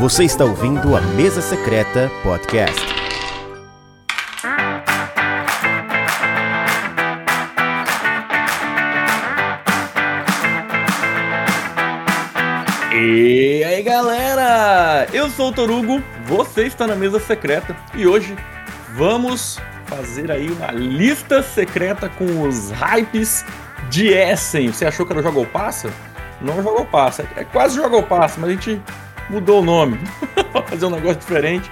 Você 0.00 0.24
está 0.24 0.46
ouvindo 0.46 0.96
a 0.96 1.00
Mesa 1.02 1.42
Secreta 1.42 2.10
Podcast. 2.22 2.80
E 12.94 13.62
aí 13.62 13.82
galera, 13.82 15.06
eu 15.12 15.28
sou 15.28 15.50
o 15.50 15.52
Torugo, 15.52 16.02
você 16.24 16.62
está 16.62 16.86
na 16.86 16.96
mesa 16.96 17.20
secreta 17.20 17.76
e 17.94 18.06
hoje 18.06 18.34
vamos 18.94 19.60
fazer 19.84 20.32
aí 20.32 20.50
uma 20.50 20.72
lista 20.72 21.42
secreta 21.42 22.08
com 22.08 22.48
os 22.48 22.70
hypes 22.70 23.44
de 23.90 24.08
Essen. 24.08 24.72
Você 24.72 24.86
achou 24.86 25.04
que 25.04 25.12
era 25.12 25.22
Jogo 25.22 25.44
Passa? 25.44 25.90
Não 26.40 26.58
é 26.58 26.62
Jogo 26.62 26.86
Passa, 26.86 27.28
é 27.36 27.44
quase 27.44 27.76
Jogo 27.76 28.02
Passa, 28.02 28.40
mas 28.40 28.48
a 28.48 28.52
gente 28.54 28.82
mudou 29.30 29.60
o 29.60 29.64
nome 29.64 29.98
para 30.52 30.62
fazer 30.62 30.86
um 30.86 30.90
negócio 30.90 31.18
diferente. 31.18 31.70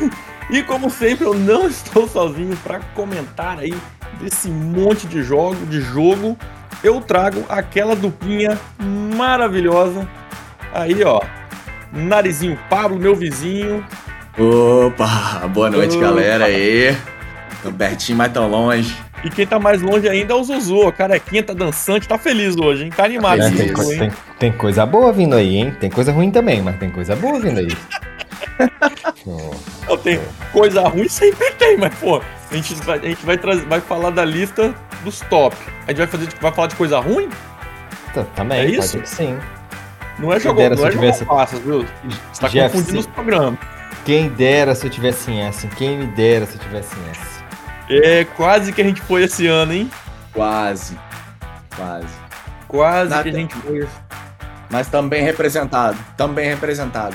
E 0.50 0.62
como 0.62 0.90
sempre, 0.90 1.24
eu 1.24 1.32
não 1.32 1.66
estou 1.66 2.06
sozinho 2.06 2.54
para 2.58 2.78
comentar 2.94 3.58
aí 3.58 3.72
desse 4.20 4.50
monte 4.50 5.06
de 5.06 5.22
jogo, 5.22 5.64
de 5.64 5.80
jogo. 5.80 6.36
Eu 6.82 7.00
trago 7.00 7.42
aquela 7.48 7.96
duplinha 7.96 8.60
maravilhosa 9.16 10.06
Aí, 10.74 11.04
ó. 11.04 11.20
Narizinho 11.92 12.58
Pablo, 12.68 12.98
meu 12.98 13.14
vizinho. 13.14 13.86
Opa, 14.36 15.46
boa 15.46 15.70
noite, 15.70 15.96
Opa. 15.96 16.06
galera 16.06 16.46
aí. 16.46 16.96
Tão 17.62 17.72
pertinho, 17.72 18.18
mas 18.18 18.32
tão 18.32 18.50
longe. 18.50 19.03
E 19.24 19.30
quem 19.30 19.46
tá 19.46 19.58
mais 19.58 19.80
longe 19.80 20.06
ainda 20.06 20.34
é 20.34 20.36
o 20.36 20.44
Zuzu. 20.44 20.86
A 20.86 20.92
carequinha 20.92 21.42
tá 21.42 21.54
dançante, 21.54 22.06
tá 22.06 22.18
feliz 22.18 22.56
hoje, 22.56 22.84
hein? 22.84 22.90
Tá 22.94 23.04
animado. 23.04 23.40
É, 23.40 23.50
tem, 23.50 23.68
Zuzu, 23.74 23.98
tem, 23.98 24.12
tem, 24.38 24.52
coisa 24.52 24.84
boa 24.84 25.12
vindo 25.12 25.34
aí, 25.34 25.56
hein? 25.56 25.74
Tem 25.80 25.90
coisa 25.90 26.12
ruim 26.12 26.30
também, 26.30 26.60
mas 26.60 26.76
tem 26.78 26.90
coisa 26.90 27.16
boa 27.16 27.40
vindo 27.40 27.60
aí. 27.60 27.68
Não, 29.88 29.96
tem 29.96 30.20
coisa 30.52 30.82
ruim 30.82 31.08
sempre 31.08 31.50
tem, 31.52 31.76
mas 31.76 31.94
pô, 31.94 32.20
a 32.50 32.54
gente 32.54 32.74
vai, 32.74 32.98
a 32.98 33.02
gente 33.02 33.24
vai, 33.24 33.38
trazer, 33.38 33.64
vai 33.64 33.80
falar 33.80 34.10
da 34.10 34.24
lista 34.24 34.74
dos 35.02 35.20
top. 35.22 35.56
A 35.86 35.90
gente 35.90 35.98
vai, 35.98 36.06
fazer, 36.06 36.28
vai 36.40 36.52
falar 36.52 36.68
de 36.68 36.76
coisa 36.76 36.98
ruim? 37.00 37.28
Também, 38.36 38.60
é 38.60 38.66
isso? 38.66 39.00
sim. 39.04 39.36
Não 40.18 40.32
é 40.32 40.38
jogo, 40.38 40.60
não 40.60 40.86
é 40.86 40.90
tivesse... 40.90 41.24
passas, 41.24 41.58
viu? 41.60 41.84
Você 42.32 42.40
tá 42.40 42.48
Jeff, 42.48 42.72
confundindo 42.72 43.00
os 43.00 43.06
programas. 43.06 43.58
Quem 44.04 44.28
dera 44.28 44.74
se 44.74 44.86
eu 44.86 44.90
tivesse 44.90 45.30
em 45.30 45.40
S, 45.40 45.66
quem 45.68 45.98
me 45.98 46.06
dera 46.06 46.46
se 46.46 46.54
eu 46.54 46.60
tivesse 46.60 46.94
em. 46.94 47.33
É 47.88 48.24
quase 48.24 48.72
que 48.72 48.80
a 48.80 48.84
gente 48.84 49.02
foi 49.02 49.24
esse 49.24 49.46
ano, 49.46 49.72
hein? 49.74 49.90
Quase. 50.32 50.98
Quase. 51.76 52.08
Quase 52.66 53.10
Nada. 53.10 53.22
que 53.22 53.28
a 53.28 53.32
gente 53.32 53.54
foi. 53.54 53.86
Mas 54.70 54.88
também 54.88 55.22
representado. 55.22 55.98
Também 56.16 56.48
representado. 56.48 57.14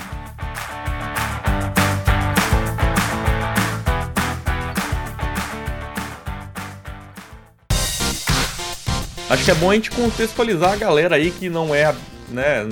Acho 9.29 9.45
que 9.45 9.51
é 9.51 9.55
bom 9.55 9.71
a 9.71 9.75
gente 9.75 9.91
contextualizar 9.91 10.73
a 10.73 10.75
galera 10.75 11.15
aí 11.15 11.31
que 11.31 11.49
não 11.49 11.73
é 11.73 11.93
né, 12.29 12.67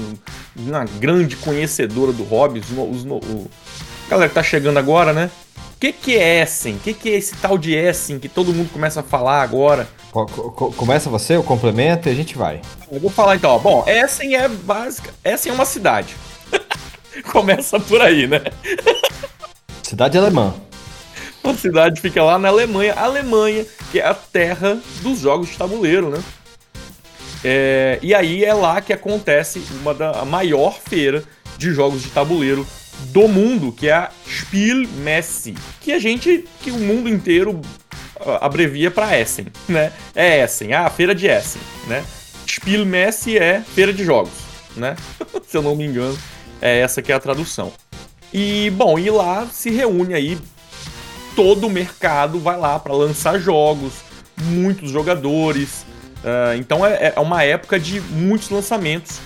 uma 0.55 0.85
grande 0.99 1.35
conhecedora 1.35 2.11
do 2.11 2.23
hobby, 2.23 2.59
os, 2.59 2.71
os, 2.71 3.05
o, 3.05 3.49
galera 4.09 4.27
que 4.29 4.35
tá 4.35 4.41
chegando 4.41 4.77
agora, 4.77 5.13
né? 5.13 5.29
O 5.77 5.79
que, 5.79 5.93
que 5.93 6.17
é 6.17 6.41
Essen? 6.41 6.73
O 6.73 6.79
que, 6.79 6.91
que 6.91 7.07
é 7.11 7.17
esse 7.17 7.35
tal 7.35 7.55
de 7.55 7.75
Essen 7.75 8.17
que 8.17 8.27
todo 8.27 8.51
mundo 8.51 8.67
começa 8.73 9.01
a 9.01 9.03
falar 9.03 9.43
agora? 9.43 9.87
Começa 10.75 11.07
você, 11.07 11.37
o 11.37 11.43
complemento 11.43 12.09
e 12.09 12.11
a 12.11 12.15
gente 12.15 12.35
vai. 12.35 12.61
Eu 12.91 12.99
vou 12.99 13.11
falar 13.11 13.35
então, 13.35 13.51
ó. 13.51 13.59
Bom, 13.59 13.85
Essen 13.87 14.35
é 14.35 14.49
básica. 14.49 15.13
Essen 15.23 15.51
é 15.51 15.53
uma 15.53 15.65
cidade. 15.65 16.15
começa 17.31 17.79
por 17.79 18.01
aí, 18.01 18.25
né? 18.25 18.41
cidade 19.83 20.17
alemã. 20.17 20.55
Uma 21.43 21.53
cidade 21.53 22.01
fica 22.01 22.23
lá 22.23 22.39
na 22.39 22.47
Alemanha. 22.47 22.95
A 22.95 23.03
Alemanha, 23.03 23.63
que 23.91 23.99
é 23.99 24.05
a 24.07 24.15
terra 24.15 24.79
dos 25.03 25.19
jogos 25.19 25.49
de 25.49 25.57
tabuleiro, 25.59 26.09
né? 26.09 26.23
É, 27.43 27.99
e 28.01 28.15
aí 28.15 28.43
é 28.43 28.51
lá 28.51 28.81
que 28.81 28.91
acontece 28.91 29.61
uma 29.79 29.93
da 29.93 30.25
maior 30.25 30.79
feira 30.79 31.23
de 31.55 31.71
jogos 31.71 32.01
de 32.01 32.09
tabuleiro 32.09 32.65
do 33.11 33.27
mundo, 33.27 33.71
que 33.71 33.87
é 33.87 33.93
a 33.93 34.11
Spielmesse, 34.27 35.53
que 35.81 35.91
a 35.91 35.99
gente, 35.99 36.45
que 36.61 36.71
o 36.71 36.77
mundo 36.77 37.09
inteiro 37.09 37.61
ah, 38.19 38.45
abrevia 38.45 38.91
para 38.91 39.17
Essen, 39.17 39.47
né? 39.67 39.91
É 40.15 40.43
Essen, 40.43 40.73
ah, 40.73 40.85
a 40.85 40.89
feira 40.89 41.13
de 41.13 41.27
Essen, 41.27 41.61
né? 41.87 42.03
Spielmesse 42.47 43.37
é 43.37 43.61
feira 43.61 43.93
de 43.93 44.03
jogos, 44.03 44.33
né? 44.75 44.95
Se 45.47 45.57
eu 45.57 45.61
não 45.61 45.75
me 45.75 45.85
engano, 45.85 46.17
é 46.61 46.79
essa 46.79 47.01
que 47.01 47.11
é 47.11 47.15
a 47.15 47.19
tradução. 47.19 47.71
E 48.33 48.69
bom, 48.71 48.99
e 48.99 49.09
lá 49.09 49.47
se 49.51 49.69
reúne 49.69 50.13
aí 50.13 50.37
todo 51.35 51.67
o 51.67 51.69
mercado 51.69 52.39
vai 52.39 52.57
lá 52.57 52.79
para 52.79 52.93
lançar 52.93 53.39
jogos, 53.39 53.93
muitos 54.37 54.91
jogadores, 54.91 55.85
Uh, 56.17 56.57
então 56.57 56.85
é, 56.85 57.13
é 57.15 57.19
uma 57.19 57.43
época 57.43 57.79
de 57.79 58.01
muitos 58.01 58.49
lançamentos. 58.49 59.19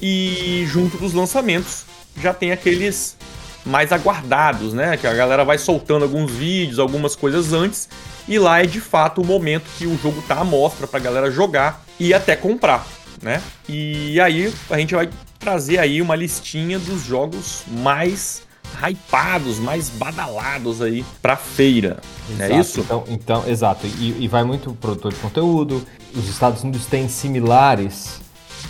E 0.00 0.64
junto 0.66 0.96
dos 0.96 1.12
lançamentos 1.12 1.84
já 2.16 2.32
tem 2.32 2.52
aqueles 2.52 3.16
mais 3.64 3.92
aguardados, 3.92 4.72
né? 4.72 4.96
Que 4.96 5.06
a 5.06 5.14
galera 5.14 5.44
vai 5.44 5.58
soltando 5.58 6.02
alguns 6.02 6.30
vídeos, 6.30 6.78
algumas 6.78 7.14
coisas 7.14 7.52
antes. 7.52 7.88
E 8.28 8.38
lá 8.38 8.62
é 8.62 8.66
de 8.66 8.80
fato 8.80 9.20
o 9.20 9.24
momento 9.24 9.64
que 9.76 9.86
o 9.86 9.98
jogo 9.98 10.22
tá 10.22 10.36
à 10.36 10.44
mostra 10.44 10.86
pra 10.86 11.00
galera 11.00 11.30
jogar 11.30 11.84
e 11.98 12.14
até 12.14 12.36
comprar, 12.36 12.86
né? 13.22 13.42
E 13.68 14.20
aí 14.20 14.52
a 14.68 14.78
gente 14.78 14.94
vai 14.94 15.08
trazer 15.38 15.78
aí 15.78 16.00
uma 16.00 16.14
listinha 16.14 16.78
dos 16.78 17.02
jogos 17.04 17.64
mais 17.66 18.42
hypados, 18.82 19.58
mais 19.58 19.88
badalados 19.88 20.80
aí 20.80 21.04
pra 21.20 21.36
feira. 21.36 21.98
Não 22.28 22.44
é 22.44 22.60
isso? 22.60 22.80
Então, 22.80 23.04
então 23.08 23.48
exato. 23.48 23.86
E, 23.98 24.24
e 24.24 24.28
vai 24.28 24.44
muito 24.44 24.72
produtor 24.74 25.12
de 25.12 25.18
conteúdo. 25.18 25.84
Os 26.14 26.28
Estados 26.28 26.62
Unidos 26.62 26.86
têm 26.86 27.08
similares, 27.08 28.20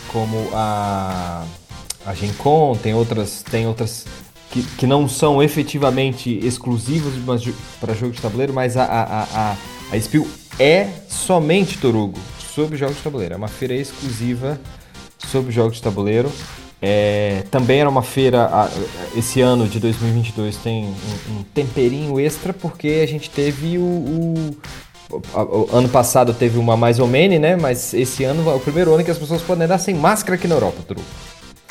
como 0.08 0.48
a, 0.54 1.44
a 2.04 2.14
Gen 2.14 2.32
Con, 2.34 2.76
tem 2.82 2.94
outras, 2.94 3.42
tem 3.42 3.66
outras 3.66 4.06
que, 4.50 4.62
que 4.62 4.86
não 4.86 5.08
são 5.08 5.42
efetivamente 5.42 6.38
exclusivas 6.44 7.14
para 7.80 7.94
jogo 7.94 8.12
de 8.12 8.20
tabuleiro, 8.20 8.52
mas 8.52 8.76
a, 8.76 8.84
a, 8.84 9.22
a, 9.22 9.56
a 9.92 10.00
Spiel 10.00 10.26
é 10.58 10.88
somente 11.08 11.78
Torugo 11.78 12.18
sobre 12.54 12.76
jogos 12.76 12.96
de 12.96 13.02
tabuleiro. 13.02 13.34
É 13.34 13.36
uma 13.36 13.48
feira 13.48 13.74
exclusiva 13.74 14.60
sobre 15.18 15.52
jogos 15.52 15.76
de 15.76 15.82
tabuleiro. 15.82 16.30
É, 16.82 17.44
também 17.50 17.80
era 17.80 17.88
uma 17.88 18.02
feira, 18.02 18.70
esse 19.14 19.40
ano 19.40 19.68
de 19.68 19.78
2022 19.78 20.56
tem 20.56 20.84
um, 20.86 21.40
um 21.40 21.42
temperinho 21.54 22.18
extra, 22.18 22.54
porque 22.54 23.00
a 23.02 23.06
gente 23.06 23.28
teve 23.28 23.76
o, 23.76 23.82
o, 23.82 25.68
ano 25.72 25.88
passado 25.88 26.32
teve 26.32 26.58
uma 26.58 26.76
mais 26.76 26.98
ou 26.98 27.06
menos, 27.06 27.38
né? 27.38 27.54
Mas 27.54 27.92
esse 27.92 28.24
ano 28.24 28.48
é 28.50 28.54
o 28.54 28.60
primeiro 28.60 28.94
ano 28.94 29.04
que 29.04 29.10
as 29.10 29.18
pessoas 29.18 29.42
podem 29.42 29.64
andar 29.64 29.78
sem 29.78 29.94
máscara 29.94 30.36
aqui 30.36 30.48
na 30.48 30.54
Europa, 30.54 30.78
Tru. 30.86 31.02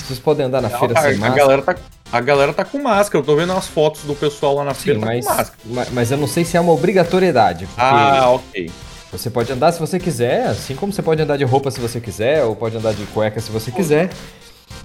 Vocês 0.10 0.20
podem 0.20 0.46
andar 0.46 0.62
na 0.62 0.70
Não, 0.70 0.80
feira 0.80 0.98
a, 0.98 1.02
sem 1.02 1.14
a 1.14 1.18
máscara. 1.18 1.36
Galera 1.36 1.62
tá, 1.62 1.76
a 2.12 2.22
galera 2.22 2.54
tá 2.54 2.66
com 2.66 2.82
máscara, 2.82 3.22
eu 3.22 3.26
tô 3.26 3.36
vendo 3.36 3.54
as 3.54 3.68
fotos 3.68 4.02
do 4.02 4.16
pessoal 4.16 4.56
lá 4.56 4.64
na 4.64 4.74
Sim, 4.74 4.82
feira 4.82 5.00
mas, 5.00 5.26
tá 5.26 5.52
mas, 5.66 5.90
mas 5.92 6.12
eu 6.12 6.18
não 6.18 6.28
sei 6.28 6.44
se 6.44 6.58
é 6.58 6.60
uma 6.60 6.74
obrigatoriedade. 6.74 7.68
Ah, 7.78 8.32
ok. 8.32 8.72
Você 9.12 9.30
pode 9.30 9.52
andar 9.52 9.72
se 9.72 9.80
você 9.80 10.00
quiser, 10.00 10.48
assim 10.48 10.76
como 10.76 10.92
você 10.92 11.02
pode 11.02 11.22
andar 11.22 11.38
de 11.38 11.44
roupa 11.44 11.72
se 11.72 11.80
você 11.80 12.00
quiser, 12.00 12.44
ou 12.44 12.56
pode 12.56 12.78
andar 12.78 12.94
de 12.94 13.04
cueca 13.06 13.40
se 13.40 13.52
você 13.52 13.72
quiser 13.72 14.10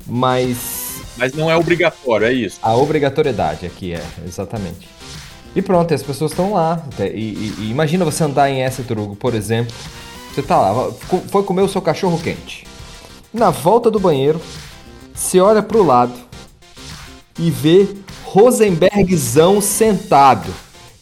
mas. 0.06 1.02
Mas 1.16 1.32
não 1.32 1.50
é 1.50 1.56
obrigatório, 1.56 2.26
é 2.26 2.32
isso. 2.32 2.58
A 2.62 2.74
obrigatoriedade 2.74 3.66
aqui 3.66 3.94
é, 3.94 4.02
exatamente. 4.26 4.88
E 5.54 5.62
pronto, 5.62 5.94
as 5.94 6.02
pessoas 6.02 6.32
estão 6.32 6.52
lá. 6.52 6.82
E, 6.98 7.04
e, 7.04 7.54
e, 7.58 7.70
imagina 7.70 8.04
você 8.04 8.24
andar 8.24 8.50
em 8.50 8.68
Turugo, 8.86 9.14
por 9.14 9.34
exemplo. 9.34 9.72
Você 10.32 10.42
tá 10.42 10.60
lá, 10.60 10.90
foi 11.28 11.44
comer 11.44 11.62
o 11.62 11.68
seu 11.68 11.80
cachorro 11.80 12.18
quente. 12.20 12.66
Na 13.32 13.50
volta 13.50 13.90
do 13.90 14.00
banheiro, 14.00 14.40
você 15.14 15.41
olha 15.41 15.62
pro 15.62 15.82
lado 15.82 16.12
e 17.38 17.50
vê 17.50 17.88
Rosenbergzão 18.25 19.61
sentado 19.61 20.52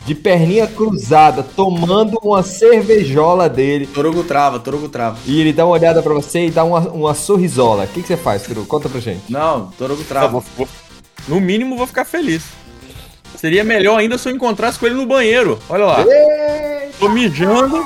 de 0.05 0.14
perninha 0.14 0.67
cruzada, 0.67 1.43
tomando 1.43 2.19
uma 2.23 2.43
cervejola 2.43 3.49
dele. 3.49 3.87
Torugo 3.87 4.25
trava, 4.25 4.59
Torugo 4.59 4.88
trava. 4.88 5.19
E 5.25 5.41
ele 5.41 5.53
dá 5.53 5.64
uma 5.64 5.75
olhada 5.75 6.03
pra 6.03 6.12
você 6.12 6.47
e 6.47 6.50
dá 6.50 6.64
uma, 6.64 6.81
uma 6.81 7.14
sorrisola. 7.14 7.85
O 7.85 7.88
que, 7.88 8.03
que 8.03 8.09
você 8.09 8.17
faz, 8.17 8.43
Torugo? 8.43 8.67
Conta 8.67 8.88
pra 8.88 9.00
gente. 9.00 9.23
Não, 9.31 9.67
Torugo 9.79 10.03
trava. 10.05 10.43
no 11.29 11.41
mínimo, 11.41 11.76
vou 11.76 11.87
ficar 11.87 12.05
feliz. 12.05 12.43
Seria 13.37 13.64
melhor 13.64 13.99
ainda 13.99 14.19
se 14.19 14.29
eu 14.29 14.35
encontrasse 14.35 14.79
com 14.79 14.87
ele 14.87 14.94
no 14.97 15.06
banheiro. 15.06 15.59
Olha 15.69 15.85
lá. 15.85 16.00
Eita. 16.00 16.93
Tô 16.99 17.09
mijando. 17.09 17.85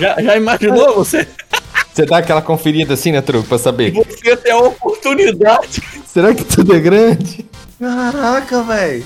Já, 0.00 0.20
já 0.20 0.36
imaginou 0.36 0.94
você? 0.94 1.26
Você 1.96 2.04
dá 2.04 2.18
aquela 2.18 2.42
conferida 2.42 2.92
assim, 2.92 3.10
né, 3.10 3.22
Truco, 3.22 3.48
pra 3.48 3.56
saber? 3.56 3.90
Você 3.90 4.36
tem 4.36 4.52
a 4.52 4.58
oportunidade. 4.58 5.82
Será 6.04 6.34
que 6.34 6.44
tudo 6.44 6.76
é 6.76 6.78
grande? 6.78 7.46
Caraca, 7.80 8.62
velho. 8.64 9.02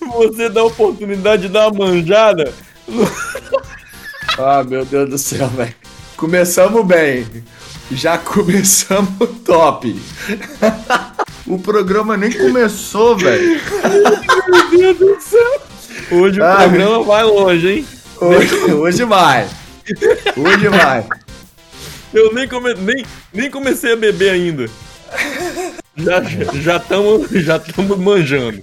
Você 0.00 0.48
dá 0.48 0.62
a 0.62 0.64
oportunidade 0.64 1.42
de 1.42 1.48
dar 1.48 1.68
uma 1.68 1.86
manjada. 1.86 2.52
ah, 4.36 4.64
meu 4.64 4.84
Deus 4.84 5.08
do 5.08 5.16
céu, 5.16 5.46
velho. 5.46 5.72
Começamos 6.16 6.84
bem. 6.84 7.24
Já 7.92 8.18
começamos 8.18 9.28
top. 9.44 9.94
O 11.46 11.58
programa 11.58 12.14
nem 12.14 12.30
começou, 12.30 13.16
velho. 13.16 13.58
Meu 14.70 14.94
Deus 14.94 14.98
do 14.98 15.16
céu. 15.18 15.62
Hoje 16.10 16.42
Ah, 16.42 16.56
o 16.56 16.56
programa 16.68 17.02
vai 17.04 17.24
longe, 17.24 17.68
hein? 17.70 17.86
Hoje, 18.20 18.54
hoje 18.74 19.04
vai. 19.04 19.48
Hoje 20.36 20.68
vai. 20.68 21.06
Eu 22.12 22.32
nem, 22.32 22.48
come, 22.48 22.74
nem, 22.74 23.04
nem 23.32 23.50
comecei 23.50 23.92
a 23.92 23.96
beber 23.96 24.30
ainda. 24.30 24.68
Já 26.62 26.76
estamos 26.76 27.30
já 27.30 27.58
tamo 27.58 27.96
manjando. 27.96 28.62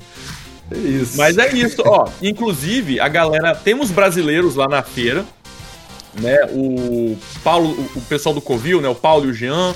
É 0.72 0.78
isso. 0.78 1.18
Mas 1.18 1.38
é 1.38 1.52
isso, 1.54 1.82
ó. 1.86 2.10
Inclusive, 2.22 3.00
a 3.00 3.08
galera. 3.08 3.54
Temos 3.54 3.92
brasileiros 3.92 4.56
lá 4.56 4.68
na 4.68 4.82
feira. 4.82 5.26
Né? 6.14 6.38
O 6.52 7.18
Paulo, 7.44 7.72
o, 7.96 8.02
pessoal 8.02 8.34
do 8.34 8.42
Covil, 8.42 8.82
né? 8.82 8.88
O 8.88 8.96
Paulo 8.96 9.26
e 9.26 9.30
o 9.30 9.34
Jean. 9.34 9.76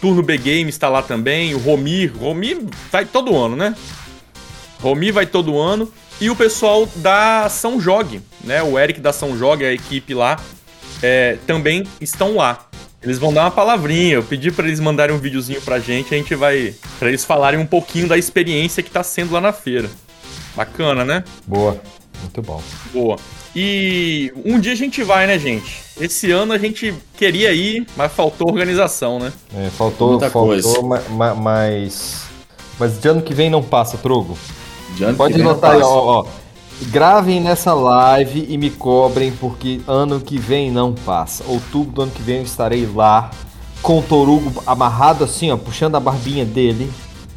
Turno 0.00 0.22
B 0.22 0.36
Games 0.36 0.74
está 0.74 0.88
lá 0.88 1.02
também. 1.02 1.54
O 1.54 1.58
Romir. 1.58 2.12
Romir 2.16 2.58
vai 2.92 3.04
todo 3.04 3.36
ano, 3.36 3.56
né? 3.56 3.74
Romir 4.80 5.12
vai 5.12 5.26
todo 5.26 5.58
ano. 5.58 5.90
E 6.20 6.30
o 6.30 6.36
pessoal 6.36 6.86
da 6.96 7.48
São 7.48 7.80
Jogue, 7.80 8.20
né? 8.42 8.62
O 8.62 8.78
Eric 8.78 9.00
da 9.00 9.12
São 9.12 9.36
Jogue, 9.36 9.64
a 9.64 9.72
equipe 9.72 10.14
lá, 10.14 10.38
é, 11.02 11.38
também 11.46 11.84
estão 12.00 12.36
lá. 12.36 12.68
Eles 13.04 13.18
vão 13.18 13.32
dar 13.32 13.42
uma 13.42 13.50
palavrinha. 13.50 14.14
Eu 14.14 14.22
pedi 14.22 14.50
para 14.50 14.66
eles 14.66 14.80
mandarem 14.80 15.14
um 15.14 15.18
videozinho 15.18 15.60
pra 15.60 15.78
gente, 15.78 16.14
a 16.14 16.16
gente 16.16 16.34
vai 16.34 16.74
para 16.98 17.08
eles 17.08 17.24
falarem 17.24 17.60
um 17.60 17.66
pouquinho 17.66 18.08
da 18.08 18.16
experiência 18.18 18.82
que 18.82 18.90
tá 18.90 19.02
sendo 19.02 19.32
lá 19.34 19.40
na 19.40 19.52
feira. 19.52 19.90
Bacana, 20.56 21.04
né? 21.04 21.22
Boa. 21.46 21.80
Muito 22.22 22.40
bom. 22.42 22.62
Boa. 22.92 23.16
E 23.54 24.32
um 24.44 24.58
dia 24.58 24.72
a 24.72 24.76
gente 24.76 25.02
vai, 25.02 25.26
né, 25.26 25.38
gente? 25.38 25.82
Esse 26.00 26.30
ano 26.32 26.52
a 26.52 26.58
gente 26.58 26.94
queria 27.16 27.52
ir, 27.52 27.86
mas 27.96 28.10
faltou 28.12 28.48
organização, 28.48 29.18
né? 29.18 29.32
É, 29.54 29.68
faltou, 29.70 30.12
Muita 30.12 30.30
faltou, 30.30 30.48
coisa. 30.48 30.82
ma- 30.82 31.02
ma- 31.10 31.34
mas. 31.34 32.24
Mas 32.78 32.98
de 33.00 33.06
ano 33.08 33.22
que 33.22 33.34
vem 33.34 33.50
não 33.50 33.62
passa, 33.62 33.96
Trogo. 33.98 34.36
De 34.96 35.04
ano 35.04 35.16
Pode 35.16 35.34
que 35.34 35.38
vem 35.40 35.48
anotar 35.48 35.72
aí, 35.72 35.82
ó, 35.82 36.20
ó. 36.20 36.26
Gravem 36.82 37.40
nessa 37.40 37.72
live 37.72 38.46
e 38.48 38.58
me 38.58 38.70
cobrem, 38.70 39.32
porque 39.32 39.80
ano 39.86 40.20
que 40.20 40.38
vem 40.38 40.70
não 40.70 40.92
passa. 40.92 41.44
Outubro 41.46 41.92
do 41.92 42.02
ano 42.02 42.12
que 42.12 42.22
vem 42.22 42.38
eu 42.38 42.42
estarei 42.42 42.86
lá, 42.86 43.30
com 43.80 43.98
o 43.98 44.02
Torugo 44.02 44.62
amarrado 44.66 45.24
assim, 45.24 45.50
ó, 45.50 45.56
puxando 45.56 45.94
a 45.94 46.00
barbinha 46.00 46.44
dele, 46.44 46.90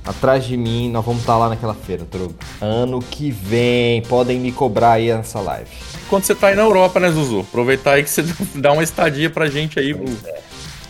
atrás 0.06 0.46
de 0.46 0.58
mim. 0.58 0.90
Nós 0.90 1.06
vamos 1.06 1.22
estar 1.22 1.38
lá 1.38 1.50
naquela 1.50 1.74
feira, 1.74 2.06
Torugo. 2.06 2.36
Ano 2.60 3.00
que 3.00 3.30
vem, 3.30 4.02
podem 4.04 4.40
me 4.40 4.52
cobrar 4.52 4.94
aí 4.94 5.14
nessa 5.14 5.40
live. 5.40 5.70
Quando 6.10 6.24
você 6.24 6.34
tá 6.34 6.48
aí 6.48 6.56
na 6.56 6.64
Europa, 6.64 7.00
né, 7.00 7.12
Zuzu? 7.12 7.42
Aproveitar 7.42 7.94
aí 7.94 8.04
que 8.04 8.10
você 8.10 8.24
dá 8.56 8.72
uma 8.72 8.84
estadia 8.84 9.30
pra 9.30 9.50
gente 9.50 9.80
aí, 9.80 9.94
por 9.94 10.08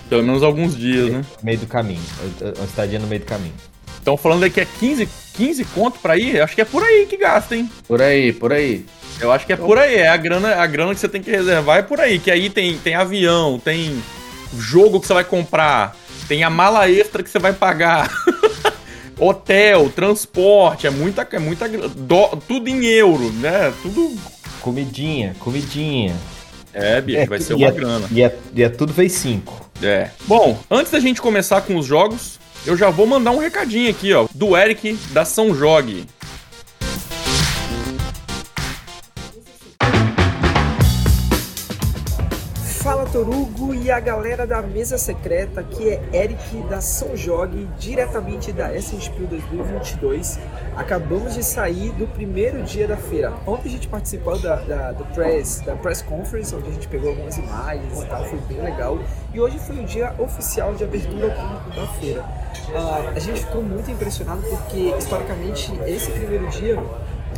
pelo 0.10 0.24
menos 0.24 0.42
alguns 0.42 0.76
dias, 0.76 1.12
né? 1.12 1.18
No 1.18 1.46
meio 1.46 1.58
do 1.58 1.68
caminho, 1.68 2.02
uma 2.56 2.66
estadia 2.66 3.00
no 3.00 3.08
meio 3.08 3.22
do 3.22 3.26
caminho. 3.26 3.54
Estão 3.98 4.16
falando 4.16 4.44
aí 4.44 4.50
que 4.50 4.62
é 4.62 4.66
15, 4.66 5.10
15 5.38 5.64
conto 5.66 6.00
pra 6.00 6.18
ir? 6.18 6.42
Acho 6.42 6.56
que 6.56 6.62
é 6.62 6.66
por 6.66 6.84
aí 6.84 7.06
que 7.06 7.16
gasta, 7.18 7.56
hein? 7.56 7.70
Por 7.88 8.02
aí, 8.02 8.34
por 8.34 8.52
aí. 8.52 8.86
Eu 9.20 9.32
acho 9.32 9.46
que 9.46 9.54
é 9.54 9.56
por 9.56 9.78
aí, 9.78 9.96
é 9.96 10.08
a 10.10 10.18
grana, 10.18 10.56
a 10.56 10.66
grana 10.68 10.94
que 10.94 11.00
você 11.00 11.08
tem 11.08 11.22
que 11.22 11.32
reservar 11.32 11.78
é 11.78 11.82
por 11.82 12.00
aí, 12.00 12.20
que 12.20 12.30
aí 12.30 12.50
tem, 12.50 12.78
tem 12.78 12.94
avião, 12.96 13.58
tem 13.60 14.02
jogo 14.58 15.00
que 15.00 15.08
você 15.08 15.14
vai 15.14 15.24
comprar, 15.24 15.96
tem 16.28 16.44
a 16.44 16.50
mala 16.50 16.90
extra 16.90 17.24
que 17.24 17.30
você 17.30 17.40
vai 17.40 17.52
pagar, 17.54 18.12
hotel, 19.20 19.90
transporte, 19.90 20.86
é 20.86 20.90
muita, 20.90 21.28
é 21.32 21.40
muita 21.40 21.68
dó- 21.68 22.38
tudo 22.48 22.70
em 22.70 22.86
euro, 22.86 23.32
né? 23.34 23.74
Tudo 23.82 24.16
Comidinha, 24.62 25.36
comidinha. 25.40 26.16
é, 26.74 27.00
bicho, 27.02 27.26
vai 27.28 27.38
É, 27.38 27.42
ser 27.42 27.54
e 27.54 27.56
uma 27.56 27.68
é- 27.68 27.72
grana. 27.72 28.08
E 28.12 28.22
é, 28.22 28.36
e 28.54 28.64
é 28.64 28.70
tudo 28.70 28.92
vezes 28.94 29.14
5. 29.20 29.66
É. 29.82 30.10
Bom, 30.28 30.60
antes 30.70 30.92
da 30.92 31.00
gente 31.00 31.22
começar 31.22 31.62
com 31.62 31.76
os 31.78 31.86
jogos, 31.86 32.38
eu 32.68 32.76
já 32.76 32.90
vou 32.90 33.08
mandar 33.08 33.32
um 33.32 33.38
recadinho 33.38 33.90
aqui, 33.90 34.14
ó, 34.14 34.28
do 34.36 34.56
Eric 34.58 34.94
da 35.12 35.24
São 35.24 35.56
Jogue. 35.56 36.06
Fala 43.18 43.26
Torugo 43.26 43.74
e 43.74 43.90
a 43.90 44.00
galera 44.00 44.46
da 44.46 44.62
mesa 44.62 44.98
secreta, 44.98 45.62
aqui 45.62 45.90
é 45.90 46.02
Eric 46.14 46.62
da 46.70 46.80
São 46.80 47.18
Jogue, 47.18 47.68
diretamente 47.80 48.52
da 48.52 48.70
Spiel 48.80 49.28
2022. 49.28 50.40
Acabamos 50.76 51.34
de 51.34 51.44
sair 51.44 51.92
do 51.94 52.06
primeiro 52.08 52.62
dia 52.62 52.88
da 52.88 52.96
feira. 52.96 53.34
Ontem 53.48 53.70
a 53.70 53.72
gente 53.72 53.88
participou 53.88 54.38
da, 54.38 54.58
da, 54.58 54.92
do 54.92 55.04
press, 55.16 55.62
da 55.62 55.76
press 55.76 56.04
conference, 56.04 56.54
onde 56.54 56.70
a 56.70 56.72
gente 56.72 56.88
pegou 56.88 57.10
algumas 57.10 57.36
imagens 57.38 58.04
e 58.04 58.06
tal, 58.06 58.24
foi 58.26 58.40
bem 58.42 58.62
legal. 58.62 59.00
E 59.34 59.40
hoje 59.40 59.58
foi 59.60 59.78
o 59.78 59.84
dia 59.84 60.14
oficial 60.20 60.76
de 60.76 60.84
abertura 60.84 61.30
da 61.76 61.88
feira. 62.00 62.24
Ah, 62.76 63.14
a 63.16 63.20
gente 63.20 63.40
ficou 63.40 63.64
muito 63.64 63.90
impressionado 63.90 64.42
porque, 64.44 64.94
historicamente, 64.96 65.72
esse 65.88 66.12
primeiro 66.12 66.48
dia 66.50 66.78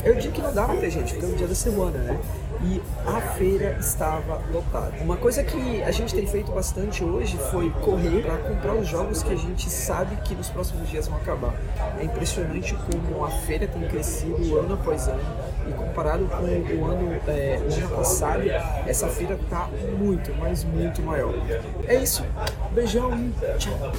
é 0.04 0.12
o 0.12 0.16
dia 0.16 0.32
que 0.32 0.42
não 0.42 0.54
dá 0.54 0.66
pra 0.66 0.90
gente, 0.90 1.14
porque 1.14 1.26
é 1.26 1.30
o 1.30 1.36
dia 1.36 1.48
da 1.48 1.56
semana, 1.56 1.98
né? 2.00 2.20
E 2.62 2.82
a 3.08 3.22
feira 3.22 3.78
estava 3.80 4.42
lotada. 4.52 4.92
Uma 5.02 5.16
coisa 5.16 5.44
que 5.44 5.82
a 5.82 5.92
gente 5.92 6.14
tem 6.14 6.28
feito 6.28 6.52
bastante 6.52 7.04
hoje 7.04 7.38
foi 7.52 7.70
correr 7.70 8.24
para 8.24 8.38
comprar 8.38 8.74
os 8.74 8.88
jogos 8.88 9.24
que 9.24 9.32
a 9.32 9.36
gente 9.36 9.70
sabe 9.70 10.18
que 10.18 10.36
nos 10.36 10.50
próximos 10.50 10.90
dias 10.90 11.08
vão 11.08 11.18
acabar. 11.18 11.54
É 12.00 12.04
impressionante 12.04 12.76
como 12.92 13.24
a 13.24 13.30
feira 13.30 13.66
tem 13.66 13.88
crescido 13.88 14.60
ano 14.60 14.74
após 14.74 15.08
ano 15.08 15.22
e 15.68 15.74
comparado 15.74 16.26
com 16.26 16.36
o 16.36 16.86
ano, 16.86 17.22
é, 17.28 17.60
o 17.62 17.74
ano 17.74 17.96
passado, 17.96 18.44
essa 18.86 19.08
feira 19.08 19.40
tá 19.50 19.70
muito, 19.98 20.34
mas 20.36 20.64
muito 20.66 21.02
maior. 21.02 21.34
É 21.88 21.96
isso. 21.96 22.26
Beijão 22.74 23.12
e 23.18 23.34
tchau. 23.58 23.94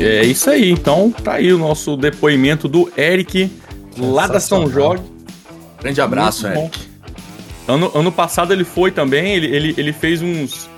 É 0.00 0.24
isso 0.24 0.48
aí, 0.48 0.70
então 0.70 1.10
tá 1.10 1.34
aí 1.34 1.52
o 1.52 1.58
nosso 1.58 1.96
depoimento 1.96 2.68
do 2.68 2.90
Eric, 2.96 3.50
lá 3.98 4.26
da 4.26 4.38
São. 4.38 4.68
Jorge. 4.70 5.02
Grande 5.80 6.00
abraço, 6.00 6.42
Muito 6.46 6.54
bom. 6.56 6.64
Eric. 6.66 6.88
Ano, 7.66 7.92
ano 7.94 8.12
passado 8.12 8.52
ele 8.52 8.64
foi 8.64 8.90
também, 8.90 9.34
ele, 9.34 9.46
ele, 9.54 9.74
ele 9.76 9.92
fez 9.92 10.22
uns. 10.22 10.68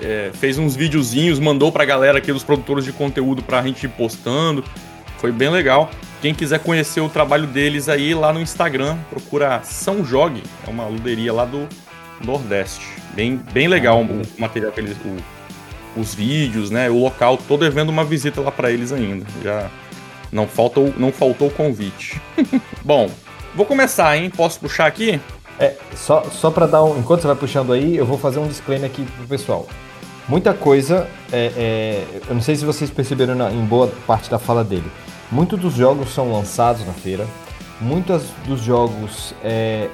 é, 0.00 0.30
fez 0.34 0.58
uns 0.58 0.74
videozinhos, 0.74 1.38
mandou 1.38 1.70
pra 1.70 1.84
galera 1.84 2.18
aqui 2.18 2.32
dos 2.32 2.42
produtores 2.42 2.84
de 2.84 2.92
conteúdo 2.92 3.42
pra 3.42 3.62
gente 3.62 3.84
ir 3.84 3.88
postando. 3.90 4.64
Foi 5.18 5.30
bem 5.30 5.50
legal. 5.50 5.90
Quem 6.20 6.34
quiser 6.34 6.58
conhecer 6.60 7.00
o 7.00 7.08
trabalho 7.08 7.46
deles 7.46 7.88
aí 7.88 8.14
lá 8.14 8.32
no 8.32 8.40
Instagram, 8.40 8.96
procura 9.10 9.60
São 9.64 10.04
Jogue, 10.04 10.42
é 10.66 10.70
uma 10.70 10.86
luderia 10.86 11.32
lá 11.32 11.44
do 11.44 11.68
Nordeste. 12.24 12.84
Bem, 13.14 13.40
bem 13.52 13.68
legal 13.68 14.00
o, 14.02 14.04
o 14.04 14.22
material 14.38 14.72
que 14.72 14.80
eles. 14.80 14.96
o- 15.04 15.41
os 15.96 16.14
vídeos, 16.14 16.70
né? 16.70 16.88
O 16.90 16.98
local, 16.98 17.36
tô 17.36 17.56
devendo 17.56 17.88
uma 17.90 18.04
visita 18.04 18.40
lá 18.40 18.50
pra 18.50 18.70
eles 18.70 18.92
ainda. 18.92 19.24
Já 19.42 19.68
não 20.30 20.46
faltou, 20.46 20.92
não 20.96 21.12
faltou 21.12 21.48
o 21.48 21.50
convite. 21.50 22.20
Bom, 22.84 23.10
vou 23.54 23.66
começar, 23.66 24.16
hein? 24.16 24.30
Posso 24.30 24.58
puxar 24.60 24.86
aqui? 24.86 25.20
É, 25.58 25.74
só, 25.94 26.24
só 26.24 26.50
para 26.50 26.66
dar 26.66 26.82
um. 26.82 26.98
Enquanto 26.98 27.20
você 27.20 27.26
vai 27.26 27.36
puxando 27.36 27.72
aí, 27.72 27.96
eu 27.96 28.06
vou 28.06 28.18
fazer 28.18 28.38
um 28.38 28.46
disclaimer 28.48 28.90
aqui 28.90 29.04
pro 29.04 29.26
pessoal. 29.26 29.66
Muita 30.28 30.54
coisa, 30.54 31.08
é, 31.32 31.52
é, 31.56 32.04
eu 32.28 32.34
não 32.34 32.40
sei 32.40 32.54
se 32.56 32.64
vocês 32.64 32.90
perceberam 32.90 33.34
na- 33.34 33.50
em 33.52 33.64
boa 33.64 33.88
parte 34.06 34.30
da 34.30 34.38
fala 34.38 34.62
dele. 34.64 34.90
Muitos 35.30 35.58
dos 35.58 35.74
jogos 35.74 36.14
são 36.14 36.32
lançados 36.32 36.86
na 36.86 36.92
feira, 36.92 37.26
muitos 37.80 38.22
dos 38.46 38.60
jogos 38.60 39.34
é, 39.42 39.88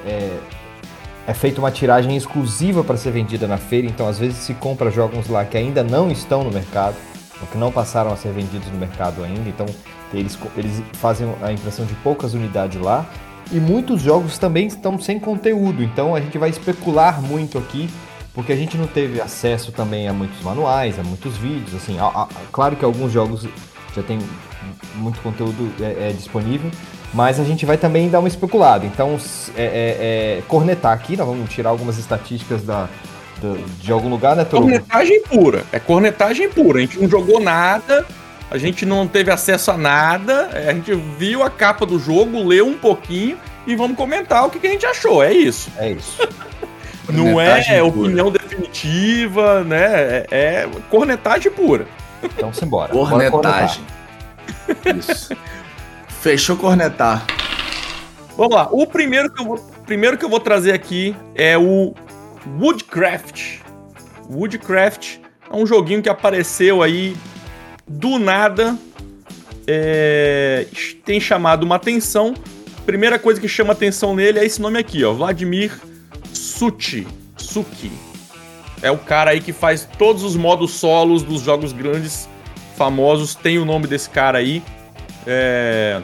é, 1.29 1.33
feita 1.33 1.59
uma 1.59 1.71
tiragem 1.71 2.15
exclusiva 2.17 2.83
para 2.83 2.97
ser 2.97 3.11
vendida 3.11 3.47
na 3.47 3.57
feira, 3.57 3.87
então 3.87 4.07
às 4.07 4.17
vezes 4.17 4.37
se 4.37 4.53
compra 4.55 4.89
jogos 4.89 5.27
lá 5.27 5.45
que 5.45 5.57
ainda 5.57 5.83
não 5.83 6.09
estão 6.11 6.43
no 6.43 6.51
mercado, 6.51 6.95
ou 7.39 7.47
que 7.47 7.57
não 7.57 7.71
passaram 7.71 8.11
a 8.11 8.15
ser 8.17 8.31
vendidos 8.33 8.67
no 8.69 8.77
mercado 8.77 9.23
ainda, 9.23 9.47
então 9.47 9.65
eles, 10.13 10.37
eles 10.57 10.81
fazem 10.93 11.31
a 11.41 11.51
impressão 11.51 11.85
de 11.85 11.93
poucas 11.95 12.33
unidades 12.33 12.81
lá. 12.81 13.05
E 13.51 13.59
muitos 13.59 14.01
jogos 14.01 14.37
também 14.37 14.67
estão 14.67 14.99
sem 14.99 15.19
conteúdo, 15.19 15.81
então 15.83 16.13
a 16.15 16.19
gente 16.21 16.37
vai 16.37 16.49
especular 16.49 17.19
muito 17.21 17.57
aqui, 17.57 17.89
porque 18.33 18.51
a 18.51 18.55
gente 18.55 18.77
não 18.77 18.85
teve 18.85 19.19
acesso 19.19 19.71
também 19.71 20.07
a 20.07 20.13
muitos 20.13 20.39
manuais, 20.43 20.99
a 20.99 21.03
muitos 21.03 21.35
vídeos. 21.37 21.73
Assim, 21.75 21.97
a- 21.99 22.05
a- 22.05 22.27
claro 22.51 22.75
que 22.75 22.85
alguns 22.85 23.11
jogos 23.11 23.47
já 23.95 24.03
tem 24.03 24.19
muito 24.95 25.19
conteúdo 25.21 25.71
é, 25.81 26.09
é 26.09 26.13
disponível, 26.13 26.69
mas 27.13 27.39
a 27.39 27.43
gente 27.43 27.65
vai 27.65 27.77
também 27.77 28.09
dar 28.09 28.19
uma 28.19 28.27
especulada. 28.27 28.85
Então, 28.85 29.17
é, 29.55 29.63
é- 29.63 30.37
é 30.39 30.41
cornetar 30.47 30.93
aqui, 30.93 31.17
nós 31.17 31.27
vamos 31.27 31.49
tirar 31.49 31.69
algumas 31.69 31.97
estatísticas 31.97 32.61
da, 32.63 32.87
do- 33.41 33.57
de 33.79 33.91
algum 33.91 34.09
lugar, 34.09 34.35
né, 34.35 34.43
Torugo? 34.45 34.69
Cornetagem 34.71 35.23
pura. 35.23 35.63
É 35.71 35.79
cornetagem 35.79 36.49
pura. 36.49 36.77
A 36.79 36.81
gente 36.81 36.99
não 36.99 37.09
jogou 37.09 37.39
nada, 37.39 38.05
a 38.51 38.57
gente 38.57 38.85
não 38.85 39.07
teve 39.07 39.31
acesso 39.31 39.71
a 39.71 39.77
nada, 39.77 40.49
é, 40.53 40.69
a 40.69 40.73
gente 40.73 40.93
viu 41.17 41.41
a 41.43 41.49
capa 41.49 41.85
do 41.85 41.97
jogo, 41.99 42.43
leu 42.47 42.67
um 42.67 42.77
pouquinho 42.77 43.37
e 43.67 43.75
vamos 43.75 43.97
comentar 43.97 44.45
o 44.45 44.49
que, 44.49 44.59
que 44.59 44.67
a 44.67 44.71
gente 44.71 44.85
achou. 44.85 45.23
É 45.23 45.33
isso. 45.33 45.71
É 45.77 45.91
isso. 45.91 46.17
Não 47.11 47.41
é 47.41 47.59
pura. 47.63 47.85
opinião 47.85 48.29
definitiva, 48.31 49.63
né? 49.63 49.85
É, 49.89 50.27
é 50.29 50.69
cornetagem 50.91 51.51
pura. 51.51 51.87
Então, 52.23 52.53
simbora. 52.53 52.91
Cornetagem. 52.91 53.83
Isso. 54.95 55.33
Fechou 56.21 56.57
cornetar. 56.57 57.25
Vamos 58.35 58.55
lá. 58.55 58.67
O 58.71 58.85
primeiro 58.85 59.31
que 59.31 59.41
eu 59.41 59.45
vou, 59.45 59.57
primeiro 59.85 60.17
que 60.17 60.25
eu 60.25 60.29
vou 60.29 60.39
trazer 60.39 60.73
aqui 60.73 61.15
é 61.35 61.57
o 61.57 61.93
Woodcraft. 62.59 63.59
Woodcraft 64.29 65.17
é 65.51 65.55
um 65.55 65.65
joguinho 65.65 66.01
que 66.01 66.09
apareceu 66.09 66.83
aí 66.83 67.15
do 67.87 68.19
nada, 68.19 68.77
é, 69.65 70.67
tem 71.05 71.19
chamado 71.19 71.63
uma 71.63 71.75
atenção. 71.75 72.33
Primeira 72.85 73.17
coisa 73.17 73.39
que 73.39 73.47
chama 73.47 73.73
atenção 73.73 74.15
nele 74.15 74.39
é 74.39 74.45
esse 74.45 74.61
nome 74.61 74.79
aqui, 74.79 75.03
ó, 75.03 75.13
Vladimir 75.13 75.71
Suchi, 76.33 77.07
Suki. 77.37 77.91
É 78.81 78.91
o 78.91 78.97
cara 78.97 79.31
aí 79.31 79.41
que 79.41 79.51
faz 79.51 79.87
todos 79.97 80.23
os 80.23 80.35
modos 80.35 80.71
solos 80.71 81.23
dos 81.23 81.41
jogos 81.41 81.73
grandes 81.73 82.27
famosos, 82.75 83.35
tem 83.35 83.57
o 83.57 83.65
nome 83.65 83.87
desse 83.87 84.09
cara 84.09 84.37
aí. 84.37 84.63
É... 85.31 86.01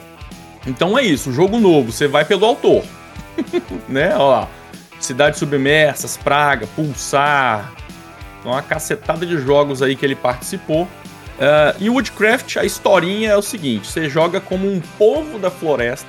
Então 0.67 0.97
é 0.97 1.03
isso, 1.03 1.31
jogo 1.31 1.59
novo, 1.59 1.91
você 1.91 2.07
vai 2.07 2.23
pelo 2.23 2.45
autor. 2.45 2.83
né, 3.89 4.15
ó. 4.15 4.45
Cidades 4.99 5.39
Submersas, 5.39 6.15
Praga, 6.15 6.67
Pulsar. 6.67 7.73
Uma 8.43 8.61
cacetada 8.61 9.25
de 9.25 9.39
jogos 9.39 9.81
aí 9.81 9.95
que 9.95 10.05
ele 10.05 10.15
participou. 10.15 10.83
Uh, 10.83 11.75
e 11.79 11.89
Woodcraft, 11.89 12.57
a 12.57 12.63
historinha 12.63 13.31
é 13.31 13.35
o 13.35 13.41
seguinte: 13.41 13.87
você 13.87 14.07
joga 14.07 14.39
como 14.39 14.71
um 14.71 14.79
povo 14.97 15.37
da 15.39 15.49
floresta 15.49 16.07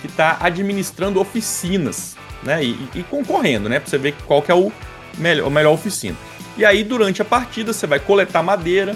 que 0.00 0.06
está 0.06 0.36
administrando 0.40 1.20
oficinas, 1.20 2.16
né? 2.42 2.62
E, 2.62 2.88
e, 2.94 3.02
concorrendo, 3.02 3.68
né? 3.68 3.80
Pra 3.80 3.88
você 3.88 3.98
ver 3.98 4.14
qual 4.26 4.42
que 4.42 4.52
é 4.52 4.54
o 4.54 4.70
melhor, 5.18 5.46
a 5.46 5.50
melhor 5.50 5.72
oficina. 5.72 6.16
E 6.56 6.64
aí, 6.64 6.84
durante 6.84 7.20
a 7.20 7.24
partida, 7.24 7.72
você 7.72 7.86
vai 7.86 7.98
coletar 7.98 8.42
madeira 8.42 8.94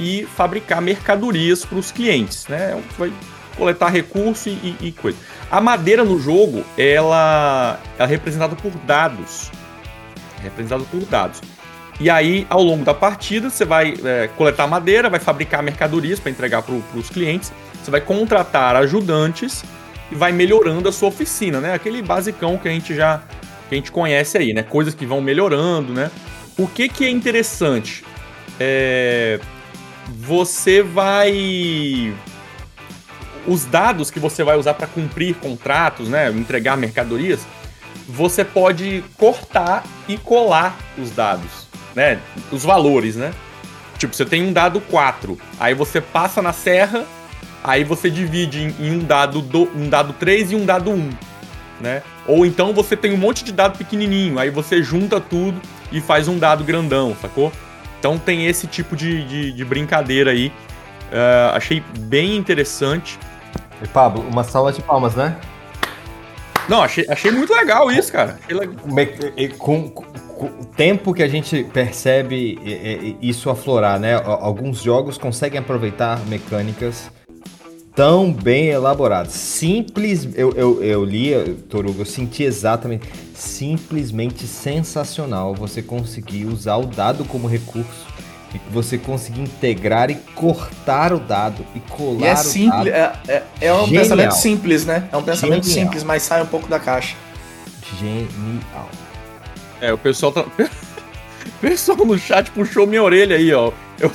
e 0.00 0.26
fabricar 0.34 0.80
mercadorias 0.80 1.62
para 1.62 1.78
os 1.78 1.92
clientes, 1.92 2.46
né? 2.48 2.82
Vai 2.98 3.12
coletar 3.54 3.90
recurso 3.90 4.48
e, 4.48 4.74
e, 4.80 4.92
coisa. 4.92 5.18
A 5.50 5.60
madeira 5.60 6.02
no 6.02 6.18
jogo, 6.18 6.64
ela, 6.78 7.78
ela 7.98 8.08
é 8.08 8.10
representada 8.10 8.56
por 8.56 8.70
dados. 8.86 9.50
É 10.40 10.44
representada 10.44 10.82
por 10.84 11.00
dados. 11.04 11.42
E 12.00 12.08
aí, 12.08 12.46
ao 12.48 12.62
longo 12.62 12.82
da 12.82 12.94
partida, 12.94 13.50
você 13.50 13.66
vai 13.66 13.94
é, 14.02 14.30
coletar 14.38 14.66
madeira, 14.66 15.10
vai 15.10 15.20
fabricar 15.20 15.62
mercadorias 15.62 16.18
para 16.18 16.30
entregar 16.30 16.62
para 16.62 16.74
os 16.94 17.10
clientes, 17.10 17.52
você 17.84 17.90
vai 17.90 18.00
contratar 18.00 18.74
ajudantes 18.76 19.62
e 20.10 20.14
vai 20.14 20.32
melhorando 20.32 20.88
a 20.88 20.92
sua 20.92 21.10
oficina, 21.10 21.60
né? 21.60 21.74
Aquele 21.74 22.00
basicão 22.00 22.56
que 22.56 22.68
a 22.68 22.70
gente 22.70 22.94
já 22.94 23.22
que 23.68 23.74
a 23.74 23.76
gente 23.76 23.92
conhece 23.92 24.38
aí, 24.38 24.54
né? 24.54 24.62
Coisas 24.62 24.94
que 24.94 25.04
vão 25.04 25.20
melhorando, 25.20 25.92
né? 25.92 26.10
O 26.58 26.66
que 26.66 26.88
que 26.88 27.04
é 27.04 27.10
interessante? 27.10 28.02
É... 28.58 29.38
Você 30.18 30.82
vai 30.82 32.12
os 33.46 33.64
dados 33.64 34.10
que 34.10 34.18
você 34.18 34.42
vai 34.42 34.56
usar 34.56 34.74
para 34.74 34.86
cumprir 34.86 35.34
contratos, 35.36 36.08
né, 36.08 36.30
entregar 36.30 36.76
mercadorias, 36.76 37.40
você 38.08 38.44
pode 38.44 39.04
cortar 39.16 39.84
e 40.08 40.16
colar 40.16 40.76
os 40.98 41.10
dados, 41.10 41.66
né, 41.94 42.18
os 42.50 42.64
valores, 42.64 43.16
né? 43.16 43.32
Tipo, 43.98 44.14
você 44.14 44.24
tem 44.24 44.42
um 44.42 44.52
dado 44.52 44.80
4, 44.80 45.38
aí 45.58 45.74
você 45.74 46.00
passa 46.00 46.40
na 46.40 46.52
serra, 46.52 47.04
aí 47.62 47.84
você 47.84 48.10
divide 48.10 48.74
em, 48.78 48.92
um 48.92 48.98
dado 48.98 49.40
do, 49.40 49.70
um 49.76 49.88
dado 49.88 50.12
3 50.14 50.52
e 50.52 50.56
um 50.56 50.64
dado 50.64 50.90
1, 50.90 51.10
né? 51.80 52.02
Ou 52.26 52.44
então 52.46 52.72
você 52.72 52.96
tem 52.96 53.12
um 53.12 53.18
monte 53.18 53.44
de 53.44 53.52
dado 53.52 53.78
pequenininho, 53.78 54.38
aí 54.38 54.50
você 54.50 54.82
junta 54.82 55.20
tudo 55.20 55.60
e 55.92 56.00
faz 56.00 56.28
um 56.28 56.38
dado 56.38 56.64
grandão, 56.64 57.16
sacou? 57.20 57.52
Então 58.00 58.18
tem 58.18 58.46
esse 58.46 58.66
tipo 58.66 58.96
de, 58.96 59.22
de, 59.24 59.52
de 59.52 59.64
brincadeira 59.64 60.30
aí. 60.30 60.48
Uh, 60.48 61.54
achei 61.54 61.82
bem 61.98 62.34
interessante. 62.34 63.18
E 63.82 63.86
Pablo, 63.86 64.26
uma 64.26 64.42
salva 64.42 64.72
de 64.72 64.80
palmas, 64.82 65.14
né? 65.14 65.36
Não, 66.66 66.82
achei, 66.82 67.04
achei 67.08 67.30
muito 67.30 67.54
legal 67.54 67.90
isso, 67.90 68.10
cara. 68.10 68.38
Com, 69.58 69.90
com, 69.90 70.04
com, 70.10 70.46
o 70.46 70.64
tempo 70.64 71.12
que 71.12 71.22
a 71.22 71.28
gente 71.28 71.64
percebe 71.64 72.58
isso 73.20 73.50
aflorar, 73.50 73.98
né? 73.98 74.14
Alguns 74.14 74.82
jogos 74.82 75.18
conseguem 75.18 75.60
aproveitar 75.60 76.18
mecânicas 76.26 77.10
tão 78.00 78.32
bem 78.32 78.68
elaboradas. 78.68 79.34
Simples, 79.34 80.26
eu, 80.34 80.52
eu, 80.52 80.82
eu 80.82 81.04
li, 81.04 81.34
Torugo, 81.68 82.00
eu 82.00 82.06
senti 82.06 82.42
exatamente, 82.42 83.06
simplesmente 83.34 84.46
sensacional 84.46 85.54
você 85.54 85.82
conseguir 85.82 86.46
usar 86.46 86.76
o 86.76 86.86
dado 86.86 87.26
como 87.26 87.46
recurso 87.46 88.06
e 88.54 88.58
que 88.58 88.70
você 88.70 88.96
conseguir 88.96 89.42
integrar 89.42 90.10
e 90.10 90.14
cortar 90.34 91.12
o 91.12 91.18
dado 91.18 91.62
e 91.74 91.80
colar 91.80 92.22
e 92.22 92.24
é 92.24 92.36
simples, 92.36 92.86
é, 92.86 93.12
é, 93.28 93.42
é, 93.60 93.74
um 93.74 93.84
Genial. 93.84 94.02
pensamento 94.02 94.34
simples, 94.36 94.86
né? 94.86 95.06
É 95.12 95.16
um 95.18 95.22
pensamento 95.22 95.66
Genial. 95.66 95.84
simples, 95.84 96.02
mas 96.02 96.22
sai 96.22 96.40
um 96.42 96.46
pouco 96.46 96.68
da 96.68 96.80
caixa. 96.80 97.14
Genial. 97.98 98.88
É, 99.78 99.92
o 99.92 99.98
pessoal 99.98 100.32
tá. 100.32 100.46
O 101.46 101.60
pessoal 101.60 101.98
no 101.98 102.18
chat 102.18 102.50
puxou 102.52 102.86
minha 102.86 103.02
orelha 103.02 103.36
aí, 103.36 103.52
ó. 103.52 103.70
Eu, 103.98 104.10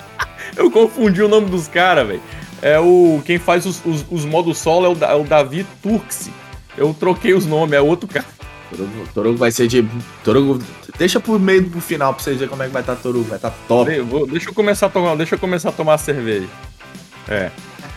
eu 0.56 0.70
confundi 0.70 1.22
o 1.22 1.28
nome 1.28 1.50
dos 1.50 1.68
caras, 1.68 2.06
velho. 2.06 2.22
É 2.62 2.78
o. 2.78 3.22
Quem 3.24 3.38
faz 3.38 3.66
os, 3.66 3.80
os, 3.84 4.04
os 4.10 4.24
modos 4.24 4.58
solo 4.58 4.86
é 4.86 4.88
o, 4.88 5.12
é 5.12 5.14
o 5.14 5.24
Davi 5.24 5.66
Turksi. 5.82 6.32
Eu 6.76 6.94
troquei 6.98 7.34
os 7.34 7.46
nomes, 7.46 7.72
é 7.72 7.80
outro 7.80 8.08
cara. 8.08 8.26
Torugo, 8.70 9.08
Torugo 9.14 9.38
vai 9.38 9.50
ser 9.50 9.66
de. 9.66 9.86
Torugo. 10.24 10.62
Deixa 10.98 11.20
por 11.20 11.38
meio 11.38 11.68
pro 11.70 11.80
final 11.80 12.12
pra 12.12 12.22
vocês 12.22 12.36
verem 12.36 12.48
como 12.48 12.62
é 12.62 12.66
que 12.66 12.72
vai 12.72 12.82
estar 12.82 12.96
tá 12.96 13.02
Torugo. 13.02 13.24
Vai 13.24 13.38
estar 13.38 13.50
tá 13.50 13.56
top. 13.66 13.90
deixa 14.30 14.50
eu 14.50 14.54
começar 14.54 14.86
a 14.86 14.90
tomar. 14.90 15.16
Deixa 15.16 15.34
eu 15.34 15.38
começar 15.38 15.68
a 15.70 15.72
tomar 15.72 15.98
cerveja. 15.98 16.48
É. 17.28 17.50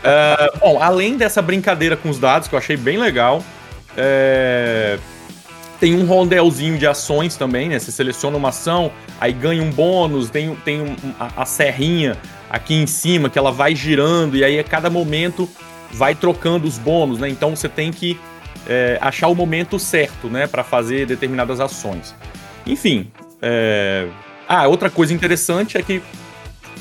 é. 0.04 0.52
bom, 0.60 0.82
além 0.82 1.18
dessa 1.18 1.42
brincadeira 1.42 1.98
com 1.98 2.10
os 2.10 2.20
dados, 2.20 2.48
que 2.48 2.56
eu 2.56 2.60
achei 2.60 2.78
bem 2.78 2.98
legal. 2.98 3.44
É, 3.98 4.98
tem 5.80 5.96
um 5.96 6.06
rondelzinho 6.06 6.78
de 6.78 6.88
ações 6.88 7.36
também, 7.36 7.68
né? 7.68 7.80
Você 7.80 7.92
seleciona 7.92 8.38
uma 8.38 8.50
ação, 8.50 8.92
aí 9.20 9.34
ganha 9.34 9.62
um 9.64 9.72
bônus, 9.72 10.30
tem, 10.30 10.56
tem 10.64 10.82
um, 10.82 10.96
a, 11.20 11.42
a 11.42 11.46
serrinha 11.46 12.18
aqui 12.52 12.76
em 12.76 12.86
cima 12.86 13.30
que 13.30 13.40
ela 13.40 13.52
vai 13.52 13.74
girando, 13.74 14.36
e 14.36 14.44
aí 14.44 14.60
a 14.60 14.64
cada 14.64 14.90
momento 14.90 15.50
vai 15.94 16.14
trocando 16.14 16.68
os 16.68 16.78
bônus, 16.78 17.18
né? 17.18 17.30
Então 17.30 17.56
você 17.56 17.70
tem 17.70 17.92
que 17.92 18.20
é, 18.68 18.98
achar 19.00 19.30
o 19.30 19.36
momento 19.36 19.80
certo, 19.80 20.28
né, 20.28 20.48
para 20.48 20.62
fazer 20.62 21.06
determinadas 21.06 21.62
ações. 21.62 22.14
Enfim, 22.68 23.10
é... 23.42 24.06
ah, 24.48 24.68
outra 24.68 24.90
coisa 24.90 25.14
interessante 25.14 25.78
é 25.78 25.82
que 25.82 26.04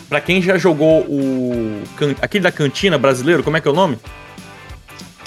para 0.09 0.21
quem 0.21 0.43
já 0.43 0.59
jogou 0.59 1.03
o 1.03 1.83
aquele 2.21 2.43
da 2.43 2.51
cantina 2.51 2.99
brasileiro, 2.99 3.45
como 3.45 3.57
é 3.57 3.61
que 3.61 3.69
é 3.69 3.71
o 3.71 3.75
nome? 3.75 3.97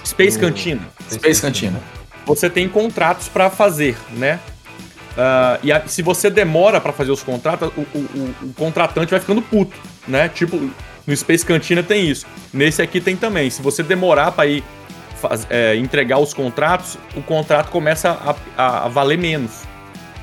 Space. 0.03 0.37
Cantina. 0.37 0.81
Space 1.09 1.41
Cantina. 1.41 1.79
Você 2.25 2.49
tem 2.49 2.67
contratos 2.67 3.29
para 3.29 3.49
fazer, 3.49 3.95
né? 4.11 4.39
Uh, 5.13 5.59
e 5.61 5.71
a, 5.71 5.85
se 5.87 6.01
você 6.01 6.29
demora 6.29 6.81
para 6.81 6.91
fazer 6.91 7.11
os 7.11 7.21
contratos, 7.21 7.69
o, 7.77 7.81
o, 7.81 8.35
o, 8.43 8.53
contratante 8.53 9.11
vai 9.11 9.19
ficando 9.19 9.41
puto, 9.41 9.77
né? 10.07 10.27
Tipo, 10.27 10.59
no 11.05 11.15
Space 11.15 11.45
Cantina 11.45 11.83
tem 11.83 12.09
isso. 12.09 12.25
Nesse 12.51 12.81
aqui 12.81 12.99
tem 12.99 13.15
também. 13.15 13.49
Se 13.49 13.61
você 13.61 13.83
demorar 13.83 14.31
para 14.31 14.47
ir 14.47 14.63
faz, 15.21 15.45
é, 15.49 15.75
entregar 15.75 16.17
os 16.17 16.33
contratos, 16.33 16.97
o 17.15 17.21
contrato 17.21 17.69
começa 17.69 18.09
a, 18.09 18.35
a, 18.57 18.85
a 18.85 18.87
valer 18.87 19.17
menos. 19.17 19.61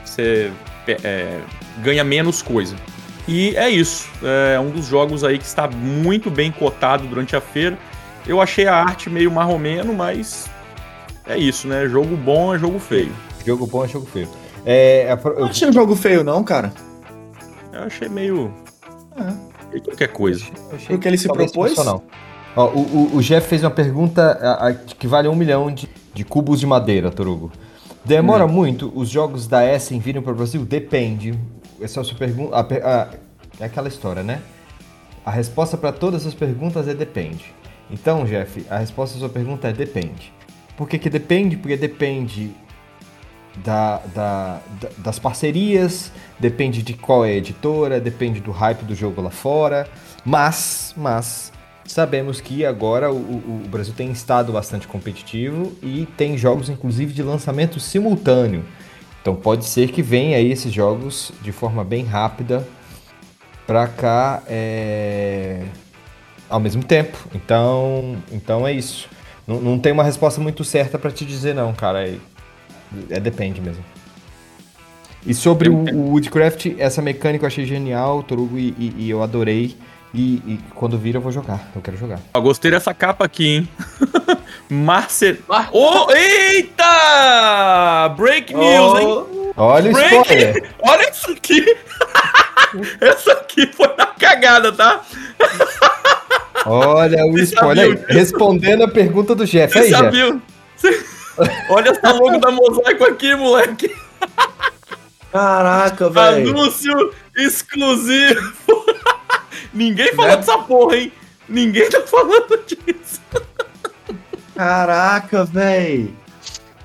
Você 0.04 0.50
é, 0.88 1.38
ganha 1.82 2.02
menos 2.02 2.42
coisa. 2.42 2.74
E 3.28 3.54
é 3.56 3.70
isso. 3.70 4.08
É 4.54 4.58
um 4.58 4.70
dos 4.70 4.86
jogos 4.86 5.22
aí 5.22 5.38
que 5.38 5.44
está 5.44 5.68
muito 5.68 6.30
bem 6.30 6.50
cotado 6.50 7.06
durante 7.06 7.36
a 7.36 7.40
feira. 7.40 7.78
Eu 8.26 8.40
achei 8.40 8.66
a 8.66 8.74
arte 8.74 9.08
meio 9.08 9.30
marromeno, 9.30 9.94
mas 9.94 10.50
é 11.26 11.38
isso, 11.38 11.68
né? 11.68 11.88
Jogo 11.88 12.16
bom 12.16 12.54
é 12.54 12.58
jogo 12.58 12.78
feio. 12.78 13.12
Jogo 13.46 13.66
bom 13.66 13.84
é 13.84 13.88
jogo 13.88 14.06
feio. 14.06 14.28
É, 14.64 15.06
é 15.08 15.12
eu... 15.12 15.40
Não 15.40 15.46
achei 15.46 15.68
um 15.68 15.72
jogo 15.72 15.96
feio, 15.96 16.22
não, 16.22 16.42
cara. 16.44 16.72
Eu 17.72 17.82
achei 17.82 18.08
meio. 18.08 18.52
É. 19.16 19.80
Qualquer 19.80 20.08
coisa. 20.08 20.44
Eu 20.70 20.76
achei 20.76 20.96
o 20.96 20.98
que 20.98 21.08
ele 21.08 21.18
se 21.18 21.28
propôs? 21.28 21.76
Ó, 22.56 22.66
o, 22.66 22.80
o, 22.80 23.16
o, 23.16 23.22
Jeff 23.22 23.48
fez 23.48 23.62
uma 23.62 23.70
pergunta 23.70 24.22
a, 24.22 24.68
a, 24.68 24.74
que 24.74 25.06
vale 25.06 25.28
um 25.28 25.36
milhão 25.36 25.72
de, 25.72 25.88
de 26.12 26.24
cubos 26.24 26.58
de 26.58 26.66
madeira, 26.66 27.10
Torugo. 27.10 27.52
Demora 28.04 28.44
hum. 28.44 28.48
muito 28.48 28.92
os 28.94 29.08
jogos 29.08 29.46
da 29.46 29.64
Essen 29.64 30.00
virem 30.00 30.20
para 30.20 30.32
o 30.32 30.34
Brasil? 30.34 30.64
Depende. 30.64 31.38
Essa 31.80 32.00
é 32.00 32.02
a 32.02 32.04
sua 32.04 32.18
pergunta. 32.18 32.56
É 33.60 33.64
aquela 33.64 33.88
história, 33.88 34.22
né? 34.22 34.40
A 35.24 35.30
resposta 35.30 35.76
para 35.76 35.92
todas 35.92 36.26
as 36.26 36.34
perguntas 36.34 36.88
é 36.88 36.94
depende. 36.94 37.54
Então, 37.90 38.24
Jeff, 38.24 38.64
a 38.68 38.78
resposta 38.78 39.16
à 39.16 39.20
sua 39.20 39.28
pergunta 39.28 39.68
é 39.68 39.72
depende. 39.72 40.32
Por 40.76 40.88
que, 40.88 40.98
que 40.98 41.10
depende? 41.10 41.56
Porque 41.56 41.76
depende 41.76 42.50
da, 43.56 43.98
da, 44.14 44.60
da, 44.80 44.88
das 44.98 45.18
parcerias, 45.18 46.12
depende 46.38 46.82
de 46.82 46.94
qual 46.94 47.24
é 47.24 47.30
a 47.30 47.34
editora, 47.34 48.00
depende 48.00 48.40
do 48.40 48.50
hype 48.50 48.82
do 48.84 48.94
jogo 48.94 49.20
lá 49.20 49.30
fora. 49.30 49.88
Mas, 50.24 50.94
mas, 50.96 51.52
Sabemos 51.90 52.40
que 52.40 52.64
agora 52.64 53.10
o, 53.10 53.16
o, 53.16 53.62
Brasil 53.68 53.92
tem 53.92 54.12
estado 54.12 54.52
bastante 54.52 54.86
competitivo 54.86 55.72
e 55.82 56.06
tem 56.16 56.38
jogos, 56.38 56.68
inclusive, 56.68 57.12
de 57.12 57.20
lançamento 57.20 57.80
simultâneo. 57.80 58.64
Então 59.20 59.34
pode 59.34 59.64
ser 59.64 59.90
que 59.90 60.00
venha 60.00 60.36
aí 60.36 60.52
esses 60.52 60.72
jogos 60.72 61.32
de 61.42 61.50
forma 61.50 61.82
bem 61.82 62.04
rápida 62.04 62.64
para 63.66 63.88
cá 63.88 64.40
é... 64.46 65.64
ao 66.48 66.60
mesmo 66.60 66.84
tempo. 66.84 67.18
Então, 67.34 68.22
então 68.30 68.68
é 68.68 68.72
isso. 68.72 69.08
Não, 69.44 69.60
não 69.60 69.76
tem 69.76 69.90
uma 69.90 70.04
resposta 70.04 70.40
muito 70.40 70.62
certa 70.62 70.96
para 70.96 71.10
te 71.10 71.24
dizer 71.24 71.56
não, 71.56 71.74
cara. 71.74 72.08
É, 73.10 73.20
depende 73.20 73.60
mesmo. 73.60 73.84
E 75.26 75.34
sobre 75.34 75.68
o, 75.68 75.74
o 75.76 76.10
Woodcraft, 76.12 76.66
essa 76.78 77.02
mecânica 77.02 77.44
eu 77.44 77.48
achei 77.48 77.66
genial, 77.66 78.22
Torugo, 78.22 78.58
e, 78.58 78.74
e- 78.78 78.94
e 78.98 79.10
eu 79.10 79.22
adorei. 79.22 79.76
E, 80.12 80.36
e 80.44 80.58
quando 80.74 80.98
vir 80.98 81.14
eu 81.14 81.20
vou 81.20 81.30
jogar, 81.30 81.70
eu 81.76 81.80
quero 81.80 81.96
jogar. 81.96 82.18
Eu 82.34 82.42
gostei 82.42 82.70
dessa 82.70 82.92
capa 82.92 83.24
aqui, 83.24 83.46
hein? 83.46 83.68
Marcel... 84.68 85.36
Ô, 85.72 86.10
eita! 86.10 88.08
Break 88.16 88.52
news, 88.54 88.98
hein? 88.98 89.52
Olha 89.56 89.90
o 89.90 89.92
Break... 89.92 90.16
spoiler! 90.16 90.70
Olha 90.82 91.10
isso 91.10 91.30
aqui! 91.30 91.64
Essa 93.00 93.32
aqui 93.32 93.66
foi 93.72 93.88
na 93.96 94.06
cagada, 94.06 94.72
tá? 94.72 95.02
Olha 96.66 97.24
o 97.26 97.32
Você 97.32 97.42
spoiler? 97.44 98.04
Respondendo 98.08 98.82
a 98.84 98.88
pergunta 98.88 99.34
do 99.34 99.46
Jeff. 99.46 99.72
Você 99.72 99.78
Aí, 99.80 99.88
Jeff. 99.90 100.02
sabia? 100.02 100.40
Você- 100.76 101.04
Olha 101.70 101.90
essa 101.90 102.12
logo 102.12 102.38
da 102.38 102.50
mosaico 102.50 103.04
aqui, 103.04 103.34
moleque. 103.34 103.94
Caraca, 105.32 106.08
velho. 106.10 106.50
Anúncio 106.50 107.12
exclusivo. 107.36 108.52
Ninguém 109.72 110.12
falou 110.14 110.30
Né? 110.30 110.36
dessa 110.36 110.58
porra, 110.58 110.96
hein? 110.96 111.12
Ninguém 111.48 111.88
tá 111.88 112.00
falando 112.02 112.58
disso. 112.66 113.20
Caraca, 114.56 115.44
velho. 115.44 116.16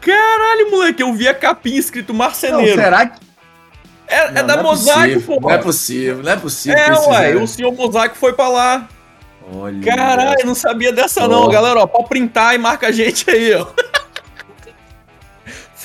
Caralho, 0.01 0.71
moleque, 0.71 1.01
eu 1.01 1.11
vi 1.13 1.27
a 1.27 1.33
capinha 1.33 1.79
escrito 1.79 2.13
Não, 2.13 2.19
Marceneiro. 2.19 2.79
será 2.79 3.07
que. 3.07 3.19
É, 4.07 4.25
é 4.25 4.31
Não, 4.31 4.45
da 4.47 4.55
não 4.57 4.63
Mosaico, 4.63 5.21
pô. 5.21 5.39
Não 5.41 5.49
é 5.49 5.57
possível, 5.57 6.21
não 6.23 6.31
é 6.31 6.35
possível. 6.35 6.77
É, 6.77 7.09
ué, 7.09 7.35
o 7.35 7.47
senhor 7.47 7.71
Mosaico 7.73 8.15
foi 8.15 8.33
pra 8.33 8.47
lá. 8.47 8.87
Olha. 9.51 9.81
Caralho, 9.83 10.39
eu 10.41 10.45
não 10.45 10.55
sabia 10.55 10.91
dessa 10.93 11.27
não, 11.27 11.43
Ó. 11.43 11.47
galera, 11.49 11.79
ó, 11.79 11.87
pode 11.87 12.07
printar 12.09 12.53
e 12.55 12.57
marca 12.59 12.87
a 12.87 12.91
gente 12.91 13.29
aí, 13.29 13.53
ó. 13.55 13.65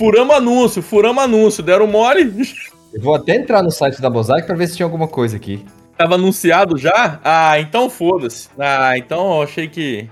Furamos 0.00 0.34
anúncio, 0.34 0.80
furamos 0.80 1.22
anúncio, 1.22 1.62
deram 1.62 1.86
mole. 1.86 2.32
Eu 2.90 3.02
vou 3.02 3.14
até 3.14 3.36
entrar 3.36 3.62
no 3.62 3.70
site 3.70 4.00
da 4.00 4.08
Mosaic 4.08 4.46
pra 4.46 4.56
ver 4.56 4.66
se 4.66 4.74
tinha 4.74 4.86
alguma 4.86 5.06
coisa 5.06 5.36
aqui. 5.36 5.62
Tava 5.94 6.14
anunciado 6.14 6.78
já? 6.78 7.20
Ah, 7.22 7.60
então 7.60 7.90
foda-se. 7.90 8.48
Ah, 8.58 8.96
então 8.96 9.36
eu 9.36 9.42
achei 9.42 9.68
que. 9.68 10.08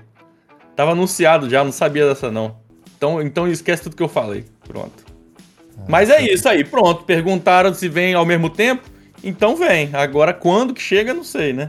Tava 0.75 0.91
anunciado 0.91 1.49
já, 1.49 1.63
não 1.63 1.71
sabia 1.71 2.07
dessa 2.07 2.29
não. 2.29 2.55
Então, 2.95 3.19
então 3.19 3.47
esquece 3.47 3.81
tudo 3.81 3.95
que 3.95 4.03
eu 4.03 4.07
falei. 4.07 4.45
Pronto. 4.67 5.03
Mas 5.87 6.11
é 6.11 6.21
isso 6.21 6.47
aí, 6.47 6.63
pronto. 6.63 7.03
Perguntaram 7.03 7.73
se 7.73 7.89
vem 7.89 8.13
ao 8.13 8.25
mesmo 8.27 8.49
tempo. 8.49 8.83
Então 9.23 9.55
vem. 9.55 9.89
Agora 9.91 10.33
quando 10.33 10.71
que 10.71 10.81
chega, 10.83 11.15
não 11.15 11.23
sei, 11.23 11.51
né? 11.51 11.67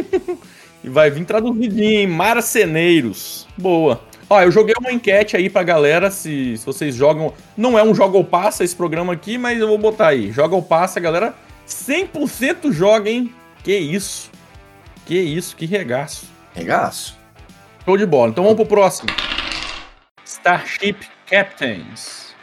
e 0.82 0.88
vai 0.88 1.10
vir 1.10 1.26
traduzidinho 1.26 2.00
em 2.00 2.06
Marceneiros. 2.06 3.46
Boa. 3.58 4.00
Ó, 4.28 4.42
eu 4.42 4.50
joguei 4.50 4.74
uma 4.80 4.92
enquete 4.92 5.36
aí 5.36 5.48
pra 5.48 5.62
galera 5.62 6.10
se, 6.10 6.56
se 6.56 6.66
vocês 6.66 6.94
jogam. 6.94 7.32
Não 7.56 7.78
é 7.78 7.82
um 7.82 7.94
joga 7.94 8.16
ou 8.16 8.24
passa 8.24 8.64
esse 8.64 8.74
programa 8.74 9.12
aqui, 9.12 9.38
mas 9.38 9.60
eu 9.60 9.68
vou 9.68 9.78
botar 9.78 10.08
aí. 10.08 10.32
Joga 10.32 10.56
ou 10.56 10.62
passa, 10.62 10.98
galera. 10.98 11.34
100% 11.66 12.72
joga, 12.72 13.08
hein? 13.08 13.32
Que 13.62 13.76
isso. 13.76 14.30
Que 15.04 15.16
isso, 15.16 15.54
que 15.54 15.64
regaço. 15.66 16.26
Regaço. 16.54 17.16
Show 17.84 17.96
de 17.96 18.04
bola. 18.04 18.30
Então 18.30 18.42
vamos 18.42 18.56
pro 18.56 18.66
próximo. 18.66 19.08
Starship 20.24 20.96
Captains. 21.28 22.34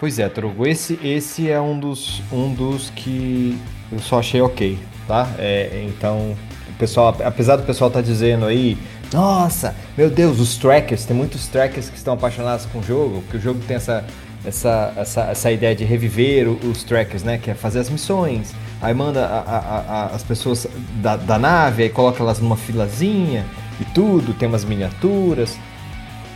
Pois 0.00 0.18
é, 0.18 0.28
Trogo, 0.28 0.66
esse, 0.66 0.98
esse 1.04 1.48
é 1.48 1.60
um 1.60 1.78
dos, 1.78 2.22
um 2.32 2.52
dos 2.52 2.90
que 2.90 3.56
eu 3.92 4.00
só 4.00 4.18
achei 4.18 4.40
ok, 4.40 4.76
tá? 5.06 5.28
É, 5.38 5.84
então, 5.86 6.36
o 6.68 6.72
pessoal, 6.76 7.16
apesar 7.24 7.54
do 7.54 7.62
pessoal 7.62 7.86
estar 7.86 8.00
dizendo 8.00 8.46
aí, 8.46 8.76
nossa, 9.12 9.74
meu 9.96 10.08
Deus, 10.10 10.38
os 10.40 10.56
trackers, 10.56 11.04
tem 11.04 11.16
muitos 11.16 11.46
trackers 11.48 11.88
que 11.88 11.96
estão 11.96 12.14
apaixonados 12.14 12.66
com 12.66 12.78
o 12.78 12.82
jogo, 12.82 13.22
porque 13.22 13.36
o 13.36 13.40
jogo 13.40 13.60
tem 13.66 13.76
essa, 13.76 14.04
essa, 14.44 14.92
essa, 14.96 15.20
essa 15.22 15.52
ideia 15.52 15.74
de 15.74 15.84
reviver 15.84 16.48
os 16.48 16.82
trackers, 16.82 17.22
né? 17.22 17.38
Que 17.38 17.50
é 17.50 17.54
fazer 17.54 17.80
as 17.80 17.90
missões, 17.90 18.52
aí 18.80 18.92
manda 18.94 19.24
a- 19.26 19.40
a- 19.40 19.84
a- 19.88 20.06
as 20.14 20.22
pessoas 20.22 20.66
da, 21.00 21.16
da 21.16 21.38
nave, 21.38 21.82
aí 21.84 21.88
coloca 21.90 22.22
elas 22.22 22.40
numa 22.40 22.56
filazinha 22.56 23.44
e 23.80 23.84
tudo, 23.86 24.32
tem 24.34 24.48
umas 24.48 24.64
miniaturas. 24.64 25.56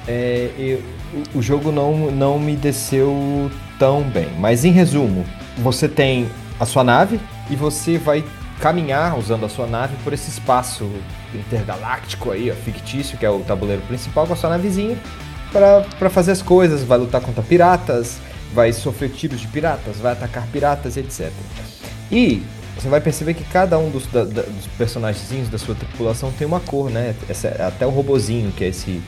É, 0.09 0.79
o 1.35 1.43
jogo 1.43 1.73
não, 1.73 2.11
não 2.11 2.39
me 2.39 2.55
desceu 2.55 3.51
tão 3.79 4.03
bem. 4.03 4.29
Mas 4.39 4.65
em 4.65 4.71
resumo, 4.71 5.25
você 5.59 5.89
tem 5.89 6.29
a 6.61 6.65
sua 6.65 6.85
nave 6.85 7.19
e 7.51 7.57
você 7.57 7.99
vai 7.99 8.25
caminhar 8.61 9.19
usando 9.19 9.45
a 9.45 9.49
sua 9.49 9.67
nave 9.67 9.95
por 10.05 10.13
esse 10.13 10.31
espaço 10.31 10.89
intergaláctico 11.41 12.31
aí, 12.31 12.51
ó, 12.51 12.55
fictício, 12.55 13.17
que 13.19 13.25
é 13.27 13.31
o 13.31 13.41
tabuleiro 13.41 13.83
principal, 13.83 14.27
com 14.27 14.33
a 14.33 14.37
sua 14.37 14.51
navezinha, 14.51 14.97
para 15.53 16.11
fazer 16.11 16.33
as 16.33 16.43
coisas. 16.43 16.83
Vai 16.83 16.99
lutar 16.99 17.21
contra 17.21 17.43
piratas, 17.43 18.19
vai 18.55 18.73
sofrer 18.73 19.11
tiros 19.11 19.41
de 19.41 19.47
piratas, 19.49 19.97
vai 19.99 20.13
atacar 20.13 20.47
piratas, 20.53 20.97
etc. 20.97 21.31
E 22.11 22.43
você 22.79 22.89
vai 22.89 23.01
perceber 23.01 23.35
que 23.35 23.45
cada 23.45 23.79
um 23.79 23.91
dos, 23.91 24.07
da- 24.07 24.25
dos 24.25 24.67
personagens 24.77 25.49
da 25.49 25.59
sua 25.59 25.75
tripulação 25.75 26.31
tem 26.33 26.47
uma 26.47 26.61
cor, 26.61 26.91
né? 26.91 27.15
Essa- 27.29 27.49
até 27.67 27.87
o 27.87 27.91
robozinho, 27.91 28.53
que 28.53 28.65
é 28.65 28.69
esse 28.69 29.01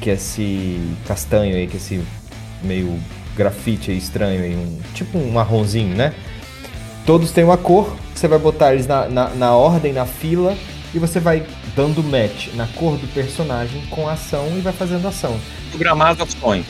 que 0.00 0.10
é 0.10 0.14
esse 0.14 0.78
castanho 1.06 1.54
aí, 1.56 1.66
que 1.66 1.74
é 1.74 1.76
esse 1.76 2.02
meio 2.62 2.98
grafite 3.34 3.90
aí 3.90 3.96
estranho 3.96 4.42
aí, 4.42 4.54
um, 4.54 4.78
tipo 4.92 5.16
um 5.16 5.30
marronzinho, 5.30 5.96
né? 5.96 6.12
Todos 7.06 7.30
têm 7.30 7.44
uma 7.44 7.56
cor, 7.56 7.96
você 8.14 8.26
vai 8.28 8.38
botar 8.38 8.72
eles 8.74 8.86
na, 8.86 9.08
na, 9.08 9.28
na 9.30 9.54
ordem, 9.54 9.92
na 9.92 10.04
fila, 10.04 10.56
e 10.94 10.98
você 10.98 11.18
vai 11.18 11.44
dando 11.74 12.02
match 12.02 12.54
na 12.54 12.66
cor 12.68 12.96
do 12.96 13.06
personagem 13.08 13.82
com 13.90 14.08
a 14.08 14.12
ação 14.12 14.46
e 14.56 14.60
vai 14.60 14.72
fazendo 14.72 15.06
ação. 15.08 15.36
Programar 15.70 16.10
as 16.10 16.20
ações. 16.20 16.64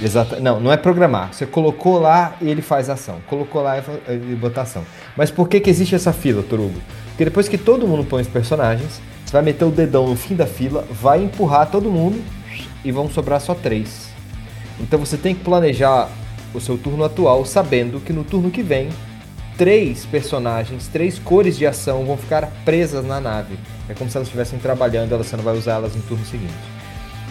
Exato. 0.00 0.40
Não, 0.40 0.58
não 0.58 0.72
é 0.72 0.76
programar. 0.76 1.32
Você 1.32 1.44
colocou 1.44 1.98
lá 1.98 2.36
e 2.40 2.48
ele 2.48 2.62
faz 2.62 2.88
ação. 2.88 3.18
Colocou 3.26 3.62
lá 3.62 3.78
e 3.78 4.34
bota 4.34 4.62
ação. 4.62 4.84
Mas 5.16 5.30
por 5.30 5.48
que, 5.48 5.60
que 5.60 5.68
existe 5.68 5.94
essa 5.94 6.12
fila, 6.12 6.42
Torugo? 6.42 6.80
Porque 7.08 7.24
depois 7.24 7.48
que 7.48 7.58
todo 7.58 7.86
mundo 7.86 8.04
põe 8.04 8.22
os 8.22 8.28
personagens, 8.28 9.00
você 9.24 9.32
vai 9.32 9.42
meter 9.42 9.64
o 9.64 9.70
dedão 9.70 10.08
no 10.08 10.16
fim 10.16 10.34
da 10.34 10.46
fila, 10.46 10.86
vai 10.90 11.22
empurrar 11.22 11.70
todo 11.70 11.90
mundo 11.90 12.22
e 12.84 12.92
vão 12.92 13.10
sobrar 13.10 13.40
só 13.40 13.54
três. 13.54 14.08
Então 14.80 14.98
você 14.98 15.16
tem 15.16 15.34
que 15.34 15.42
planejar 15.42 16.08
o 16.54 16.60
seu 16.60 16.78
turno 16.78 17.04
atual 17.04 17.44
sabendo 17.44 18.00
que 18.00 18.12
no 18.12 18.24
turno 18.24 18.50
que 18.50 18.62
vem, 18.62 18.88
três 19.58 20.06
personagens, 20.06 20.86
três 20.88 21.18
cores 21.18 21.58
de 21.58 21.66
ação 21.66 22.04
vão 22.06 22.16
ficar 22.16 22.46
presas 22.64 23.04
na 23.04 23.20
nave. 23.20 23.58
É 23.88 23.92
como 23.94 24.08
se 24.10 24.16
elas 24.16 24.28
estivessem 24.28 24.58
trabalhando, 24.58 25.12
elas- 25.12 25.26
você 25.26 25.36
não 25.36 25.44
vai 25.44 25.54
usar 25.56 25.72
elas 25.74 25.94
no 25.94 26.00
turno 26.02 26.24
seguinte. 26.24 26.52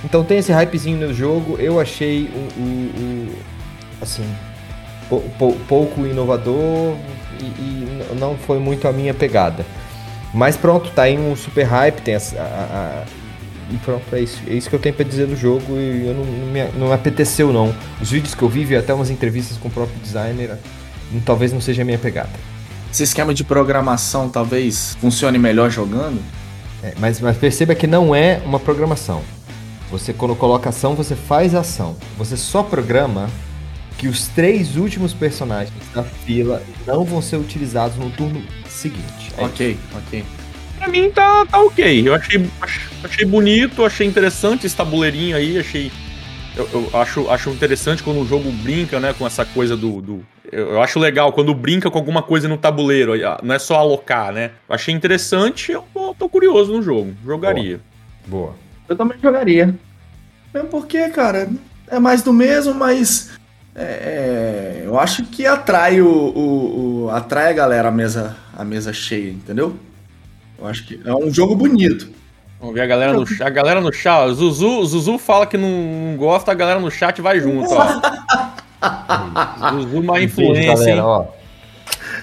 Então 0.04 0.24
tem 0.24 0.38
esse 0.38 0.52
hypezinho 0.52 1.08
no 1.08 1.14
jogo, 1.14 1.56
eu 1.58 1.80
achei 1.80 2.26
o, 2.26 2.62
o- 2.62 2.92
o- 3.32 3.36
assim, 4.02 4.26
pou- 5.10 5.24
pou- 5.40 5.58
pouco 5.68 6.06
inovador 6.06 6.96
e, 7.40 7.44
e 7.46 8.06
não 8.20 8.36
foi 8.38 8.60
muito 8.60 8.88
a 8.88 8.92
minha 8.92 9.14
pegada. 9.14 9.66
Mas 10.34 10.56
pronto, 10.58 10.92
tá 10.92 11.04
aí 11.04 11.18
um 11.18 11.36
super 11.36 11.64
hype, 11.64 12.02
tem 12.02 12.14
essa, 12.14 12.40
a- 12.40 12.44
a- 12.44 13.06
e 13.74 13.78
pronto, 13.78 14.04
é 14.14 14.20
isso, 14.20 14.42
é 14.48 14.54
isso 14.54 14.70
que 14.70 14.76
eu 14.76 14.80
tenho 14.80 14.94
pra 14.96 15.04
dizer 15.06 15.26
do 15.28 15.36
jogo 15.36 15.64
e 15.78 16.08
eu 16.08 16.14
não, 16.14 16.24
não, 16.26 16.48
me, 16.48 16.64
não 16.78 16.88
me 16.88 16.94
apeteceu 16.94 17.52
não. 17.52 17.74
Os 18.02 18.12
vídeos 18.12 18.36
que 18.36 18.44
eu 18.44 18.50
vi, 18.50 18.64
vi 18.66 18.76
até 18.76 18.94
umas 18.94 19.10
entrevistas 19.10 19.58
com 19.58 19.68
o 19.68 19.72
próprio 19.72 19.98
designer, 20.02 20.58
talvez 21.26 21.52
não 21.54 21.62
seja 21.62 21.82
a 21.82 21.86
minha 21.86 21.98
pegada. 21.98 22.30
Esse 22.92 23.04
esquema 23.04 23.34
de 23.34 23.44
programação 23.44 24.30
talvez 24.30 24.98
funcione 25.00 25.38
melhor 25.38 25.70
jogando? 25.70 26.20
É, 26.84 26.94
mas, 27.00 27.20
mas 27.20 27.38
perceba 27.38 27.76
que 27.76 27.88
não 27.88 28.16
é 28.16 28.42
uma 28.46 28.60
programação. 28.60 29.22
Você, 29.92 30.14
quando 30.14 30.36
coloca 30.36 30.70
ação, 30.70 30.96
você 30.96 31.16
faz 31.16 31.56
ação. 31.56 31.96
Você 32.18 32.36
só 32.38 32.62
programa 32.64 33.30
que 33.98 34.08
os 34.08 34.28
três 34.28 34.76
últimos 34.76 35.14
personagens 35.14 35.74
da 35.94 36.04
fila 36.04 36.62
não 36.86 37.04
vão 37.04 37.22
ser 37.22 37.38
utilizados 37.38 37.98
no 37.98 38.10
turno 38.12 38.42
seguinte. 38.70 39.32
É 39.38 39.44
Ok, 39.44 39.78
ok. 39.96 40.24
Pra 40.78 40.88
mim 40.88 41.10
tá, 41.10 41.46
tá 41.48 41.60
ok. 41.60 42.08
Eu 42.08 42.14
achei, 42.14 42.48
ach- 42.62 42.90
achei 43.04 43.26
bonito, 43.26 43.84
achei 43.84 44.06
interessante 44.06 44.68
esse 44.68 44.76
tabuleirinho 44.76 45.36
aí, 45.36 45.58
achei. 45.58 45.92
Eu, 46.56 46.70
eu 46.94 47.00
acho, 47.00 47.28
acho 47.30 47.50
interessante 47.50 48.04
quando 48.04 48.20
o 48.22 48.28
jogo 48.28 48.52
brinca, 48.52 49.00
né, 49.00 49.14
com 49.18 49.26
essa 49.26 49.44
coisa 49.46 49.76
do. 49.76 50.02
do- 50.02 50.26
eu, 50.52 50.72
eu 50.74 50.82
acho 50.82 51.00
legal 51.00 51.32
quando 51.34 51.54
brinca 51.54 51.90
com 51.92 51.98
alguma 51.98 52.22
coisa 52.22 52.48
no 52.48 52.58
tabuleiro, 52.58 53.14
não 53.44 53.56
é 53.56 53.60
só 53.60 53.76
alocar, 53.78 54.32
né? 54.32 54.52
Eu 54.68 54.76
achei 54.76 54.94
interessante, 54.94 55.72
eu 55.72 55.84
tô, 55.94 56.14
tô 56.14 56.30
curioso 56.30 56.74
no 56.74 56.82
jogo. 56.82 57.14
Jogaria. 57.26 57.80
Boa. 58.26 58.54
Eu 58.88 58.96
também 58.96 59.18
jogaria. 59.22 59.74
Mesmo 60.54 60.70
porque, 60.70 61.10
cara, 61.10 61.50
é 61.90 62.00
mais 62.00 62.22
do 62.22 62.32
mesmo, 62.34 62.74
mas. 62.74 63.32
é, 63.76 64.82
eu 64.86 64.98
acho 65.00 65.24
que 65.26 65.46
atrai 65.46 66.02
o, 66.02 66.08
o- 66.10 67.04
o- 67.06 67.10
atrai 67.10 67.50
a 67.50 67.54
galera 67.54 67.90
a 67.90 67.92
mesa, 67.92 68.36
a 68.58 68.64
mesa 68.66 68.92
cheia, 68.94 69.30
entendeu? 69.30 69.76
Eu 70.60 70.66
acho 70.68 70.86
que 70.86 71.00
é 71.06 71.14
um 71.14 71.32
jogo 71.32 71.56
bonito. 71.56 72.10
Vamos 72.60 72.74
ver 72.74 72.82
a 72.82 72.88
galera 72.88 73.14
no 73.14 73.26
chat. 73.28 73.44
A 73.44 73.50
galera 73.52 73.80
no 73.80 73.94
chat, 73.94 74.18
ó. 74.30 74.34
Zuzu, 74.34 74.84
Zuzu 74.86 75.18
fala 75.20 75.46
que 75.46 75.58
não, 75.58 75.70
não 75.70 76.18
gosta, 76.18 76.52
a 76.52 76.56
galera 76.56 76.80
no 76.80 76.90
chat 76.90 77.22
vai 77.22 77.40
junto, 77.40 77.70
ó. 77.72 77.86
Zuzu, 79.72 80.04
má 80.04 80.14
Um 80.14 80.16
beijo, 80.18 80.26
influência, 80.42 80.74
galera. 80.76 80.92
hein? 80.92 81.00
Ó, 81.02 81.26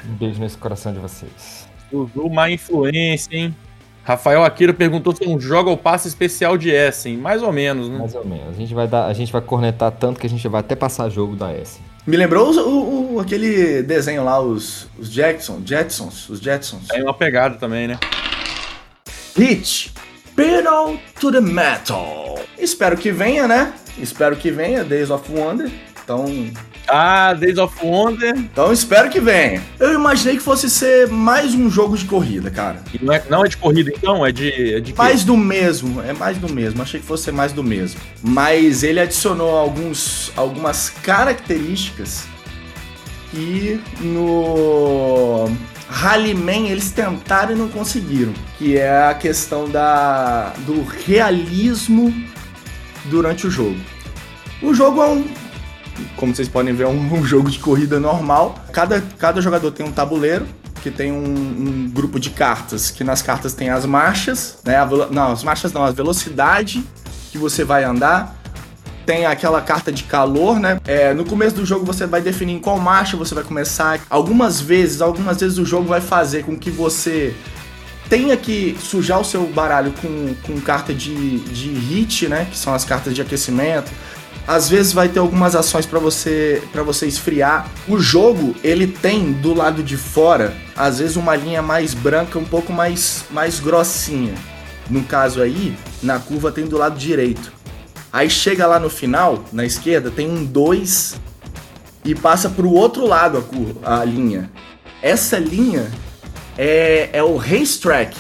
um 0.09 0.15
beijo 0.15 0.41
nesse 0.41 0.57
coração 0.59 0.93
de 0.93 0.99
vocês. 0.99 1.67
Zuzu, 1.91 2.29
má 2.31 2.51
influência, 2.51 3.37
hein? 3.37 3.55
Rafael 4.05 4.45
Akira 4.45 4.75
perguntou 4.75 5.17
se 5.17 5.25
é 5.25 5.29
um 5.29 5.41
joga 5.41 5.71
ou 5.71 5.79
passa 5.79 6.07
especial 6.07 6.59
de 6.59 6.69
Essen. 6.71 7.17
Mais 7.17 7.43
ou 7.43 7.51
menos, 7.51 7.89
né? 7.89 7.99
Mais 7.99 8.15
ou 8.15 8.25
menos. 8.25 8.51
A 8.51 8.53
gente 8.53 8.75
vai 8.75 8.87
dar, 8.87 9.07
a 9.07 9.13
gente 9.15 9.33
vai 9.33 9.41
cornetar 9.41 9.91
tanto 9.93 10.21
que 10.21 10.27
a 10.27 10.31
gente 10.31 10.47
vai 10.47 10.61
até 10.61 10.77
passar 10.77 11.09
jogo 11.09 11.35
da 11.35 11.51
S. 11.53 11.81
Me 12.07 12.17
lembrou 12.19 12.53
o, 12.53 12.59
o- 12.69 13.15
o- 13.15 13.21
aquele 13.21 13.83
desenho 13.83 14.23
lá, 14.23 14.39
os, 14.39 14.89
os 14.99 15.11
Jackson, 15.11 15.63
Jetsons, 15.65 16.29
os 16.29 16.39
Jetsons. 16.39 16.87
Tem 16.89 17.03
uma 17.03 17.15
pegada 17.15 17.57
também, 17.57 17.89
né? 17.89 17.99
Hit, 19.37 19.93
Pedal 20.37 20.97
to 21.19 21.33
the 21.33 21.41
Metal. 21.41 22.39
Espero 22.59 22.99
que 22.99 23.11
venha, 23.11 23.49
né? 23.49 23.73
Espero 23.99 24.37
que 24.37 24.51
venha, 24.51 24.85
Days 24.85 25.09
of 25.11 25.31
Wonder. 25.33 25.71
Então, 26.05 26.27
Ah, 26.87 27.33
Days 27.33 27.57
of 27.57 27.75
Wonder. 27.83 28.37
então 28.37 28.71
espero 28.71 29.09
que 29.09 29.19
venha. 29.19 29.63
Eu 29.81 29.95
imaginei 29.95 30.37
que 30.37 30.43
fosse 30.43 30.69
ser 30.69 31.09
mais 31.09 31.55
um 31.55 31.71
jogo 31.71 31.97
de 31.97 32.05
corrida, 32.05 32.51
cara. 32.51 32.83
E 32.93 33.03
não, 33.03 33.15
é, 33.15 33.25
não 33.31 33.43
é 33.45 33.49
de 33.49 33.57
corrida, 33.57 33.91
então? 33.97 34.25
É 34.25 34.31
de, 34.31 34.75
é 34.75 34.81
de 34.81 34.93
quê? 34.93 34.99
Mais 34.99 35.25
do 35.25 35.35
mesmo, 35.35 36.03
é 36.03 36.13
mais 36.13 36.37
do 36.37 36.53
mesmo. 36.53 36.83
Achei 36.83 37.01
que 37.01 37.07
fosse 37.07 37.33
mais 37.33 37.53
do 37.53 37.65
mesmo. 37.65 37.99
Mas 38.23 38.83
ele 38.83 39.01
adicionou 39.01 39.57
alguns, 39.57 40.31
algumas 40.37 40.91
características 40.91 42.27
que 43.31 43.81
no 44.03 45.51
Rallyman 45.89 46.69
eles 46.69 46.91
tentaram 46.91 47.53
e 47.55 47.59
não 47.59 47.69
conseguiram. 47.69 48.35
Que 48.59 48.77
é 48.77 49.07
a 49.09 49.15
questão 49.15 49.71
da, 49.71 50.53
do 50.67 50.83
realismo 51.07 52.13
durante 53.07 53.47
o 53.47 53.51
jogo. 53.51 53.79
O 54.63 54.75
jogo 54.75 55.03
é 55.03 55.07
um. 55.09 55.25
Como 56.17 56.35
vocês 56.35 56.49
podem 56.49 56.75
ver, 56.75 56.85
é 56.85 56.89
um, 56.89 57.15
um 57.15 57.25
jogo 57.25 57.51
de 57.51 57.59
corrida 57.59 58.01
normal. 58.01 58.55
Cada, 58.73 59.01
cada 59.19 59.41
jogador 59.41 59.71
tem 59.71 59.87
um 59.87 59.93
tabuleiro 59.93 60.47
que 60.83 60.91
tem 60.91 61.11
um, 61.11 61.25
um 61.25 61.91
grupo 61.91 62.21
de 62.21 62.29
cartas, 62.29 62.91
que 62.91 63.03
nas 63.03 63.23
cartas 63.23 63.55
tem 63.55 63.71
as 63.71 63.87
marchas, 63.87 64.59
né? 64.65 64.77
a 64.77 64.87
não, 64.87 65.33
as 65.33 65.43
marchas 65.43 65.73
não, 65.73 65.83
a 65.83 65.91
velocidade 65.91 66.85
que 67.33 67.39
você 67.39 67.65
vai 67.65 67.85
andar. 67.85 68.37
Tem 69.07 69.27
aquela 69.27 69.61
carta 69.61 69.91
de 69.93 70.05
calor, 70.05 70.59
né? 70.59 70.81
É, 70.87 71.13
no 71.13 71.25
começo 71.25 71.57
do 71.57 71.67
jogo 71.67 71.85
você 71.85 72.07
vai 72.07 72.21
definir 72.21 72.55
em 72.55 72.59
qual 72.59 72.79
marcha 72.79 73.17
você 73.17 73.35
vai 73.35 73.45
começar. 73.45 74.01
Algumas 74.09 74.61
vezes, 74.61 75.01
algumas 75.01 75.41
vezes 75.41 75.59
o 75.59 75.65
jogo 75.65 75.89
vai 75.89 76.01
fazer 76.01 76.45
com 76.45 76.57
que 76.57 76.71
você 76.71 77.35
tenha 78.09 78.37
que 78.37 78.77
sujar 78.81 79.21
o 79.21 79.25
seu 79.25 79.47
baralho 79.47 79.93
com, 80.01 80.35
com 80.47 80.61
carta 80.61 80.93
de, 80.95 81.39
de 81.39 81.71
hit, 81.71 82.29
né? 82.29 82.47
Que 82.51 82.57
são 82.57 82.75
as 82.75 82.85
cartas 82.85 83.15
de 83.15 83.21
aquecimento. 83.21 83.91
Às 84.47 84.69
vezes 84.69 84.93
vai 84.93 85.09
ter 85.09 85.19
algumas 85.19 85.57
ações 85.57 85.87
para 85.87 85.99
você 85.99 86.63
para 86.71 86.83
você 86.83 87.07
esfriar. 87.07 87.69
O 87.89 87.99
jogo, 87.99 88.55
ele 88.63 88.87
tem 88.87 89.33
do 89.33 89.55
lado 89.55 89.83
de 89.83 89.97
fora, 89.97 90.55
às 90.77 90.99
vezes 90.99 91.17
uma 91.17 91.35
linha 91.35 91.63
mais 91.63 91.95
branca, 91.95 92.39
um 92.39 92.45
pouco 92.45 92.73
mais 92.73 93.25
mais 93.31 93.59
grossinha. 93.59 94.35
No 94.91 95.03
caso 95.05 95.41
aí, 95.41 95.75
na 96.03 96.19
curva 96.19 96.53
tem 96.53 96.67
do 96.67 96.77
lado 96.77 96.99
direito. 96.99 97.53
Aí 98.13 98.29
chega 98.29 98.67
lá 98.67 98.79
no 98.79 98.91
final, 98.91 99.45
na 99.53 99.65
esquerda, 99.65 100.11
tem 100.11 100.31
um 100.31 100.45
2 100.45 101.21
e 102.05 102.15
passa 102.15 102.49
pro 102.49 102.71
outro 102.71 103.07
lado 103.07 103.39
a, 103.39 103.43
curva, 103.43 103.81
a 103.83 104.05
linha. 104.05 104.51
Essa 105.03 105.39
linha 105.39 105.91
é, 106.57 107.09
é 107.13 107.23
o 107.23 107.37
racetrack. 107.37 108.17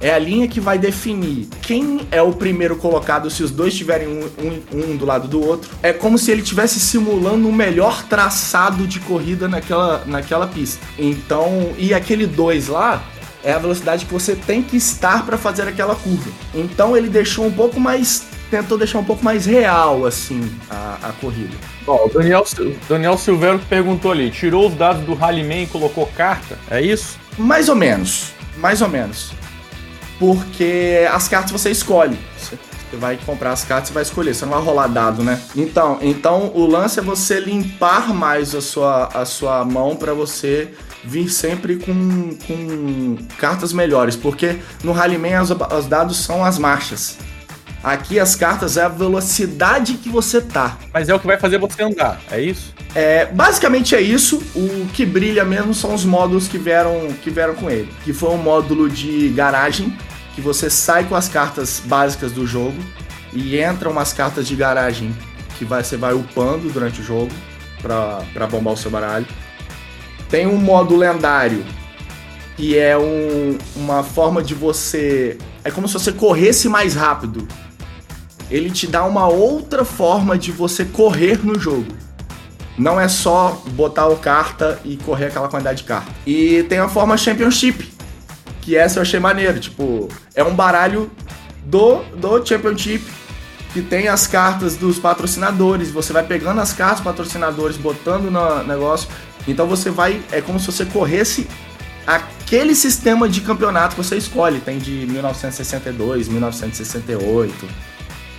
É 0.00 0.12
a 0.14 0.18
linha 0.18 0.48
que 0.48 0.60
vai 0.60 0.78
definir 0.78 1.46
quem 1.60 2.00
é 2.10 2.22
o 2.22 2.32
primeiro 2.32 2.74
colocado 2.76 3.28
se 3.30 3.42
os 3.42 3.50
dois 3.50 3.74
tiverem 3.74 4.08
um, 4.08 4.30
um- 4.42 4.92
um 4.92 4.96
do 4.96 5.04
lado 5.04 5.28
do 5.28 5.44
outro. 5.46 5.70
É 5.82 5.92
como 5.92 6.16
se 6.16 6.30
ele 6.30 6.40
estivesse 6.42 6.80
simulando 6.80 7.46
o 7.48 7.52
melhor 7.52 8.02
traçado 8.04 8.86
de 8.86 8.98
corrida 9.00 9.46
naquela, 9.46 10.02
naquela 10.06 10.46
pista. 10.46 10.84
Então, 10.98 11.72
e 11.76 11.92
aquele 11.92 12.26
2 12.26 12.68
lá 12.68 13.02
é 13.44 13.52
a 13.52 13.58
velocidade 13.58 14.06
que 14.06 14.12
você 14.12 14.34
tem 14.34 14.62
que 14.62 14.76
estar 14.76 15.24
para 15.26 15.36
fazer 15.36 15.62
aquela 15.68 15.94
curva. 15.94 16.30
Então 16.54 16.96
ele 16.96 17.08
deixou 17.08 17.46
um 17.46 17.52
pouco 17.52 17.78
mais. 17.78 18.24
tentou 18.50 18.76
deixar 18.78 18.98
um 18.98 19.04
pouco 19.04 19.24
mais 19.24 19.46
real, 19.46 20.04
assim, 20.06 20.50
a, 20.68 20.98
a 21.02 21.12
corrida. 21.20 21.54
Ó, 21.86 22.06
o 22.06 22.08
Daniel, 22.08 22.44
Daniel 22.88 23.16
Silveiro 23.18 23.60
perguntou 23.68 24.10
ali, 24.12 24.30
tirou 24.30 24.66
os 24.68 24.74
dados 24.74 25.04
do 25.04 25.14
Rallyman 25.14 25.62
e 25.62 25.66
colocou 25.66 26.06
carta? 26.16 26.58
É 26.70 26.80
isso? 26.82 27.16
Mais 27.38 27.68
ou 27.68 27.74
menos. 27.76 28.32
Mais 28.58 28.82
ou 28.82 28.88
menos. 28.88 29.32
Porque 30.20 31.08
as 31.10 31.26
cartas 31.26 31.50
você 31.50 31.70
escolhe. 31.70 32.16
Você 32.38 32.56
vai 32.92 33.18
comprar 33.24 33.52
as 33.52 33.64
cartas 33.64 33.90
e 33.90 33.92
vai 33.92 34.02
escolher. 34.02 34.34
Você 34.34 34.44
não 34.44 34.52
vai 34.52 34.62
rolar 34.62 34.86
dado, 34.86 35.24
né? 35.24 35.40
Então, 35.56 35.98
então 36.02 36.52
o 36.54 36.66
lance 36.66 37.00
é 37.00 37.02
você 37.02 37.40
limpar 37.40 38.14
mais 38.14 38.54
a 38.54 38.60
sua, 38.60 39.06
a 39.06 39.24
sua 39.24 39.64
mão 39.64 39.96
para 39.96 40.12
você 40.12 40.68
vir 41.02 41.30
sempre 41.30 41.76
com, 41.76 42.36
com 42.46 43.16
cartas 43.38 43.72
melhores. 43.72 44.14
Porque 44.14 44.58
no 44.84 44.92
Rallyman 44.92 45.40
os, 45.40 45.50
os 45.50 45.86
dados 45.86 46.18
são 46.18 46.44
as 46.44 46.58
marchas. 46.58 47.16
Aqui 47.82 48.20
as 48.20 48.34
cartas 48.34 48.76
é 48.76 48.82
a 48.82 48.88
velocidade 48.88 49.94
que 49.94 50.10
você 50.10 50.40
tá. 50.40 50.76
Mas 50.92 51.08
é 51.08 51.14
o 51.14 51.18
que 51.18 51.26
vai 51.26 51.38
fazer 51.38 51.58
você 51.58 51.82
andar, 51.82 52.20
é 52.30 52.38
isso? 52.38 52.74
É, 52.94 53.24
basicamente 53.24 53.94
é 53.94 54.02
isso. 54.02 54.36
O 54.54 54.86
que 54.92 55.06
brilha 55.06 55.44
mesmo 55.46 55.72
são 55.72 55.94
os 55.94 56.04
módulos 56.04 56.46
que 56.46 56.58
vieram, 56.58 57.08
que 57.22 57.30
vieram 57.30 57.54
com 57.54 57.70
ele. 57.70 57.88
Que 58.04 58.12
foi 58.12 58.30
um 58.30 58.36
módulo 58.36 58.88
de 58.88 59.30
garagem, 59.30 59.96
que 60.34 60.40
você 60.40 60.70
sai 60.70 61.04
com 61.04 61.14
as 61.14 61.28
cartas 61.28 61.82
básicas 61.84 62.32
do 62.32 62.46
jogo 62.46 62.76
e 63.32 63.60
entram 63.60 63.90
umas 63.90 64.12
cartas 64.12 64.46
de 64.46 64.54
garagem 64.56 65.14
que 65.58 65.64
vai, 65.64 65.82
você 65.84 65.96
vai 65.96 66.14
upando 66.14 66.68
durante 66.70 67.00
o 67.00 67.04
jogo 67.04 67.30
pra 67.82 68.46
bombar 68.50 68.74
o 68.74 68.76
seu 68.76 68.90
baralho. 68.90 69.26
Tem 70.28 70.46
um 70.46 70.56
modo 70.56 70.96
lendário, 70.96 71.64
que 72.56 72.78
é 72.78 72.96
um- 72.96 73.58
uma 73.76 74.02
forma 74.02 74.42
de 74.42 74.54
você. 74.54 75.36
É 75.64 75.70
como 75.70 75.88
se 75.88 75.94
você 75.94 76.12
corresse 76.12 76.68
mais 76.68 76.94
rápido. 76.94 77.46
Ele 78.50 78.70
te 78.70 78.86
dá 78.86 79.04
uma 79.04 79.28
outra 79.28 79.84
forma 79.84 80.36
de 80.38 80.50
você 80.52 80.84
correr 80.84 81.44
no 81.44 81.58
jogo. 81.58 81.86
Não 82.78 82.98
é 83.00 83.08
só 83.08 83.62
botar 83.72 84.06
o 84.08 84.16
carta 84.16 84.80
e 84.84 84.96
correr 84.96 85.26
aquela 85.26 85.48
quantidade 85.48 85.78
de 85.82 85.84
carta. 85.84 86.10
E 86.26 86.62
tem 86.64 86.78
a 86.78 86.88
forma 86.88 87.16
Championship, 87.16 87.92
que 88.70 88.76
essa 88.76 89.00
eu 89.00 89.02
achei 89.02 89.18
maneiro. 89.18 89.58
Tipo, 89.58 90.08
é 90.32 90.44
um 90.44 90.54
baralho 90.54 91.10
do, 91.64 92.02
do 92.16 92.46
Championship 92.46 93.04
que 93.72 93.82
tem 93.82 94.06
as 94.06 94.28
cartas 94.28 94.76
dos 94.76 94.98
patrocinadores. 94.98 95.90
Você 95.90 96.12
vai 96.12 96.24
pegando 96.24 96.60
as 96.60 96.72
cartas 96.72 96.98
dos 96.98 97.04
patrocinadores, 97.04 97.76
botando 97.76 98.30
no 98.30 98.62
negócio. 98.62 99.08
Então 99.48 99.66
você 99.66 99.90
vai. 99.90 100.22
É 100.30 100.40
como 100.40 100.60
se 100.60 100.66
você 100.66 100.84
corresse 100.84 101.48
aquele 102.06 102.74
sistema 102.76 103.28
de 103.28 103.40
campeonato 103.40 103.96
que 103.96 104.02
você 104.04 104.16
escolhe. 104.16 104.60
Tem 104.60 104.78
de 104.78 105.04
1962, 105.06 106.28
1968. 106.28 107.68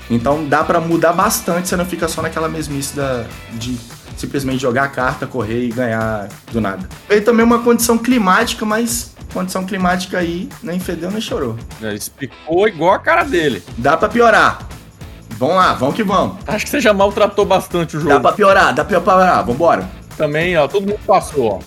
Então 0.10 0.46
dá 0.46 0.64
pra 0.64 0.80
mudar 0.80 1.14
bastante, 1.14 1.68
você 1.68 1.76
não 1.76 1.86
fica 1.86 2.08
só 2.08 2.22
naquela 2.22 2.50
mesmice 2.50 2.96
da, 2.96 3.26
de 3.54 3.78
simplesmente 4.22 4.62
jogar 4.62 4.84
a 4.84 4.88
carta, 4.88 5.28
correr 5.28 5.66
e 5.66 5.70
ganhar 5.70 6.30
do 6.52 6.62
nada. 6.62 6.88
Veio 7.10 7.24
também 7.24 7.46
uma 7.46 7.60
condição 7.60 7.98
climática, 7.98 8.66
mas 8.66 9.14
condição 9.34 9.66
climática 9.66 10.20
aí 10.20 10.48
nem 10.62 10.80
fedeu 10.80 11.12
nem 11.12 11.20
chorou. 11.20 11.58
Ele 11.82 11.96
explicou 11.96 12.68
igual 12.68 12.94
a 12.94 13.00
cara 13.00 13.24
dele. 13.24 13.64
Dá 13.78 13.98
pra 13.98 14.08
piorar. 14.08 14.68
Vamos 15.32 15.56
lá, 15.56 15.74
vamos 15.74 15.96
que 15.96 16.04
vamos. 16.04 16.38
Acho 16.46 16.66
que 16.66 16.72
você 16.72 16.80
já 16.80 16.94
maltratou 16.94 17.46
bastante 17.46 17.98
o 17.98 18.00
jogo. 18.00 18.14
Dá 18.14 18.20
pra 18.20 18.32
piorar, 18.32 18.74
dá 18.74 18.86
pra 18.86 19.02
piorar, 19.02 19.44
vambora. 19.46 19.90
Também, 20.16 20.56
ó, 20.56 20.68
todo 20.68 20.86
mundo 20.86 21.00
passou, 21.06 21.46
ó. 21.54 21.60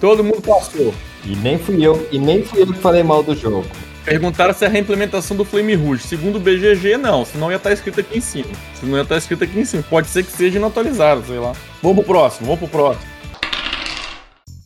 Todo 0.00 0.24
mundo 0.24 0.40
passou. 0.40 0.94
E 1.24 1.36
nem 1.36 1.58
fui 1.58 1.82
eu, 1.82 2.08
e 2.10 2.18
nem 2.18 2.42
fui 2.42 2.62
eu 2.62 2.66
que 2.66 2.78
falei 2.78 3.02
mal 3.02 3.22
do 3.22 3.34
jogo. 3.34 3.66
Perguntaram 4.04 4.52
se 4.52 4.64
é 4.64 4.68
a 4.68 4.70
reimplementação 4.70 5.34
do 5.36 5.44
Flame 5.44 5.74
Rouge. 5.74 6.02
Segundo 6.06 6.36
o 6.36 6.40
BGG, 6.40 6.96
não. 6.98 7.24
Senão 7.24 7.50
ia 7.50 7.56
estar 7.56 7.72
escrito 7.72 8.00
aqui 8.00 8.18
em 8.18 8.20
cima. 8.20 8.50
Senão 8.78 8.96
ia 8.98 9.02
estar 9.02 9.16
escrito 9.16 9.44
aqui 9.44 9.58
em 9.58 9.64
cima. 9.64 9.82
Pode 9.82 10.08
ser 10.08 10.24
que 10.24 10.30
seja 10.32 10.58
inatualizado, 10.58 11.24
sei 11.26 11.38
lá. 11.38 11.54
Vamos 11.82 12.04
pro 12.04 12.14
próximo, 12.14 12.46
vamos 12.46 12.60
pro 12.60 12.68
próximo. 12.68 13.06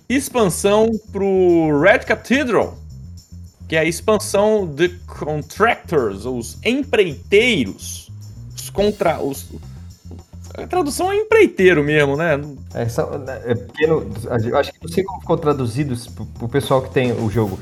Expansão 0.09 0.90
pro 1.12 1.81
Red 1.81 2.01
Cathedral. 2.01 2.77
Que 3.68 3.77
é 3.77 3.81
a 3.81 3.85
expansão 3.85 4.66
de 4.66 4.88
Contractors, 5.07 6.24
os 6.24 6.59
empreiteiros. 6.64 8.11
Os 8.57 8.70
contra... 8.70 9.20
Os... 9.20 9.46
A 10.55 10.66
tradução 10.66 11.12
é 11.12 11.16
empreiteiro 11.16 11.85
mesmo, 11.85 12.16
né? 12.16 12.40
É, 12.74 12.88
são- 12.88 13.09
é 13.44 13.55
porque 13.55 13.87
no- 13.87 14.11
eu 14.48 14.57
acho 14.59 14.72
que 14.72 14.79
não 14.83 14.88
sei 14.90 15.05
como 15.05 15.20
ficou 15.20 15.37
traduzido 15.37 15.94
pro 16.38 16.48
pessoal 16.48 16.83
que 16.83 16.90
tem 16.90 17.12
o 17.12 17.31
jogo. 17.31 17.57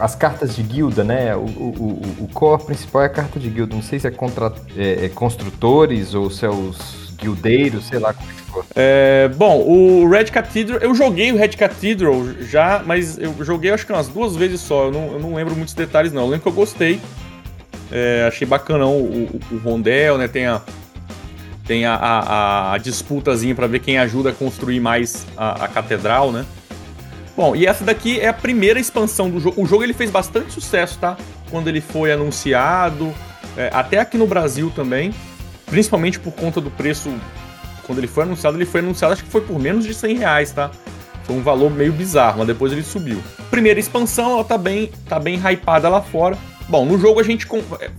As 0.00 0.14
cartas 0.14 0.56
de 0.56 0.62
guilda, 0.62 1.04
né? 1.04 1.34
O, 1.36 1.40
o, 1.40 2.02
o, 2.20 2.28
core 2.32 2.64
principal 2.64 3.02
é 3.02 3.06
a 3.06 3.08
carta 3.08 3.38
de 3.38 3.48
guilda. 3.48 3.74
Não 3.74 3.82
sei 3.82 3.98
se 3.98 4.06
é, 4.06 4.10
contra, 4.10 4.52
é, 4.76 5.06
é 5.06 5.08
construtores 5.08 6.14
ou 6.14 6.30
se 6.30 6.44
é 6.44 6.50
os 6.50 7.14
guildeiros, 7.16 7.86
sei 7.86 7.98
lá 7.98 8.12
como 8.12 8.28
que 8.28 8.34
ficou. 8.34 8.64
É, 8.74 9.28
bom, 9.36 9.60
o 9.60 10.08
Red 10.08 10.26
Cathedral, 10.26 10.80
eu 10.80 10.94
joguei 10.94 11.32
o 11.32 11.36
Red 11.36 11.50
Cathedral 11.50 12.14
já, 12.40 12.82
mas 12.84 13.18
eu 13.18 13.34
joguei 13.40 13.70
acho 13.70 13.86
que 13.86 13.92
umas 13.92 14.08
duas 14.08 14.36
vezes 14.36 14.60
só, 14.60 14.86
eu 14.86 14.92
não, 14.92 15.12
eu 15.12 15.20
não 15.20 15.34
lembro 15.34 15.54
muitos 15.54 15.74
detalhes 15.74 16.12
não. 16.12 16.22
Eu 16.22 16.28
lembro 16.28 16.42
que 16.42 16.48
eu 16.48 16.52
gostei, 16.52 17.00
é, 17.90 18.24
achei 18.28 18.46
bacanão 18.46 18.92
o, 18.92 19.40
o, 19.50 19.54
o 19.54 19.58
rondel, 19.58 20.18
né? 20.18 20.28
Tem 20.28 20.46
a, 20.46 20.60
tem 21.66 21.84
a, 21.84 21.94
a, 21.94 22.72
a 22.74 22.78
disputazinha 22.78 23.54
pra 23.54 23.66
ver 23.66 23.80
quem 23.80 23.98
ajuda 23.98 24.30
a 24.30 24.32
construir 24.32 24.80
mais 24.80 25.26
a, 25.36 25.64
a 25.64 25.68
catedral, 25.68 26.30
né? 26.30 26.44
Bom, 27.36 27.54
e 27.54 27.66
essa 27.66 27.84
daqui 27.84 28.18
é 28.18 28.28
a 28.28 28.32
primeira 28.32 28.80
expansão 28.80 29.28
do 29.28 29.38
jogo. 29.38 29.62
O 29.62 29.66
jogo 29.66 29.84
ele 29.84 29.92
fez 29.92 30.10
bastante 30.10 30.52
sucesso, 30.52 30.98
tá? 30.98 31.16
Quando 31.50 31.68
ele 31.68 31.80
foi 31.80 32.10
anunciado, 32.10 33.12
é, 33.56 33.70
até 33.72 33.98
aqui 33.98 34.16
no 34.16 34.26
Brasil 34.26 34.72
também, 34.74 35.14
principalmente 35.66 36.18
por 36.18 36.32
conta 36.32 36.60
do 36.60 36.70
preço 36.70 37.12
quando 37.86 37.98
ele 37.98 38.06
foi 38.06 38.24
anunciado, 38.24 38.56
ele 38.56 38.64
foi 38.64 38.80
anunciado, 38.80 39.12
acho 39.12 39.22
que 39.22 39.30
foi 39.30 39.42
por 39.42 39.58
menos 39.58 39.84
de 39.84 39.94
100 39.94 40.18
reais, 40.18 40.50
tá? 40.50 40.70
Foi 41.24 41.36
um 41.36 41.42
valor 41.42 41.70
meio 41.70 41.92
bizarro, 41.92 42.38
mas 42.38 42.46
depois 42.46 42.72
ele 42.72 42.82
subiu. 42.82 43.22
Primeira 43.50 43.78
expansão, 43.78 44.32
ela 44.32 44.44
tá 44.44 44.58
bem, 44.58 44.90
tá 45.08 45.18
bem 45.20 45.36
hypada 45.36 45.88
lá 45.88 46.00
fora. 46.00 46.36
Bom, 46.68 46.84
no 46.84 46.98
jogo 46.98 47.20
a 47.20 47.22
gente, 47.22 47.46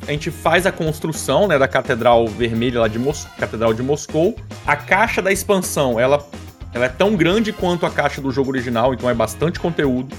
a 0.05 0.11
gente 0.11 0.29
faz 0.29 0.65
a 0.65 0.71
construção 0.71 1.47
né, 1.47 1.57
da 1.57 1.67
Catedral 1.67 2.27
Vermelha 2.27 2.81
lá 2.81 2.87
de 2.87 2.99
Mos 2.99 3.25
Catedral 3.37 3.73
de 3.73 3.81
Moscou. 3.81 4.35
A 4.65 4.75
caixa 4.75 5.21
da 5.21 5.31
expansão, 5.31 5.97
ela, 5.97 6.25
ela 6.73 6.85
é 6.85 6.89
tão 6.89 7.15
grande 7.15 7.51
quanto 7.51 7.85
a 7.85 7.89
caixa 7.89 8.21
do 8.21 8.31
jogo 8.31 8.51
original, 8.51 8.93
então 8.93 9.09
é 9.09 9.13
bastante 9.13 9.59
conteúdo. 9.59 10.15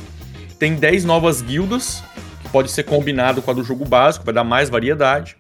Tem 0.59 0.75
10 0.75 1.05
novas 1.05 1.41
guildas, 1.41 2.03
que 2.43 2.49
pode 2.49 2.71
ser 2.71 2.85
combinado 2.85 3.41
com 3.43 3.51
a 3.51 3.55
do 3.55 3.63
jogo 3.63 3.85
básico, 3.85 4.25
vai 4.25 4.35
dar 4.35 4.45
mais 4.45 4.69
variedade. 4.69 5.37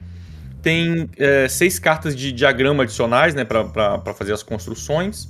Tem 0.63 1.09
é, 1.17 1.49
seis 1.49 1.79
cartas 1.79 2.15
de 2.15 2.33
diagrama 2.33 2.83
adicionais 2.83 3.35
né, 3.35 3.45
para 3.45 4.15
fazer 4.15 4.33
as 4.33 4.43
construções. 4.43 5.29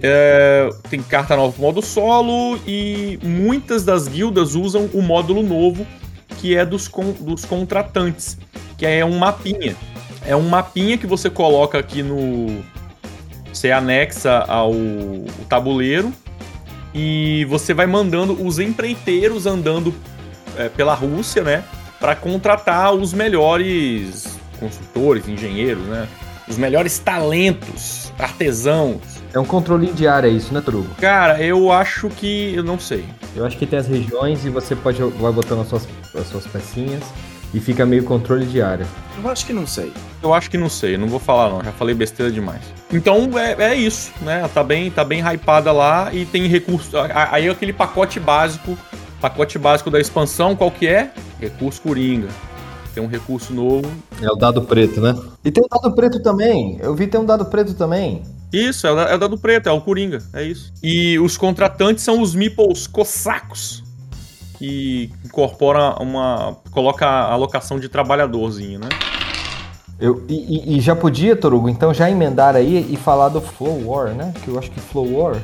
É, 0.00 0.68
tem 0.90 1.00
carta 1.02 1.36
nova 1.36 1.52
pro 1.52 1.62
modo 1.62 1.80
solo 1.80 2.58
e 2.66 3.18
muitas 3.22 3.84
das 3.84 4.08
guildas 4.08 4.54
usam 4.54 4.90
o 4.92 5.00
módulo 5.00 5.42
novo 5.42 5.86
que 6.38 6.56
é 6.56 6.64
dos, 6.64 6.88
con 6.88 7.12
dos 7.12 7.44
contratantes, 7.44 8.36
que 8.76 8.84
é 8.84 9.04
um 9.04 9.18
mapinha. 9.18 9.76
É 10.26 10.34
um 10.34 10.48
mapinha 10.48 10.98
que 10.98 11.06
você 11.06 11.30
coloca 11.30 11.78
aqui 11.78 12.02
no. 12.02 12.64
Você 13.52 13.70
anexa 13.70 14.44
ao 14.48 14.72
tabuleiro 15.48 16.12
e 16.94 17.44
você 17.48 17.74
vai 17.74 17.86
mandando 17.86 18.44
os 18.44 18.58
empreiteiros 18.58 19.46
andando 19.46 19.94
é, 20.56 20.68
pela 20.68 20.94
Rússia, 20.94 21.42
né? 21.42 21.64
Para 22.00 22.16
contratar 22.16 22.92
os 22.92 23.12
melhores 23.12 24.38
construtores, 24.58 25.28
engenheiros, 25.28 25.84
né? 25.84 26.08
Os 26.48 26.56
melhores 26.58 26.98
talentos, 26.98 28.12
artesãos 28.18 29.22
é 29.34 29.38
um 29.38 29.44
controle 29.44 29.90
de 29.92 30.06
área 30.06 30.28
isso, 30.28 30.52
né, 30.52 30.60
Trugo? 30.60 30.94
Cara, 30.96 31.40
eu 31.42 31.72
acho 31.72 32.08
que. 32.10 32.54
Eu 32.54 32.62
não 32.62 32.78
sei. 32.78 33.04
Eu 33.34 33.46
acho 33.46 33.56
que 33.56 33.64
tem 33.64 33.78
as 33.78 33.86
regiões 33.86 34.44
e 34.44 34.50
você 34.50 34.76
pode 34.76 35.02
vai 35.02 35.32
botando 35.32 35.62
as 35.62 35.68
suas, 35.68 35.88
as 36.14 36.26
suas 36.26 36.46
pecinhas 36.46 37.02
e 37.54 37.60
fica 37.60 37.84
meio 37.84 38.04
controle 38.04 38.46
de 38.46 38.62
área. 38.62 38.86
Eu 39.22 39.28
acho 39.30 39.44
que 39.44 39.52
não 39.52 39.66
sei. 39.66 39.92
Eu 40.22 40.32
acho 40.32 40.50
que 40.50 40.56
não 40.56 40.68
sei, 40.68 40.96
não 40.96 41.08
vou 41.08 41.18
falar 41.18 41.50
não, 41.50 41.62
já 41.62 41.72
falei 41.72 41.94
besteira 41.94 42.30
demais. 42.30 42.62
Então 42.92 43.38
é, 43.38 43.72
é 43.72 43.74
isso, 43.74 44.12
né? 44.22 44.48
Tá 44.52 44.62
bem, 44.62 44.90
tá 44.90 45.04
bem 45.04 45.20
hypada 45.20 45.72
lá 45.72 46.12
e 46.12 46.24
tem 46.24 46.46
recurso. 46.46 46.96
Aí 47.30 47.48
aquele 47.48 47.72
pacote 47.72 48.20
básico, 48.20 48.76
pacote 49.20 49.58
básico 49.58 49.90
da 49.90 50.00
expansão, 50.00 50.54
qual 50.54 50.70
que 50.70 50.86
é? 50.86 51.12
Recurso 51.40 51.82
Coringa. 51.82 52.28
Tem 52.94 53.02
um 53.02 53.06
recurso 53.06 53.54
novo. 53.54 53.90
É 54.20 54.30
o 54.30 54.36
dado 54.36 54.62
preto, 54.62 55.00
né? 55.00 55.14
E 55.44 55.50
tem 55.50 55.64
o 55.64 55.68
dado 55.68 55.94
preto 55.94 56.22
também. 56.22 56.78
Eu 56.80 56.94
vi 56.94 57.06
tem 57.06 57.20
um 57.20 57.24
dado 57.24 57.46
preto 57.46 57.74
também. 57.74 58.22
Isso, 58.52 58.86
é 58.86 58.92
o, 58.92 59.00
é 59.00 59.14
o 59.14 59.18
dado 59.18 59.38
preto, 59.38 59.68
é 59.68 59.72
o 59.72 59.80
Coringa, 59.80 60.18
é 60.34 60.42
isso. 60.44 60.72
E 60.82 61.18
os 61.18 61.38
contratantes 61.38 62.04
são 62.04 62.20
os 62.20 62.34
meeples 62.34 62.86
cossacos, 62.86 63.81
que 64.62 65.10
incorpora 65.24 66.00
uma. 66.00 66.56
coloca 66.70 67.04
a 67.04 67.32
alocação 67.32 67.80
de 67.80 67.88
trabalhadorzinho, 67.88 68.78
né? 68.78 68.88
Eu, 69.98 70.24
e, 70.28 70.76
e, 70.76 70.80
já 70.80 70.94
podia, 70.94 71.34
Torugo, 71.34 71.68
então 71.68 71.92
já 71.92 72.08
emendar 72.08 72.54
aí 72.54 72.86
e 72.88 72.96
falar 72.96 73.28
do 73.28 73.40
Flow 73.40 73.88
War, 73.88 74.10
né? 74.10 74.32
Que 74.44 74.48
eu 74.48 74.58
acho 74.58 74.70
que 74.70 74.78
Flow 74.78 75.18
War 75.18 75.36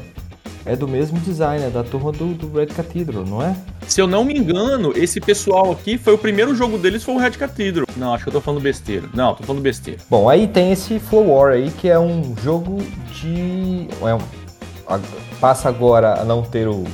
é 0.65 0.77
do 0.77 0.87
mesmo 0.87 1.19
design, 1.19 1.65
é 1.65 1.69
da 1.69 1.83
turma 1.83 2.13
do, 2.13 2.33
do, 2.33 2.57
Red 2.57 2.67
Cathedral, 2.67 3.25
não 3.25 3.43
é? 3.43 3.57
Se 3.89 4.01
eu 4.01 4.07
não 4.07 4.25
me 4.25 4.39
engano, 4.39 4.93
esse 4.97 5.21
pessoal 5.21 5.73
aqui 5.73 5.99
foi 5.99 6.15
o 6.15 6.19
primeiro 6.19 6.55
jogo 6.55 6.79
deles 6.79 7.03
foi 7.03 7.15
o 7.15 7.19
Red 7.19 7.33
Cathedral. 7.33 7.87
Não, 7.97 8.15
acho 8.15 8.23
que 8.23 8.29
eu 8.29 8.35
tô 8.35 8.41
falando 8.41 8.63
besteira. 8.63 9.09
Não, 9.13 9.35
tô 9.35 9.43
falando 9.43 9.63
besteira. 9.63 9.99
Bom, 10.09 10.29
aí 10.29 10.47
tem 10.47 10.71
esse 10.71 11.01
Flow 11.01 11.35
War 11.35 11.55
aí, 11.55 11.73
que 11.73 11.89
é 11.89 11.99
um 11.99 12.37
jogo 12.41 12.79
de. 13.21 13.89
É 14.01 14.15
um, 14.15 15.01
passa 15.41 15.69
agora 15.69 16.21
a 16.21 16.25
não 16.25 16.43
ter 16.43 16.69
o, 16.69 16.85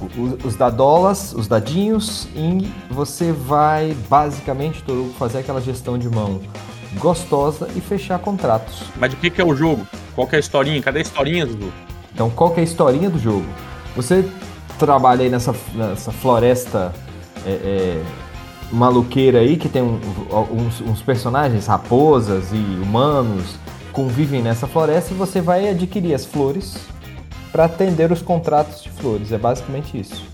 o, 0.00 0.46
os 0.46 0.56
dadolas, 0.56 1.32
os 1.32 1.46
dadinhos, 1.46 2.28
e 2.34 2.68
você 2.90 3.32
vai 3.32 3.96
basicamente, 4.08 4.84
fazer 5.18 5.38
aquela 5.38 5.60
gestão 5.60 5.98
de 5.98 6.08
mão 6.08 6.40
gostosa 6.98 7.68
e 7.74 7.80
fechar 7.80 8.18
contratos. 8.18 8.84
Mas 8.96 9.10
de 9.10 9.16
que, 9.16 9.30
que 9.30 9.40
é 9.40 9.44
o 9.44 9.54
jogo? 9.54 9.86
Qual 10.14 10.26
que 10.26 10.34
é 10.34 10.38
a 10.38 10.40
historinha? 10.40 10.80
Cadê 10.80 11.00
a 11.00 11.02
historinha, 11.02 11.46
Dudu? 11.46 11.72
Então, 12.12 12.30
qual 12.30 12.50
que 12.50 12.60
é 12.60 12.62
a 12.62 12.64
historinha 12.64 13.10
do 13.10 13.18
jogo? 13.18 13.46
Você 13.96 14.28
trabalha 14.78 15.22
aí 15.22 15.28
nessa, 15.28 15.54
nessa 15.74 16.12
floresta 16.12 16.92
é, 17.44 17.50
é, 17.50 18.02
maluqueira 18.70 19.40
aí, 19.40 19.56
que 19.56 19.68
tem 19.68 19.82
um, 19.82 19.98
uns, 20.52 20.80
uns, 20.80 21.02
personagens, 21.02 21.66
raposas 21.66 22.52
e 22.52 22.56
humanos, 22.82 23.56
convivem 23.92 24.42
nessa 24.42 24.66
floresta 24.66 25.12
e 25.12 25.16
você 25.16 25.40
vai 25.40 25.68
adquirir 25.68 26.14
as 26.14 26.24
flores 26.24 26.76
para 27.54 27.66
atender 27.66 28.10
os 28.10 28.20
contratos 28.20 28.82
de 28.82 28.90
flores. 28.90 29.30
É 29.30 29.38
basicamente 29.38 29.96
isso. 29.96 30.26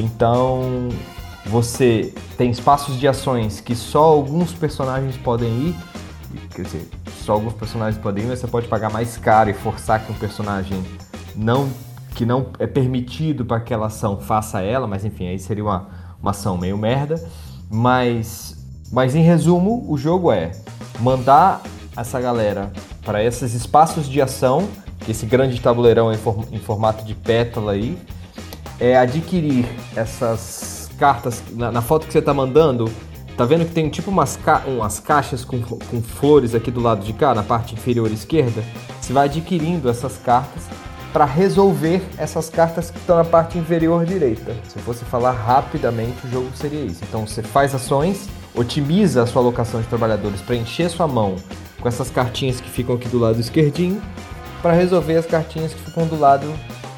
Então, 0.00 0.88
você 1.44 2.14
tem 2.38 2.50
espaços 2.50 2.98
de 2.98 3.06
ações 3.06 3.60
que 3.60 3.74
só 3.74 4.02
alguns 4.02 4.54
personagens 4.54 5.14
podem 5.18 5.50
ir, 5.50 5.76
quer 6.54 6.62
dizer, 6.62 6.88
só 7.22 7.34
alguns 7.34 7.52
personagens 7.52 8.02
podem 8.02 8.24
ir, 8.24 8.28
mas 8.28 8.38
você 8.38 8.46
pode 8.46 8.66
pagar 8.66 8.90
mais 8.90 9.18
caro 9.18 9.50
e 9.50 9.52
forçar 9.52 10.06
que 10.06 10.10
um 10.10 10.14
personagem 10.14 10.82
não 11.36 11.68
que 12.14 12.24
não 12.24 12.46
é 12.58 12.66
permitido 12.66 13.44
para 13.44 13.58
que 13.58 13.64
aquela 13.64 13.88
ação 13.88 14.18
faça 14.18 14.62
ela, 14.62 14.86
mas 14.86 15.04
enfim, 15.04 15.26
aí 15.26 15.38
seria 15.38 15.64
uma, 15.64 15.88
uma 16.22 16.30
ação 16.30 16.56
meio 16.56 16.78
merda. 16.78 17.22
Mas, 17.68 18.56
mas 18.90 19.14
em 19.14 19.20
resumo, 19.20 19.84
o 19.86 19.98
jogo 19.98 20.32
é 20.32 20.52
mandar 20.98 21.60
essa 21.94 22.18
galera 22.18 22.72
para 23.04 23.22
esses 23.22 23.52
espaços 23.52 24.08
de 24.08 24.22
ação, 24.22 24.66
esse 25.08 25.26
grande 25.26 25.60
tabuleirão 25.60 26.12
em, 26.12 26.16
form, 26.16 26.42
em 26.52 26.58
formato 26.58 27.04
de 27.04 27.14
pétala 27.14 27.72
aí, 27.72 27.98
é 28.80 28.96
adquirir 28.96 29.66
essas 29.94 30.90
cartas. 30.98 31.42
Na, 31.52 31.70
na 31.70 31.82
foto 31.82 32.06
que 32.06 32.12
você 32.12 32.18
está 32.18 32.34
mandando, 32.34 32.90
tá 33.36 33.44
vendo 33.44 33.64
que 33.64 33.72
tem 33.72 33.88
tipo 33.88 34.10
umas, 34.10 34.36
ca 34.36 34.62
umas 34.66 35.00
caixas 35.00 35.44
com, 35.44 35.60
com 35.60 36.02
flores 36.02 36.54
aqui 36.54 36.70
do 36.70 36.80
lado 36.80 37.04
de 37.04 37.12
cá, 37.12 37.34
na 37.34 37.42
parte 37.42 37.74
inferior 37.74 38.10
esquerda? 38.10 38.62
Você 39.00 39.12
vai 39.12 39.26
adquirindo 39.26 39.88
essas 39.88 40.16
cartas 40.18 40.64
para 41.12 41.24
resolver 41.24 42.02
essas 42.18 42.50
cartas 42.50 42.90
que 42.90 42.98
estão 42.98 43.16
na 43.16 43.24
parte 43.24 43.56
inferior 43.56 44.04
direita. 44.04 44.52
Se 44.66 44.76
eu 44.76 44.82
fosse 44.82 45.04
falar 45.04 45.30
rapidamente, 45.30 46.26
o 46.26 46.30
jogo 46.30 46.48
seria 46.56 46.80
isso. 46.80 47.04
Então 47.08 47.24
você 47.24 47.40
faz 47.40 47.72
ações, 47.72 48.28
otimiza 48.52 49.22
a 49.22 49.26
sua 49.26 49.40
alocação 49.40 49.80
de 49.80 49.86
trabalhadores 49.86 50.40
para 50.40 50.56
encher 50.56 50.90
sua 50.90 51.06
mão 51.06 51.36
com 51.80 51.86
essas 51.86 52.10
cartinhas 52.10 52.60
que 52.60 52.68
ficam 52.68 52.96
aqui 52.96 53.08
do 53.08 53.18
lado 53.18 53.38
esquerdinho, 53.38 54.02
para 54.64 54.72
resolver 54.72 55.14
as 55.18 55.26
cartinhas 55.26 55.74
que 55.74 55.80
ficam 55.82 56.06
do 56.06 56.18
lado 56.18 56.50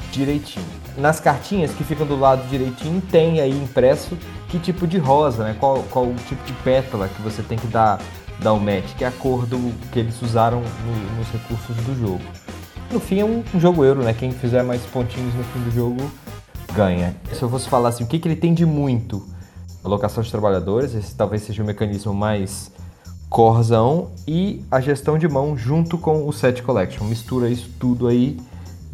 direitinho. 0.09 0.65
Nas 0.97 1.19
cartinhas 1.19 1.69
que 1.71 1.83
ficam 1.83 2.07
do 2.07 2.17
lado 2.17 2.47
direitinho 2.47 3.01
tem 3.11 3.41
aí 3.41 3.51
impresso 3.51 4.17
que 4.47 4.57
tipo 4.57 4.87
de 4.87 4.97
rosa, 4.97 5.43
né? 5.43 5.55
Qual, 5.59 5.83
qual 5.91 6.05
o 6.05 6.15
tipo 6.29 6.41
de 6.45 6.53
pétala 6.63 7.09
que 7.09 7.21
você 7.21 7.43
tem 7.43 7.57
que 7.57 7.67
dar, 7.67 7.99
dar 8.39 8.53
o 8.53 8.59
match, 8.59 8.95
que 8.97 9.03
é 9.03 9.07
a 9.07 9.11
cor 9.11 9.45
do, 9.45 9.57
que 9.91 9.99
eles 9.99 10.21
usaram 10.21 10.61
no, 10.61 11.17
nos 11.17 11.27
recursos 11.27 11.75
do 11.83 11.93
jogo. 11.99 12.21
No 12.89 13.01
fim 13.01 13.19
é 13.19 13.25
um, 13.25 13.43
um, 13.53 13.59
jogo 13.59 13.83
euro, 13.83 14.01
né? 14.01 14.13
Quem 14.13 14.31
fizer 14.31 14.63
mais 14.63 14.81
pontinhos 14.83 15.35
no 15.35 15.43
fim 15.43 15.59
do 15.59 15.71
jogo 15.71 16.09
ganha. 16.73 17.17
Se 17.33 17.41
eu 17.43 17.49
fosse 17.49 17.67
falar 17.67 17.89
assim, 17.89 18.05
o 18.05 18.07
que, 18.07 18.17
que 18.17 18.29
ele 18.29 18.37
tem 18.37 18.53
de 18.53 18.65
muito? 18.65 19.27
Alocação 19.83 20.23
de 20.23 20.31
trabalhadores, 20.31 20.95
esse 20.95 21.13
talvez 21.13 21.41
seja 21.41 21.61
o 21.61 21.65
mecanismo 21.65 22.13
mais 22.13 22.71
corzão 23.29 24.09
e 24.27 24.63
a 24.71 24.79
gestão 24.79 25.17
de 25.17 25.27
mão 25.27 25.57
junto 25.57 25.97
com 25.97 26.27
o 26.27 26.33
set 26.33 26.61
collection. 26.63 27.05
Mistura 27.05 27.49
isso 27.49 27.69
tudo 27.79 28.07
aí, 28.07 28.37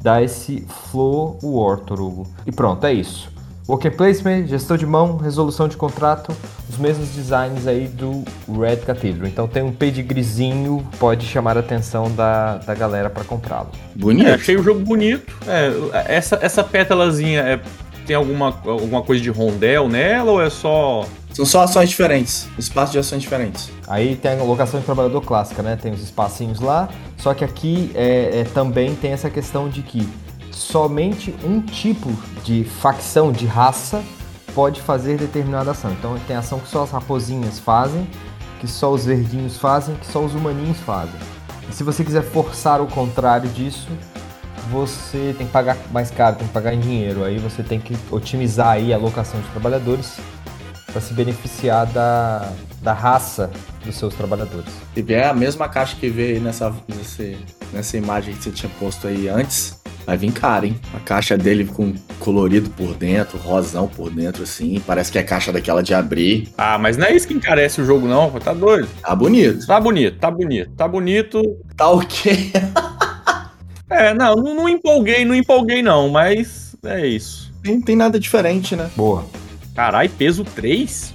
dá 0.02 0.22
esse 0.22 0.65
flow 0.91 1.38
war, 1.43 1.80
Torugo. 1.80 2.28
E 2.46 2.52
pronto, 2.52 2.86
é 2.86 2.93
isso. 2.93 3.32
Worker 3.67 3.96
Placement, 3.96 4.48
gestão 4.48 4.76
de 4.76 4.86
mão, 4.86 5.15
resolução 5.15 5.69
de 5.69 5.78
contrato, 5.78 6.36
os 6.69 6.78
mesmos 6.78 7.10
designs 7.10 7.65
aí 7.65 7.88
do 7.88 8.26
Red 8.60 8.78
Cathedral. 8.78 9.28
Então 9.28 9.48
tem 9.48 9.63
um 9.63 9.72
pedigreezinho, 9.72 10.86
pode 11.00 11.26
chamar 11.26 11.56
a 11.56 11.62
atenção 11.62 12.12
da, 12.13 12.58
da 12.58 12.76
galera 12.76 13.10
para 13.10 13.24
comprá-lo. 13.24 13.69
Bonito. 13.96 14.28
É, 14.28 14.34
achei 14.34 14.58
o 14.58 14.63
jogo 14.63 14.82
bonito. 14.82 15.34
É, 15.48 16.13
essa, 16.13 16.38
essa 16.41 16.62
pétalazinha 16.62 17.39
é, 17.39 17.62
tem 18.06 18.17
alguma, 18.17 18.48
alguma 18.65 19.02
coisa 19.02 19.24
de 19.24 19.30
rondel 19.30 19.88
nela 19.88 20.32
ou 20.32 20.41
é 20.41 20.50
só. 20.50 21.06
São 21.34 21.46
só 21.46 21.63
ações 21.63 21.89
diferentes, 21.89 22.48
espaços 22.60 22.91
de 22.91 23.00
ações 23.00 23.22
diferentes. 23.24 23.72
Aí 23.88 24.15
tem 24.15 24.39
a 24.39 24.43
locação 24.43 24.80
de 24.80 24.86
trabalhador 24.86 25.22
clássica, 25.22 25.63
né? 25.63 25.76
Tem 25.76 25.91
os 25.91 26.02
espacinhos 26.02 26.60
lá, 26.60 26.88
só 27.17 27.34
que 27.34 27.43
aqui 27.43 27.91
é, 27.96 28.41
é 28.41 28.43
também 28.43 28.93
tem 28.96 29.12
essa 29.12 29.32
questão 29.32 29.67
de 29.67 29.82
que 29.82 30.08
somente 30.52 31.34
um 31.43 31.60
tipo 31.60 32.12
de 32.43 32.63
facção, 32.63 33.32
de 33.32 33.48
raça, 33.48 34.04
pode 34.54 34.80
fazer 34.80 35.17
determinada 35.17 35.72
ação. 35.72 35.91
Então 35.91 36.15
tem 36.28 36.36
ação 36.36 36.60
que 36.60 36.69
só 36.69 36.84
as 36.84 36.91
raposinhas 36.91 37.58
fazem, 37.58 38.08
que 38.60 38.67
só 38.67 38.91
os 38.91 39.06
verdinhos 39.06 39.58
fazem, 39.58 39.96
que 39.96 40.06
só 40.06 40.24
os 40.24 40.36
humaninhos 40.36 40.78
fazem. 40.82 41.19
E 41.67 41.74
se 41.74 41.84
você 41.84 42.04
quiser 42.04 42.22
forçar 42.22 42.80
o 42.80 42.86
contrário 42.86 43.50
disso, 43.50 43.88
você 44.69 45.34
tem 45.36 45.48
que 45.48 45.54
pagar 45.54 45.78
mais 45.91 46.12
caro, 46.12 46.36
tem 46.36 46.48
que 46.48 46.54
pagar 46.54 46.76
em 46.76 46.80
dinheiro. 46.80 47.24
Aí 47.24 47.39
você 47.39 47.63
tem 47.63 47.80
que 47.80 47.98
otimizar 48.12 48.69
aí 48.69 48.93
a 48.93 48.96
alocação 48.96 49.41
de 49.41 49.48
trabalhadores 49.48 50.17
para 50.93 51.01
se 51.01 51.13
beneficiar 51.13 51.88
da, 51.88 52.53
da 52.82 52.93
raça 52.93 53.51
dos 53.84 53.97
seus 53.97 54.13
trabalhadores. 54.13 54.71
E 54.95 55.13
é 55.13 55.25
a 55.25 55.34
mesma 55.34 55.67
caixa 55.67 55.97
que 55.99 56.08
veio 56.08 56.39
nessa, 56.39 56.73
nesse 56.88 57.36
nessa 57.73 57.97
imagem 57.97 58.36
que 58.36 58.43
você 58.43 58.51
tinha 58.51 58.71
posto 58.79 59.08
aí 59.08 59.27
antes, 59.27 59.82
vai 60.06 60.15
vir 60.15 60.32
caro, 60.32 60.67
hein? 60.67 60.79
A 60.93 60.99
caixa 60.99 61.36
dele 61.36 61.65
com 61.65 61.93
colorido 62.19 62.69
por 62.69 62.93
dentro, 62.93 63.38
rosão 63.39 63.88
por 63.88 64.12
dentro, 64.12 64.43
assim. 64.43 64.82
Parece 64.86 65.12
que 65.12 65.17
é 65.17 65.23
caixa 65.23 65.51
daquela 65.51 65.82
de 65.82 65.93
abrir. 65.93 66.49
Ah, 66.58 66.77
mas 66.77 66.95
não 66.95 67.08
é 67.08 67.15
isso 67.15 67.27
que 67.27 67.34
encarece 67.34 67.82
o 67.82 67.86
jogo, 67.86 68.08
não. 68.08 68.29
Tá 68.39 68.53
doido. 68.53 68.88
Tá 69.01 69.15
bonito. 69.15 69.65
Tá 69.65 69.79
bonito, 69.79 70.19
tá 70.19 70.32
bonito. 70.32 70.71
Tá 70.77 70.88
bonito. 70.88 71.41
Tá 71.75 71.89
ok. 71.89 72.53
É, 73.89 74.12
não, 74.12 74.34
não, 74.36 74.56
não 74.56 74.69
empolguei, 74.69 75.23
não 75.23 75.36
empolguei, 75.36 75.84
não, 75.84 76.10
mas 76.10 76.75
é 76.84 77.06
isso. 77.06 77.53
Nem 77.63 77.79
tem 77.79 77.95
nada 77.95 78.19
diferente, 78.19 78.75
né? 78.75 78.89
Boa. 78.95 79.23
Carai, 79.75 80.07
peso 80.07 80.43
3? 80.43 81.13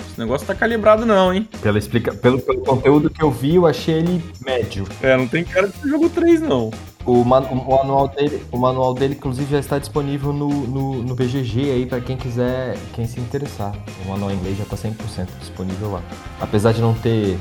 Esse 0.00 0.18
negócio 0.20 0.46
tá 0.46 0.54
calibrado, 0.54 1.04
não, 1.04 1.32
hein? 1.34 1.48
Pela 1.60 1.78
explica... 1.78 2.14
pelo, 2.14 2.40
pelo 2.40 2.60
conteúdo 2.62 3.10
que 3.10 3.22
eu 3.22 3.30
vi, 3.30 3.56
eu 3.56 3.66
achei 3.66 3.96
ele 3.96 4.24
médio. 4.44 4.86
É, 5.02 5.16
não 5.16 5.26
tem 5.26 5.44
cara 5.44 5.68
de 5.68 5.76
ser 5.76 5.88
jogo 5.88 6.08
3, 6.08 6.40
não. 6.40 6.70
O, 7.04 7.22
man- 7.24 7.46
o 7.50 7.56
manual 7.56 8.08
dele, 8.08 8.42
o 8.50 8.56
manual 8.56 8.94
dele, 8.94 9.14
inclusive, 9.14 9.50
já 9.50 9.58
está 9.58 9.78
disponível 9.78 10.32
no, 10.32 10.48
no, 10.48 11.02
no 11.02 11.14
BGG 11.14 11.70
aí 11.70 11.84
para 11.86 12.00
quem 12.00 12.16
quiser, 12.16 12.78
quem 12.94 13.06
se 13.06 13.20
interessar. 13.20 13.74
O 14.06 14.08
manual 14.08 14.30
em 14.30 14.34
inglês 14.36 14.56
já 14.56 14.62
está 14.64 14.76
100% 14.76 15.26
disponível 15.40 15.90
lá. 15.92 16.02
Apesar 16.40 16.72
de 16.72 16.80
não 16.80 16.94
ter, 16.94 17.36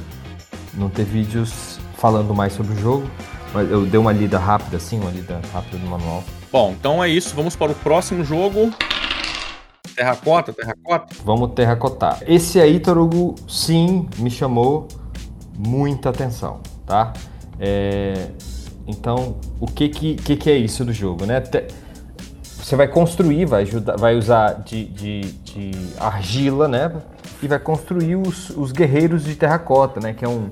não 0.73 0.89
ter 0.89 1.05
vídeos 1.05 1.79
falando 1.97 2.33
mais 2.33 2.51
sobre 2.53 2.73
o 2.73 2.79
jogo, 2.81 3.09
mas 3.53 3.71
eu 3.71 3.85
dei 3.85 3.99
uma 3.99 4.11
lida 4.11 4.37
rápida, 4.37 4.75
assim, 4.77 4.99
uma 4.99 5.11
lida 5.11 5.39
rápida 5.53 5.77
do 5.77 5.85
manual. 5.87 6.23
Bom, 6.51 6.75
então 6.77 7.01
é 7.01 7.07
isso. 7.07 7.33
Vamos 7.35 7.55
para 7.55 7.71
o 7.71 7.75
próximo 7.75 8.25
jogo. 8.25 8.73
Terracota, 9.95 10.51
terracota. 10.53 11.15
Vamos 11.23 11.51
terracotar. 11.53 12.19
Esse 12.27 12.59
aí, 12.59 12.79
Torugo, 12.79 13.35
sim, 13.47 14.07
me 14.17 14.29
chamou 14.31 14.87
muita 15.57 16.09
atenção, 16.09 16.61
tá? 16.85 17.13
É, 17.59 18.29
Então, 18.87 19.35
o 19.61 19.67
que 19.67 19.87
que, 19.87 20.15
que 20.15 20.35
que 20.35 20.49
é 20.49 20.57
isso 20.57 20.83
do 20.83 20.91
jogo, 20.91 21.25
né? 21.25 21.39
Te- 21.41 21.67
Você 22.43 22.75
vai 22.75 22.87
construir, 22.87 23.45
vai, 23.45 23.61
ajudar, 23.63 23.97
vai 23.97 24.15
usar 24.17 24.53
de, 24.63 24.85
de, 24.85 25.21
de 25.43 25.71
argila, 25.99 26.67
né? 26.67 26.91
E 27.41 27.47
vai 27.47 27.59
construir 27.59 28.15
os, 28.15 28.49
os 28.51 28.71
guerreiros 28.71 29.23
de 29.23 29.35
terracota, 29.35 29.99
né? 30.01 30.13
Que 30.13 30.25
é, 30.25 30.29
um, 30.29 30.49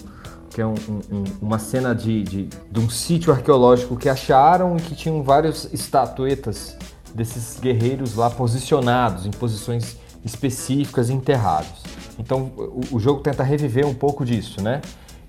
que 0.50 0.62
é 0.62 0.66
um- 0.66 0.76
um- 0.90 1.18
um- 1.18 1.24
uma 1.42 1.58
cena 1.60 1.94
de, 1.96 2.24
de, 2.24 2.50
de 2.72 2.80
um 2.80 2.90
sítio 2.90 3.34
arqueológico 3.34 3.96
que 3.98 4.08
acharam 4.10 4.78
e 4.78 4.82
que 4.82 4.96
tinham 4.96 5.24
várias 5.24 5.68
estatuetas 5.74 6.78
desses 7.14 7.60
guerreiros 7.60 8.16
lá 8.16 8.30
posicionados 8.30 9.26
em 9.26 9.32
posições 9.32 9.98
específicas 10.24 11.10
enterrados. 11.10 11.84
Então 12.18 12.52
o, 12.58 12.82
o 12.92 13.00
jogo 13.00 13.22
tenta 13.22 13.44
reviver 13.44 13.86
um 13.86 13.94
pouco 13.94 14.24
disso, 14.26 14.62
né? 14.62 14.82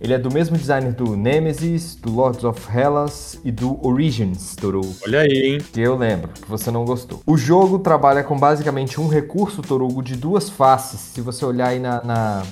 Ele 0.03 0.15
é 0.15 0.19
do 0.19 0.35
mesmo 0.35 0.57
designer 0.57 0.93
do 0.93 1.17
Nemesis, 1.17 1.95
do 1.95 2.13
Lords 2.13 2.43
of 2.43 2.61
Hellas 2.77 3.39
e 3.45 3.53
do 3.53 3.79
Origins, 3.87 4.57
Torugo, 4.57 4.93
Olha 5.07 5.21
aí, 5.21 5.53
hein? 5.53 5.59
que 5.59 5.81
eu 5.81 5.97
lembro, 5.97 6.31
que 6.31 6.51
você 6.51 6.73
não 6.73 6.85
gostou. 6.85 7.23
O 7.25 7.37
jogo 7.37 7.79
trabalha 7.79 8.25
com 8.25 8.37
basicamente 8.37 9.01
um 9.01 9.07
recurso, 9.07 9.63
Torugo, 9.63 10.03
de 10.03 10.17
duas 10.17 10.51
faces. 10.51 10.99
Se 10.99 11.21
você 11.21 11.45
olhar 11.45 11.69
aí 11.69 11.79
na, 11.79 12.03
na, 12.03 12.43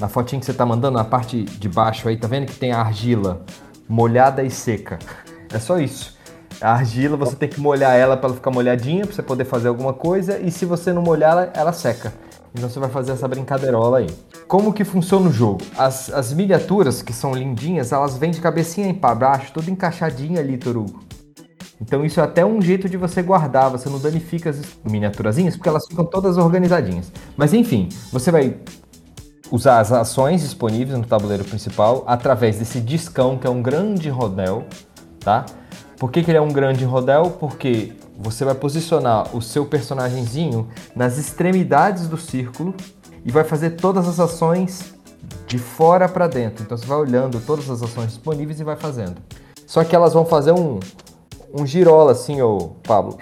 na 0.00 0.08
fotinha 0.08 0.40
que 0.40 0.44
você 0.44 0.52
tá 0.52 0.66
mandando, 0.66 0.98
na 0.98 1.04
parte 1.04 1.44
de 1.44 1.68
baixo 1.68 2.08
aí, 2.08 2.16
tá 2.16 2.26
vendo 2.26 2.46
que 2.46 2.56
tem 2.56 2.72
a 2.72 2.80
argila 2.80 3.44
molhada 3.88 4.42
e 4.42 4.50
seca? 4.50 4.98
É 5.52 5.60
só 5.60 5.78
isso. 5.78 6.18
A 6.62 6.74
argila, 6.74 7.16
você 7.16 7.34
tem 7.34 7.48
que 7.48 7.60
molhar 7.60 7.96
ela 7.96 8.16
para 8.16 8.28
ela 8.28 8.36
ficar 8.36 8.52
molhadinha, 8.52 9.04
para 9.04 9.14
você 9.14 9.22
poder 9.22 9.44
fazer 9.44 9.66
alguma 9.66 9.92
coisa, 9.92 10.38
e 10.38 10.50
se 10.50 10.64
você 10.64 10.92
não 10.92 11.02
molhar 11.02 11.32
ela, 11.32 11.50
ela 11.54 11.72
seca. 11.72 12.12
Então 12.54 12.70
você 12.70 12.78
vai 12.78 12.88
fazer 12.88 13.12
essa 13.12 13.26
brincadeirola 13.26 13.98
aí. 13.98 14.06
Como 14.46 14.72
que 14.72 14.84
funciona 14.84 15.28
o 15.28 15.32
jogo? 15.32 15.62
As, 15.76 16.12
as 16.12 16.32
miniaturas, 16.32 17.02
que 17.02 17.12
são 17.12 17.34
lindinhas, 17.34 17.90
elas 17.90 18.16
vêm 18.16 18.30
de 18.30 18.40
cabecinha 18.40 18.94
para 18.94 19.14
baixo, 19.14 19.52
toda 19.52 19.70
encaixadinha 19.70 20.40
ali, 20.40 20.56
Torugo. 20.56 21.02
Então 21.80 22.04
isso 22.04 22.20
é 22.20 22.22
até 22.22 22.46
um 22.46 22.62
jeito 22.62 22.88
de 22.88 22.96
você 22.96 23.22
guardar, 23.22 23.68
você 23.68 23.88
não 23.88 23.98
danifica 23.98 24.50
as 24.50 24.60
miniaturazinhas, 24.84 25.56
porque 25.56 25.68
elas 25.68 25.84
ficam 25.84 26.04
todas 26.04 26.36
organizadinhas. 26.36 27.10
Mas 27.36 27.52
enfim, 27.52 27.88
você 28.12 28.30
vai 28.30 28.56
usar 29.50 29.80
as 29.80 29.90
ações 29.90 30.42
disponíveis 30.42 30.96
no 30.96 31.04
tabuleiro 31.04 31.44
principal 31.44 32.04
através 32.06 32.58
desse 32.58 32.80
discão, 32.80 33.36
que 33.36 33.48
é 33.48 33.50
um 33.50 33.60
grande 33.60 34.08
rodel, 34.08 34.64
tá? 35.18 35.44
Por 36.02 36.10
que, 36.10 36.20
que 36.20 36.32
ele 36.32 36.38
é 36.38 36.40
um 36.40 36.50
grande 36.50 36.84
rodel? 36.84 37.36
Porque 37.38 37.92
você 38.18 38.44
vai 38.44 38.56
posicionar 38.56 39.36
o 39.36 39.40
seu 39.40 39.64
personagemzinho 39.64 40.66
nas 40.96 41.16
extremidades 41.16 42.08
do 42.08 42.18
círculo 42.18 42.74
e 43.24 43.30
vai 43.30 43.44
fazer 43.44 43.76
todas 43.76 44.08
as 44.08 44.18
ações 44.18 44.96
de 45.46 45.58
fora 45.58 46.08
para 46.08 46.26
dentro. 46.26 46.64
Então 46.64 46.76
você 46.76 46.84
vai 46.86 46.98
olhando 46.98 47.38
todas 47.38 47.70
as 47.70 47.84
ações 47.84 48.08
disponíveis 48.08 48.58
e 48.58 48.64
vai 48.64 48.74
fazendo. 48.74 49.14
Só 49.64 49.84
que 49.84 49.94
elas 49.94 50.12
vão 50.12 50.26
fazer 50.26 50.50
um, 50.50 50.80
um 51.54 51.64
girola 51.64 52.10
assim, 52.10 52.42
ô 52.42 52.72
Pablo. 52.82 53.16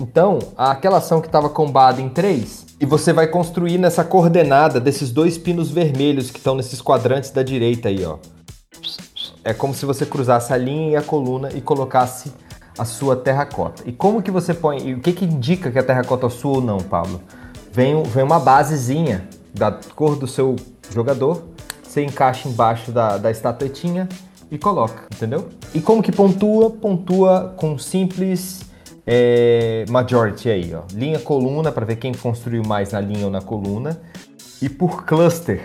Então, 0.00 0.38
aquela 0.56 0.96
ação 0.96 1.20
que 1.20 1.28
estava 1.28 1.50
combada 1.50 2.00
em 2.00 2.08
3, 2.08 2.68
e 2.80 2.86
você 2.86 3.12
vai 3.12 3.26
construir 3.26 3.76
nessa 3.76 4.02
coordenada 4.02 4.80
desses 4.80 5.10
dois 5.10 5.36
pinos 5.36 5.70
vermelhos 5.70 6.30
que 6.30 6.38
estão 6.38 6.54
nesses 6.54 6.80
quadrantes 6.80 7.30
da 7.30 7.42
direita 7.42 7.90
aí, 7.90 8.02
ó. 8.02 8.16
É 9.48 9.54
como 9.54 9.72
se 9.72 9.86
você 9.86 10.04
cruzasse 10.04 10.52
a 10.52 10.58
linha 10.58 10.90
e 10.90 10.96
a 10.96 11.00
coluna 11.00 11.48
e 11.54 11.62
colocasse 11.62 12.30
a 12.78 12.84
sua 12.84 13.16
terracota. 13.16 13.82
E 13.86 13.92
como 13.92 14.20
que 14.20 14.30
você 14.30 14.52
põe, 14.52 14.86
e 14.86 14.92
o 14.92 15.00
que 15.00 15.10
que 15.10 15.24
indica 15.24 15.70
que 15.70 15.78
a 15.78 15.82
terracota 15.82 16.26
é 16.26 16.28
sua 16.28 16.56
ou 16.56 16.60
não, 16.60 16.76
Pablo? 16.76 17.22
Vem, 17.72 18.02
vem 18.02 18.22
uma 18.22 18.38
basezinha 18.38 19.26
da 19.54 19.72
cor 19.94 20.16
do 20.16 20.26
seu 20.26 20.54
jogador, 20.92 21.44
você 21.82 22.04
encaixa 22.04 22.46
embaixo 22.46 22.92
da, 22.92 23.16
da 23.16 23.30
estatuetinha 23.30 24.06
e 24.50 24.58
coloca, 24.58 25.04
entendeu? 25.10 25.48
E 25.72 25.80
como 25.80 26.02
que 26.02 26.12
pontua? 26.12 26.68
Pontua 26.68 27.54
com 27.56 27.78
simples 27.78 28.60
é, 29.06 29.86
majority 29.88 30.50
aí, 30.50 30.74
ó. 30.74 30.82
Linha 30.92 31.20
coluna 31.20 31.72
para 31.72 31.86
ver 31.86 31.96
quem 31.96 32.12
construiu 32.12 32.62
mais 32.66 32.92
na 32.92 33.00
linha 33.00 33.24
ou 33.24 33.30
na 33.30 33.40
coluna 33.40 33.98
e 34.60 34.68
por 34.68 35.06
cluster, 35.06 35.64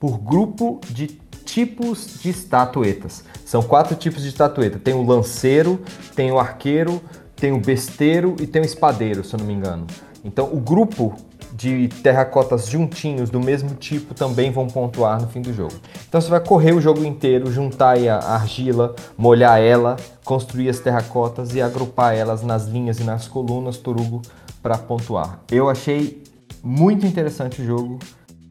por 0.00 0.16
grupo 0.16 0.80
de 0.88 1.20
tipos 1.52 2.20
de 2.22 2.30
estatuetas. 2.30 3.24
São 3.44 3.62
quatro 3.62 3.94
tipos 3.94 4.22
de 4.22 4.30
estatueta. 4.30 4.78
Tem 4.78 4.94
o 4.94 5.04
lanceiro, 5.04 5.82
tem 6.16 6.32
o 6.32 6.38
arqueiro, 6.38 6.98
tem 7.36 7.52
o 7.52 7.60
besteiro 7.60 8.36
e 8.40 8.46
tem 8.46 8.62
o 8.62 8.64
espadeiro, 8.64 9.22
se 9.22 9.34
eu 9.34 9.38
não 9.38 9.46
me 9.46 9.52
engano. 9.52 9.86
Então 10.24 10.48
o 10.50 10.58
grupo 10.58 11.14
de 11.52 11.88
terracotas 12.02 12.68
juntinhos 12.68 13.28
do 13.28 13.38
mesmo 13.38 13.74
tipo 13.74 14.14
também 14.14 14.50
vão 14.50 14.66
pontuar 14.66 15.20
no 15.20 15.28
fim 15.28 15.42
do 15.42 15.52
jogo. 15.52 15.74
Então 16.08 16.18
você 16.18 16.30
vai 16.30 16.40
correr 16.40 16.72
o 16.72 16.80
jogo 16.80 17.04
inteiro, 17.04 17.52
juntar 17.52 17.98
a 17.98 18.34
argila, 18.34 18.96
molhar 19.18 19.60
ela, 19.60 19.96
construir 20.24 20.70
as 20.70 20.78
terracotas 20.78 21.54
e 21.54 21.60
agrupar 21.60 22.14
elas 22.14 22.42
nas 22.42 22.66
linhas 22.66 22.98
e 22.98 23.04
nas 23.04 23.28
colunas, 23.28 23.76
Torugo, 23.76 24.22
para 24.62 24.78
pontuar. 24.78 25.40
Eu 25.50 25.68
achei 25.68 26.22
muito 26.62 27.04
interessante 27.04 27.60
o 27.60 27.64
jogo 27.66 27.98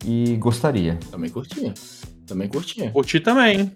e 0.06 0.36
gostaria. 0.36 1.00
Também 1.10 1.32
curti. 1.32 1.74
Também 2.32 2.48
curti. 2.48 2.90
Curti 2.90 3.20
também. 3.20 3.72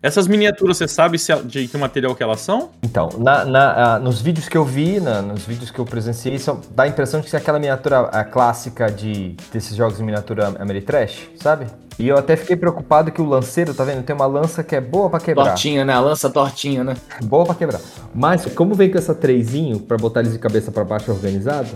Essas 0.00 0.28
miniaturas, 0.28 0.76
você 0.76 0.86
sabe 0.86 1.18
se, 1.18 1.34
de 1.42 1.66
que 1.66 1.76
material 1.76 2.14
que 2.14 2.22
elas 2.22 2.40
são? 2.40 2.70
Então, 2.84 3.08
na- 3.18 3.44
na- 3.44 3.98
nos 3.98 4.20
vídeos 4.22 4.48
que 4.48 4.56
eu 4.56 4.64
vi, 4.64 5.00
na- 5.00 5.20
nos 5.20 5.42
vídeos 5.44 5.70
que 5.72 5.78
eu 5.78 5.84
presenciei, 5.84 6.38
são- 6.38 6.60
dá 6.70 6.84
a 6.84 6.88
impressão 6.88 7.20
de 7.20 7.28
ser 7.28 7.36
aquela 7.36 7.58
miniatura 7.58 8.00
a 8.02 8.22
clássica 8.24 8.90
de, 8.92 9.34
desses 9.52 9.74
jogos 9.76 9.98
de 9.98 10.04
miniatura 10.04 10.54
Ameritrash, 10.60 11.28
sabe? 11.36 11.66
E 11.98 12.06
eu 12.06 12.16
até 12.16 12.36
fiquei 12.36 12.54
preocupado 12.54 13.10
que 13.10 13.20
o 13.20 13.24
lanceiro, 13.28 13.74
tá 13.74 13.82
vendo? 13.82 14.04
Tem 14.04 14.14
uma 14.14 14.26
lança 14.26 14.62
que 14.62 14.76
é 14.76 14.80
boa 14.80 15.10
pra 15.10 15.18
quebrar. 15.18 15.46
Tortinha, 15.46 15.84
né? 15.84 15.92
A 15.92 15.98
lança 16.00 16.30
tortinha, 16.30 16.84
né? 16.84 16.94
Boa 17.24 17.44
pra 17.44 17.56
quebrar. 17.56 17.80
Mas, 18.14 18.46
como 18.54 18.74
vem 18.76 18.88
com 18.88 18.98
essa 18.98 19.16
trezinho 19.16 19.80
pra 19.80 19.96
botar 19.96 20.20
eles 20.20 20.32
de 20.32 20.38
cabeça 20.38 20.70
pra 20.70 20.84
baixo 20.84 21.10
organizado, 21.10 21.70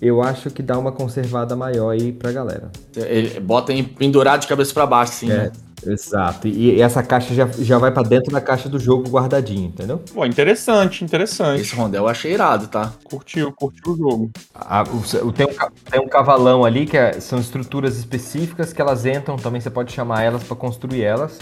eu 0.00 0.22
acho 0.22 0.50
que 0.50 0.62
dá 0.62 0.78
uma 0.78 0.92
conservada 0.92 1.54
maior 1.56 1.90
aí 1.90 2.12
pra 2.12 2.32
galera. 2.32 2.70
Ele 2.96 3.40
bota 3.40 3.72
em 3.72 3.82
pendurado 3.84 4.42
de 4.42 4.46
cabeça 4.46 4.72
pra 4.74 4.86
baixo, 4.86 5.12
assim, 5.12 5.28
né? 5.28 5.52
Exato. 5.86 6.48
E, 6.48 6.80
essa 6.80 7.02
caixa 7.02 7.34
já, 7.34 7.46
já 7.58 7.76
vai 7.76 7.90
pra 7.92 8.02
dentro 8.02 8.32
da 8.32 8.40
caixa 8.40 8.70
do 8.70 8.78
jogo 8.78 9.08
guardadinho, 9.10 9.66
entendeu? 9.66 10.00
Pô, 10.14 10.24
interessante, 10.24 11.04
interessante. 11.04 11.60
Esse 11.60 11.74
rondel 11.76 12.04
eu 12.04 12.08
achei 12.08 12.32
irado, 12.32 12.68
tá? 12.68 12.92
Curtiu, 13.04 13.52
curtiu 13.52 13.92
o 13.92 13.96
jogo. 13.96 14.30
A- 14.54 14.82
o- 14.82 15.32
tem, 15.32 15.46
um, 15.46 15.90
tem 15.90 16.00
um 16.00 16.08
cavalão 16.08 16.64
ali 16.64 16.86
que 16.86 16.96
é- 16.96 17.20
são 17.20 17.38
estruturas 17.38 17.98
específicas 17.98 18.72
que 18.72 18.80
elas 18.80 19.04
entram, 19.04 19.36
também 19.36 19.60
você 19.60 19.68
pode 19.68 19.92
chamar 19.92 20.22
elas 20.22 20.42
para 20.44 20.56
construir 20.56 21.02
elas, 21.02 21.38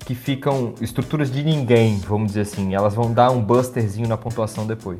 que 0.00 0.14
ficam 0.14 0.74
estruturas 0.80 1.30
de 1.30 1.44
ninguém, 1.44 1.98
vamos 1.98 2.28
dizer 2.28 2.40
assim. 2.40 2.74
Elas 2.74 2.94
vão 2.94 3.12
dar 3.12 3.30
um 3.30 3.40
busterzinho 3.40 4.08
na 4.08 4.16
pontuação 4.16 4.66
depois. 4.66 4.98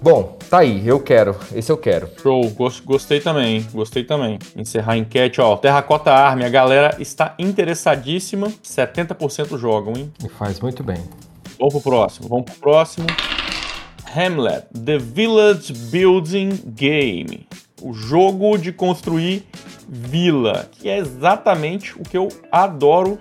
Bom, 0.00 0.36
tá 0.48 0.58
aí, 0.58 0.86
eu 0.86 1.00
quero. 1.00 1.34
Esse 1.52 1.72
eu 1.72 1.76
quero. 1.76 2.08
Show, 2.22 2.48
gos- 2.50 2.78
gostei 2.80 3.20
também, 3.20 3.66
gostei 3.72 4.04
também. 4.04 4.38
Encerrar 4.56 4.92
a 4.92 4.96
enquete, 4.96 5.40
ó. 5.40 5.56
Terracota 5.56 6.12
Army, 6.12 6.44
a 6.44 6.48
galera 6.48 6.96
está 7.00 7.34
interessadíssima. 7.38 8.48
70% 8.62 9.58
jogam, 9.58 9.94
hein? 9.96 10.12
E 10.24 10.28
faz 10.28 10.60
muito 10.60 10.84
bem. 10.84 11.02
Vamos 11.58 11.74
pro 11.74 11.82
próximo, 11.82 12.28
vamos 12.28 12.44
pro 12.44 12.54
próximo. 12.60 13.06
Hamlet, 14.14 14.66
The 14.84 14.98
Village 14.98 15.72
Building 15.72 16.50
Game. 16.66 17.46
O 17.82 17.92
jogo 17.92 18.56
de 18.56 18.72
construir 18.72 19.44
vila, 19.88 20.68
que 20.72 20.88
é 20.88 20.98
exatamente 20.98 21.94
o 21.98 22.02
que 22.02 22.16
eu 22.16 22.28
adoro 22.52 23.18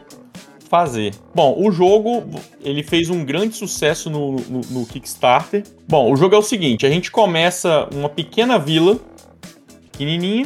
fazer. 0.67 1.13
Bom, 1.33 1.55
o 1.59 1.71
jogo 1.71 2.25
ele 2.61 2.83
fez 2.83 3.09
um 3.09 3.23
grande 3.23 3.55
sucesso 3.55 4.09
no, 4.09 4.33
no, 4.33 4.61
no 4.69 4.85
Kickstarter. 4.85 5.63
Bom, 5.87 6.11
o 6.11 6.15
jogo 6.15 6.35
é 6.35 6.37
o 6.37 6.43
seguinte: 6.43 6.85
a 6.85 6.89
gente 6.89 7.11
começa 7.11 7.87
uma 7.93 8.09
pequena 8.09 8.57
vila, 8.59 8.99
pequenininha, 9.91 10.45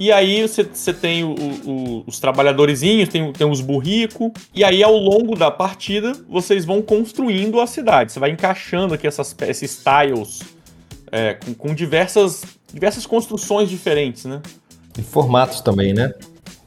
e 0.00 0.12
aí 0.12 0.46
você, 0.46 0.94
tem 0.94 1.24
o, 1.24 1.34
o, 1.34 2.04
os 2.06 2.20
trabalhadorzinhos, 2.20 3.08
tem, 3.08 3.32
tem 3.32 3.50
os 3.50 3.60
burricos, 3.60 4.30
e 4.54 4.62
aí 4.62 4.80
ao 4.80 4.96
longo 4.96 5.34
da 5.34 5.50
partida 5.50 6.12
vocês 6.28 6.64
vão 6.64 6.80
construindo 6.80 7.60
a 7.60 7.66
cidade. 7.66 8.12
Você 8.12 8.20
vai 8.20 8.30
encaixando 8.30 8.94
aqui 8.94 9.08
essas, 9.08 9.34
esses 9.40 9.82
tiles 9.82 10.40
é, 11.10 11.34
com, 11.34 11.52
com 11.52 11.74
diversas, 11.74 12.44
diversas 12.72 13.06
construções 13.06 13.68
diferentes, 13.68 14.24
né? 14.24 14.40
E 14.96 15.02
formatos 15.02 15.60
também, 15.60 15.92
né? 15.92 16.12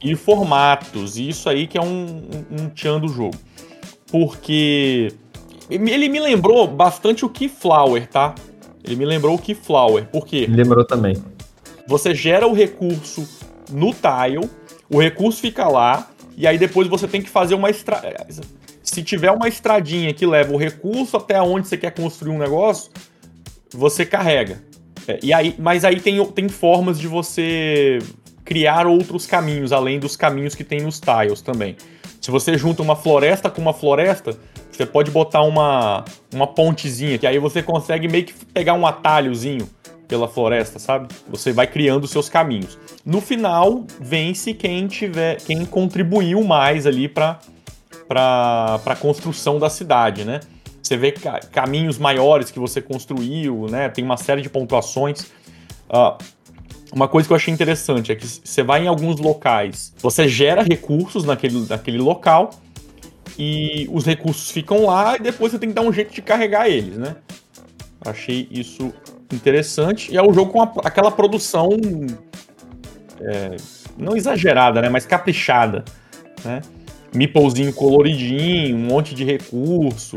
E 0.02 0.16
formatos, 0.16 1.16
e 1.16 1.28
isso 1.28 1.48
aí 1.48 1.66
que 1.66 1.78
é 1.78 1.82
um, 1.82 2.06
um, 2.50 2.62
um 2.62 2.68
tchan 2.70 2.98
do 2.98 3.08
jogo. 3.08 3.36
Porque 4.10 5.12
ele 5.70 6.08
me 6.08 6.20
lembrou 6.20 6.66
bastante 6.66 7.24
o 7.24 7.28
Keyflower, 7.28 8.06
tá? 8.08 8.34
Ele 8.84 8.96
me 8.96 9.04
lembrou 9.04 9.36
o 9.36 9.38
Keyflower, 9.38 10.06
por 10.06 10.26
quê? 10.26 10.46
Me 10.48 10.56
lembrou 10.56 10.84
também. 10.84 11.16
Você 11.86 12.14
gera 12.14 12.46
o 12.46 12.52
recurso 12.52 13.26
no 13.70 13.92
tile, 13.92 14.48
o 14.90 15.00
recurso 15.00 15.40
fica 15.40 15.68
lá, 15.68 16.10
e 16.36 16.46
aí 16.46 16.58
depois 16.58 16.88
você 16.88 17.06
tem 17.06 17.22
que 17.22 17.30
fazer 17.30 17.54
uma 17.54 17.70
estrada. 17.70 18.26
Se 18.82 19.02
tiver 19.02 19.30
uma 19.30 19.48
estradinha 19.48 20.12
que 20.12 20.26
leva 20.26 20.52
o 20.52 20.56
recurso 20.56 21.16
até 21.16 21.40
onde 21.40 21.68
você 21.68 21.76
quer 21.76 21.92
construir 21.92 22.32
um 22.32 22.38
negócio, 22.38 22.90
você 23.72 24.04
carrega. 24.04 24.62
É, 25.06 25.18
e 25.22 25.32
aí, 25.32 25.54
mas 25.58 25.84
aí 25.84 26.00
tem, 26.00 26.24
tem 26.26 26.48
formas 26.48 26.98
de 26.98 27.08
você 27.08 27.98
criar 28.44 28.86
outros 28.86 29.26
caminhos, 29.26 29.72
além 29.72 29.98
dos 29.98 30.16
caminhos 30.16 30.54
que 30.54 30.64
tem 30.64 30.80
nos 30.80 31.00
tiles 31.00 31.40
também. 31.40 31.76
Se 32.20 32.30
você 32.30 32.56
junta 32.56 32.82
uma 32.82 32.94
floresta 32.94 33.50
com 33.50 33.60
uma 33.60 33.72
floresta, 33.72 34.36
você 34.70 34.86
pode 34.86 35.10
botar 35.10 35.42
uma, 35.42 36.04
uma 36.32 36.46
pontezinha, 36.46 37.18
que 37.18 37.26
aí 37.26 37.38
você 37.38 37.62
consegue 37.62 38.08
meio 38.08 38.24
que 38.24 38.32
pegar 38.46 38.74
um 38.74 38.86
atalhozinho 38.86 39.68
pela 40.06 40.28
floresta, 40.28 40.78
sabe? 40.78 41.12
Você 41.28 41.52
vai 41.52 41.66
criando 41.66 42.06
seus 42.06 42.28
caminhos. 42.28 42.78
No 43.04 43.20
final, 43.20 43.84
vence 44.00 44.54
quem 44.54 44.86
tiver, 44.86 45.36
quem 45.36 45.64
contribuiu 45.64 46.42
mais 46.44 46.86
ali 46.86 47.08
para 47.08 47.38
para 48.06 48.78
a 48.84 48.96
construção 48.96 49.58
da 49.58 49.70
cidade, 49.70 50.24
né? 50.24 50.40
Você 50.82 50.96
vê 50.96 51.12
ca 51.12 51.40
caminhos 51.50 51.96
maiores 51.98 52.50
que 52.50 52.58
você 52.58 52.82
construiu, 52.82 53.66
né? 53.70 53.88
Tem 53.88 54.04
uma 54.04 54.16
série 54.18 54.42
de 54.42 54.50
pontuações. 54.50 55.22
Uh, 55.88 56.16
uma 56.92 57.08
coisa 57.08 57.26
que 57.26 57.32
eu 57.32 57.36
achei 57.36 57.52
interessante 57.52 58.12
é 58.12 58.14
que 58.14 58.26
você 58.26 58.62
vai 58.62 58.84
em 58.84 58.86
alguns 58.86 59.18
locais, 59.18 59.94
você 59.98 60.28
gera 60.28 60.62
recursos 60.62 61.24
naquele, 61.24 61.66
naquele 61.66 61.98
local 61.98 62.50
e 63.38 63.88
os 63.90 64.04
recursos 64.04 64.50
ficam 64.50 64.84
lá 64.86 65.16
e 65.16 65.20
depois 65.20 65.52
você 65.52 65.58
tem 65.58 65.70
que 65.70 65.74
dar 65.74 65.82
um 65.82 65.92
jeito 65.92 66.12
de 66.12 66.20
carregar 66.20 66.68
eles, 66.68 66.98
né? 66.98 67.16
Achei 68.04 68.46
isso 68.50 68.92
interessante. 69.32 70.12
E 70.12 70.18
é 70.18 70.22
um 70.22 70.34
jogo 70.34 70.52
com 70.52 70.62
a, 70.62 70.70
aquela 70.84 71.10
produção 71.10 71.70
é, 73.20 73.56
não 73.96 74.14
exagerada, 74.14 74.82
né? 74.82 74.88
Mas 74.90 75.06
caprichada, 75.06 75.84
né? 76.44 76.60
Meeplezinho 77.14 77.72
coloridinho, 77.72 78.76
um 78.76 78.80
monte 78.80 79.14
de 79.14 79.24
recurso, 79.24 80.16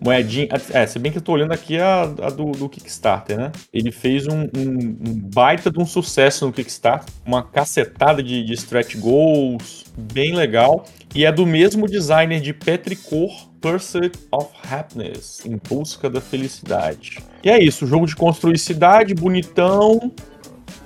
moedinha. 0.00 0.48
É, 0.72 0.86
se 0.86 0.98
bem 0.98 1.10
que 1.10 1.18
eu 1.18 1.22
tô 1.22 1.32
olhando 1.32 1.52
aqui 1.52 1.78
a, 1.78 2.02
a 2.02 2.30
do, 2.30 2.52
do, 2.52 2.68
Kickstarter, 2.68 3.38
né? 3.38 3.52
Ele 3.72 3.90
fez 3.90 4.26
um, 4.26 4.42
um, 4.42 4.98
um, 5.08 5.20
baita 5.32 5.70
de 5.70 5.78
um 5.78 5.86
sucesso 5.86 6.46
no 6.46 6.52
Kickstarter, 6.52 7.12
uma 7.24 7.42
cacetada 7.42 8.22
de, 8.22 8.44
de 8.44 8.52
stretch 8.54 8.96
goals, 8.96 9.84
bem 9.96 10.34
legal. 10.34 10.84
E 11.14 11.24
é 11.24 11.32
do 11.32 11.46
mesmo 11.46 11.86
designer 11.86 12.40
de 12.40 12.52
Petrichor 12.52 13.48
Pursuit 13.60 14.18
of 14.30 14.50
Happiness, 14.70 15.44
em 15.44 15.58
busca 15.68 16.10
da 16.10 16.20
felicidade. 16.20 17.18
E 17.42 17.50
é 17.50 17.62
isso, 17.62 17.86
jogo 17.86 18.06
de 18.06 18.14
construir 18.14 18.58
cidade, 18.58 19.14
bonitão, 19.14 20.12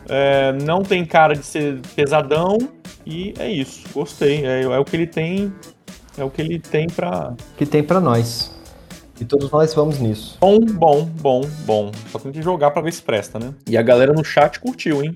é, 0.09 0.53
não 0.53 0.83
tem 0.83 1.05
cara 1.05 1.35
de 1.35 1.45
ser 1.45 1.81
pesadão, 1.95 2.59
e 3.07 3.35
é 3.39 3.51
isso, 3.51 3.85
gostei. 3.93 4.47
É, 4.47 4.63
é 4.63 4.79
o 4.79 4.85
que 4.85 4.97
ele 4.97 5.07
tem, 5.07 5.53
é 6.17 6.25
o 6.25 6.31
que 6.31 6.41
ele 6.41 6.59
tem 6.59 6.87
para 6.87 7.35
que 7.57 7.67
tem 7.67 7.83
para 7.83 8.01
nós. 8.01 8.60
E 9.21 9.25
todos 9.25 9.51
nós 9.51 9.75
vamos 9.75 9.99
nisso. 9.99 10.39
Bom, 10.41 10.59
bom, 10.59 11.05
bom, 11.05 11.43
bom. 11.67 11.93
Só 12.11 12.19
tem 12.19 12.33
que 12.33 12.41
jogar 12.41 12.71
pra 12.71 12.81
ver 12.81 12.93
se 12.93 13.03
presta, 13.03 13.39
né? 13.39 13.53
E 13.69 13.77
a 13.77 13.83
galera 13.83 14.15
no 14.15 14.25
chat 14.25 14.59
curtiu, 14.59 15.05
hein? 15.05 15.15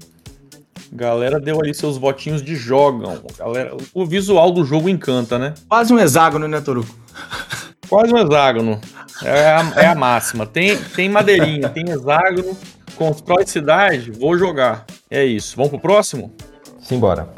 Galera 0.93 1.41
deu 1.41 1.59
ali 1.61 1.75
seus 1.75 1.97
votinhos 1.97 2.43
de 2.43 2.55
jogam. 2.55 3.23
Galera, 3.39 3.75
o 3.95 4.05
visual 4.05 4.53
do 4.53 4.63
jogo 4.63 4.91
encanta, 4.91 5.39
né? 5.39 5.55
Quase 5.69 5.93
um 5.93 5.99
hexágono, 5.99 6.47
né, 6.47 6.61
Toruco? 6.61 6.95
Quase 7.89 8.13
um 8.13 8.19
hexágono. 8.19 8.79
É 9.23 9.47
a, 9.47 9.73
é 9.77 9.87
a 9.87 9.95
máxima. 9.95 10.47
Tem, 10.47 10.77
tem 10.77 11.09
madeirinha, 11.09 11.69
tem 11.71 11.89
hexágono, 11.89 12.57
constrói 12.97 13.47
cidade, 13.47 14.11
vou 14.11 14.37
jogar. 14.37 14.85
É 15.11 15.25
isso. 15.25 15.57
Vamos 15.57 15.71
pro 15.71 15.81
próximo? 15.81 16.33
Simbora. 16.81 17.29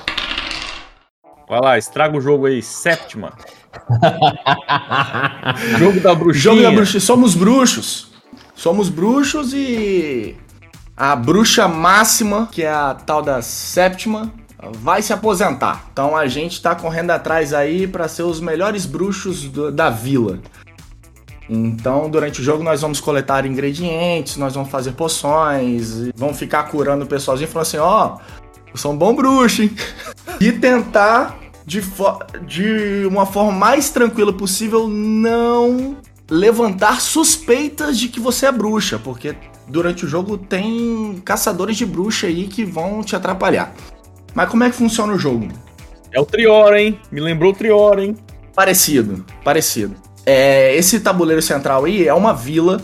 Vai 1.49 1.61
lá, 1.61 1.79
estraga 1.79 2.17
o 2.17 2.21
jogo 2.21 2.47
aí, 2.47 2.61
sétima. 2.61 3.33
Jogo 5.79 6.01
da 6.01 6.15
bruxinha. 6.15 6.43
Jogo 6.43 6.63
da 6.63 6.71
bruxinha. 6.71 7.01
Somos 7.01 7.35
bruxos. 7.35 8.13
Somos 8.55 8.89
bruxos 8.89 9.53
e 9.53 10.37
a 10.97 11.15
bruxa 11.15 11.69
máxima, 11.69 12.49
que 12.51 12.63
é 12.63 12.71
a 12.71 12.95
tal 12.95 13.21
da 13.21 13.43
sétima, 13.43 14.33
vai 14.81 15.03
se 15.03 15.13
aposentar. 15.13 15.87
Então 15.93 16.17
a 16.17 16.27
gente 16.27 16.61
tá 16.63 16.75
correndo 16.75 17.11
atrás 17.11 17.53
aí 17.53 17.87
para 17.87 18.09
ser 18.09 18.23
os 18.23 18.41
melhores 18.41 18.87
bruxos 18.87 19.45
do, 19.45 19.71
da 19.71 19.91
vila. 19.91 20.41
Então, 21.49 22.11
durante 22.11 22.41
o 22.41 22.45
jogo, 22.45 22.65
nós 22.65 22.81
vamos 22.81 23.01
coletar 23.01 23.47
ingredientes, 23.47 24.37
nós 24.37 24.55
vamos 24.55 24.69
fazer 24.69 24.93
poções, 24.93 26.11
vamos 26.17 26.39
ficar 26.39 26.65
curando 26.65 27.05
o 27.05 27.07
pessoalzinho, 27.07 27.49
falando 27.49 27.67
assim: 27.67 27.77
ó, 27.77 28.17
oh, 28.17 28.21
eu 28.73 28.77
sou 28.77 28.93
um 28.93 28.97
bom 28.97 29.15
bruxo, 29.15 29.63
hein? 29.63 29.71
e 30.41 30.51
tentar 30.51 31.39
de, 31.67 31.83
de 32.47 33.07
uma 33.07 33.27
forma 33.27 33.51
mais 33.51 33.91
tranquila 33.91 34.33
possível, 34.33 34.87
não 34.87 35.97
levantar 36.31 37.01
suspeitas 37.01 37.99
de 37.99 38.09
que 38.09 38.21
você 38.21 38.47
é 38.47 38.53
bruxa, 38.53 38.99
porque 38.99 39.35
durante 39.69 40.05
o 40.05 40.09
jogo 40.09 40.39
tem 40.39 41.21
caçadores 41.25 41.77
de 41.77 41.85
bruxa 41.85 42.29
aí 42.29 42.47
que 42.47 42.65
vão 42.65 43.03
te 43.03 43.17
atrapalhar. 43.17 43.75
Mas 44.33 44.49
como 44.49 44.63
é 44.65 44.71
que 44.71 44.77
funciona 44.77 45.13
o 45.13 45.19
jogo? 45.19 45.49
É 46.13 46.21
o 46.21 46.25
Trior, 46.25 46.75
hein? 46.75 47.01
Me 47.11 47.21
lembrou 47.21 47.53
o 47.53 47.55
Trior, 47.55 47.99
hein? 47.99 48.17
Parecido, 48.55 49.25
parecido. 49.45 49.95
É, 50.25 50.75
esse 50.77 51.01
tabuleiro 51.01 51.43
central 51.43 51.85
aí 51.85 52.07
é 52.07 52.15
uma 52.15 52.33
vila 52.33 52.81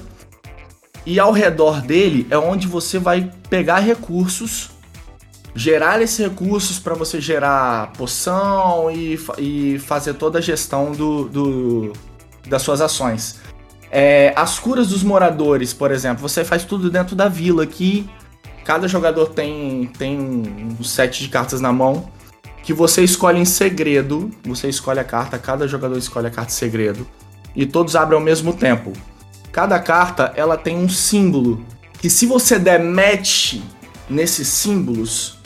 e 1.04 1.18
ao 1.18 1.32
redor 1.32 1.80
dele 1.80 2.26
é 2.30 2.38
onde 2.38 2.66
você 2.66 2.98
vai 2.98 3.30
pegar 3.48 3.80
recursos 3.80 4.70
gerar 5.54 6.00
esses 6.00 6.18
recursos 6.18 6.78
para 6.78 6.94
você 6.94 7.20
gerar 7.20 7.92
poção 7.92 8.90
e, 8.90 9.18
e 9.38 9.78
fazer 9.78 10.14
toda 10.14 10.38
a 10.38 10.42
gestão 10.42 10.92
do, 10.92 11.28
do 11.28 11.92
das 12.48 12.62
suas 12.62 12.80
ações. 12.80 13.40
É, 13.90 14.32
as 14.34 14.58
curas 14.58 14.88
dos 14.88 15.02
moradores, 15.02 15.72
por 15.72 15.90
exemplo, 15.90 16.26
você 16.26 16.44
faz 16.44 16.64
tudo 16.64 16.90
dentro 16.90 17.14
da 17.14 17.28
vila 17.28 17.62
aqui. 17.62 18.08
Cada 18.64 18.88
jogador 18.88 19.26
tem, 19.28 19.86
tem 19.98 20.18
um 20.18 20.82
set 20.82 21.22
de 21.22 21.28
cartas 21.28 21.60
na 21.60 21.72
mão 21.72 22.10
que 22.62 22.72
você 22.72 23.02
escolhe 23.02 23.38
em 23.38 23.44
segredo. 23.44 24.30
Você 24.44 24.68
escolhe 24.68 24.98
a 24.98 25.04
carta, 25.04 25.38
cada 25.38 25.68
jogador 25.68 25.98
escolhe 25.98 26.28
a 26.28 26.30
carta 26.30 26.50
em 26.50 26.54
segredo. 26.54 27.06
E 27.54 27.66
todos 27.66 27.94
abrem 27.94 28.18
ao 28.18 28.24
mesmo 28.24 28.54
tempo. 28.54 28.92
Cada 29.52 29.78
carta 29.78 30.32
ela 30.36 30.56
tem 30.56 30.76
um 30.76 30.88
símbolo 30.88 31.62
que 31.98 32.08
se 32.08 32.24
você 32.24 32.58
der 32.58 32.82
match 32.82 33.60
nesses 34.08 34.48
símbolos, 34.48 35.38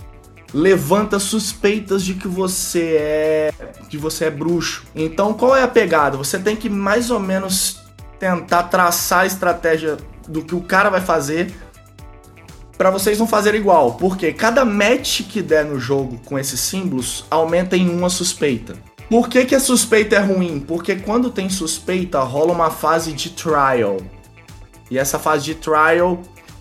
levanta 0.57 1.19
suspeitas 1.19 2.03
de 2.03 2.15
que 2.15 2.27
você 2.27 2.97
é 2.99 3.51
que 3.91 3.99
você 3.99 4.25
é 4.25 4.31
bruxo. 4.31 4.85
Então, 4.95 5.35
qual 5.35 5.55
é 5.55 5.63
a 5.63 5.69
pegada? 5.69 6.17
Você 6.17 6.39
tem 6.39 6.57
que 6.57 6.71
mais 6.71 7.11
ou 7.11 7.21
menos 7.21 7.83
tentar 8.19 8.65
traçar 8.65 9.21
a 9.21 9.27
estratégia 9.27 9.99
do 10.27 10.43
que 10.43 10.55
o 10.55 10.63
cara 10.63 10.89
vai 10.89 11.03
fazer 11.03 11.53
para 12.79 12.91
vocês 12.91 13.19
não 13.19 13.27
fazerem 13.27 13.61
igual, 13.61 13.95
porque 13.95 14.33
cada 14.33 14.65
match 14.65 15.23
que 15.23 15.43
der 15.43 15.65
no 15.65 15.79
jogo 15.79 16.19
com 16.25 16.39
esses 16.39 16.61
símbolos 16.61 17.27
aumenta 17.31 17.77
em 17.77 17.89
uma 17.89 18.09
suspeita. 18.09 18.77
Por 19.11 19.29
que, 19.29 19.45
que 19.45 19.55
a 19.55 19.61
suspeita 19.61 20.17
é 20.17 20.19
ruim? 20.19 20.59
Porque 20.59 20.97
quando 20.97 21.31
tem 21.31 21.49
suspeita, 21.49 22.21
rola 22.21 22.53
uma 22.53 22.71
fase 22.71 23.13
de 23.13 23.31
trial. 23.31 23.99
E 24.91 24.99
essa 24.99 25.19
fase 25.19 25.45
de 25.45 25.55
trial, 25.55 26.21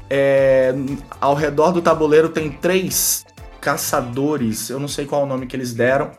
é, 0.09 0.73
ao 1.19 1.33
redor 1.33 1.71
do 1.71 1.81
tabuleiro 1.81 2.29
tem 2.29 2.51
três 2.51 3.24
caçadores, 3.65 4.69
eu 4.69 4.79
não 4.79 4.87
sei 4.87 5.07
qual 5.07 5.21
é 5.21 5.23
o 5.23 5.27
nome 5.27 5.47
que 5.47 5.55
eles 5.55 5.73
deram, 5.73 6.11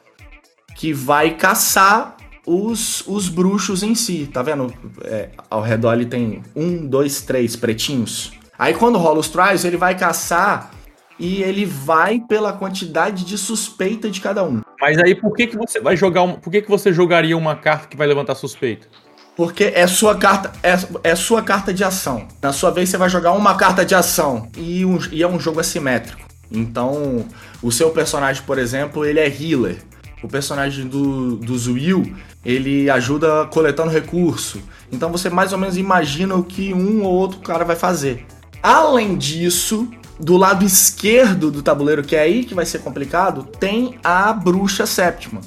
que 0.75 0.93
vai 0.93 1.37
caçar 1.37 2.17
os, 2.45 3.07
os 3.07 3.29
bruxos 3.29 3.85
em 3.85 3.95
si, 3.95 4.29
tá 4.33 4.43
vendo? 4.43 4.75
É, 5.05 5.31
ao 5.49 5.63
redor 5.63 5.93
ele 5.93 6.07
tem 6.07 6.43
um, 6.57 6.85
dois, 6.85 7.23
três 7.23 7.55
pretinhos. 7.55 8.33
Aí 8.59 8.75
quando 8.75 8.99
rola 8.99 9.21
os 9.21 9.29
trials, 9.29 9.65
ele 9.65 9.77
vai 9.77 9.97
caçar 9.97 10.73
e 11.21 11.41
ele 11.41 11.65
vai 11.65 12.19
pela 12.19 12.53
quantidade 12.53 13.25
de 13.25 13.39
suspeita 13.39 14.11
de 14.11 14.21
cada 14.21 14.43
um. 14.43 14.63
Mas 14.81 14.99
aí 14.99 15.15
por 15.15 15.33
que, 15.33 15.47
que 15.47 15.57
você 15.57 15.79
vai 15.79 15.97
jogar 15.97 16.25
um, 16.25 16.33
por 16.33 16.51
que, 16.51 16.63
que 16.63 16.69
você 16.69 16.93
jogaria 16.93 17.37
uma 17.37 17.55
carta 17.55 17.87
que 17.87 17.97
vai 17.97 18.09
levantar 18.09 18.35
suspeita? 18.35 18.89
Porque 19.37 19.65
é 19.73 19.87
sua 19.87 20.17
carta, 20.17 20.51
é, 20.65 21.11
é 21.11 21.15
sua 21.15 21.43
carta 21.43 21.73
de 21.73 21.85
ação. 21.85 22.27
Na 22.43 22.53
sua 22.53 22.73
vez 22.73 22.89
você 22.89 22.97
vai 22.97 23.09
jogar 23.09 23.33
uma 23.33 23.55
carta 23.55 23.85
de 23.85 23.95
ação 23.95 24.49
e, 24.57 24.85
um, 24.85 24.99
e 25.13 25.23
é 25.23 25.29
um 25.29 25.39
jogo 25.39 25.61
assimétrico. 25.61 26.26
Então, 26.51 27.25
o 27.63 27.73
seu 27.73 27.91
personagem, 27.91 28.43
por 28.43 28.59
exemplo, 28.59 29.05
ele 29.05 29.21
é 29.21 29.29
healer. 29.29 29.79
O 30.23 30.29
personagem 30.29 30.87
do, 30.87 31.37
do 31.37 31.59
Zuil, 31.59 32.15
ele 32.45 32.89
ajuda 32.89 33.47
coletando 33.47 33.91
recurso. 33.91 34.61
Então 34.91 35.11
você 35.11 35.29
mais 35.29 35.53
ou 35.53 35.59
menos 35.59 35.77
imagina 35.77 36.35
o 36.35 36.45
que 36.45 36.73
um 36.73 37.03
ou 37.03 37.13
outro 37.13 37.41
cara 37.41 37.65
vai 37.65 37.77
fazer. 37.77 38.25
Além 38.63 39.17
disso, 39.17 39.89
do 40.19 40.37
lado 40.37 40.65
esquerdo 40.65 41.51
do 41.51 41.63
tabuleiro, 41.63 42.03
que 42.03 42.17
é 42.17 42.21
aí 42.21 42.45
que 42.45 42.55
vai 42.55 42.65
ser 42.65 42.79
complicado, 42.79 43.45
tem 43.45 43.99
a 44.03 44.33
bruxa 44.33 44.87
séptima. 44.87 45.41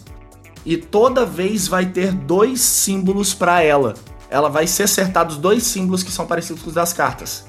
E 0.65 0.77
toda 0.77 1.25
vez 1.25 1.67
vai 1.67 1.85
ter 1.85 2.11
dois 2.11 2.61
símbolos 2.61 3.33
para 3.33 3.63
ela. 3.63 3.95
Ela 4.29 4.49
vai 4.49 4.67
ser 4.67 4.83
acertados 4.83 5.37
dois 5.37 5.63
símbolos 5.63 6.03
que 6.03 6.11
são 6.11 6.27
parecidos 6.27 6.61
com 6.61 6.69
os 6.69 6.75
das 6.75 6.93
cartas. 6.93 7.48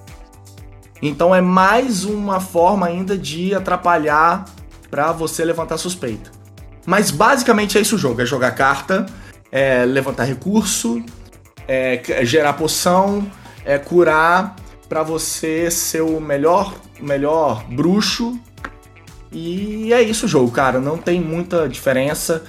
Então 1.02 1.34
é 1.34 1.40
mais 1.40 2.04
uma 2.04 2.40
forma 2.40 2.86
ainda 2.86 3.16
de 3.16 3.54
atrapalhar 3.54 4.44
para 4.90 5.12
você 5.12 5.44
levantar 5.44 5.78
suspeita. 5.78 6.30
Mas 6.84 7.10
basicamente 7.10 7.78
é 7.78 7.80
isso 7.80 7.96
o 7.96 7.98
jogo: 7.98 8.20
é 8.20 8.26
jogar 8.26 8.52
carta, 8.52 9.06
é 9.50 9.84
levantar 9.84 10.24
recurso, 10.24 11.02
é 11.66 12.24
gerar 12.24 12.54
poção, 12.54 13.30
é 13.64 13.78
curar 13.78 14.56
para 14.88 15.02
você 15.02 15.70
ser 15.70 16.02
o 16.02 16.20
melhor, 16.20 16.74
melhor 17.00 17.64
bruxo. 17.68 18.38
E 19.32 19.92
é 19.92 20.02
isso 20.02 20.26
o 20.26 20.28
jogo, 20.28 20.50
cara. 20.50 20.80
Não 20.80 20.98
tem 20.98 21.20
muita 21.20 21.68
diferença. 21.68 22.42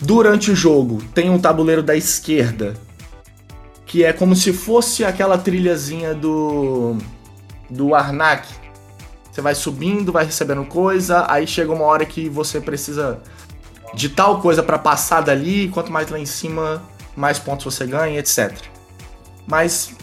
Durante 0.00 0.50
o 0.50 0.56
jogo 0.56 1.02
tem 1.14 1.28
um 1.30 1.38
tabuleiro 1.38 1.82
da 1.82 1.96
esquerda 1.96 2.74
que 3.84 4.04
é 4.04 4.12
como 4.12 4.34
se 4.34 4.54
fosse 4.54 5.04
aquela 5.04 5.36
trilhazinha 5.36 6.14
do 6.14 6.96
do 7.72 7.94
Arnak. 7.94 8.46
Você 9.30 9.40
vai 9.40 9.54
subindo, 9.54 10.12
vai 10.12 10.24
recebendo 10.24 10.64
coisa, 10.64 11.24
aí 11.28 11.46
chega 11.46 11.72
uma 11.72 11.84
hora 11.84 12.04
que 12.04 12.28
você 12.28 12.60
precisa 12.60 13.20
de 13.94 14.08
tal 14.10 14.40
coisa 14.40 14.62
para 14.62 14.78
passar 14.78 15.22
dali, 15.22 15.68
quanto 15.68 15.90
mais 15.90 16.08
lá 16.10 16.18
em 16.18 16.26
cima, 16.26 16.82
mais 17.16 17.38
pontos 17.38 17.64
você 17.64 17.86
ganha, 17.86 18.18
etc. 18.18 18.52
Mas 19.46 19.94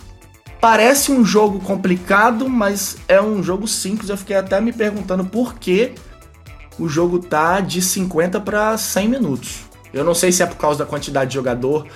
parece 0.59 1.11
um 1.11 1.23
jogo 1.23 1.59
complicado, 1.59 2.49
mas 2.49 2.97
é 3.07 3.21
um 3.21 3.41
jogo 3.43 3.67
simples. 3.67 4.09
Eu 4.09 4.17
fiquei 4.17 4.35
até 4.35 4.59
me 4.59 4.73
perguntando 4.73 5.25
por 5.25 5.55
que 5.55 5.93
o 6.79 6.87
jogo 6.87 7.19
tá 7.19 7.59
de 7.59 7.81
50 7.81 8.39
para 8.41 8.77
100 8.77 9.09
minutos. 9.09 9.59
Eu 9.93 10.03
não 10.03 10.13
sei 10.13 10.31
se 10.31 10.41
é 10.41 10.45
por 10.45 10.57
causa 10.57 10.79
da 10.79 10.85
quantidade 10.85 11.31
de 11.31 11.35
jogador, 11.35 11.87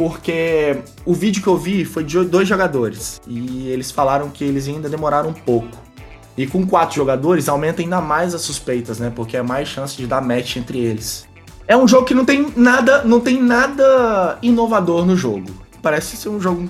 porque 0.00 0.78
o 1.04 1.12
vídeo 1.12 1.42
que 1.42 1.46
eu 1.46 1.58
vi 1.58 1.84
foi 1.84 2.02
de 2.02 2.24
dois 2.24 2.48
jogadores 2.48 3.20
e 3.28 3.68
eles 3.68 3.90
falaram 3.90 4.30
que 4.30 4.42
eles 4.42 4.66
ainda 4.66 4.88
demoraram 4.88 5.28
um 5.28 5.34
pouco. 5.34 5.76
E 6.38 6.46
com 6.46 6.66
quatro 6.66 6.96
jogadores 6.96 7.50
aumenta 7.50 7.82
ainda 7.82 8.00
mais 8.00 8.34
as 8.34 8.40
suspeitas, 8.40 8.98
né? 8.98 9.12
Porque 9.14 9.36
é 9.36 9.42
mais 9.42 9.68
chance 9.68 9.94
de 9.98 10.06
dar 10.06 10.22
match 10.22 10.56
entre 10.56 10.78
eles. 10.78 11.28
É 11.68 11.76
um 11.76 11.86
jogo 11.86 12.06
que 12.06 12.14
não 12.14 12.24
tem 12.24 12.50
nada, 12.56 13.04
não 13.04 13.20
tem 13.20 13.42
nada 13.42 14.38
inovador 14.40 15.04
no 15.04 15.14
jogo. 15.14 15.50
Parece 15.82 16.16
ser 16.16 16.30
um 16.30 16.40
jogo 16.40 16.66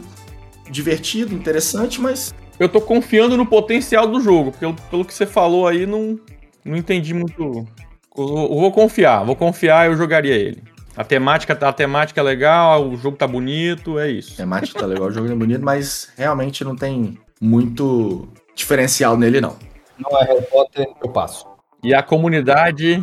divertido, 0.69 1.33
interessante, 1.33 2.01
mas 2.01 2.35
eu 2.59 2.69
tô 2.69 2.81
confiando 2.81 3.37
no 3.37 3.47
potencial 3.47 4.09
do 4.09 4.21
jogo, 4.21 4.51
porque 4.51 4.75
pelo 4.91 5.05
que 5.05 5.15
você 5.15 5.25
falou 5.25 5.69
aí, 5.69 5.87
não, 5.87 6.19
não 6.65 6.77
entendi 6.77 7.15
muito. 7.15 7.65
Vou 8.13 8.73
confiar, 8.73 9.23
vou 9.23 9.37
confiar, 9.37 9.87
eu 9.87 9.97
jogaria 9.97 10.35
ele. 10.35 10.70
A 10.97 11.05
temática, 11.05 11.53
a 11.53 11.73
temática 11.73 12.21
é 12.21 12.25
legal, 12.25 12.89
o 12.89 12.97
jogo 12.97 13.17
tá 13.17 13.27
bonito, 13.27 13.99
é 13.99 14.11
isso. 14.11 14.35
A 14.35 14.37
temática 14.37 14.81
tá 14.81 14.87
legal, 14.87 15.07
o 15.07 15.11
jogo 15.11 15.31
é 15.31 15.35
bonito, 15.35 15.65
mas 15.65 16.13
realmente 16.17 16.65
não 16.65 16.75
tem 16.75 17.19
muito 17.41 18.29
diferencial 18.55 19.17
nele, 19.17 19.41
não. 19.41 19.57
Não 19.99 20.21
é 20.21 20.25
Harry 20.25 20.47
Potter, 20.47 20.89
eu 21.03 21.09
passo. 21.11 21.47
E 21.83 21.95
a 21.95 22.03
comunidade 22.03 23.03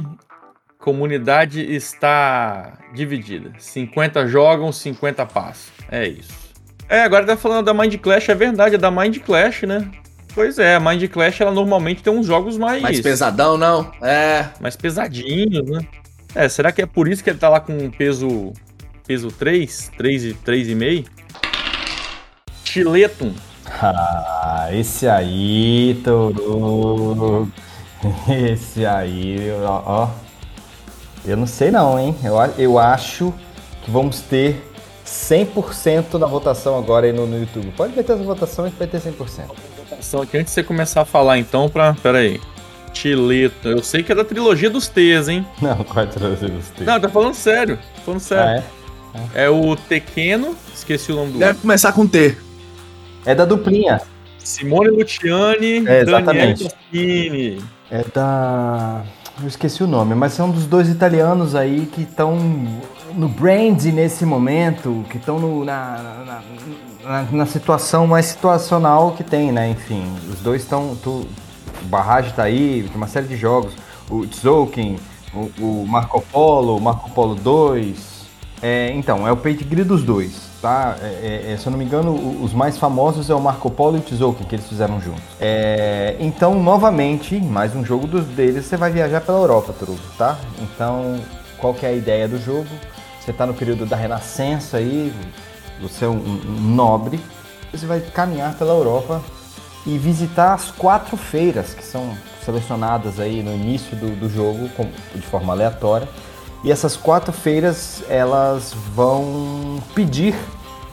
comunidade 0.88 1.62
está 1.62 2.78
dividida. 2.94 3.52
50 3.58 4.26
jogam, 4.28 4.72
50 4.72 5.26
passam. 5.26 5.74
É 5.92 6.08
isso. 6.08 6.32
É, 6.88 7.02
agora 7.02 7.26
tá 7.26 7.36
falando 7.36 7.66
da 7.66 7.74
Mind 7.74 7.96
Clash, 7.98 8.30
é 8.30 8.36
verdade, 8.36 8.76
é 8.76 8.78
da 8.78 8.90
Mind 8.90 9.18
Clash, 9.18 9.64
né? 9.64 9.90
Pois 10.34 10.58
é, 10.58 10.76
a 10.76 10.80
Mind 10.80 11.04
Clash 11.10 11.42
ela 11.42 11.52
normalmente 11.52 12.02
tem 12.02 12.14
uns 12.14 12.26
jogos 12.26 12.58
mais. 12.58 12.82
Mais 12.82 13.02
pesadão, 13.02 13.58
não? 13.58 13.92
É. 14.02 14.46
Mais 14.62 14.78
pesadinhos, 14.78 15.70
né? 15.70 15.82
É, 16.38 16.48
será 16.48 16.72
que 16.72 16.84
é 16.84 16.86
por 16.86 17.08
isso 17.08 17.24
que 17.24 17.32
ele 17.32 17.40
tá 17.40 17.50
lá 17.50 17.60
com 17.60 17.90
peso. 17.90 18.54
peso 19.08 19.32
3? 19.32 19.92
3 19.98 20.24
e 20.24 20.34
3,5? 20.46 21.08
Chiletum. 22.64 23.34
Ah, 23.66 24.70
esse 24.72 25.08
aí, 25.08 26.00
Toru. 26.04 27.52
Esse 28.30 28.86
aí, 28.86 29.52
ó, 29.66 29.82
ó. 29.84 30.10
Eu 31.26 31.36
não 31.36 31.48
sei 31.48 31.72
não, 31.72 32.00
hein? 32.00 32.16
Eu, 32.24 32.36
eu 32.58 32.78
acho 32.78 33.34
que 33.84 33.90
vamos 33.90 34.22
ter 34.22 34.64
100% 35.04 36.20
na 36.20 36.28
votação 36.28 36.78
agora 36.78 37.08
aí 37.08 37.14
no, 37.14 37.26
no 37.26 37.40
YouTube. 37.40 37.74
Pode 37.76 37.96
meter 37.96 38.14
essa 38.14 38.24
votação, 38.24 38.66
a 38.66 38.70
gente 38.70 38.78
vai 38.78 38.88
ter 38.88 39.02
100%. 39.02 39.16
Votação 39.90 40.22
aqui, 40.22 40.38
antes 40.38 40.54
de 40.54 40.62
você 40.62 40.64
começar 40.64 41.02
a 41.02 41.06
falar 41.06 41.40
então, 41.40 41.68
pra... 41.68 41.96
Pera 41.96 42.20
aí. 42.20 42.40
Tileto. 42.92 43.68
Eu 43.68 43.84
sei 43.84 44.04
que 44.04 44.12
é 44.12 44.16
da 44.16 44.24
trilogia 44.24 44.70
dos 44.70 44.88
T's, 44.88 45.28
hein? 45.28 45.46
Não, 45.62 45.76
qual 45.84 46.06
é 46.06 46.08
a 46.08 46.12
trilogia 46.12 46.50
dos 46.50 46.70
T's? 46.70 46.86
Não, 46.86 47.00
tá 47.00 47.10
falando 47.10 47.34
sério. 47.34 47.78
Tô 47.96 48.02
falando 48.02 48.20
sério. 48.20 48.64
Ah, 49.14 49.20
é? 49.36 49.46
é 49.46 49.50
o 49.50 49.76
Tequeno, 49.76 50.56
esqueci 50.74 51.12
o 51.12 51.16
nome 51.16 51.34
do 51.34 51.40
Deve 51.40 51.60
começar 51.60 51.92
com 51.94 52.08
T. 52.08 52.38
É 53.26 53.36
da 53.36 53.46
duplinha. 53.46 54.02
Simone 54.38 54.90
Luciani, 54.90 55.88
é, 55.88 56.02
exatamente. 56.02 56.70
Daniele 56.92 57.62
É 57.92 58.04
da... 58.14 59.04
Eu 59.42 59.48
esqueci 59.48 59.84
o 59.84 59.88
nome, 59.88 60.16
mas 60.16 60.34
são 60.34 60.50
dos 60.50 60.66
dois 60.66 60.90
italianos 60.90 61.54
aí 61.54 61.86
que 61.86 62.02
estão 62.02 62.36
no 63.14 63.28
brand 63.28 63.84
nesse 63.86 64.26
momento, 64.26 65.06
que 65.10 65.18
estão 65.18 65.64
na, 65.64 66.24
na, 66.26 66.42
na, 67.04 67.24
na, 67.32 67.46
situação 67.46 68.08
mais 68.08 68.26
situacional 68.28 69.12
que 69.12 69.24
tem, 69.24 69.52
né? 69.52 69.70
Enfim, 69.70 70.04
os 70.32 70.40
dois 70.40 70.64
estão. 70.64 70.98
O 71.82 71.86
Barrage 71.86 72.34
tá 72.34 72.44
aí, 72.44 72.84
tem 72.84 72.96
uma 72.96 73.08
série 73.08 73.28
de 73.28 73.36
jogos. 73.36 73.74
O 74.10 74.26
Tzolk'in, 74.26 74.98
o, 75.34 75.52
o 75.60 75.88
Marco 75.88 76.22
Polo, 76.32 76.80
Marco 76.80 77.10
Polo 77.12 77.36
2. 77.36 78.18
É, 78.62 78.92
então, 78.94 79.28
é 79.28 79.32
o 79.32 79.38
pedigree 79.38 79.84
dos 79.84 80.04
dois 80.04 80.48
tá? 80.62 80.98
É, 81.02 81.06
é, 81.06 81.54
é, 81.54 81.58
se 81.58 81.68
eu 81.68 81.72
não 81.72 81.78
me 81.78 81.86
engano, 81.86 82.14
os 82.42 82.54
mais 82.54 82.78
famosos 82.78 83.30
é 83.30 83.36
o 83.36 83.42
Marco 83.42 83.70
Polo 83.70 83.98
e 83.98 84.00
o 84.00 84.04
Tzolk'in 84.04 84.44
que 84.46 84.56
eles 84.56 84.68
fizeram 84.68 85.00
juntos. 85.02 85.24
É, 85.40 86.16
então, 86.20 86.62
novamente, 86.62 87.40
mais 87.40 87.76
um 87.76 87.86
jogo 87.86 88.08
dos 88.08 88.26
deles, 88.26 88.66
você 88.66 88.78
vai 88.78 88.92
viajar 88.92 89.22
pela 89.22 89.40
Europa, 89.40 89.74
Trubo, 89.74 90.00
tá? 90.18 90.38
Então, 90.62 91.20
qual 91.58 91.74
que 91.74 91.86
é 91.86 91.90
a 91.90 91.94
ideia 91.94 92.28
do 92.28 92.40
jogo? 92.40 92.68
Você 93.20 93.32
está 93.32 93.46
no 93.46 93.54
período 93.54 93.86
da 93.86 93.96
Renascença 93.96 94.78
aí, 94.78 95.14
você 95.82 96.06
é 96.06 96.08
um, 96.08 96.16
um 96.16 96.76
nobre, 96.76 97.20
você 97.72 97.86
vai 97.86 98.00
caminhar 98.00 98.56
pela 98.56 98.74
Europa 98.74 99.22
e 99.88 99.98
visitar 99.98 100.54
as 100.54 100.70
quatro 100.70 101.18
feiras 101.18 101.74
que 101.74 101.84
são 101.84 102.16
selecionadas 102.46 103.20
aí 103.20 103.42
no 103.42 103.52
início 103.52 103.98
do, 103.98 104.16
do 104.16 104.30
jogo 104.30 104.70
de 105.16 105.22
forma 105.22 105.54
aleatória 105.54 106.08
e 106.64 106.72
essas 106.72 106.98
quatro 106.98 107.32
feiras 107.32 108.04
elas 108.10 108.74
vão 108.94 109.82
pedir, 109.96 110.36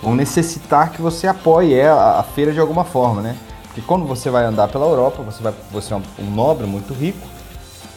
vão 0.03 0.15
necessitar 0.15 0.93
que 0.93 1.03
você 1.03 1.27
apoie 1.27 1.83
a, 1.83 2.21
a 2.21 2.23
feira 2.23 2.53
de 2.53 2.61
alguma 2.61 2.85
forma, 2.85 3.21
né? 3.23 3.37
Porque 3.65 3.81
quando 3.81 4.07
você 4.07 4.31
vai 4.31 4.45
andar 4.45 4.69
pela 4.69 4.87
Europa, 4.87 5.23
você, 5.23 5.43
vai, 5.43 5.53
você 5.73 5.93
é 5.93 5.97
um, 5.97 6.31
nobre 6.31 6.67
muito 6.67 6.95
rico. 6.95 7.27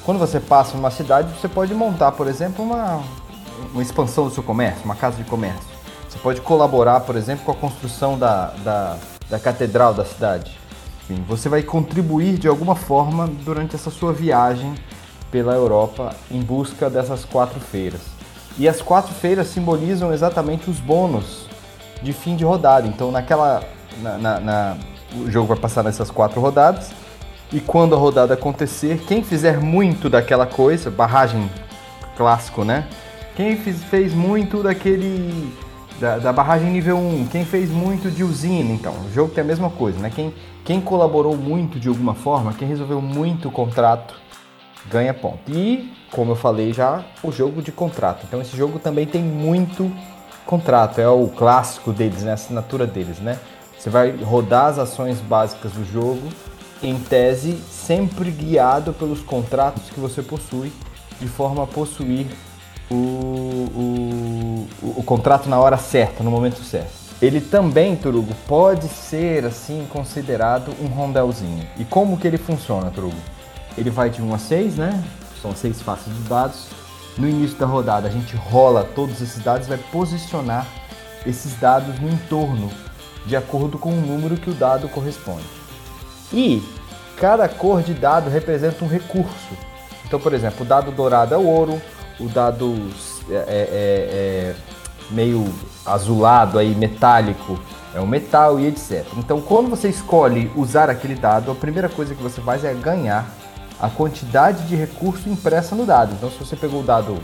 Quando 0.04 0.18
você 0.18 0.39
passa 0.39 0.76
numa 0.76 0.89
cidade, 0.89 1.30
você 1.39 1.48
pode 1.48 1.74
montar, 1.74 2.14
por 2.14 2.28
exemplo, 2.28 2.66
uma, 2.66 3.04
uma 3.72 3.82
expansão 3.84 4.26
do 4.26 4.34
seu 4.34 4.41
comércio, 4.41 4.84
uma 4.86 4.95
casa 4.95 5.18
de 5.18 5.26
comércio. 5.26 5.68
Você 6.10 6.18
pode 6.18 6.41
colaborar, 6.41 7.02
por 7.02 7.16
exemplo, 7.16 7.45
com 7.45 7.52
a 7.52 7.56
construção 7.56 8.18
da, 8.18 8.48
da, 8.64 8.98
da 9.30 9.39
catedral 9.39 9.93
da 9.93 10.06
cidade. 10.06 10.58
Enfim, 11.10 11.24
você 11.26 11.47
vai 11.47 11.64
contribuir 11.64 12.38
de 12.38 12.49
alguma 12.49 12.76
forma 12.76 13.28
durante 13.45 13.76
essa 13.76 13.89
sua 13.89 14.12
viagem 14.12 14.76
pela 15.32 15.53
Europa 15.53 16.14
em 16.30 16.41
busca 16.41 16.89
dessas 16.89 17.24
quatro 17.24 17.60
feiras. 17.60 18.01
E 18.58 18.68
as 18.68 18.82
quatro 18.82 19.14
feiras 19.14 19.47
simbolizam 19.47 20.14
exatamente 20.14 20.70
os 20.70 20.80
bônus 20.80 21.47
de 22.01 22.12
fim 22.12 22.36
de 22.36 22.43
rodada. 22.43 22.88
Então, 22.88 23.12
naquela, 23.12 23.64
na, 24.01 24.18
na, 24.18 24.39
na, 24.39 24.78
o 25.16 25.32
jogo 25.32 25.47
vai 25.47 25.58
passar 25.58 25.84
nessas 25.84 26.12
quatro 26.12 26.41
rodadas. 26.41 26.91
E 27.53 27.62
quando 27.62 27.95
a 27.95 27.97
rodada 27.97 28.34
acontecer, 28.34 28.99
quem 29.08 29.24
fizer 29.24 29.62
muito 29.62 30.10
daquela 30.10 30.45
coisa, 30.45 30.91
barragem 30.91 31.49
clássico, 32.18 32.66
né? 32.66 32.86
Quem 33.36 33.55
fez, 33.55 33.82
fez 33.84 34.14
muito 34.14 34.62
daquele 34.62 35.53
Da, 36.00 36.20
da 36.20 36.32
barragem 36.32 36.70
nível 36.70 36.98
1, 36.98 37.28
quem 37.28 37.43
fez 37.43 37.72
muito 37.72 38.12
de 38.12 38.24
usina, 38.24 38.72
então. 38.72 38.93
O 39.06 39.12
jogo 39.12 39.34
tem 39.34 39.43
a 39.43 39.48
mesma 39.48 39.70
coisa, 39.70 39.98
né? 40.00 40.12
Quem, 40.14 40.34
quem 40.64 40.80
colaborou 40.80 41.36
muito 41.36 41.80
de 41.80 41.88
alguma 41.88 42.14
forma, 42.14 42.54
quem 42.54 42.68
resolveu 42.68 43.02
muito 43.02 43.48
o 43.48 43.52
contrato, 43.52 44.14
ganha 44.91 45.14
ponto. 45.14 45.52
E, 45.52 45.91
como 46.12 46.34
eu 46.34 46.36
falei 46.36 46.72
já, 46.72 47.04
o 47.24 47.32
jogo 47.32 47.62
de 47.62 47.72
contrato. 47.72 48.26
Então 48.28 48.39
esse 48.39 48.56
jogo 48.56 48.78
também 48.78 49.06
tem 49.08 49.24
muito 49.24 49.91
contrato, 50.45 51.00
é 51.00 51.10
o 51.10 51.28
clássico 51.28 51.91
deles, 51.91 52.24
né? 52.24 52.32
A 52.32 52.36
assinatura 52.36 52.86
deles, 52.86 53.20
né? 53.20 53.39
Você 53.78 53.89
vai 53.89 54.12
rodar 54.12 54.68
as 54.68 54.80
ações 54.80 55.20
básicas 55.20 55.72
do 55.72 55.86
jogo, 55.86 56.30
em 56.82 56.98
tese, 57.00 57.58
sempre 57.72 58.30
guiado 58.32 58.93
pelos 58.93 59.22
contratos 59.22 59.89
que 59.89 60.00
você 60.00 60.22
possui, 60.22 60.72
de 61.20 61.28
forma 61.28 61.64
a 61.64 61.68
possuir 61.68 62.28
o, 62.90 62.96
o, 62.96 64.68
o, 64.98 65.04
contrato 65.04 65.50
na 65.50 65.60
hora 65.60 65.78
certa, 65.78 66.24
no 66.24 66.32
momento 66.32 66.64
certo. 66.64 66.92
Ele 67.22 67.42
também, 67.42 67.96
Turugo, 67.96 68.34
pode 68.48 68.88
ser 68.88 69.46
assim 69.46 69.88
considerado 69.90 70.72
um 70.82 70.88
rondelzinho. 70.88 71.68
E 71.78 71.84
como 71.84 72.18
que 72.18 72.28
ele 72.28 72.38
funciona, 72.38 72.92
Turugo? 72.92 73.16
Ele 73.78 73.90
vai 73.90 74.10
de 74.10 74.22
1 74.22 74.34
a 74.34 74.38
6, 74.38 74.76
né? 74.76 75.04
São 75.42 75.56
seis 75.56 75.82
faces 75.82 76.14
de 76.14 76.22
dados. 76.30 76.68
No 77.18 77.28
início 77.28 77.58
da 77.58 77.66
rodada, 77.66 78.08
a 78.08 78.12
gente 78.12 78.36
rola 78.36 78.84
todos 78.84 79.22
esses 79.22 79.44
dados 79.44 79.66
e 79.66 79.70
vai 79.70 79.80
posicionar 79.92 80.68
esses 81.26 81.60
dados 81.60 82.00
no 82.00 82.10
entorno, 82.10 82.70
de 83.26 83.36
acordo 83.36 83.78
com 83.78 83.90
o 83.90 84.02
número 84.02 84.38
que 84.38 84.50
o 84.50 84.54
dado 84.54 84.88
corresponde. 84.88 85.46
E 86.32 86.62
cada 87.18 87.50
cor 87.50 87.82
de 87.82 87.94
dado 87.94 88.30
representa 88.30 88.86
um 88.86 88.88
recurso. 88.88 89.58
Então, 90.06 90.20
por 90.20 90.34
exemplo, 90.34 90.64
o 90.64 90.66
dado 90.66 90.92
dourado 90.92 91.34
é 91.34 91.38
o 91.38 91.46
ouro, 91.46 91.82
o 92.20 92.28
dado 92.28 92.76
é, 93.30 93.34
é, 93.34 93.45
é, 93.47 94.55
meio 95.09 95.45
azulado 95.86 96.59
aí, 96.59 96.74
metálico, 96.76 97.59
é 97.93 97.99
o 97.99 98.07
metal 98.07 98.59
e 98.59 98.68
etc. 98.68 99.05
Então, 99.18 99.41
quando 99.41 99.70
você 99.70 99.89
escolhe 99.89 100.51
usar 100.55 100.89
aquele 100.89 101.15
dado, 101.15 101.51
a 101.51 101.55
primeira 101.55 101.89
coisa 101.89 102.13
que 102.13 102.22
você 102.22 102.41
faz 102.41 102.63
é 102.63 102.74
ganhar 102.74 103.28
a 103.80 103.89
quantidade 103.89 104.68
de 104.68 104.76
recurso 104.76 105.30
impressa 105.30 105.76
no 105.76 105.86
dado. 105.86 106.13
Então, 106.13 106.30
se 106.30 106.38
você 106.38 106.55
pegou 106.55 106.82
o 106.82 106.84
dado 106.84 107.18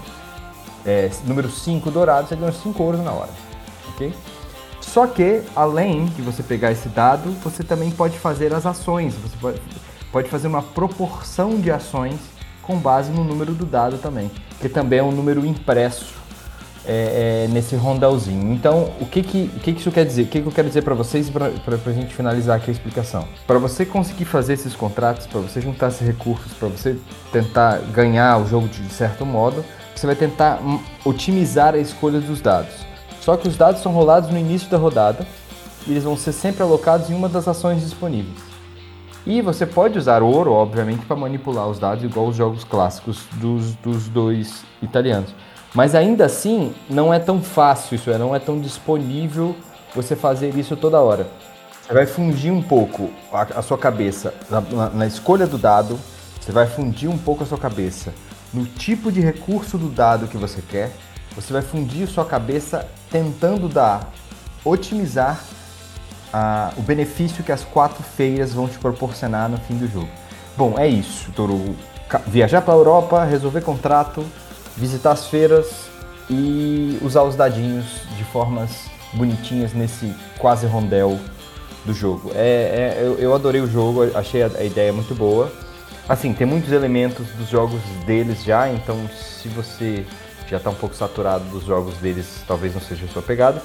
é, 0.85 1.09
número 1.25 1.49
5 1.49 1.89
dourado, 1.89 2.27
você 2.27 2.35
ganhou 2.35 2.53
5 2.53 2.83
ouros 2.83 3.01
na 3.01 3.11
hora. 3.11 3.31
Ok? 3.93 4.13
Só 4.81 5.07
que, 5.07 5.41
além 5.55 6.05
de 6.05 6.21
você 6.21 6.43
pegar 6.43 6.71
esse 6.71 6.89
dado, 6.89 7.31
você 7.43 7.63
também 7.63 7.89
pode 7.89 8.19
fazer 8.19 8.53
as 8.53 8.65
ações. 8.65 9.15
Você 9.15 9.57
pode 10.11 10.29
fazer 10.29 10.47
uma 10.47 10.61
proporção 10.61 11.59
de 11.59 11.71
ações 11.71 12.19
com 12.64 12.78
base 12.78 13.11
no 13.11 13.24
número 13.24 13.53
do 13.53 13.66
dado 13.66 13.97
também, 13.97 14.32
que 14.59 14.68
também 14.68 14.99
é 14.99 15.03
um 15.03 15.11
número 15.11 15.45
impresso 15.45 16.24
é, 16.86 17.45
é, 17.45 17.53
nesse 17.53 17.76
rondalzinho. 17.76 18.53
Então, 18.53 18.91
o 18.99 19.05
que 19.05 19.22
que, 19.22 19.51
o 19.55 19.59
que 19.59 19.74
que 19.74 19.80
isso 19.80 19.91
quer 19.91 20.05
dizer? 20.05 20.24
O 20.24 20.28
que, 20.28 20.41
que 20.41 20.47
eu 20.47 20.51
quero 20.51 20.68
dizer 20.68 20.82
para 20.82 20.95
vocês 20.95 21.30
para 21.30 21.47
a 21.47 21.93
gente 21.93 22.14
finalizar 22.14 22.57
aqui 22.57 22.70
a 22.70 22.74
explicação? 22.74 23.28
Para 23.47 23.59
você 23.59 23.86
conseguir 23.86 24.26
fazer 24.26 24.53
esses 24.53 24.76
contratos, 24.76 25.28
para 25.28 25.39
você 25.39 25.61
juntar 25.61 25.89
esses 25.89 26.05
recursos, 26.05 26.51
para 26.53 26.68
você 26.68 26.97
tentar 27.32 27.80
ganhar 27.93 28.41
o 28.41 28.47
jogo 28.47 28.68
de 28.68 28.89
certo 28.89 29.26
modo, 29.26 29.64
você 29.95 30.05
vai 30.05 30.16
tentar 30.16 30.59
hum, 30.61 30.80
otimizar 31.05 31.76
a 31.76 31.78
escolha 31.78 32.20
dos 32.20 32.41
dados. 32.41 32.74
Só 33.22 33.38
que 33.38 33.47
os 33.47 33.55
dados 33.55 33.82
são 33.82 33.93
rolados 33.93 34.30
no 34.30 34.38
início 34.38 34.70
da 34.70 34.78
rodada 34.78 35.26
e 35.88 35.91
eles 35.91 36.03
vão 36.03 36.18
ser 36.18 36.34
sempre 36.34 36.64
alocados 36.64 37.09
em 37.09 37.14
uma 37.14 37.30
das 37.30 37.47
ações 37.47 37.82
disponíveis. 37.82 38.52
E 39.26 39.41
você 39.41 39.65
pode 39.65 39.97
usar 39.97 40.21
ouro, 40.21 40.51
obviamente, 40.51 41.05
para 41.05 41.15
manipular 41.15 41.67
os 41.67 41.80
dados, 41.80 42.03
igual 42.03 42.28
os 42.28 42.36
jogos 42.36 42.63
clássicos 42.63 43.24
dos, 43.34 43.76
dos 43.76 44.09
dois 44.09 44.65
italianos. 44.82 45.34
Mas 45.74 45.95
ainda 45.95 46.26
assim, 46.26 46.74
não 46.89 47.13
é 47.13 47.19
tão 47.19 47.41
fácil 47.41 47.95
isso, 47.95 48.11
é, 48.11 48.17
não 48.17 48.36
é 48.36 48.39
tão 48.39 48.59
disponível 48.59 49.55
você 49.95 50.15
fazer 50.15 50.55
isso 50.57 50.76
toda 50.76 50.99
hora. 50.99 51.28
Você 51.82 51.93
vai 51.93 52.05
fundir 52.05 52.51
um 52.51 52.61
pouco 52.61 53.09
a, 53.32 53.41
a 53.41 53.61
sua 53.61 53.78
cabeça 53.78 54.34
na, 54.49 54.61
na, 54.61 54.89
na 54.89 55.07
escolha 55.07 55.47
do 55.47 55.57
dado, 55.57 55.97
você 56.39 56.51
vai 56.51 56.67
fundir 56.67 57.09
um 57.09 57.17
pouco 57.17 57.43
a 57.43 57.45
sua 57.45 57.57
cabeça 57.57 58.13
no 58.53 58.65
tipo 58.65 59.11
de 59.11 59.19
recurso 59.19 59.78
do 59.78 59.89
dado 59.89 60.28
que 60.28 60.38
você 60.38 60.61
quer, 60.61 60.91
você 61.36 61.51
vai 61.51 61.61
fundir 61.61 62.07
sua 62.07 62.24
cabeça 62.24 62.88
tentando 63.09 63.67
dar, 63.67 64.11
otimizar 64.63 65.41
o 66.77 66.81
benefício 66.81 67.43
que 67.43 67.51
as 67.51 67.63
quatro 67.63 68.03
feiras 68.03 68.53
vão 68.53 68.67
te 68.67 68.77
proporcionar 68.79 69.49
no 69.49 69.57
fim 69.57 69.75
do 69.75 69.88
jogo. 69.88 70.09
Bom, 70.57 70.77
é 70.77 70.88
isso, 70.88 71.31
Toru. 71.31 71.75
Viajar 72.27 72.61
para 72.61 72.73
a 72.73 72.77
Europa, 72.77 73.23
resolver 73.23 73.61
contrato, 73.61 74.25
visitar 74.75 75.11
as 75.11 75.27
feiras 75.27 75.88
e 76.29 76.97
usar 77.01 77.23
os 77.23 77.36
dadinhos 77.36 77.86
de 78.17 78.23
formas 78.25 78.88
bonitinhas 79.13 79.73
nesse 79.73 80.13
quase 80.38 80.65
rondel 80.65 81.19
do 81.86 81.93
jogo. 81.93 82.31
É, 82.34 82.95
é 82.97 83.01
eu, 83.01 83.17
eu, 83.17 83.34
adorei 83.34 83.61
o 83.61 83.67
jogo, 83.67 84.15
achei 84.15 84.43
a, 84.43 84.47
a, 84.47 84.63
ideia 84.63 84.93
muito 84.93 85.13
boa. 85.15 85.51
Assim, 86.07 86.34
tem 86.34 86.45
muitos 86.45 86.71
elementos 86.71 87.27
dos 87.29 87.49
jogos 87.49 87.81
deles 88.05 88.43
já, 88.43 88.69
então 88.69 88.97
se 89.09 89.47
você 89.49 90.05
já 90.49 90.57
está 90.57 90.69
um 90.69 90.75
pouco 90.75 90.95
saturado 90.95 91.43
dos 91.45 91.63
jogos 91.63 91.95
deles, 91.97 92.43
talvez 92.47 92.73
não 92.73 92.81
seja 92.81 93.05
a 93.05 93.07
sua 93.07 93.21
pegada. 93.21 93.61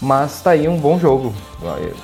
Mas 0.00 0.40
tá 0.40 0.52
aí 0.52 0.66
um 0.66 0.78
bom 0.78 0.98
jogo. 0.98 1.34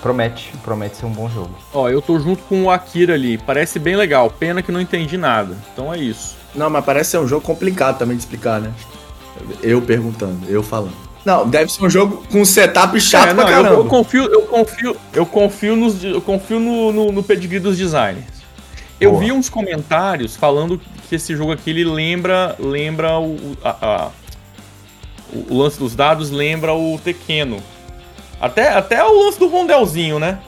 Promete, 0.03 0.53
promete 0.63 0.99
ser 0.99 1.07
um 1.07 1.11
bom 1.11 1.31
jogo. 1.31 1.51
Ó, 1.73 1.89
eu 1.89 2.03
tô 2.03 2.19
junto 2.19 2.43
com 2.45 2.65
o 2.65 2.71
Akira 2.71 3.15
ali. 3.15 3.39
Parece 3.39 3.79
bem 3.79 3.97
legal. 3.97 4.31
Pena 4.31 4.61
que 4.63 4.71
não 4.71 4.81
entendi 4.81 5.17
nada. 5.17 5.57
Então 5.73 5.93
é 5.93 5.99
isso. 5.99 6.37
Não, 6.55 6.69
mas 6.69 6.85
parece 6.85 7.13
ser 7.13 7.19
um 7.19 7.27
jogo 7.27 7.45
complicado 7.45 7.99
também 7.99 8.17
de 8.17 8.23
explicar, 8.23 8.61
né? 8.61 8.73
Eu 9.63 9.81
perguntando, 9.81 10.47
eu 10.49 10.63
falando. 10.63 10.95
Não, 11.25 11.49
deve 11.49 11.73
ser 11.73 11.85
um 11.85 11.91
jogo 11.91 12.23
com 12.31 12.45
setup 12.45 12.99
chato 13.01 13.31
é, 13.31 13.35
não, 13.35 13.43
pra 13.43 13.53
caramba. 13.53 13.69
Eu, 13.71 13.79
eu, 13.79 13.85
confio, 13.87 14.25
eu 14.25 14.43
confio, 14.43 14.97
eu 15.13 15.27
confio, 15.27 15.77
nos, 15.77 16.05
eu 16.05 16.21
confio 16.21 16.61
no, 16.61 16.93
no, 16.93 17.13
no 17.13 17.23
pedigree 17.23 17.59
dos 17.59 17.77
designers. 17.77 18.37
Eu 19.01 19.11
Boa. 19.11 19.25
vi 19.25 19.33
uns 19.33 19.49
comentários 19.49 20.37
falando 20.37 20.81
que 21.09 21.15
esse 21.17 21.37
jogo 21.37 21.53
aqui 21.53 21.71
ele 21.71 21.85
lembra, 21.85 22.55
lembra 22.59 23.19
o, 23.19 23.57
a, 23.63 23.71
a, 23.71 24.11
o 25.51 25.59
lance 25.59 25.79
dos 25.79 25.95
dados 25.95 26.31
lembra 26.31 26.73
o 26.73 26.99
Tequeno. 27.03 27.61
Até, 28.41 28.68
até 28.68 29.03
o 29.05 29.24
lance 29.24 29.39
do 29.39 29.49
rondelzinho, 29.49 30.18
né? 30.18 30.39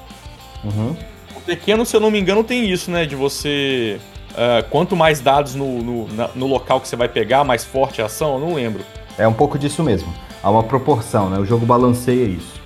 Uhum. 0.64 0.94
O 1.36 1.40
pequeno, 1.40 1.86
se 1.86 1.96
eu 1.96 2.00
não 2.00 2.10
me 2.10 2.18
engano, 2.20 2.44
tem 2.44 2.70
isso, 2.70 2.90
né? 2.90 3.06
De 3.06 3.16
você. 3.16 3.98
Uh, 4.30 4.68
quanto 4.70 4.94
mais 4.94 5.20
dados 5.20 5.54
no, 5.54 5.82
no, 5.82 6.14
na, 6.14 6.28
no, 6.34 6.46
local 6.46 6.80
que 6.80 6.86
você 6.86 6.94
vai 6.94 7.08
pegar, 7.08 7.42
mais 7.44 7.64
forte 7.64 8.00
a 8.00 8.06
ação, 8.06 8.34
eu 8.34 8.40
não 8.40 8.54
lembro. 8.54 8.84
É 9.16 9.26
um 9.26 9.32
pouco 9.32 9.58
disso 9.58 9.82
mesmo. 9.82 10.12
Há 10.42 10.50
uma 10.50 10.62
proporção, 10.62 11.28
né? 11.28 11.38
O 11.38 11.44
jogo 11.44 11.66
balanceia 11.66 12.24
isso. 12.24 12.60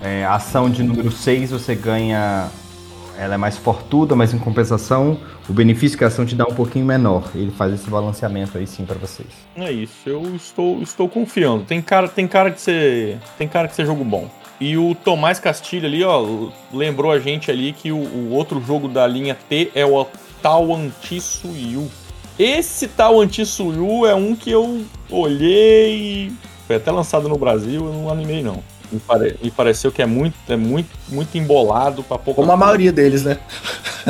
É, 0.00 0.24
a 0.24 0.34
ação 0.34 0.70
de 0.70 0.82
número 0.82 1.10
6 1.10 1.50
você 1.50 1.74
ganha. 1.74 2.48
Ela 3.18 3.34
é 3.34 3.36
mais 3.36 3.58
fortuda, 3.58 4.16
mas 4.16 4.32
em 4.32 4.38
compensação, 4.38 5.18
o 5.48 5.52
benefício 5.52 5.98
que 5.98 6.02
a 6.02 6.06
ação 6.06 6.24
te 6.24 6.34
dá 6.34 6.44
é 6.48 6.50
um 6.50 6.54
pouquinho 6.54 6.86
menor. 6.86 7.30
Ele 7.34 7.50
faz 7.50 7.74
esse 7.74 7.88
balanceamento 7.90 8.56
aí 8.56 8.66
sim 8.66 8.86
para 8.86 8.96
vocês. 8.96 9.28
É 9.54 9.70
isso, 9.70 9.92
eu 10.06 10.34
estou, 10.34 10.82
estou 10.82 11.08
confiando. 11.08 11.64
Tem 11.64 11.82
cara, 11.82 12.08
tem 12.08 12.26
cara 12.26 12.50
de 12.50 12.60
ser. 12.60 13.18
Tem 13.36 13.46
cara 13.46 13.68
de 13.68 13.74
ser 13.74 13.84
jogo 13.84 14.02
bom. 14.02 14.30
E 14.60 14.76
o 14.76 14.94
Tomás 14.94 15.38
Castilho 15.38 15.86
ali, 15.86 16.04
ó, 16.04 16.50
lembrou 16.72 17.10
a 17.10 17.18
gente 17.18 17.50
ali 17.50 17.72
que 17.72 17.90
o, 17.90 17.96
o 17.96 18.30
outro 18.32 18.60
jogo 18.60 18.88
da 18.88 19.06
linha 19.06 19.36
T 19.48 19.70
é 19.74 19.84
o 19.84 20.06
Tal 20.40 20.74
Anti-Suyu. 20.74 21.90
Esse 22.38 22.88
Tal 22.88 23.20
Anti-Suyu 23.20 24.06
é 24.06 24.14
um 24.14 24.34
que 24.34 24.50
eu 24.50 24.84
olhei 25.10 26.32
foi 26.72 26.76
até 26.76 26.90
lançado 26.90 27.28
no 27.28 27.36
Brasil, 27.36 27.84
eu 27.84 27.92
não 27.92 28.10
animei 28.10 28.42
não. 28.42 28.62
Me, 28.90 28.98
pare... 29.00 29.36
Me 29.42 29.50
pareceu 29.50 29.92
que 29.92 30.00
é 30.00 30.06
muito, 30.06 30.34
é 30.48 30.56
muito, 30.56 30.88
muito 31.08 31.36
embolado 31.36 32.02
para 32.02 32.18
pouco. 32.18 32.40
Como 32.40 32.52
a 32.52 32.56
maioria 32.56 32.90
deles, 32.90 33.24
né? 33.24 33.38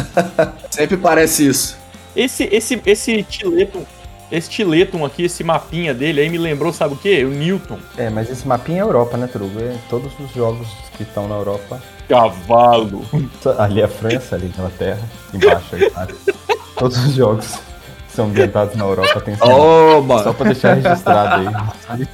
Sempre 0.70 0.96
parece 0.96 1.48
isso. 1.48 1.76
Esse, 2.14 2.44
esse, 2.52 2.80
esse 2.86 3.22
Tileto 3.24 3.84
esse 4.32 4.48
Tiletum 4.48 5.04
aqui, 5.04 5.24
esse 5.24 5.44
mapinha 5.44 5.92
dele 5.92 6.22
aí 6.22 6.30
me 6.30 6.38
lembrou, 6.38 6.72
sabe 6.72 6.94
o 6.94 6.96
quê? 6.96 7.22
O 7.22 7.28
Newton. 7.28 7.78
É, 7.98 8.08
mas 8.08 8.30
esse 8.30 8.48
mapinha 8.48 8.78
é 8.78 8.80
Europa, 8.80 9.18
né, 9.18 9.26
Trugo? 9.26 9.60
É 9.60 9.76
todos 9.90 10.10
os 10.18 10.32
jogos 10.32 10.66
que 10.96 11.02
estão 11.02 11.28
na 11.28 11.34
Europa. 11.34 11.82
Cavalo! 12.08 13.04
Ali 13.58 13.82
é 13.82 13.84
a 13.84 13.88
França, 13.88 14.36
ali 14.36 14.46
a 14.46 14.48
Inglaterra, 14.48 15.00
embaixo 15.34 15.76
Itália. 15.76 16.14
todos 16.76 16.96
os 17.04 17.14
jogos 17.14 17.58
que 18.08 18.16
são 18.16 18.26
ambientados 18.26 18.74
na 18.74 18.84
Europa 18.84 19.20
tem 19.20 19.34
esse 19.34 19.42
oh, 19.44 20.00
mano. 20.00 20.22
Só 20.22 20.32
pra 20.32 20.46
deixar 20.46 20.74
registrado 20.74 21.48
aí. 21.48 22.06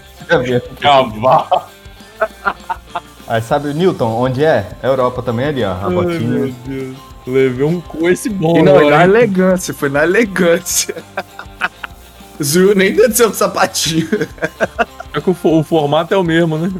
Cavalo! 0.81 1.63
Aí 3.29 3.43
sabe 3.43 3.69
o 3.69 3.75
Newton, 3.75 4.11
onde 4.11 4.45
é? 4.45 4.67
Europa 4.83 5.23
também 5.23 5.47
ali, 5.47 5.65
ó. 5.65 5.73
A 5.73 5.91
botinha. 5.91 6.19
Meu 6.21 6.55
Deus. 6.67 6.97
Levei 7.29 7.65
um 7.67 7.81
coice 7.81 8.31
bom, 8.31 8.59
E 8.59 8.63
não, 8.63 8.75
foi 8.75 8.91
na 8.91 9.05
elegância, 9.05 9.75
foi 9.75 9.89
na 9.91 10.03
elegância. 10.03 10.97
Zu 12.43 12.75
nem 12.75 12.93
desceu 12.93 13.31
o 13.31 13.35
sapatinho. 13.35 14.09
É 15.11 15.23
que 15.23 15.31
o, 15.31 15.37
o, 15.43 15.65
formato 15.65 16.13
é 16.13 16.17
o 16.19 16.23
mesmo, 16.23 16.59
né? 16.59 16.71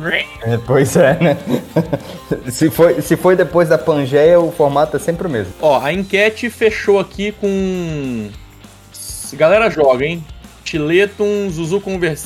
É, 0.43 0.59
pois 0.59 0.95
é, 0.97 1.19
né? 1.19 1.37
se, 2.53 2.69
foi, 2.69 3.01
se 3.01 3.17
foi 3.17 3.35
depois 3.35 3.71
da 3.71 3.79
Pangeia, 3.79 4.39
o 4.39 4.53
formato 4.53 4.97
é 4.97 5.01
sempre 5.01 5.27
o 5.27 5.31
mesmo. 5.31 5.55
Ó, 5.63 5.81
a 5.81 5.95
enquete 5.95 6.51
fechou 6.51 7.01
aqui 7.01 7.33
com. 7.33 8.29
Galera 9.33 9.71
joga, 9.71 10.05
hein? 10.05 10.25
Tiletum, 10.63 11.49
Zuzu 11.51 11.83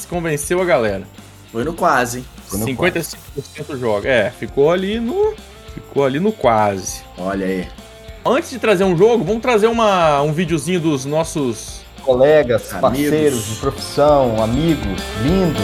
convenceu 0.08 0.60
a 0.60 0.64
galera. 0.64 1.04
Foi 1.52 1.62
no 1.62 1.72
quase, 1.72 2.18
hein? 2.18 2.24
Foi 2.46 2.58
no 2.58 2.66
55% 2.66 3.78
joga. 3.78 4.08
É, 4.08 4.30
ficou 4.30 4.72
ali 4.72 4.98
no. 4.98 5.34
Ficou 5.72 6.04
ali 6.04 6.18
no 6.18 6.32
quase. 6.32 7.02
Olha 7.16 7.46
aí. 7.46 7.68
Antes 8.24 8.50
de 8.50 8.58
trazer 8.58 8.84
um 8.84 8.96
jogo, 8.96 9.24
vamos 9.24 9.42
trazer 9.42 9.66
uma, 9.66 10.20
um 10.22 10.32
videozinho 10.32 10.80
dos 10.80 11.04
nossos. 11.04 11.81
Colegas, 12.04 12.72
Amigos. 12.72 12.80
parceiros 12.80 13.44
de 13.46 13.56
profissão, 13.56 14.42
amigos, 14.42 15.00
lindos. 15.22 15.62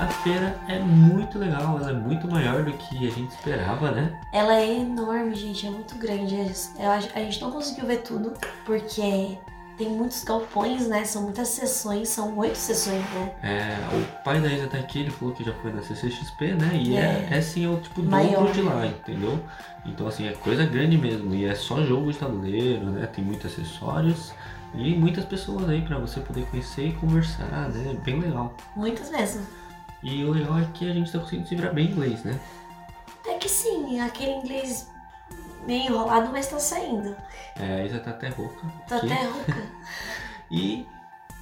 A 0.00 0.06
feira 0.22 0.56
é 0.68 0.78
muito 0.78 1.38
legal, 1.38 1.78
ela 1.80 1.90
é 1.90 1.92
muito 1.92 2.30
maior 2.30 2.62
do 2.62 2.72
que 2.72 3.06
a 3.06 3.10
gente 3.10 3.30
esperava, 3.34 3.90
né? 3.90 4.12
Ela 4.32 4.56
é 4.56 4.78
enorme, 4.80 5.34
gente, 5.34 5.66
é 5.66 5.70
muito 5.70 5.96
grande. 5.98 6.36
Eu 6.78 6.90
a 6.90 7.00
gente 7.00 7.40
não 7.40 7.50
conseguiu 7.50 7.86
ver 7.86 7.98
tudo, 8.02 8.32
porque 8.64 9.36
tem 9.76 9.88
muitos 9.88 10.22
galpões, 10.24 10.86
né? 10.86 11.04
São 11.04 11.22
muitas 11.22 11.48
sessões, 11.48 12.08
são 12.08 12.36
oito 12.38 12.56
sessões, 12.56 13.02
né? 13.14 13.32
É, 13.42 13.76
o 13.96 14.22
pai 14.22 14.40
da 14.40 14.48
Isa 14.52 14.66
tá 14.68 14.78
aqui, 14.78 15.00
ele 15.00 15.10
falou 15.10 15.34
que 15.34 15.42
já 15.44 15.52
foi 15.54 15.72
na 15.72 15.82
CCXP, 15.82 16.54
né? 16.54 16.70
E 16.74 16.96
é, 16.96 17.28
É. 17.30 17.38
é 17.38 17.40
sim, 17.42 17.64
é 17.64 17.68
o 17.68 17.78
tipo 17.80 18.02
dobro 18.02 18.52
de 18.52 18.62
lá, 18.62 18.86
entendeu? 18.86 19.40
Então, 19.86 20.06
assim, 20.06 20.28
é 20.28 20.32
coisa 20.32 20.64
grande 20.64 20.96
mesmo. 20.98 21.34
E 21.34 21.44
é 21.44 21.54
só 21.54 21.82
jogo 21.82 22.12
de 22.12 22.18
tabuleiro, 22.18 22.84
né? 22.90 23.06
Tem 23.06 23.24
muitos 23.24 23.52
acessórios 23.52 24.32
e 24.74 24.94
muitas 24.94 25.24
pessoas 25.24 25.68
aí 25.68 25.82
pra 25.82 25.98
você 25.98 26.20
poder 26.20 26.46
conhecer 26.46 26.88
e 26.88 26.92
conversar, 26.92 27.68
né? 27.70 27.96
Bem 28.04 28.20
legal. 28.20 28.54
Muitas 28.76 29.10
mesmo. 29.10 29.46
E 30.02 30.24
o 30.24 30.32
legal 30.32 30.58
é 30.58 30.66
que 30.74 30.88
a 30.90 30.92
gente 30.92 31.10
tá 31.10 31.18
conseguindo 31.18 31.48
se 31.48 31.54
virar 31.56 31.72
bem 31.72 31.86
em 31.86 31.90
inglês, 31.92 32.22
né? 32.24 32.38
Até 33.20 33.34
que 33.38 33.48
sim, 33.48 34.00
aquele 34.00 34.32
inglês 34.32 34.88
meio 35.66 35.84
enrolado, 35.86 36.30
mas 36.32 36.46
tá 36.48 36.58
saindo. 36.58 37.14
É, 37.58 37.80
a 37.82 37.84
Isa 37.84 37.98
tá 38.00 38.10
até 38.10 38.28
rouca. 38.28 38.66
Tô 38.88 38.94
aqui. 38.94 39.12
até 39.12 39.24
rouca. 39.26 39.62
E 40.50 40.86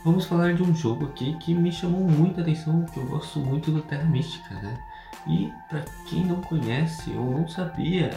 vamos 0.05 0.25
falar 0.25 0.55
de 0.55 0.63
um 0.63 0.73
jogo 0.73 1.07
aqui 1.07 1.37
que 1.39 1.53
me 1.53 1.73
chamou 1.73 2.01
muita 2.03 2.43
atenção, 2.43 2.85
que 2.85 2.97
eu 3.01 3.07
gosto 3.07 3.41
muito 3.41 3.73
do 3.73 3.83
Terra 3.83 4.05
Mística, 4.05 4.55
né? 4.55 4.79
E 5.27 5.53
pra 5.69 5.83
quem 6.07 6.25
não 6.25 6.41
conhece 6.41 7.11
ou 7.17 7.29
não 7.29 7.49
sabia, 7.49 8.11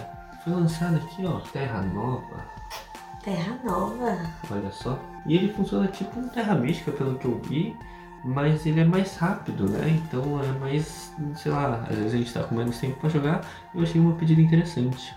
foi 0.43 0.53
lançado 0.53 0.97
aqui, 0.97 1.25
ó, 1.25 1.39
Terra 1.39 1.81
Nova, 1.81 2.45
Terra 3.23 3.57
Nova. 3.63 4.17
olha 4.51 4.71
só. 4.71 4.99
E 5.25 5.35
ele 5.35 5.51
funciona 5.51 5.87
tipo 5.87 6.19
um 6.19 6.27
Terra 6.27 6.53
Mística, 6.53 6.91
pelo 6.91 7.17
que 7.17 7.25
eu 7.25 7.39
vi, 7.41 7.75
mas 8.23 8.65
ele 8.65 8.81
é 8.81 8.85
mais 8.85 9.15
rápido, 9.17 9.67
né? 9.67 9.89
Então 9.89 10.43
é 10.43 10.47
mais, 10.59 11.11
sei 11.35 11.51
lá, 11.51 11.85
às 11.89 11.95
vezes 11.95 12.13
a 12.13 12.17
gente 12.17 12.33
tá 12.33 12.43
com 12.43 12.53
menos 12.55 12.77
tempo 12.77 12.99
pra 12.99 13.09
jogar, 13.09 13.41
eu 13.73 13.81
achei 13.81 13.99
uma 13.99 14.13
pedida 14.15 14.41
interessante. 14.41 15.15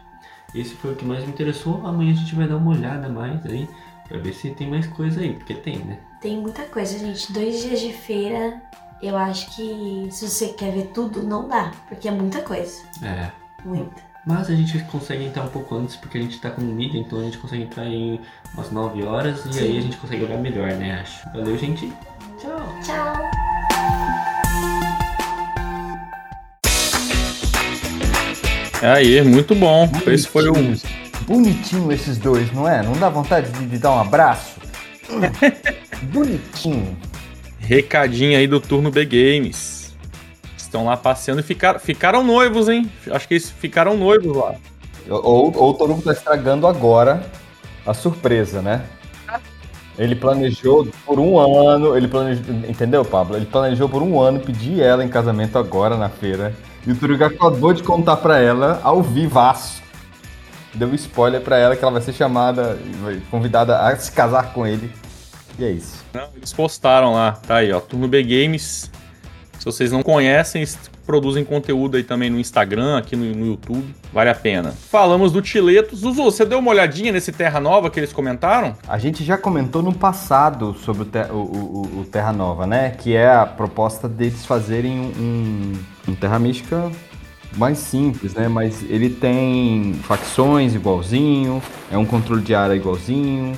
Esse 0.57 0.75
foi 0.75 0.93
o 0.93 0.97
que 0.97 1.05
mais 1.05 1.23
me 1.25 1.31
interessou, 1.31 1.87
amanhã 1.87 2.13
a 2.13 2.17
gente 2.17 2.35
vai 2.35 2.49
dar 2.49 2.57
uma 2.57 2.71
olhada 2.71 3.09
mais 3.09 3.45
aí, 3.47 3.69
pra 4.09 4.19
ver 4.19 4.33
se 4.33 4.51
tem 4.51 4.69
mais 4.69 4.87
coisa 4.87 5.21
aí, 5.21 5.35
porque 5.35 5.55
tem, 5.55 5.79
né? 5.79 5.99
Tem 6.21 6.39
muita 6.39 6.63
coisa, 6.65 6.99
gente. 6.99 7.33
Dois 7.33 7.63
dias 7.63 7.81
de 7.81 7.93
feira, 7.93 8.61
eu 9.03 9.17
acho 9.17 9.55
que 9.55 10.09
se 10.11 10.29
você 10.29 10.49
quer 10.49 10.73
ver 10.73 10.91
tudo, 10.95 11.23
não 11.23 11.49
dá. 11.49 11.73
Porque 11.89 12.09
é 12.09 12.11
muita 12.11 12.41
coisa. 12.41 12.83
É. 13.03 13.31
Muita. 13.65 14.07
Mas 14.27 14.51
a 14.51 14.55
gente 14.55 14.79
consegue 14.85 15.25
entrar 15.25 15.45
um 15.45 15.49
pouco 15.49 15.77
antes 15.77 15.95
porque 15.95 16.19
a 16.19 16.21
gente 16.21 16.41
tá 16.41 16.51
com 16.51 16.61
mídia, 16.61 16.99
então 16.99 17.21
a 17.21 17.23
gente 17.23 17.39
consegue 17.39 17.63
entrar 17.63 17.87
em 17.87 18.21
umas 18.55 18.73
9 18.73 19.05
horas 19.05 19.45
e 19.47 19.53
Sim. 19.53 19.61
aí 19.61 19.79
a 19.79 19.81
gente 19.81 19.97
consegue 19.99 20.25
olhar 20.25 20.39
melhor, 20.39 20.73
né? 20.73 21.01
Acho. 21.01 21.31
Valeu, 21.31 21.57
gente. 21.57 21.93
Tchau. 22.39 22.59
Tchau. 22.83 23.56
Aí, 28.83 29.23
muito 29.23 29.55
bom. 29.55 29.91
Esse 30.07 30.29
foi 30.29 30.51
um. 30.51 30.77
Bonitinho 31.27 31.91
esses 31.91 32.19
dois, 32.19 32.53
não 32.53 32.69
é? 32.69 32.83
Não 32.83 32.93
dá 32.93 33.09
vontade 33.09 33.51
de, 33.51 33.67
de 33.67 33.79
dar 33.79 33.93
um 33.93 34.01
abraço? 34.01 34.57
Bonitinho. 36.13 36.97
Recadinho 37.59 38.39
aí 38.39 38.47
do 38.47 38.61
turno 38.61 38.91
B 38.91 39.05
Games. 39.05 39.97
Estão 40.57 40.85
lá 40.85 40.97
passeando 40.97 41.41
e 41.41 41.43
ficaram, 41.43 41.81
ficaram 41.81 42.23
noivos, 42.23 42.69
hein? 42.69 42.91
Acho 43.11 43.27
que 43.27 43.35
eles 43.35 43.51
ficaram 43.51 43.97
noivos 43.97 44.37
lá. 44.37 44.55
Ou, 45.09 45.57
ou 45.57 45.71
o 45.71 45.75
Torugo 45.75 46.03
tá 46.03 46.13
estragando 46.13 46.67
agora 46.67 47.25
a 47.87 47.95
surpresa, 47.95 48.61
né? 48.61 48.85
Ele 49.99 50.15
planejou 50.15 50.87
por 51.07 51.19
um 51.19 51.39
ano, 51.39 51.97
ele 51.97 52.07
planejou, 52.07 52.45
entendeu, 52.69 53.05
Pablo? 53.05 53.37
Ele 53.37 53.47
planejou 53.47 53.89
por 53.89 54.03
um 54.03 54.21
ano 54.21 54.41
pedir 54.41 54.83
ela 54.83 55.03
em 55.03 55.09
casamento 55.09 55.57
agora 55.57 55.97
na 55.97 56.11
feira. 56.11 56.55
E 56.87 56.93
o 56.93 56.97
Torugo 56.97 57.25
acabou 57.25 57.73
de 57.73 57.83
contar 57.83 58.17
pra 58.19 58.39
ela 58.39 58.81
ao 58.85 59.03
vivaço. 59.03 59.83
Deu 60.75 60.89
um 60.89 60.95
spoiler 60.95 61.41
pra 61.41 61.57
ela 61.59 61.75
que 61.75 61.83
ela 61.83 61.93
vai 61.93 62.03
ser 62.03 62.13
chamada, 62.13 62.79
vai- 63.03 63.21
convidada 63.31 63.79
a 63.81 63.97
se 63.97 64.13
casar 64.13 64.53
com 64.53 64.67
ele. 64.67 64.93
E 65.59 65.65
é 65.65 65.71
isso. 65.71 66.05
Não, 66.13 66.29
eles 66.37 66.53
postaram 66.53 67.15
lá. 67.15 67.33
Tá 67.33 67.57
aí, 67.57 67.73
ó. 67.73 67.81
Turno 67.81 68.07
B 68.07 68.23
Games. 68.23 68.91
Se 69.59 69.65
vocês 69.65 69.91
não 69.91 70.03
conhecem, 70.03 70.65
produzem 71.05 71.45
conteúdo 71.45 71.97
aí 71.97 72.05
também 72.05 72.29
no 72.31 72.39
Instagram, 72.39 72.99
aqui 72.99 73.17
no, 73.17 73.25
no 73.35 73.47
YouTube. 73.47 73.93
Vale 74.13 74.31
a 74.31 74.35
pena. 74.35 74.71
Falamos 74.71 75.33
do 75.33 75.41
Tiletos. 75.43 76.01
Zuzu, 76.01 76.23
você 76.25 76.45
deu 76.45 76.59
uma 76.61 76.71
olhadinha 76.71 77.11
nesse 77.11 77.33
Terra 77.33 77.59
Nova 77.59 77.91
que 77.91 77.99
eles 77.99 78.13
comentaram? 78.13 78.77
A 78.87 78.99
gente 78.99 79.25
já 79.25 79.37
comentou 79.39 79.83
no 79.83 79.93
passado 79.95 80.77
sobre 80.85 81.03
o, 81.03 81.07
Te- 81.07 81.33
o- 81.33 81.35
o- 81.35 82.01
o 82.01 82.05
Terra 82.05 82.33
Nova, 82.33 82.67
né? 82.67 82.91
Que 82.91 83.17
é 83.17 83.29
a 83.35 83.47
proposta 83.47 84.09
deles 84.09 84.45
fazerem 84.47 84.99
um, 85.01 85.73
um 86.09 86.15
Terra 86.15 86.39
Mística 86.39 86.91
mais 87.57 87.79
simples, 87.79 88.35
né? 88.35 88.49
Mas 88.49 88.83
ele 88.89 89.09
tem 89.11 89.95
facções 90.03 90.75
igualzinho, 90.75 91.63
é 91.91 91.97
um 91.97 92.05
controle 92.05 92.43
de 92.43 92.55
área 92.55 92.75
igualzinho, 92.75 93.57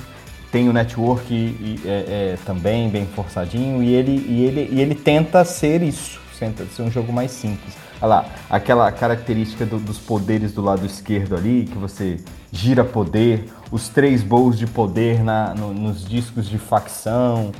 tem 0.51 0.69
o 0.69 0.73
network 0.73 1.33
e- 1.33 1.79
é- 1.85 1.89
é 2.33 2.37
também 2.45 2.89
bem 2.89 3.05
forçadinho 3.05 3.83
e 3.83 3.93
ele, 3.93 4.25
e, 4.27 4.43
ele, 4.45 4.69
e 4.71 4.81
ele 4.81 4.95
tenta 4.95 5.43
ser 5.43 5.81
isso, 5.83 6.19
tenta 6.39 6.65
ser 6.65 6.81
um 6.83 6.91
jogo 6.91 7.11
mais 7.11 7.31
simples. 7.31 7.73
Olha 8.01 8.07
lá, 8.07 8.25
aquela 8.49 8.89
característica 8.93 9.65
do- 9.65 9.77
dos 9.79 9.97
poderes 9.99 10.53
do 10.53 10.61
lado 10.61 10.85
esquerdo 10.85 11.35
ali, 11.35 11.67
que 11.69 11.77
você 11.77 12.17
gira 12.51 12.83
poder, 12.85 13.49
os 13.69 13.89
três 13.89 14.23
bowls 14.23 14.57
de 14.57 14.65
poder 14.65 15.21
na, 15.21 15.53
no- 15.53 15.73
nos 15.73 16.07
discos 16.07 16.47
de 16.49 16.57
facção. 16.57 17.51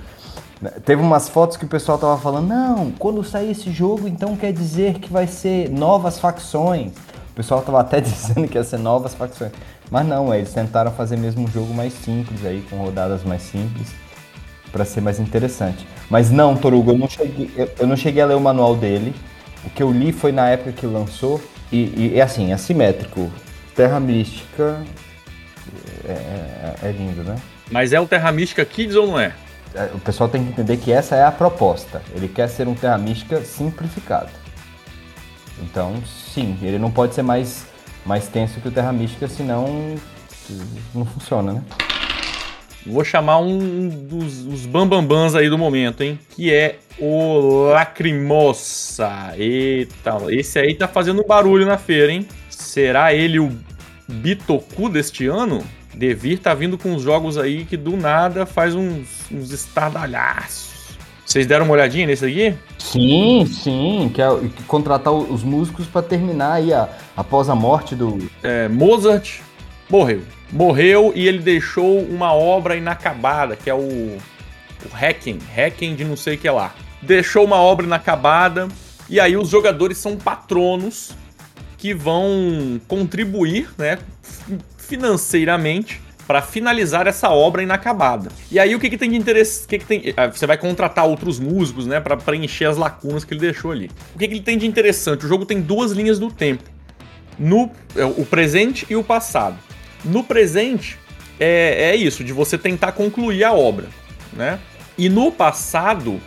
Teve 0.84 1.02
umas 1.02 1.30
fotos 1.30 1.56
que 1.56 1.64
o 1.64 1.68
pessoal 1.68 1.98
tava 1.98 2.18
falando, 2.18 2.48
não, 2.48 2.92
quando 2.92 3.24
sair 3.24 3.52
esse 3.52 3.72
jogo, 3.72 4.08
então 4.08 4.36
quer 4.36 4.52
dizer 4.52 4.96
que 4.96 5.12
vai 5.12 5.26
ser 5.26 5.70
novas 5.70 6.20
facções. 6.20 6.92
O 7.32 7.34
pessoal 7.34 7.62
tava 7.62 7.80
até 7.80 8.02
dizendo 8.02 8.48
que 8.48 8.58
ia 8.58 8.64
ser 8.64 8.78
novas 8.78 9.14
facções. 9.14 9.52
Mas 9.90 10.06
não, 10.06 10.34
eles 10.36 10.54
tentaram 10.54 10.92
fazer 10.92 11.18
mesmo 11.18 11.44
um 11.46 11.48
jogo 11.48 11.74
mais 11.74 11.94
simples 11.94 12.46
aí, 12.46 12.62
com 12.70 12.76
rodadas 12.78 13.24
mais 13.24 13.42
simples, 13.42 13.88
para 14.72 14.84
ser 14.84 15.00
mais 15.02 15.18
interessante. 15.20 15.88
Mas 16.10 16.30
não, 16.30 16.56
Torugo, 16.58 16.92
eu 16.92 16.98
não, 16.98 17.08
cheguei, 17.08 17.50
eu, 17.56 17.70
eu 17.80 17.88
não 17.88 17.96
cheguei 17.96 18.22
a 18.22 18.26
ler 18.26 18.36
o 18.36 18.42
manual 18.42 18.76
dele. 18.76 19.16
O 19.66 19.70
que 19.70 19.82
eu 19.82 19.92
li 19.92 20.12
foi 20.12 20.32
na 20.34 20.50
época 20.50 20.74
que 20.74 20.86
lançou. 20.86 21.42
E, 21.72 22.12
e 22.14 22.20
é 22.20 22.22
assim, 22.22 22.52
é 22.52 22.58
simétrico. 22.58 23.32
Terra 23.76 24.00
Mística 24.00 24.84
é, 26.06 26.12
é- 26.12 26.76
é 26.84 26.92
lindo, 26.92 27.24
né? 27.24 27.36
Mas 27.72 27.94
é 27.94 28.00
o 28.00 28.06
Terra 28.06 28.32
Mística 28.32 28.66
Kids 28.66 28.96
ou 28.96 29.08
não 29.08 29.20
é? 29.20 29.34
É, 29.74 29.86
O 29.94 30.00
pessoal 30.00 30.30
tem 30.30 30.44
que 30.44 30.52
entender 30.52 30.78
que 30.78 30.92
essa 30.92 31.16
é 31.16 31.24
a 31.24 31.32
proposta. 31.32 32.02
Ele 32.16 32.28
quer 32.28 32.48
ser 32.48 32.68
um 32.68 32.76
Terra 32.76 32.98
Mística 32.98 33.42
simplificado. 33.42 34.30
Então, 35.62 36.02
sim, 36.06 36.58
ele 36.62 36.80
não 36.80 36.90
pode 36.90 37.14
ser 37.14 37.22
mais, 37.22 37.66
mais 38.06 38.28
tenso 38.28 38.60
que 38.62 38.68
o 38.68 38.72
Terra 38.72 38.94
Mística, 38.94 39.28
senão 39.28 39.96
não 40.94 41.06
funciona, 41.06 41.54
né? 41.54 41.64
Vou 42.86 43.04
chamar 43.04 43.40
um 43.40 43.90
dos 43.90 44.46
os 44.46 44.66
bambambans 44.66 45.36
aí 45.36 45.50
do 45.50 45.58
momento, 45.58 46.02
hein? 46.02 46.18
Que 46.30 46.52
é 46.54 46.80
o 46.98 47.70
Lacrimosa. 47.72 49.34
Eita, 49.36 50.18
esse 50.30 50.58
aí 50.58 50.74
tá 50.74 50.88
fazendo 50.88 51.24
barulho 51.26 51.66
na 51.66 51.78
feira, 51.78 52.12
hein? 52.12 52.26
Será 52.50 53.14
ele 53.14 53.40
o 53.40 53.52
Bitoku 54.08 54.90
deste 54.90 55.28
ano? 55.28 55.64
Devir 56.00 56.40
tá 56.40 56.54
vindo 56.54 56.78
com 56.78 56.94
uns 56.94 57.02
jogos 57.02 57.38
aí 57.38 57.66
que 57.66 57.76
do 57.76 57.98
nada 57.98 58.46
faz 58.46 58.74
uns, 58.74 59.30
uns 59.30 59.52
estardalhaços. 59.52 60.98
Vocês 61.26 61.46
deram 61.46 61.66
uma 61.66 61.74
olhadinha 61.74 62.08
nesse 62.08 62.26
aqui? 62.26 62.56
Sim, 62.78 63.46
sim, 63.46 64.10
quer 64.16 64.30
contratar 64.66 65.14
os 65.14 65.44
músicos 65.44 65.88
para 65.88 66.02
terminar 66.02 66.54
aí 66.54 66.74
a, 66.74 66.88
após 67.18 67.50
a 67.50 67.56
morte 67.56 67.96
do. 67.96 68.18
É, 68.42 68.70
Mozart 68.70 69.42
morreu. 69.90 70.22
Morreu 70.52 71.12
e 71.14 71.28
ele 71.28 71.40
deixou 71.40 72.00
uma 72.00 72.34
obra 72.34 72.78
inacabada, 72.78 73.58
que 73.58 73.70
é 73.70 73.74
o, 73.74 73.78
o 73.80 74.20
Hacking, 74.94 75.40
Hacking 75.54 75.96
de 75.96 76.06
não 76.06 76.16
sei 76.16 76.36
o 76.36 76.38
que 76.38 76.50
lá. 76.50 76.74
Deixou 77.02 77.44
uma 77.44 77.58
obra 77.58 77.86
inacabada 77.86 78.70
e 79.10 79.20
aí 79.20 79.36
os 79.36 79.50
jogadores 79.50 79.98
são 79.98 80.16
patronos 80.16 81.12
que 81.78 81.94
vão 81.94 82.80
contribuir, 82.88 83.70
né, 83.78 84.00
financeiramente 84.90 86.02
para 86.28 86.42
finalizar 86.42 87.08
essa 87.08 87.30
obra 87.30 87.64
inacabada. 87.64 88.30
E 88.52 88.60
aí 88.60 88.76
o 88.76 88.80
que, 88.80 88.90
que 88.90 88.98
tem 88.98 89.10
de 89.10 89.16
interesse? 89.16 89.68
Que, 89.68 89.80
que 89.80 89.86
tem? 89.86 90.14
ah, 90.18 90.28
Você 90.28 90.46
vai 90.46 90.58
contratar 90.58 91.06
outros 91.08 91.40
músicos, 91.40 91.88
né, 91.88 92.00
para 92.00 92.18
preencher 92.18 92.66
as 92.66 92.78
lacunas 92.78 93.24
que 93.24 93.34
ele 93.34 93.42
deixou 93.42 93.72
ali. 93.72 93.90
O 94.14 94.20
que, 94.20 94.28
que 94.28 94.34
ele 94.36 94.42
tem 94.42 94.58
de 94.58 94.68
interessante? 94.68 95.26
O 95.26 95.28
jogo 95.28 95.46
tem 95.46 95.60
duas 95.62 95.92
linhas 95.92 96.20
do 96.20 96.30
tempo 96.32 96.64
no 97.38 97.72
é, 97.96 98.04
o 98.04 98.26
presente 98.26 98.86
e 98.90 98.96
o 98.96 99.04
passado. 99.04 99.58
No 100.06 100.24
presente 100.24 100.98
é, 101.40 101.92
é 101.92 101.96
isso, 101.96 102.24
de 102.24 102.34
você 102.34 102.58
tentar 102.58 102.92
concluir 102.92 103.44
a 103.44 103.54
obra, 103.54 103.88
né? 104.34 104.60
E 104.98 105.08
no 105.10 105.32
passado, 105.32 106.20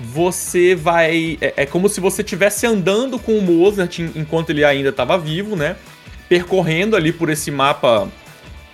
você 0.00 0.74
vai. 0.74 1.38
É, 1.40 1.54
é 1.58 1.66
como 1.66 1.88
se 1.88 2.00
você 2.00 2.20
estivesse 2.22 2.66
andando 2.66 3.18
com 3.18 3.38
o 3.38 3.40
Mozart 3.42 4.00
en- 4.00 4.10
enquanto 4.16 4.50
ele 4.50 4.64
ainda 4.64 4.88
estava 4.90 5.16
vivo, 5.16 5.54
né? 5.56 5.76
Percorrendo 6.28 6.96
ali 6.96 7.12
por 7.12 7.30
esse 7.30 7.50
mapa 7.50 8.08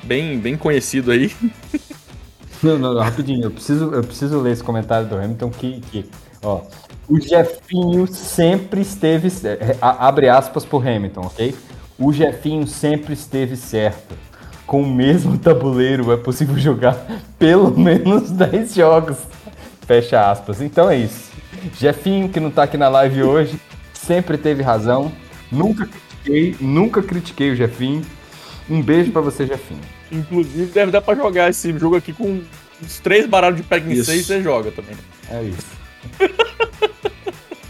bem, 0.05 0.39
bem 0.39 0.57
conhecido 0.57 1.11
aí. 1.13 1.33
Não, 2.63 2.79
não, 2.79 2.95
não, 2.95 3.03
rapidinho, 3.03 3.45
eu 3.45 3.51
preciso, 3.51 3.93
eu 3.93 4.05
preciso 4.05 4.41
ler 4.41 4.53
esse 4.53 4.63
comentário 4.63 5.09
do 5.09 5.17
Hamilton 5.17 5.51
que, 5.51 5.81
que 5.81 6.09
ó, 6.43 6.63
o 7.09 7.21
Jefinho 7.21 8.07
sempre 8.07 8.81
esteve, 8.81 9.29
é, 9.47 9.77
a- 9.81 10.07
abre 10.07 10.29
aspas 10.29 10.65
pro 10.65 10.79
Hamilton, 10.79 11.23
ok? 11.23 11.55
O 11.99 12.13
Jefinho 12.13 12.67
sempre 12.67 13.15
esteve 13.15 13.57
certo. 13.57 14.15
Com 14.67 14.83
o 14.83 14.87
mesmo 14.89 15.37
tabuleiro 15.39 16.13
é 16.13 16.17
possível 16.17 16.57
jogar 16.59 16.97
pelo 17.39 17.77
menos 17.77 18.31
10 18.31 18.75
jogos. 18.75 19.19
Fecha 19.87 20.31
aspas. 20.31 20.61
Então 20.61 20.89
é 20.89 20.97
isso. 20.97 21.31
Jefinho, 21.79 22.29
que 22.29 22.39
não 22.41 22.51
tá 22.51 22.63
aqui 22.63 22.77
na 22.77 22.89
live 22.89 23.23
hoje, 23.25 23.61
sempre 23.93 24.39
teve 24.39 24.63
razão. 24.63 25.13
Nunca 25.51 25.89
critiquei, 26.23 26.57
nunca 26.61 27.03
critiquei 27.03 27.51
o 27.51 27.57
Jefinho. 27.57 28.03
Um 28.69 28.81
beijo 28.81 29.11
pra 29.11 29.21
você, 29.21 29.47
Jefinho. 29.47 29.81
Inclusive, 30.11 30.67
deve 30.73 30.93
dar 30.93 31.01
pra 31.01 31.15
jogar 31.15 31.51
esse 31.51 31.77
jogo 31.79 31.97
aqui 31.97 32.13
com 32.13 32.43
uns 32.83 32.99
três 33.01 33.27
baralhos 33.27 33.59
de 33.59 33.65
Pac-Man 33.65 33.93
Isso. 33.93 34.05
6 34.05 34.27
você 34.27 34.43
joga 34.43 34.71
também. 34.71 34.97
É 35.31 35.43
isso. 35.43 35.83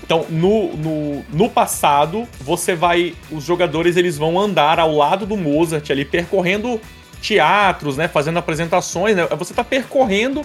Então, 0.04 0.26
no, 0.28 0.76
no, 0.76 1.24
no 1.32 1.48
passado, 1.48 2.28
você 2.38 2.74
vai. 2.74 3.14
Os 3.30 3.44
jogadores 3.44 3.96
eles 3.96 4.18
vão 4.18 4.38
andar 4.38 4.78
ao 4.78 4.94
lado 4.94 5.24
do 5.24 5.38
Mozart 5.38 5.88
ali, 5.88 6.04
percorrendo 6.04 6.78
teatros, 7.22 7.96
né? 7.96 8.08
Fazendo 8.08 8.38
apresentações, 8.38 9.16
né? 9.16 9.26
Você 9.38 9.54
tá 9.54 9.64
percorrendo 9.64 10.44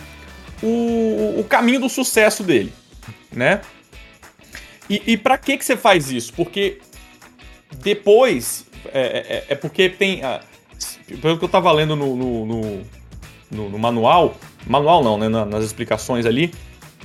o, 0.64 1.36
o 1.40 1.46
caminho 1.50 1.82
do 1.82 1.90
sucesso 1.90 2.44
dele, 2.44 2.72
né? 3.30 3.60
E, 4.90 5.02
e 5.06 5.18
para 5.18 5.38
que 5.38 5.58
que 5.58 5.66
você 5.66 5.76
faz 5.76 6.12
isso? 6.12 6.32
Porque 6.34 6.80
depois 7.84 8.66
é, 8.94 9.44
é- 9.50 9.54
é 9.54 9.56
porque 9.56 9.90
tem 9.90 10.24
ah, 10.24 10.40
pelo 11.22 11.38
que 11.38 11.44
eu 11.46 11.50
tava 11.50 11.72
lendo 11.72 11.96
no, 11.96 12.16
no, 12.16 12.46
no- 12.46 12.82
no- 13.52 13.70
no 13.70 13.80
manual, 13.80 14.36
manual 14.66 15.04
não, 15.04 15.18
né? 15.18 15.28
na- 15.30 15.46
nas 15.46 15.64
explicações 15.64 16.26
ali, 16.26 16.54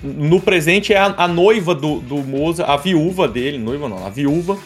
no 0.03 0.41
presente 0.41 0.93
é 0.93 0.99
a, 0.99 1.15
a 1.17 1.29
noiva 1.29 1.75
do, 1.75 2.01
do 2.01 2.17
Mozart, 2.19 2.69
a 2.69 2.77
viúva 2.77 3.29
dele, 3.29 3.59
noiva 3.59 3.89
não, 3.89 4.05
a 4.05 4.11
viúva 4.11 4.59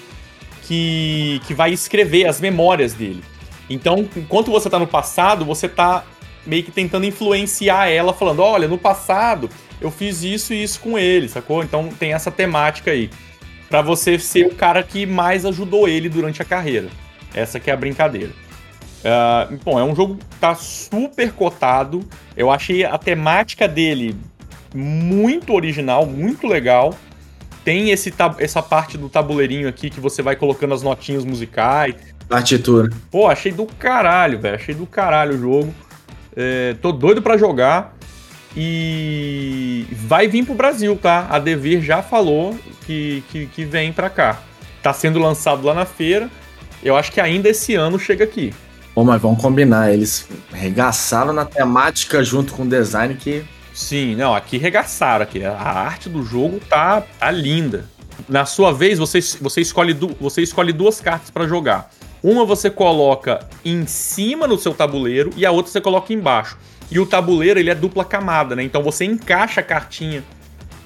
que, 0.62 1.40
que 1.46 1.54
vai 1.54 1.72
escrever 1.72 2.26
as 2.26 2.40
memórias 2.40 2.92
dele. 2.94 3.22
Então, 3.68 4.08
enquanto 4.16 4.50
você 4.50 4.70
tá 4.70 4.78
no 4.78 4.86
passado, 4.86 5.44
você 5.44 5.68
tá 5.68 6.04
meio 6.46 6.62
que 6.62 6.70
tentando 6.70 7.04
influenciar 7.06 7.88
ela, 7.88 8.12
falando: 8.14 8.40
olha, 8.40 8.68
no 8.68 8.78
passado 8.78 9.50
eu 9.80 9.90
fiz 9.90 10.22
isso 10.22 10.54
e 10.54 10.62
isso 10.62 10.80
com 10.80 10.98
ele, 10.98 11.28
sacou? 11.28 11.62
Então 11.62 11.88
tem 11.98 12.12
essa 12.12 12.30
temática 12.30 12.90
aí. 12.92 13.10
Pra 13.68 13.82
você 13.82 14.18
ser 14.18 14.46
o 14.46 14.54
cara 14.54 14.82
que 14.82 15.04
mais 15.06 15.44
ajudou 15.44 15.88
ele 15.88 16.08
durante 16.08 16.40
a 16.40 16.44
carreira. 16.44 16.88
Essa 17.34 17.58
que 17.58 17.70
é 17.70 17.74
a 17.74 17.76
brincadeira. 17.76 18.32
Ah, 19.04 19.48
bom, 19.64 19.78
é 19.78 19.84
um 19.84 19.94
jogo 19.94 20.16
que 20.16 20.36
tá 20.40 20.54
super 20.54 21.32
cotado. 21.32 22.00
Eu 22.36 22.50
achei 22.50 22.84
a 22.84 22.98
temática 22.98 23.68
dele 23.68 24.16
muito 24.74 25.52
original, 25.52 26.06
muito 26.06 26.46
legal. 26.46 26.94
Tem 27.64 27.90
esse, 27.90 28.12
essa 28.38 28.62
parte 28.62 28.96
do 28.96 29.08
tabuleirinho 29.08 29.68
aqui 29.68 29.90
que 29.90 30.00
você 30.00 30.22
vai 30.22 30.36
colocando 30.36 30.74
as 30.74 30.82
notinhas 30.82 31.24
musicais. 31.24 31.94
Partitura. 32.28 32.90
Pô, 33.10 33.26
achei 33.26 33.52
do 33.52 33.66
caralho, 33.66 34.38
velho. 34.38 34.56
Achei 34.56 34.74
do 34.74 34.86
caralho 34.86 35.34
o 35.34 35.38
jogo. 35.38 35.74
É, 36.36 36.74
tô 36.80 36.92
doido 36.92 37.22
pra 37.22 37.36
jogar. 37.36 37.95
E 38.56 39.86
vai 39.92 40.26
vir 40.28 40.44
pro 40.44 40.54
Brasil, 40.54 40.96
tá? 41.00 41.26
A 41.30 41.38
Devir 41.38 41.82
já 41.82 42.02
falou 42.02 42.58
que, 42.86 43.22
que, 43.30 43.46
que 43.46 43.64
vem 43.64 43.92
pra 43.92 44.08
cá. 44.10 44.40
Tá 44.82 44.92
sendo 44.92 45.18
lançado 45.18 45.64
lá 45.66 45.74
na 45.74 45.84
feira. 45.84 46.30
Eu 46.82 46.96
acho 46.96 47.12
que 47.12 47.20
ainda 47.20 47.48
esse 47.48 47.74
ano 47.74 47.98
chega 47.98 48.24
aqui. 48.24 48.52
Pô, 48.94 49.04
mas 49.04 49.20
vamos 49.20 49.42
combinar, 49.42 49.92
eles 49.92 50.26
regaçaram 50.52 51.32
na 51.32 51.44
temática 51.44 52.24
junto 52.24 52.54
com 52.54 52.62
o 52.62 52.68
design 52.68 53.14
que. 53.14 53.44
Sim, 53.74 54.14
não, 54.16 54.34
aqui 54.34 54.56
regaçaram 54.56 55.22
aqui. 55.22 55.44
A 55.44 55.52
arte 55.54 56.08
do 56.08 56.22
jogo 56.24 56.58
tá, 56.68 57.02
tá 57.18 57.30
linda. 57.30 57.84
Na 58.26 58.46
sua 58.46 58.72
vez, 58.72 58.98
você, 58.98 59.20
você, 59.40 59.60
escolhe, 59.60 59.92
du- 59.92 60.16
você 60.18 60.40
escolhe 60.40 60.72
duas 60.72 60.98
cartas 61.00 61.28
pra 61.30 61.46
jogar. 61.46 61.90
Uma 62.22 62.46
você 62.46 62.70
coloca 62.70 63.40
em 63.62 63.86
cima 63.86 64.46
no 64.46 64.56
seu 64.58 64.72
tabuleiro 64.72 65.30
e 65.36 65.44
a 65.44 65.50
outra 65.50 65.70
você 65.70 65.80
coloca 65.80 66.12
embaixo. 66.14 66.56
E 66.90 66.98
o 67.00 67.06
tabuleiro, 67.06 67.58
ele 67.58 67.70
é 67.70 67.74
dupla 67.74 68.04
camada, 68.04 68.54
né? 68.54 68.62
Então 68.62 68.82
você 68.82 69.04
encaixa 69.04 69.60
a 69.60 69.64
cartinha 69.64 70.22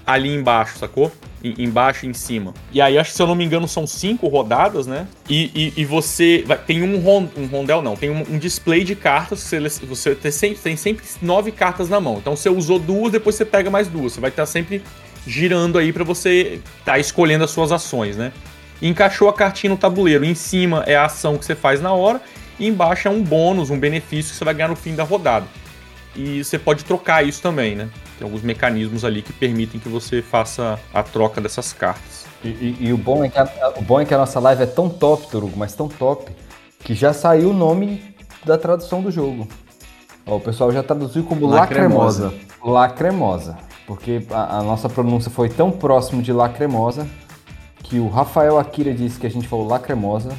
ali 0.07 0.34
embaixo, 0.34 0.78
sacou? 0.78 1.12
Em- 1.42 1.55
embaixo 1.64 2.05
e 2.05 2.09
em 2.09 2.12
cima. 2.14 2.53
E 2.72 2.80
aí, 2.80 2.98
acho 2.98 3.11
que 3.11 3.16
se 3.16 3.22
eu 3.22 3.26
não 3.26 3.34
me 3.34 3.44
engano, 3.44 3.68
são 3.68 3.86
cinco 3.86 4.28
rodadas, 4.28 4.86
né? 4.86 5.07
E, 5.28 5.51
e, 5.76 5.80
e 5.82 5.84
você. 5.84 6.42
vai- 6.46 6.59
tem 6.59 6.82
um, 6.82 6.98
ron, 7.01 7.28
um 7.36 7.46
rondel, 7.46 7.80
não. 7.82 7.96
Tem 7.96 8.11
um, 8.11 8.24
um 8.30 8.38
display 8.38 8.82
de 8.84 8.94
cartas. 8.94 9.40
Você, 9.40 9.61
você 9.86 10.14
tem, 10.14 10.30
sempre, 10.30 10.59
tem 10.59 10.76
sempre 10.76 11.05
nove 11.22 11.53
cartas 11.53 11.88
na 11.88 12.01
mão. 12.01 12.16
Então 12.18 12.34
você 12.36 12.48
usou 12.48 12.78
duas, 12.78 13.12
depois 13.12 13.36
você 13.36 13.44
pega 13.44 13.70
mais 13.70 13.88
duas. 13.88 14.12
Você 14.14 14.20
vai 14.20 14.30
estar 14.30 14.46
sempre 14.46 14.82
girando 15.26 15.78
aí 15.78 15.92
pra 15.92 16.03
você 16.05 16.61
estar 16.80 16.98
escolhendo 16.98 17.44
as 17.44 17.51
suas 17.51 17.70
ações, 17.72 18.16
né? 18.16 18.32
Encaixou 18.82 19.28
a 19.28 19.32
cartinha 19.34 19.70
no 19.70 19.76
tabuleiro. 19.76 20.24
Em 20.24 20.34
cima 20.34 20.82
é 20.86 20.96
a 20.96 21.05
ação 21.05 21.36
que 21.38 21.44
você 21.44 21.55
faz 21.55 21.80
na 21.80 21.92
hora. 21.92 22.20
E 22.59 22.66
embaixo 22.66 23.07
é 23.09 23.11
um 23.11 23.22
bônus, 23.22 23.70
um 23.70 23.78
benefício 23.78 24.32
que 24.32 24.38
você 24.38 24.44
vai 24.44 24.55
ganhar 24.55 24.68
no 24.68 24.76
fim 24.76 24.94
da 24.94 25.05
rodada. 25.05 25.46
E 26.14 26.42
você 26.42 26.58
pode 26.58 26.84
trocar 26.84 27.24
isso 27.24 27.40
também, 27.40 27.76
né? 27.76 27.88
Tem 28.18 28.24
alguns 28.26 28.42
mecanismos 28.42 29.04
ali 29.04 29.22
que 29.22 29.32
permitem 29.32 29.80
que 29.80 29.88
você 29.88 30.20
faça 30.20 30.78
a 30.92 31.02
troca 31.02 31.40
dessas 31.40 31.72
cartas. 31.72 32.26
E, 32.44 32.48
e- 32.48 32.76
e 32.88 32.92
o, 32.92 32.96
bom 32.96 33.24
é 33.24 33.28
que 33.28 33.38
a, 33.38 33.48
o 33.76 33.82
bom 33.82 34.00
é 34.00 34.04
que 34.04 34.12
a 34.14 34.18
nossa 34.18 34.40
live 34.40 34.62
é 34.62 34.66
tão 34.66 34.88
top, 34.88 35.26
Torugo, 35.28 35.52
mas 35.56 35.74
tão 35.74 35.88
top, 35.88 36.30
que 36.82 36.94
já 36.94 37.12
saiu 37.12 37.50
o 37.50 37.54
nome 37.54 38.02
da 38.44 38.58
tradução 38.58 39.02
do 39.02 39.11
jogo. 39.11 39.46
Ó, 40.26 40.36
o 40.36 40.40
pessoal 40.40 40.72
já 40.72 40.82
traduziu 40.82 41.22
como 41.24 41.46
Lacremosa. 41.46 42.24
Lacremosa. 42.24 42.50
Lacremosa. 42.64 43.58
Porque 43.86 44.22
a, 44.30 44.58
a 44.58 44.62
nossa 44.62 44.88
pronúncia 44.88 45.30
foi 45.30 45.48
tão 45.48 45.70
próximo 45.70 46.22
de 46.22 46.32
Lacremosa 46.32 47.06
que 47.82 47.98
o 47.98 48.08
Rafael 48.08 48.58
Akira 48.58 48.92
disse 48.94 49.18
que 49.18 49.26
a 49.26 49.30
gente 49.30 49.46
falou 49.48 49.66
Lacremosa 49.66 50.30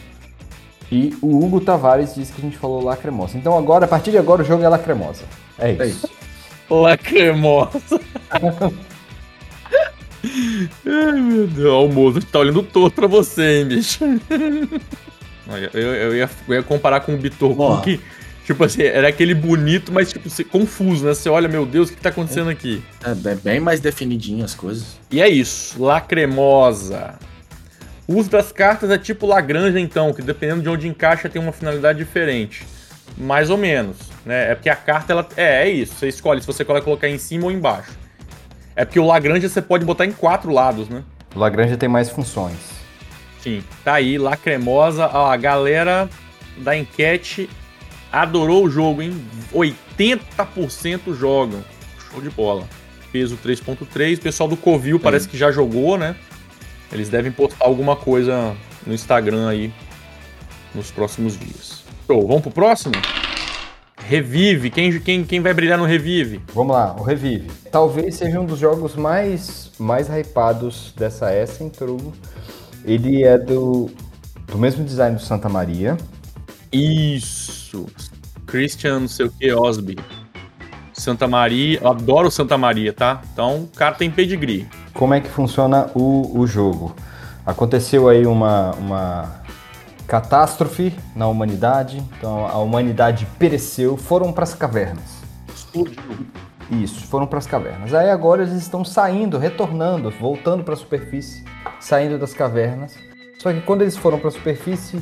e 0.91 1.15
o 1.22 1.43
Hugo 1.43 1.59
Tavares 1.61 2.15
disse 2.15 2.32
que 2.34 2.41
a 2.41 2.43
gente 2.43 2.57
falou 2.57 2.84
Lacremosa. 2.84 3.38
Então 3.38 3.57
agora, 3.57 3.86
a 3.86 3.88
partir 3.88 4.11
de 4.11 4.17
agora, 4.17 4.41
o 4.41 4.45
jogo 4.45 4.63
é 4.63 4.69
Lacremosa. 4.69 5.24
É 5.62 5.72
isso. 5.74 5.82
É 5.82 5.88
isso. 5.88 6.09
Lacrimosa. 6.70 7.82
Ai, 10.86 11.20
meu 11.22 11.47
Deus. 11.47 11.74
O 11.74 11.88
Mozart 11.88 12.26
tá 12.26 12.39
olhando 12.39 12.62
torto 12.64 12.95
pra 12.95 13.07
você, 13.07 13.59
hein, 13.59 13.66
bicho. 13.66 14.03
Eu, 15.74 15.82
eu, 15.82 16.16
ia, 16.16 16.30
eu 16.47 16.53
ia 16.55 16.64
comparar 16.64 17.01
com 17.01 17.14
o 17.14 17.18
Bitor 17.18 17.82
que, 17.82 17.99
tipo 18.45 18.64
assim, 18.64 18.84
era 18.84 19.07
aquele 19.09 19.34
bonito, 19.34 19.91
mas 19.91 20.12
tipo, 20.12 20.30
você- 20.30 20.43
confuso, 20.43 21.03
né? 21.05 21.14
Você 21.14 21.28
olha, 21.30 21.49
meu 21.49 21.66
Deus, 21.66 21.89
o 21.89 21.93
que 21.93 21.99
tá 22.01 22.09
acontecendo 22.09 22.49
aqui? 22.49 22.82
É 23.03 23.14
bem- 23.14 23.36
bem 23.36 23.59
mais 23.59 23.80
definidinho 23.80 24.45
as 24.45 24.53
coisas. 24.53 24.97
E 25.12 25.20
é 25.22 25.28
isso, 25.28 25.82
Lacremosa. 25.84 27.16
O 28.07 28.16
uso 28.16 28.30
das 28.30 28.51
cartas 28.51 28.89
é 28.91 28.97
tipo 28.97 29.26
Lagrange, 29.26 29.80
então, 29.80 30.14
que 30.14 30.22
dependendo 30.22 30.62
de 30.62 30.70
onde 30.70 30.88
encaixa 30.88 31.28
tem 31.28 31.41
uma 31.41 31.51
finalidade 31.51 31.99
diferente. 31.99 32.66
Mais 33.18 33.49
ou 33.49 33.57
menos, 33.57 33.97
né? 34.26 34.51
É 34.51 34.55
porque 34.55 34.70
a 34.70 34.76
carta, 34.76 35.14
ela. 35.14 35.28
É, 35.36 35.68
é 35.68 35.70
isso. 35.70 35.95
Você 35.95 36.07
escolhe 36.07 36.41
se 36.41 36.47
você 36.47 36.64
quer 36.64 36.82
colocar 36.82 37.07
em 37.07 37.18
cima 37.18 37.45
ou 37.45 37.51
embaixo. 37.51 37.91
É 38.76 38.86
porque 38.86 38.99
o 38.99 39.05
Lagrange 39.05 39.47
você 39.47 39.62
pode 39.62 39.86
botar 39.86 40.05
em 40.05 40.12
quatro 40.12 40.51
lados, 40.51 40.88
né? 40.88 41.03
O 41.36 41.39
Lagrange 41.39 41.78
tem 41.78 41.89
mais 41.89 42.09
funções. 42.09 42.57
Sim. 43.41 43.64
Tá 43.84 43.95
aí, 43.95 44.18
Lacremosa. 44.18 45.09
Ó, 45.14 45.30
a 45.30 45.38
galera 45.38 46.09
da 46.57 46.76
enquete 46.78 47.49
adorou 48.12 48.66
o 48.66 48.70
jogo, 48.70 49.01
hein? 49.01 49.26
80% 49.53 51.16
jogam. 51.16 51.64
Show 52.09 52.22
de 52.22 52.30
bola. 52.30 52.68
Peso 53.12 53.38
3.3. 53.38 54.18
O 54.18 54.22
pessoal 54.22 54.47
do 54.47 54.57
Covil 54.57 54.99
parece 54.99 55.28
que 55.28 55.38
já 55.38 55.51
jogou, 55.51 55.97
né? 55.97 56.16
Eles 56.91 57.09
devem 57.09 57.32
postar 57.32 57.66
alguma 57.66 57.95
coisa 57.95 58.55
no 58.86 58.93
Instagram 58.93 59.47
aí 59.47 59.74
nos 60.74 60.91
próximos 60.91 61.38
dias. 61.38 61.80
Show, 62.08 62.28
vamos 62.28 62.41
pro 62.41 62.52
próximo? 62.52 62.95
Revive. 64.08 64.70
Quem, 64.70 64.99
quem, 64.99 65.24
quem 65.24 65.39
vai 65.39 65.54
brilhar 65.54 65.78
no 65.78 65.86
Revive? 65.86 66.41
Vamos 66.54 66.76
lá, 66.76 66.95
o 66.99 67.04
Revive. 67.04 67.49
Talvez 67.72 68.16
seja 68.16 68.39
um 68.39 68.45
dos 68.45 68.60
jogos 68.60 68.95
mais, 68.95 69.72
mais 69.80 70.10
hypados 70.10 70.93
dessa 70.97 71.34
Essen, 71.34 71.70
Torugo. 71.70 72.14
Ele 72.84 73.24
é 73.24 73.38
do, 73.38 73.89
do 74.47 74.58
mesmo 74.58 74.84
design 74.84 75.16
do 75.16 75.22
Santa 75.22 75.47
Maria. 75.47 75.97
Isso. 76.72 77.86
Christian, 78.45 79.02
não 79.02 79.08
sei 79.08 79.28
o 79.28 79.32
que, 79.32 79.54
Osby. 79.54 79.97
Santa 80.93 81.28
Maria. 81.28 81.80
Eu 81.82 81.89
adoro 81.89 82.30
Santa 82.30 82.58
Maria, 82.58 82.91
tá? 82.91 83.22
Então 83.32 83.64
o 83.64 83.68
cara 83.68 83.95
tem 83.95 84.12
pedigree. 84.12 84.68
Como 84.93 85.14
é 85.14 85.22
que 85.22 85.30
funciona 85.30 85.89
o, 85.95 86.38
o 86.39 86.45
jogo? 86.45 86.95
Aconteceu 87.45 88.10
aí 88.10 88.26
uma, 88.26 88.72
uma 88.74 89.40
catástrofe 90.08 90.93
na 91.16 91.28
humanidade, 91.28 92.04
então 92.18 92.45
a 92.45 92.58
humanidade 92.58 93.28
pereceu, 93.38 93.97
foram 93.97 94.32
para 94.32 94.43
as 94.43 94.54
cavernas. 94.54 95.22
Explodiu. 95.54 96.28
Isso, 96.72 97.06
foram 97.08 97.28
para 97.28 97.38
as 97.38 97.45
cavernas. 97.45 97.93
Aí 97.93 98.10
agora 98.10 98.43
eles 98.43 98.56
estão 98.56 98.86
saindo, 98.86 99.38
retornando, 99.38 100.10
voltando 100.10 100.64
para 100.64 100.74
a 100.74 100.78
superfície, 100.78 101.43
saindo 101.80 102.18
das 102.18 102.34
cavernas. 102.34 102.95
Só 103.39 103.52
que 103.52 103.60
quando 103.62 103.82
eles 103.82 103.97
foram 103.97 104.18
para 104.18 104.30
a 104.30 104.32
superfície, 104.32 105.02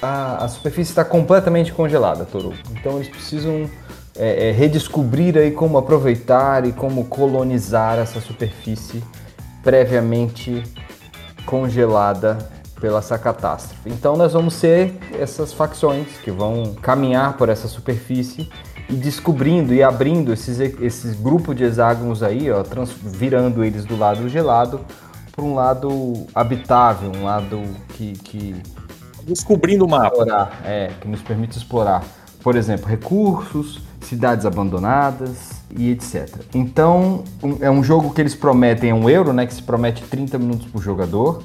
a, 0.00 0.48
superfície 0.48 0.90
está 0.90 1.04
completamente 1.04 1.72
congelada, 1.72 2.24
Toru. 2.24 2.54
Então 2.70 2.96
eles 2.96 3.08
precisam 3.08 3.68
é, 4.16 4.48
é, 4.48 4.52
redescobrir 4.52 5.36
aí 5.36 5.50
como 5.50 5.76
aproveitar 5.76 6.66
e 6.66 6.72
como 6.72 7.04
colonizar 7.04 7.98
essa 7.98 8.20
superfície 8.20 9.04
previamente 9.62 10.62
congelada 11.44 12.38
pela 12.82 12.98
essa 12.98 13.16
catástrofe. 13.16 13.88
Então 13.88 14.16
nós 14.16 14.32
vamos 14.32 14.54
ser 14.54 14.98
essas 15.18 15.52
facções 15.52 16.08
que 16.22 16.32
vão 16.32 16.74
caminhar 16.82 17.36
por 17.38 17.48
essa 17.48 17.68
superfície 17.68 18.50
e 18.90 18.94
descobrindo 18.94 19.72
e 19.72 19.82
abrindo 19.84 20.32
esses, 20.32 20.58
esses 20.58 21.14
grupos 21.18 21.54
de 21.56 21.62
hexágonos 21.62 22.22
aí, 22.24 22.50
ó, 22.50 22.62
virando 23.04 23.62
eles 23.64 23.84
do 23.84 23.96
lado 23.96 24.28
gelado 24.28 24.80
para 25.34 25.44
um 25.44 25.54
lado 25.54 26.26
habitável, 26.34 27.12
um 27.16 27.24
lado 27.24 27.62
que, 27.90 28.12
que 28.14 28.56
Descobrindo 29.24 29.84
o 29.84 29.88
mapa. 29.88 30.08
explorar, 30.08 30.60
é, 30.64 30.90
que 31.00 31.06
nos 31.06 31.22
permite 31.22 31.56
explorar, 31.56 32.02
por 32.42 32.56
exemplo, 32.56 32.86
recursos, 32.88 33.80
cidades 34.00 34.44
abandonadas 34.44 35.52
e 35.70 35.90
etc. 35.92 36.28
Então, 36.52 37.22
um- 37.42 37.58
é 37.60 37.70
um 37.70 37.82
jogo 37.84 38.12
que 38.12 38.20
eles 38.20 38.34
prometem, 38.34 38.90
é 38.90 38.94
um 38.94 39.08
euro, 39.08 39.32
né, 39.32 39.46
que 39.46 39.54
se 39.54 39.62
promete 39.62 40.02
30 40.02 40.36
minutos 40.36 40.66
por 40.66 40.82
jogador. 40.82 41.44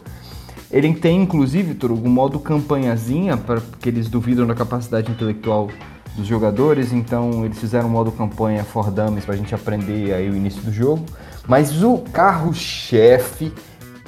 Ele 0.70 0.94
tem, 0.94 1.22
inclusive, 1.22 1.74
Turugo, 1.76 2.08
um 2.08 2.12
modo 2.12 2.40
campanhazinha, 2.40 3.38
pra- 3.38 3.62
porque 3.62 3.88
eles 3.90 4.10
duvidam 4.10 4.46
da 4.46 4.54
capacidade 4.54 5.10
intelectual 5.12 5.70
dos 6.16 6.26
jogadores, 6.28 6.92
então 6.92 7.46
eles 7.46 7.58
fizeram 7.60 7.88
um 7.88 7.92
modo 7.92 8.12
campanha 8.12 8.64
for 8.64 8.92
Dummies 8.92 9.24
pra 9.24 9.36
gente 9.36 9.54
aprender 9.56 10.14
aí 10.14 10.30
o 10.30 10.36
início 10.36 10.62
do 10.62 10.72
jogo. 10.72 11.06
Mas 11.48 11.84
o 11.84 12.00
carro-chefe 12.12 13.54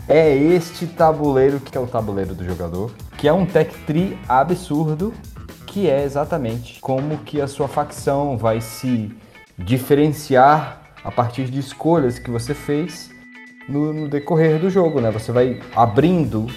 é 0.08 0.36
este 0.36 0.88
tabuleiro, 0.88 1.60
que 1.60 1.78
é 1.78 1.80
o 1.80 1.88
tabuleiro 1.88 2.34
do 2.34 2.44
jogador, 2.44 2.92
que 3.18 3.28
é 3.28 3.32
um 3.34 3.46
tech 3.46 3.74
tree 3.86 4.18
absurdo, 4.28 5.14
que 5.68 5.88
é 5.88 6.04
exatamente 6.04 6.80
como 6.82 7.16
que 7.20 7.40
a 7.40 7.48
sua 7.48 7.68
facção 7.68 8.36
vai 8.38 8.60
se 8.60 9.12
diferenciar 9.58 10.82
a 11.04 11.12
partir 11.12 11.46
de 11.46 11.60
escolhas 11.60 12.18
que 12.18 12.32
você 12.32 12.54
fez 12.54 13.12
no, 13.70 13.94
no 13.94 14.08
decorrer 14.08 14.60
do 14.60 14.70
jogo, 14.70 15.00
né? 15.00 15.12
Você 15.12 15.32
vai 15.32 15.60
abrindo 15.76 16.48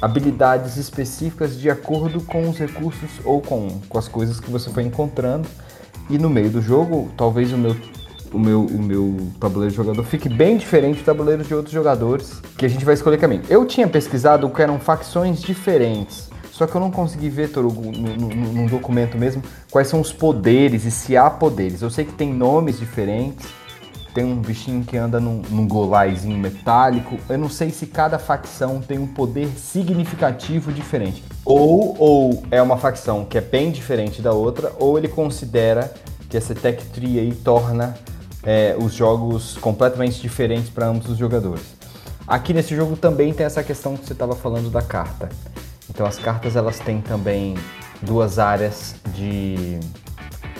habilidades 0.00 0.76
específicas 0.76 1.58
de 1.58 1.70
acordo 1.70 2.20
com 2.20 2.48
os 2.48 2.58
recursos 2.58 3.10
ou 3.24 3.40
com, 3.40 3.80
com 3.88 3.98
as 3.98 4.08
coisas 4.08 4.40
que 4.40 4.50
você 4.50 4.70
foi 4.70 4.82
encontrando. 4.82 5.48
E 6.10 6.18
no 6.18 6.28
meio 6.28 6.50
do 6.50 6.60
jogo, 6.60 7.10
talvez 7.16 7.52
o 7.52 7.56
meu, 7.56 7.76
o 8.32 8.38
meu, 8.38 8.60
o 8.66 8.82
meu 8.82 9.16
tabuleiro 9.40 9.70
de 9.70 9.76
jogador 9.76 10.04
fique 10.04 10.28
bem 10.28 10.56
diferente 10.56 10.98
do 10.98 11.04
tabuleiro 11.04 11.42
de 11.42 11.54
outros 11.54 11.72
jogadores, 11.72 12.40
que 12.58 12.66
a 12.66 12.68
gente 12.68 12.84
vai 12.84 12.94
escolher 12.94 13.18
caminho. 13.18 13.42
Eu 13.48 13.64
tinha 13.64 13.88
pesquisado 13.88 14.48
que 14.50 14.60
eram 14.60 14.78
facções 14.78 15.40
diferentes, 15.40 16.28
só 16.50 16.66
que 16.66 16.74
eu 16.74 16.80
não 16.80 16.90
consegui 16.90 17.28
ver, 17.30 17.48
Torugo, 17.48 17.90
num 17.90 18.66
documento 18.66 19.16
mesmo, 19.16 19.42
quais 19.70 19.88
são 19.88 20.00
os 20.00 20.12
poderes 20.12 20.84
e 20.84 20.90
se 20.90 21.16
há 21.16 21.30
poderes. 21.30 21.80
Eu 21.82 21.90
sei 21.90 22.04
que 22.04 22.12
tem 22.12 22.32
nomes 22.32 22.78
diferentes, 22.78 23.46
tem 24.14 24.24
um 24.24 24.36
bichinho 24.36 24.84
que 24.84 24.96
anda 24.96 25.18
num, 25.18 25.42
num 25.50 25.66
golaizinho 25.66 26.38
metálico. 26.38 27.18
Eu 27.28 27.36
não 27.36 27.48
sei 27.48 27.70
se 27.70 27.84
cada 27.86 28.16
facção 28.16 28.80
tem 28.80 28.96
um 28.96 29.08
poder 29.08 29.48
significativo 29.58 30.72
diferente. 30.72 31.24
Ou, 31.44 31.96
ou 31.98 32.42
é 32.50 32.62
uma 32.62 32.78
facção 32.78 33.24
que 33.24 33.36
é 33.36 33.40
bem 33.40 33.72
diferente 33.72 34.22
da 34.22 34.32
outra, 34.32 34.72
ou 34.78 34.96
ele 34.96 35.08
considera 35.08 35.92
que 36.30 36.36
essa 36.36 36.54
tech 36.54 36.82
tree 36.86 37.18
aí 37.18 37.34
torna 37.34 37.94
é, 38.44 38.76
os 38.78 38.94
jogos 38.94 39.58
completamente 39.58 40.20
diferentes 40.20 40.70
para 40.70 40.86
ambos 40.86 41.10
os 41.10 41.18
jogadores. 41.18 41.74
Aqui 42.26 42.54
nesse 42.54 42.74
jogo 42.74 42.96
também 42.96 43.34
tem 43.34 43.44
essa 43.44 43.62
questão 43.64 43.96
que 43.96 44.06
você 44.06 44.12
estava 44.12 44.36
falando 44.36 44.70
da 44.70 44.80
carta. 44.80 45.28
Então 45.90 46.06
as 46.06 46.18
cartas 46.18 46.54
elas 46.54 46.78
têm 46.78 47.00
também 47.00 47.56
duas 48.00 48.38
áreas 48.38 48.94
de, 49.14 49.78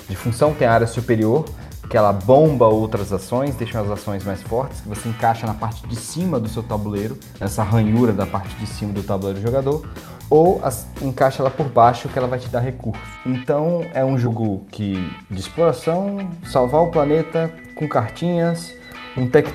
de 0.08 0.16
função. 0.16 0.52
Tem 0.52 0.66
a 0.66 0.72
área 0.72 0.86
superior, 0.86 1.46
que 1.88 1.96
ela 1.96 2.12
bomba 2.12 2.66
outras 2.66 3.12
ações, 3.12 3.54
deixa 3.54 3.80
as 3.80 3.90
ações 3.90 4.24
mais 4.24 4.42
fortes, 4.42 4.80
que 4.80 4.88
você 4.88 5.08
encaixa 5.08 5.46
na 5.46 5.54
parte 5.54 5.86
de 5.86 5.96
cima 5.96 6.40
do 6.40 6.48
seu 6.48 6.62
tabuleiro, 6.62 7.18
nessa 7.40 7.62
ranhura 7.62 8.12
da 8.12 8.26
parte 8.26 8.54
de 8.56 8.66
cima 8.66 8.92
do 8.92 9.02
tabuleiro 9.02 9.38
do 9.40 9.42
jogador, 9.46 9.86
ou 10.30 10.60
as- 10.62 10.86
encaixa 11.02 11.42
ela 11.42 11.50
por 11.50 11.66
baixo, 11.68 12.08
que 12.08 12.18
ela 12.18 12.26
vai 12.28 12.38
te 12.38 12.48
dar 12.48 12.60
recurso. 12.60 13.00
Então 13.26 13.84
é 13.92 14.04
um 14.04 14.16
jogo 14.18 14.64
que 14.70 14.94
de 15.30 15.38
exploração, 15.40 16.28
salvar 16.46 16.82
o 16.82 16.90
planeta 16.90 17.52
com 17.76 17.86
cartinhas, 17.88 18.72
um 19.16 19.28
tech 19.28 19.52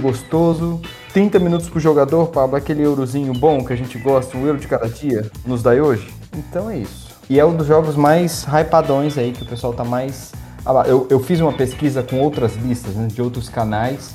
gostoso, 0.00 0.80
30 1.12 1.38
minutos 1.38 1.68
pro 1.68 1.80
jogador, 1.80 2.28
Pablo, 2.28 2.56
aquele 2.56 2.82
eurozinho 2.82 3.32
bom 3.32 3.64
que 3.64 3.72
a 3.72 3.76
gente 3.76 3.98
gosta, 3.98 4.36
um 4.36 4.46
euro 4.46 4.58
de 4.58 4.66
cada 4.68 4.88
dia, 4.88 5.30
nos 5.44 5.62
dá 5.62 5.70
hoje. 5.72 6.12
Então 6.36 6.70
é 6.70 6.78
isso. 6.78 7.10
E 7.28 7.38
é 7.40 7.44
um 7.44 7.54
dos 7.56 7.66
jogos 7.66 7.96
mais 7.96 8.44
hypadões 8.44 9.16
aí, 9.18 9.32
que 9.32 9.42
o 9.42 9.46
pessoal 9.46 9.72
tá 9.72 9.84
mais. 9.84 10.32
Ah 10.64 10.72
lá, 10.72 10.86
eu, 10.86 11.06
eu 11.10 11.18
fiz 11.20 11.40
uma 11.40 11.52
pesquisa 11.52 12.02
com 12.02 12.20
outras 12.20 12.54
listas, 12.56 12.94
né, 12.94 13.08
de 13.08 13.20
outros 13.20 13.48
canais, 13.48 14.14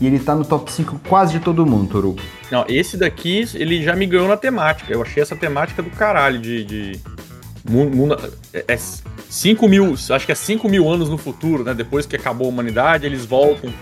e 0.00 0.06
ele 0.06 0.18
tá 0.18 0.34
no 0.34 0.44
top 0.44 0.70
5 0.70 1.00
quase 1.08 1.32
de 1.32 1.40
todo 1.40 1.64
mundo, 1.64 1.88
Toru. 1.90 2.16
Não, 2.50 2.64
esse 2.68 2.96
daqui, 2.96 3.44
ele 3.54 3.82
já 3.82 3.96
me 3.96 4.04
ganhou 4.06 4.28
na 4.28 4.36
temática. 4.36 4.92
Eu 4.92 5.00
achei 5.02 5.22
essa 5.22 5.34
temática 5.34 5.82
do 5.82 5.90
caralho 5.90 6.38
de. 6.38 6.64
de... 6.64 7.00
mu- 7.68 7.88
mu- 7.90 8.16
É 8.52 8.76
5 9.28 9.66
mil, 9.68 9.94
acho 9.94 10.26
que 10.26 10.32
é 10.32 10.34
5 10.34 10.68
mil 10.68 10.88
anos 10.88 11.08
no 11.08 11.16
futuro, 11.18 11.64
né? 11.64 11.72
Depois 11.74 12.04
que 12.06 12.14
acabou 12.14 12.46
a 12.46 12.50
humanidade, 12.50 13.06
eles 13.06 13.24
voltam. 13.24 13.72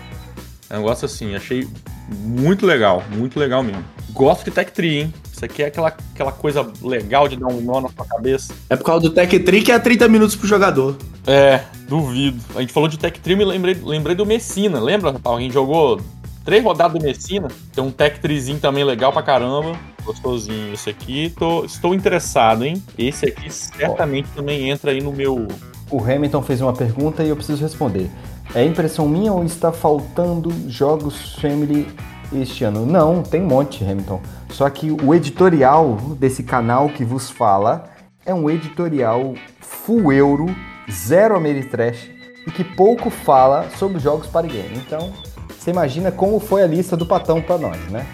É 0.69 0.75
um 0.75 0.77
negócio 0.79 1.05
assim, 1.05 1.35
achei 1.35 1.67
muito 2.09 2.65
legal, 2.65 3.03
muito 3.11 3.37
legal 3.39 3.61
mesmo. 3.61 3.83
Gosto 4.11 4.45
de 4.45 4.51
Tech 4.51 4.71
Tree, 4.71 4.99
hein? 5.01 5.13
Isso 5.45 5.53
aqui 5.53 5.63
é 5.63 5.67
aquela, 5.67 5.93
aquela 6.13 6.31
coisa 6.31 6.67
legal 6.81 7.27
de 7.27 7.35
dar 7.35 7.47
um 7.47 7.61
nó 7.61 7.79
na 7.79 7.89
sua 7.89 8.05
cabeça. 8.05 8.53
É 8.69 8.75
por 8.75 8.83
causa 8.83 9.07
do 9.07 9.13
Tech 9.13 9.39
Tree 9.39 9.61
que 9.61 9.71
é 9.71 9.77
30 9.77 10.07
minutos 10.07 10.35
pro 10.35 10.47
jogador. 10.47 10.97
É, 11.25 11.61
duvido. 11.87 12.41
A 12.55 12.61
gente 12.61 12.73
falou 12.73 12.89
de 12.89 12.97
Tech 12.97 13.19
Tree, 13.19 13.35
me 13.35 13.45
lembrei, 13.45 13.77
lembrei 13.83 14.15
do 14.15 14.25
Messina, 14.25 14.79
lembra, 14.79 15.11
rapaz? 15.11 15.37
A 15.37 15.41
gente 15.41 15.53
jogou 15.53 16.01
três 16.43 16.63
rodadas 16.63 16.99
do 16.99 17.03
Messina. 17.05 17.47
Tem 17.73 17.83
um 17.83 17.91
Tech 17.91 18.19
Treezinho 18.19 18.59
também 18.59 18.83
legal 18.83 19.13
pra 19.13 19.21
caramba. 19.21 19.77
Gostosinho 20.03 20.73
esse 20.73 20.89
aqui. 20.89 21.31
Tô, 21.37 21.63
estou 21.63 21.93
interessado, 21.93 22.65
hein? 22.65 22.81
Esse 22.97 23.27
aqui 23.27 23.51
certamente 23.51 24.29
também 24.35 24.69
entra 24.69 24.91
aí 24.91 25.01
no 25.01 25.11
meu. 25.11 25.47
O 25.91 26.03
Hamilton 26.03 26.41
fez 26.41 26.61
uma 26.61 26.73
pergunta 26.73 27.23
e 27.23 27.29
eu 27.29 27.35
preciso 27.35 27.61
responder. 27.61 28.09
É 28.55 28.63
impressão 28.63 29.07
minha 29.07 29.31
ou 29.31 29.43
está 29.43 29.71
faltando 29.71 30.51
jogos 30.69 31.35
Family 31.35 31.87
este 32.33 32.63
ano? 32.63 32.85
Não, 32.85 33.21
tem 33.23 33.41
um 33.41 33.47
monte, 33.47 33.83
Hamilton. 33.83 34.21
Só 34.49 34.69
que 34.69 34.91
o 34.91 35.13
editorial 35.13 35.95
desse 36.19 36.43
canal 36.43 36.89
que 36.89 37.03
vos 37.03 37.29
fala 37.29 37.85
é 38.25 38.33
um 38.33 38.49
editorial 38.49 39.33
full 39.59 40.11
euro, 40.11 40.47
zero 40.91 41.35
Ameritrash 41.35 42.09
e 42.47 42.51
que 42.51 42.63
pouco 42.63 43.09
fala 43.09 43.69
sobre 43.77 43.99
jogos 43.99 44.27
para 44.27 44.47
game. 44.47 44.77
Então, 44.77 45.11
você 45.57 45.71
imagina 45.71 46.11
como 46.11 46.39
foi 46.39 46.63
a 46.63 46.67
lista 46.67 46.95
do 46.95 47.05
Patão 47.05 47.41
para 47.41 47.57
nós, 47.57 47.77
né? 47.89 48.05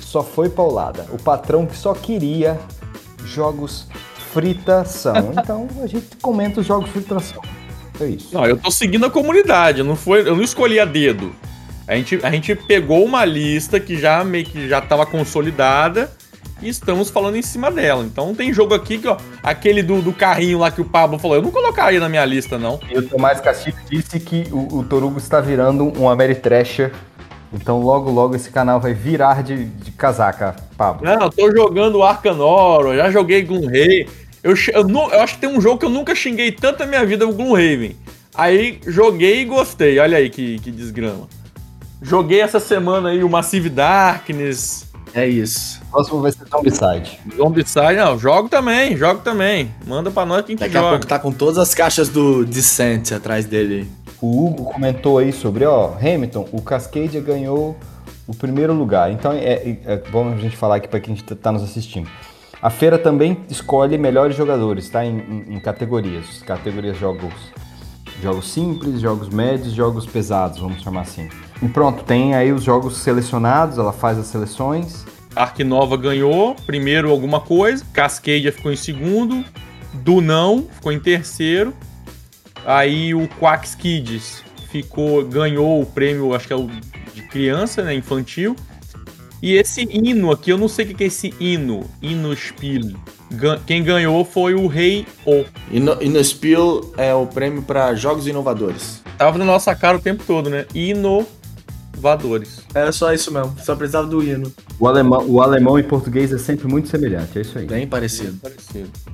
Só 0.00 0.22
foi 0.22 0.48
paulada. 0.48 1.06
O 1.12 1.18
patrão 1.22 1.66
que 1.66 1.76
só 1.76 1.94
queria 1.94 2.58
jogos 3.24 3.86
fritação. 4.32 5.32
Então, 5.36 5.68
a 5.82 5.86
gente 5.86 6.16
comenta 6.20 6.60
os 6.60 6.66
jogos 6.66 6.90
fritação. 6.90 7.42
É 8.00 8.06
isso. 8.06 8.32
Não, 8.32 8.46
eu 8.46 8.56
tô 8.56 8.70
seguindo 8.70 9.04
a 9.04 9.10
comunidade, 9.10 9.82
não 9.82 9.94
foi, 9.94 10.20
eu 10.20 10.34
não 10.34 10.42
escolhi 10.42 10.80
a 10.80 10.84
dedo. 10.84 11.32
A 11.90 11.96
gente, 11.96 12.20
a 12.22 12.30
gente 12.30 12.54
pegou 12.54 13.04
uma 13.04 13.24
lista 13.24 13.80
que 13.80 13.98
já 13.98 14.22
meio 14.22 14.44
que 14.44 14.68
já 14.68 14.80
tava 14.80 15.04
consolidada 15.04 16.08
e 16.62 16.68
estamos 16.68 17.10
falando 17.10 17.34
em 17.34 17.42
cima 17.42 17.68
dela. 17.68 18.04
Então 18.04 18.32
tem 18.32 18.54
jogo 18.54 18.74
aqui 18.74 18.96
que, 18.96 19.08
ó, 19.08 19.16
aquele 19.42 19.82
do, 19.82 20.00
do 20.00 20.12
carrinho 20.12 20.60
lá 20.60 20.70
que 20.70 20.80
o 20.80 20.84
Pablo 20.84 21.18
falou, 21.18 21.38
eu 21.38 21.42
não 21.42 21.50
colocaria 21.50 21.98
na 21.98 22.08
minha 22.08 22.24
lista, 22.24 22.56
não. 22.56 22.78
E 22.88 22.96
o 22.96 23.02
Tomás 23.08 23.40
Castilho 23.40 23.76
disse 23.90 24.20
que 24.20 24.46
o, 24.52 24.78
o 24.78 24.84
Torugo 24.84 25.18
está 25.18 25.40
virando 25.40 25.92
um 26.00 26.08
Ameritrasher. 26.08 26.92
Então 27.52 27.80
logo, 27.80 28.08
logo 28.08 28.36
esse 28.36 28.50
canal 28.50 28.80
vai 28.80 28.94
virar 28.94 29.42
de, 29.42 29.64
de 29.64 29.90
casaca, 29.90 30.54
Pablo. 30.76 31.04
Não, 31.04 31.22
eu 31.22 31.30
tô 31.30 31.50
jogando 31.50 32.04
Arcanoro, 32.04 32.94
já 32.94 33.10
joguei 33.10 33.42
Gloomhaven. 33.42 34.06
Eu, 34.44 34.54
eu, 34.72 34.88
eu 34.88 35.20
acho 35.22 35.34
que 35.34 35.40
tem 35.40 35.50
um 35.50 35.60
jogo 35.60 35.78
que 35.78 35.86
eu 35.86 35.90
nunca 35.90 36.14
xinguei 36.14 36.52
tanto 36.52 36.78
na 36.78 36.86
minha 36.86 37.04
vida, 37.04 37.26
o 37.26 37.32
Gloomhaven. 37.32 37.96
Aí 38.32 38.78
joguei 38.86 39.40
e 39.40 39.44
gostei, 39.44 39.98
olha 39.98 40.18
aí 40.18 40.30
que, 40.30 40.60
que 40.60 40.70
desgrama. 40.70 41.39
Joguei 42.02 42.40
essa 42.40 42.58
semana 42.60 43.10
aí 43.10 43.22
o 43.22 43.28
Massive 43.28 43.68
Darkness, 43.68 44.88
É 45.12 45.26
isso. 45.26 45.80
O 45.88 45.90
próximo 45.92 46.20
vai 46.22 46.30
ser 46.32 46.44
Zombicide. 46.48 47.18
Zombicide, 47.36 47.96
não, 47.96 48.16
jogo 48.18 48.48
também, 48.48 48.96
jogo 48.96 49.20
também. 49.22 49.70
Manda 49.84 50.08
pra 50.10 50.24
nós 50.24 50.44
quem 50.46 50.56
que 50.56 50.62
Daqui 50.62 50.76
a 50.76 50.80
joga. 50.80 50.92
pouco 50.92 51.06
tá 51.06 51.18
com 51.18 51.32
todas 51.32 51.58
as 51.58 51.74
caixas 51.74 52.08
do 52.08 52.44
Descent 52.44 53.10
atrás 53.12 53.44
dele. 53.44 53.90
O 54.22 54.46
Hugo 54.46 54.64
comentou 54.72 55.18
aí 55.18 55.32
sobre, 55.32 55.64
ó, 55.64 55.94
Hamilton, 56.00 56.48
o 56.52 56.62
Cascadia 56.62 57.20
ganhou 57.20 57.76
o 58.26 58.34
primeiro 58.34 58.72
lugar. 58.72 59.10
Então 59.10 59.32
é, 59.32 59.38
é- 59.54 59.78
é 59.84 59.96
bom 60.12 60.32
a 60.32 60.36
gente 60.36 60.56
falar 60.56 60.76
aqui 60.76 60.86
para 60.86 61.00
quem 61.00 61.14
está 61.14 61.50
nos 61.50 61.62
assistindo. 61.64 62.08
A 62.62 62.70
feira 62.70 62.96
também 62.98 63.38
escolhe 63.48 63.98
melhores 63.98 64.36
jogadores, 64.36 64.88
tá? 64.88 65.04
Em, 65.04 65.18
em- 65.18 65.54
em 65.56 65.60
categorias, 65.60 66.42
categorias 66.46 66.96
jogos 66.98 67.32
Jogos 68.22 68.52
simples, 68.52 69.00
jogos 69.00 69.30
médios, 69.30 69.72
jogos 69.72 70.04
pesados, 70.04 70.58
vamos 70.58 70.82
chamar 70.82 71.00
assim. 71.02 71.26
E 71.62 71.68
pronto, 71.68 72.02
tem 72.04 72.34
aí 72.34 72.52
os 72.52 72.62
jogos 72.62 72.96
selecionados, 72.98 73.76
ela 73.78 73.92
faz 73.92 74.18
as 74.18 74.26
seleções. 74.26 75.04
Ark 75.36 75.62
Nova 75.62 75.96
ganhou, 75.96 76.54
primeiro 76.66 77.10
alguma 77.10 77.40
coisa. 77.40 77.84
Cascadia 77.92 78.50
ficou 78.52 78.72
em 78.72 78.76
segundo. 78.76 79.44
Dunão 79.92 80.66
ficou 80.72 80.90
em 80.92 80.98
terceiro. 81.00 81.74
Aí 82.64 83.14
o 83.14 83.28
Quacks 83.38 83.74
Kids 83.74 84.42
ficou, 84.70 85.24
ganhou 85.24 85.80
o 85.80 85.86
prêmio, 85.86 86.34
acho 86.34 86.46
que 86.46 86.52
é 86.52 86.56
o 86.56 86.68
de 87.14 87.22
criança, 87.22 87.82
né? 87.82 87.94
Infantil. 87.94 88.54
E 89.42 89.54
esse 89.54 89.82
hino 89.90 90.30
aqui, 90.30 90.50
eu 90.50 90.58
não 90.58 90.68
sei 90.68 90.84
o 90.86 90.94
que 90.94 91.04
é 91.04 91.06
esse 91.06 91.34
hino. 91.40 91.88
Hino 92.02 92.34
Spiel. 92.36 92.92
Gan- 93.32 93.58
Quem 93.66 93.82
ganhou 93.82 94.24
foi 94.24 94.54
o 94.54 94.66
Rei 94.66 95.06
O. 95.24 95.44
Ino- 95.70 95.96
Inospiel 96.02 96.92
é 96.98 97.14
o 97.14 97.26
prêmio 97.26 97.62
para 97.62 97.94
jogos 97.94 98.26
inovadores. 98.26 99.02
Tava 99.16 99.38
na 99.38 99.44
nossa 99.44 99.74
cara 99.74 99.96
o 99.96 100.00
tempo 100.00 100.24
todo, 100.26 100.50
né? 100.50 100.66
Inovadores. 102.00 102.60
Era 102.74 102.90
só 102.90 103.12
isso 103.12 103.30
mesmo, 103.32 103.54
só 103.62 103.76
precisava 103.76 104.06
do 104.06 104.22
hino. 104.22 104.50
O 104.78 104.88
alemão, 104.88 105.24
o 105.28 105.42
alemão 105.42 105.78
e 105.78 105.82
português 105.82 106.32
é 106.32 106.38
sempre 106.38 106.66
muito 106.66 106.88
semelhante, 106.88 107.38
é 107.38 107.42
isso 107.42 107.58
aí. 107.58 107.66
Bem 107.66 107.86
parecido. 107.86 108.40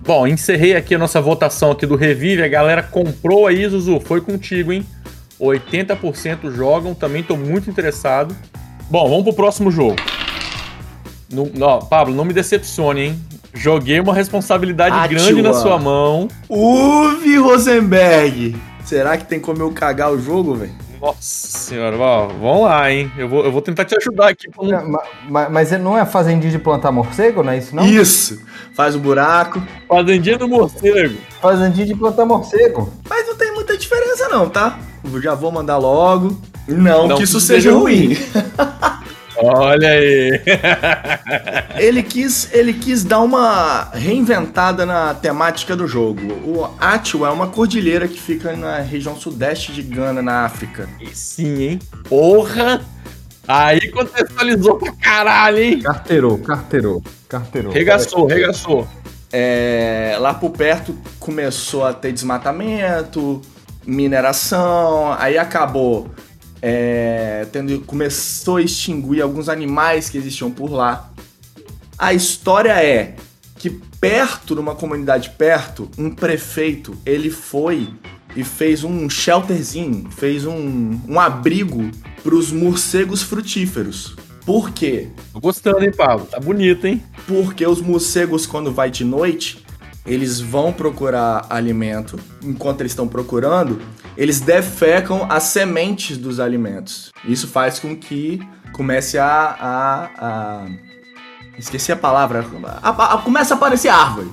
Bom, 0.06 0.26
encerrei 0.26 0.76
aqui 0.76 0.94
a 0.94 0.98
nossa 0.98 1.20
votação 1.20 1.72
aqui 1.72 1.84
do 1.84 1.96
Revive. 1.96 2.42
A 2.42 2.48
galera 2.48 2.82
comprou 2.82 3.46
aí, 3.46 3.68
Zuzu. 3.68 4.00
Foi 4.00 4.20
contigo, 4.20 4.72
hein? 4.72 4.86
80% 5.40 6.52
jogam. 6.54 6.94
Também 6.94 7.22
tô 7.22 7.36
muito 7.36 7.68
interessado. 7.68 8.34
Bom, 8.88 9.08
vamos 9.08 9.24
pro 9.24 9.34
próximo 9.34 9.70
jogo. 9.70 9.96
Não, 11.28 11.50
ó, 11.60 11.78
Pablo, 11.78 12.14
não 12.14 12.24
me 12.24 12.32
decepcione, 12.32 13.00
hein? 13.00 13.20
Joguei 13.52 13.98
uma 13.98 14.14
responsabilidade 14.14 14.94
Ah, 14.96 15.06
grande 15.08 15.42
na 15.42 15.52
sua 15.52 15.76
mão. 15.78 16.28
Uve 16.48 17.36
Rosenberg! 17.38 18.54
Será 18.84 19.16
que 19.16 19.24
tem 19.24 19.40
como 19.40 19.60
eu 19.60 19.72
cagar 19.72 20.12
o 20.12 20.20
jogo, 20.20 20.54
velho? 20.54 20.85
Nossa 21.00 21.20
senhora, 21.20 21.96
ó, 21.96 22.26
vamos 22.26 22.62
lá, 22.64 22.90
hein? 22.90 23.10
Eu 23.18 23.28
vou, 23.28 23.44
eu 23.44 23.52
vou 23.52 23.60
tentar 23.60 23.84
te 23.84 23.94
ajudar 23.96 24.28
aqui. 24.28 24.48
pra 24.50 24.64
não- 24.66 24.98
Mas, 25.28 25.50
mas 25.50 25.70
não 25.80 25.96
é 25.96 26.04
fazendinha 26.06 26.50
de 26.50 26.58
plantar 26.58 26.90
morcego, 26.92 27.42
não 27.42 27.52
é 27.52 27.58
isso 27.58 27.74
não? 27.76 27.84
Isso! 27.86 28.40
Faz 28.74 28.94
o 28.94 28.98
buraco. 28.98 29.62
Fazendinha 29.88 30.38
do 30.38 30.48
morcego. 30.48 31.16
Fazendinha 31.40 31.86
de 31.86 31.94
plantar 31.94 32.24
morcego. 32.24 32.92
Mas 33.08 33.26
não 33.26 33.36
tem 33.36 33.52
muita 33.52 33.76
diferença 33.76 34.28
não, 34.28 34.48
tá? 34.48 34.78
Eu 35.04 35.20
já 35.22 35.34
vou 35.34 35.50
mandar 35.52 35.76
logo. 35.78 36.36
Não, 36.68 37.06
Não 37.08 37.16
que 37.16 37.22
isso 37.24 37.38
que 37.38 37.44
seja 37.44 37.70
seja 37.70 37.74
ruim. 37.78 38.16
Olha 39.38 39.88
aí. 39.88 40.40
ele, 41.76 42.02
quis, 42.02 42.52
ele 42.52 42.72
quis 42.72 43.04
dar 43.04 43.20
uma 43.20 43.90
reinventada 43.92 44.86
na 44.86 45.14
temática 45.14 45.76
do 45.76 45.86
jogo. 45.86 46.20
O 46.44 46.68
Atio 46.80 47.24
é 47.26 47.30
uma 47.30 47.48
cordilheira 47.48 48.08
que 48.08 48.20
fica 48.20 48.56
na 48.56 48.78
região 48.80 49.16
sudeste 49.16 49.72
de 49.72 49.82
Gana, 49.82 50.22
na 50.22 50.44
África. 50.44 50.88
E 51.00 51.14
Sim, 51.14 51.62
hein? 51.62 51.78
Porra! 52.08 52.80
Aí 53.48 53.90
contextualizou 53.92 54.76
pra 54.76 54.92
caralho, 54.92 55.58
hein? 55.58 55.80
Carteirou, 55.80 56.38
carteirou, 56.38 57.02
carteirou. 57.28 57.72
Regaçou, 57.72 58.26
regaçou. 58.26 58.88
É, 59.32 60.16
lá 60.18 60.34
por 60.34 60.50
perto 60.50 60.96
começou 61.20 61.84
a 61.84 61.92
ter 61.92 62.12
desmatamento, 62.12 63.40
mineração, 63.86 65.12
aí 65.18 65.38
acabou 65.38 66.08
é, 66.62 67.46
tendo 67.52 67.80
começou 67.80 68.56
a 68.56 68.62
extinguir 68.62 69.22
alguns 69.22 69.48
animais 69.48 70.08
que 70.08 70.18
existiam 70.18 70.50
por 70.50 70.70
lá. 70.70 71.12
A 71.98 72.12
história 72.12 72.72
é 72.82 73.16
que 73.58 73.70
perto, 73.70 74.54
numa 74.54 74.74
comunidade 74.74 75.30
perto, 75.30 75.90
um 75.96 76.10
prefeito 76.10 76.96
ele 77.04 77.30
foi 77.30 77.88
e 78.34 78.44
fez 78.44 78.84
um 78.84 79.08
shelterzinho, 79.08 80.10
fez 80.10 80.44
um, 80.44 81.00
um 81.08 81.18
abrigo 81.18 81.90
para 82.22 82.34
os 82.34 82.52
morcegos 82.52 83.22
frutíferos. 83.22 84.14
Por 84.44 84.70
quê? 84.70 85.08
Tô 85.32 85.40
gostando, 85.40 85.82
hein, 85.82 85.90
Pablo? 85.90 86.26
Tá 86.26 86.38
bonito, 86.38 86.86
hein? 86.86 87.02
Porque 87.26 87.66
os 87.66 87.80
morcegos, 87.80 88.46
quando 88.46 88.70
vai 88.70 88.90
de 88.90 89.04
noite, 89.04 89.64
eles 90.04 90.40
vão 90.40 90.72
procurar 90.72 91.46
alimento. 91.50 92.18
Enquanto 92.42 92.82
eles 92.82 92.92
estão 92.92 93.08
procurando, 93.08 93.80
eles 94.16 94.40
defecam 94.40 95.26
as 95.28 95.44
sementes 95.44 96.16
dos 96.16 96.40
alimentos. 96.40 97.10
Isso 97.24 97.46
faz 97.48 97.78
com 97.78 97.96
que 97.96 98.40
comece 98.72 99.18
a. 99.18 99.56
a, 99.60 100.10
a- 100.18 100.66
esqueci 101.58 101.90
a 101.92 101.96
palavra. 101.96 102.44
A, 102.82 103.14
a- 103.14 103.18
começa 103.18 103.54
a 103.54 103.56
aparecer 103.56 103.88
árvore. 103.88 104.30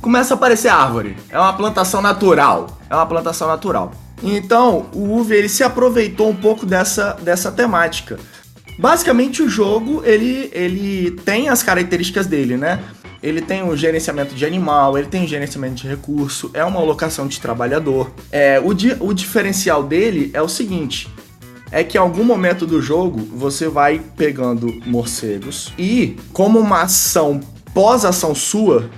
Começa 0.00 0.34
a 0.34 0.36
aparecer 0.36 0.68
árvore. 0.68 1.16
É 1.30 1.38
uma 1.38 1.52
plantação 1.52 2.00
natural. 2.00 2.78
É 2.88 2.94
uma 2.94 3.06
plantação 3.06 3.48
natural. 3.48 3.92
Então, 4.22 4.86
o 4.94 5.18
Uve 5.18 5.34
ele 5.34 5.48
se 5.48 5.62
aproveitou 5.64 6.30
um 6.30 6.36
pouco 6.36 6.64
dessa, 6.64 7.12
dessa 7.20 7.50
temática. 7.52 8.18
Basicamente 8.78 9.42
o 9.42 9.48
jogo 9.48 10.02
ele, 10.04 10.50
ele 10.52 11.10
tem 11.24 11.48
as 11.48 11.62
características 11.62 12.26
dele, 12.26 12.56
né? 12.56 12.82
Ele 13.26 13.40
tem 13.40 13.62
o 13.68 13.76
gerenciamento 13.76 14.36
de 14.36 14.46
animal, 14.46 14.96
ele 14.96 15.08
tem 15.08 15.24
o 15.24 15.26
gerenciamento 15.26 15.74
de 15.74 15.88
recurso, 15.88 16.48
é 16.54 16.64
uma 16.64 16.78
alocação 16.78 17.26
de 17.26 17.40
trabalhador. 17.40 18.12
É, 18.30 18.60
o, 18.64 18.72
di- 18.72 18.96
o 19.00 19.12
diferencial 19.12 19.82
dele 19.82 20.30
é 20.32 20.40
o 20.40 20.48
seguinte: 20.48 21.08
é 21.72 21.82
que 21.82 21.96
em 21.98 22.00
algum 22.00 22.22
momento 22.22 22.64
do 22.64 22.80
jogo 22.80 23.18
você 23.34 23.66
vai 23.66 24.00
pegando 24.16 24.80
morcegos 24.86 25.72
e, 25.76 26.16
como 26.32 26.60
uma 26.60 26.82
ação 26.82 27.40
pós-ação 27.74 28.32
sua, 28.32 28.88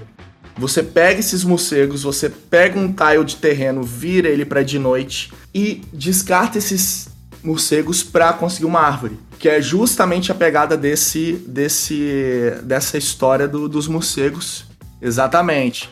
você 0.58 0.82
pega 0.82 1.20
esses 1.20 1.42
morcegos, 1.42 2.02
você 2.02 2.28
pega 2.28 2.78
um 2.78 2.92
tile 2.92 3.24
de 3.24 3.36
terreno, 3.36 3.82
vira 3.82 4.28
ele 4.28 4.44
pra 4.44 4.62
de 4.62 4.78
noite 4.78 5.32
e 5.54 5.80
descarta 5.92 6.58
esses 6.58 7.07
morcegos 7.42 8.02
pra 8.02 8.32
conseguir 8.32 8.66
uma 8.66 8.80
árvore, 8.80 9.18
que 9.38 9.48
é 9.48 9.60
justamente 9.60 10.30
a 10.32 10.34
pegada 10.34 10.76
desse 10.76 11.32
desse 11.46 12.52
dessa 12.62 12.96
história 12.98 13.46
do- 13.48 13.68
dos 13.68 13.86
morcegos. 13.88 14.64
Exatamente. 15.00 15.88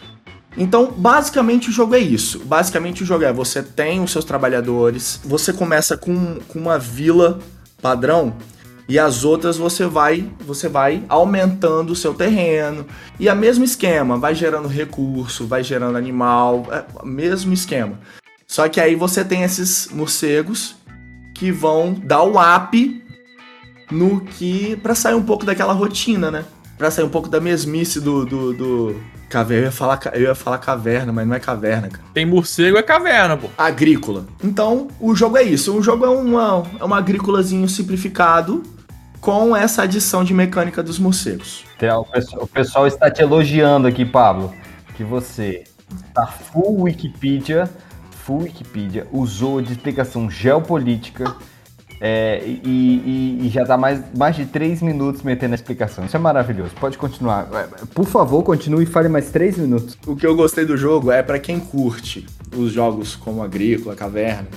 Então, 0.59 0.91
basicamente 0.97 1.69
o 1.69 1.73
jogo 1.73 1.95
é 1.95 1.99
isso. 1.99 2.39
Basicamente 2.41 3.03
o 3.03 3.07
jogo 3.07 3.25
é 3.25 3.33
você 3.33 3.63
tem 3.63 4.03
os 4.03 4.11
seus 4.11 4.25
trabalhadores, 4.25 5.21
você 5.25 5.53
começa 5.53 5.97
com, 5.97 6.37
com 6.49 6.59
uma 6.59 6.79
vila 6.79 7.39
padrão 7.83 8.35
e 8.89 8.99
as 8.99 9.23
outras 9.25 9.57
você 9.59 9.85
vai 9.87 10.31
você 10.41 10.69
vai 10.69 11.03
aumentando 11.09 11.93
o 11.93 11.97
seu 11.97 12.15
terreno 12.15 12.87
e 13.21 13.29
a 13.29 13.35
mesmo 13.35 13.65
esquema 13.65 14.17
vai 14.17 14.35
gerando 14.35 14.69
recurso 14.69 15.45
vai 15.47 15.63
gerando 15.63 15.99
animal 15.99 16.67
é, 16.71 16.85
mesmo 17.05 17.53
esquema 17.53 17.99
só 18.47 18.69
que 18.69 18.81
aí 18.81 18.95
você 18.95 19.25
tem 19.25 19.43
esses 19.43 19.89
morcegos 19.93 20.77
que 21.37 21.53
vão 21.53 21.93
dar 21.93 22.23
o 22.23 22.35
up 22.39 23.03
no 23.91 24.21
que 24.21 24.77
para 24.77 24.95
sair 24.95 25.15
um 25.15 25.23
pouco 25.23 25.45
daquela 25.45 25.73
rotina 25.73 26.31
né 26.31 26.45
Pra 26.77 26.91
sair 26.91 27.05
um 27.05 27.09
pouco 27.09 27.29
da 27.29 27.41
mesmice 27.41 28.01
do 28.01 28.27
do, 28.27 28.53
do... 28.53 28.97
Caverna, 29.29 29.63
eu 29.63 29.67
ia, 29.67 29.73
falar, 29.73 30.01
eu 30.13 30.23
ia 30.23 30.35
falar 30.37 30.59
caverna, 30.59 31.13
mas 31.13 31.27
não 31.27 31.35
é 31.35 31.41
caverna, 31.41 31.89
cara. 31.89 32.05
Tem 32.15 32.25
morcego, 32.25 32.79
é 32.79 32.83
caverna, 32.83 33.37
pô. 33.37 33.49
Agrícola. 33.59 34.25
Então, 34.43 34.87
o 35.01 35.17
jogo 35.17 35.37
é 35.37 35.43
isso. 35.43 35.77
O 35.77 35.83
jogo 35.83 36.05
é 36.05 36.09
uma, 36.09 36.63
é 36.79 36.85
uma 36.85 36.99
agrícolazinho 36.99 37.69
simplificado 37.69 38.63
com 39.21 39.57
essa 39.57 39.83
adição 39.83 40.23
de 40.23 40.33
mecânica 40.33 40.81
dos 40.81 41.01
morcegos. 41.01 41.65
O 41.99 42.05
pessoal, 42.05 42.43
o 42.43 42.47
pessoal 42.47 42.87
está 42.87 43.11
te 43.11 43.21
elogiando 43.21 43.89
aqui, 43.89 44.05
Pablo, 44.05 44.55
que 44.95 45.03
você 45.03 45.65
tá 46.15 46.27
full 46.29 46.83
Wikipedia, 46.83 47.69
full 48.27 48.43
Wikipedia, 48.43 49.07
usou 49.13 49.63
de 49.63 49.73
explicação 49.73 50.29
geopolítica 50.29 51.37
é, 52.01 52.43
e, 52.45 52.61
e- 53.43 53.47
e 53.47 53.49
já 53.49 53.63
dá 53.65 53.79
mais, 53.79 54.01
mais 54.17 54.37
de 54.37 54.45
três 54.45 54.83
minutos 54.83 55.23
metendo 55.23 55.53
a 55.53 55.55
explicação. 55.55 56.05
Isso 56.05 56.15
é 56.17 56.19
maravilhoso. 56.19 56.73
Pode 56.79 56.99
continuar. 56.99 57.49
É, 57.55 57.87
Por 57.95 58.05
favor, 58.05 58.43
continue 58.43 58.83
e 58.83 58.87
fale 58.87 59.09
mais 59.09 59.31
três 59.31 59.57
minutos. 59.57 59.97
O 60.07 60.15
que 60.17 60.27
eu 60.27 60.35
gostei 60.37 60.65
do 60.67 60.77
jogo 60.77 61.11
é 61.11 61.23
pra 61.23 61.39
quem 61.39 61.59
curte 61.59 62.27
os 62.55 62.73
jogos 62.73 63.15
como 63.17 63.43
Agrícola, 63.43 63.95
Caverna. 63.95 64.49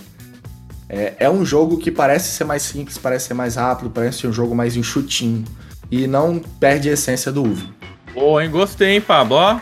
É, 0.90 1.14
é 1.20 1.30
um 1.30 1.46
jogo 1.46 1.78
que 1.78 1.92
parece 1.92 2.32
ser 2.32 2.44
mais 2.46 2.64
simples, 2.64 2.98
parece 2.98 3.28
ser 3.28 3.36
mais 3.36 3.56
rápido, 3.56 3.90
parece 3.92 4.20
ser 4.22 4.28
um 4.28 4.34
jogo 4.34 4.54
mais 4.56 4.76
enxutinho. 4.76 5.46
E 5.92 6.08
não 6.08 6.40
perde 6.60 6.90
a 6.90 6.94
essência 6.94 7.32
do 7.32 7.44
UV. 7.44 7.64
Pô, 8.14 8.42
hein? 8.42 8.50
Gostei, 8.50 8.96
hein, 8.96 9.02
Pablo? 9.02 9.62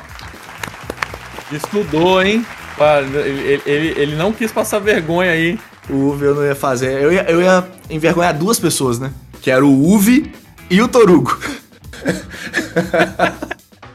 Estudou, 1.51 2.21
hein? 2.23 2.45
Pá, 2.77 2.99
Ele, 2.99 3.61
ele- 3.65 3.93
ele 4.01 4.15
não 4.15 4.31
quis 4.31 4.51
passar 4.51 4.79
vergonha 4.79 5.31
aí. 5.31 5.59
O 5.89 6.09
UV 6.09 6.25
eu 6.27 6.35
não 6.35 6.45
ia 6.45 6.55
fazer. 6.55 7.01
Eu 7.01 7.11
ia, 7.11 7.23
eu 7.29 7.41
ia 7.41 7.65
envergonhar 7.89 8.37
duas 8.37 8.59
pessoas, 8.59 8.99
né? 8.99 9.11
Que 9.41 9.49
era 9.49 9.65
o 9.65 9.89
UV 9.93 10.31
e 10.69 10.81
o 10.81 10.87
Torugo. 10.87 11.37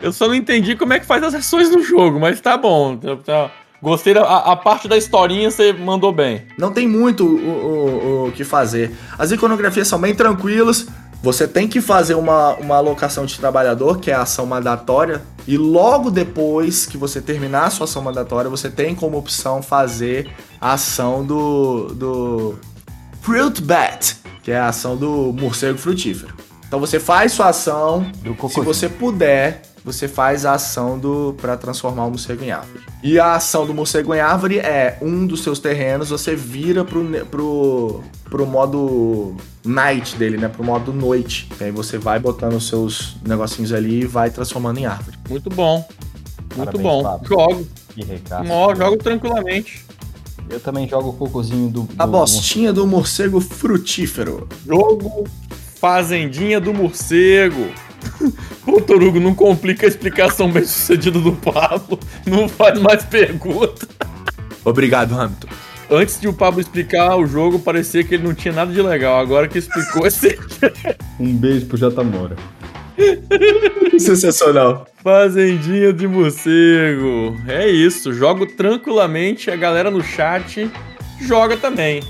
Eu 0.00 0.12
só 0.12 0.26
não 0.26 0.34
entendi 0.34 0.74
como 0.74 0.92
é 0.92 0.98
que 0.98 1.06
faz 1.06 1.22
as 1.22 1.32
ações 1.34 1.70
do 1.70 1.80
jogo, 1.82 2.18
mas 2.18 2.40
tá 2.40 2.56
bom. 2.56 2.96
Tá- 2.96 3.50
Gostei 3.80 4.14
da 4.14 4.22
a, 4.22 4.52
a 4.52 4.56
parte 4.56 4.86
da 4.88 4.96
historinha, 4.96 5.50
você 5.50 5.72
mandou 5.72 6.12
bem. 6.12 6.42
Não 6.58 6.72
tem 6.72 6.86
muito 6.88 7.24
o, 7.24 8.24
o- 8.24 8.28
o 8.28 8.32
que 8.32 8.42
fazer. 8.44 8.92
As 9.18 9.30
iconografias 9.32 9.86
são 9.88 10.00
bem 10.00 10.14
tranquilas. 10.14 10.86
Você 11.22 11.46
tem 11.46 11.68
que 11.68 11.80
fazer 11.80 12.14
uma, 12.14 12.54
uma 12.56 12.76
alocação 12.76 13.24
de 13.24 13.38
trabalhador, 13.38 14.00
que 14.00 14.10
é 14.10 14.14
a 14.14 14.22
ação 14.22 14.44
mandatória, 14.44 15.22
e 15.46 15.56
logo 15.56 16.10
depois 16.10 16.84
que 16.84 16.96
você 16.96 17.20
terminar 17.20 17.66
a 17.66 17.70
sua 17.70 17.84
ação 17.84 18.02
mandatória, 18.02 18.50
você 18.50 18.68
tem 18.68 18.94
como 18.94 19.16
opção 19.16 19.62
fazer 19.62 20.30
a 20.60 20.72
ação 20.72 21.24
do, 21.24 21.94
do 21.94 22.58
Fruit 23.20 23.62
Bat, 23.62 24.16
que 24.42 24.50
é 24.50 24.58
a 24.58 24.68
ação 24.68 24.96
do 24.96 25.32
morcego 25.32 25.78
frutífero. 25.78 26.34
Então 26.66 26.80
você 26.80 26.98
faz 26.98 27.32
sua 27.32 27.50
ação, 27.50 28.04
se 28.50 28.60
você 28.60 28.88
puder, 28.88 29.62
você 29.84 30.06
faz 30.06 30.44
a 30.46 30.52
ação 30.52 30.98
do 30.98 31.34
para 31.40 31.56
transformar 31.56 32.06
o 32.06 32.10
morcego 32.10 32.44
em 32.44 32.50
árvore. 32.50 32.80
E 33.02 33.18
a 33.18 33.34
ação 33.34 33.66
do 33.66 33.74
morcego 33.74 34.14
em 34.14 34.20
árvore 34.20 34.58
é 34.58 34.98
um 35.02 35.26
dos 35.26 35.42
seus 35.42 35.58
terrenos, 35.58 36.10
você 36.10 36.36
vira 36.36 36.84
pro, 36.84 37.04
pro, 37.26 38.00
pro 38.24 38.46
modo 38.46 39.34
night 39.64 40.16
dele, 40.16 40.36
né? 40.36 40.48
Pro 40.48 40.64
modo 40.64 40.92
noite. 40.92 41.48
E 41.60 41.64
aí 41.64 41.70
você 41.70 41.98
vai 41.98 42.18
botando 42.18 42.54
os 42.54 42.68
seus 42.68 43.16
negocinhos 43.26 43.72
ali 43.72 44.00
e 44.02 44.06
vai 44.06 44.30
transformando 44.30 44.78
em 44.78 44.86
árvore. 44.86 45.18
Muito 45.28 45.50
bom. 45.50 45.86
Muito 46.56 46.78
Parabéns, 46.78 46.82
bom. 46.82 47.02
Fábio. 47.02 47.28
Jogo. 47.28 47.66
Que 47.88 48.04
recado. 48.04 48.50
Ó, 48.50 48.74
jogo 48.74 48.96
tranquilamente. 48.98 49.84
Eu 50.50 50.60
também 50.60 50.88
jogo 50.88 51.10
o 51.10 51.12
cocôzinho 51.14 51.70
do. 51.70 51.88
A 51.98 52.04
do- 52.04 52.12
bostinha 52.12 52.72
do 52.72 52.86
morcego 52.86 53.40
frutífero. 53.40 54.46
Jogo 54.66 55.24
Fazendinha 55.82 56.60
do 56.60 56.72
Morcego. 56.72 57.66
Pô, 58.64 58.80
Torugo, 58.80 59.20
não 59.20 59.34
complica 59.34 59.86
a 59.86 59.88
explicação 59.88 60.50
bem 60.50 60.64
sucedida 60.64 61.18
do 61.18 61.32
Pablo. 61.32 61.98
Não 62.26 62.48
faz 62.48 62.78
mais 62.80 63.04
pergunta. 63.04 63.86
Obrigado, 64.64 65.18
Hamilton. 65.18 65.48
Antes 65.90 66.20
de 66.20 66.26
o 66.26 66.32
Pablo 66.32 66.60
explicar 66.60 67.16
o 67.16 67.26
jogo, 67.26 67.58
parecia 67.58 68.02
que 68.02 68.14
ele 68.14 68.24
não 68.24 68.34
tinha 68.34 68.54
nada 68.54 68.72
de 68.72 68.80
legal. 68.80 69.18
Agora 69.18 69.46
que 69.46 69.58
explicou, 69.58 70.06
é 70.06 70.10
sério. 70.10 70.42
Um 71.20 71.36
beijo 71.36 71.66
pro 71.66 71.76
J 71.76 72.02
Mora. 72.02 72.36
Sensacional. 73.98 74.86
Fazendinha 75.02 75.92
de 75.92 76.06
morcego. 76.06 77.36
É 77.46 77.68
isso, 77.68 78.12
jogo 78.12 78.46
tranquilamente. 78.46 79.50
A 79.50 79.56
galera 79.56 79.90
no 79.90 80.02
chat 80.02 80.70
joga 81.20 81.56
também. 81.56 82.02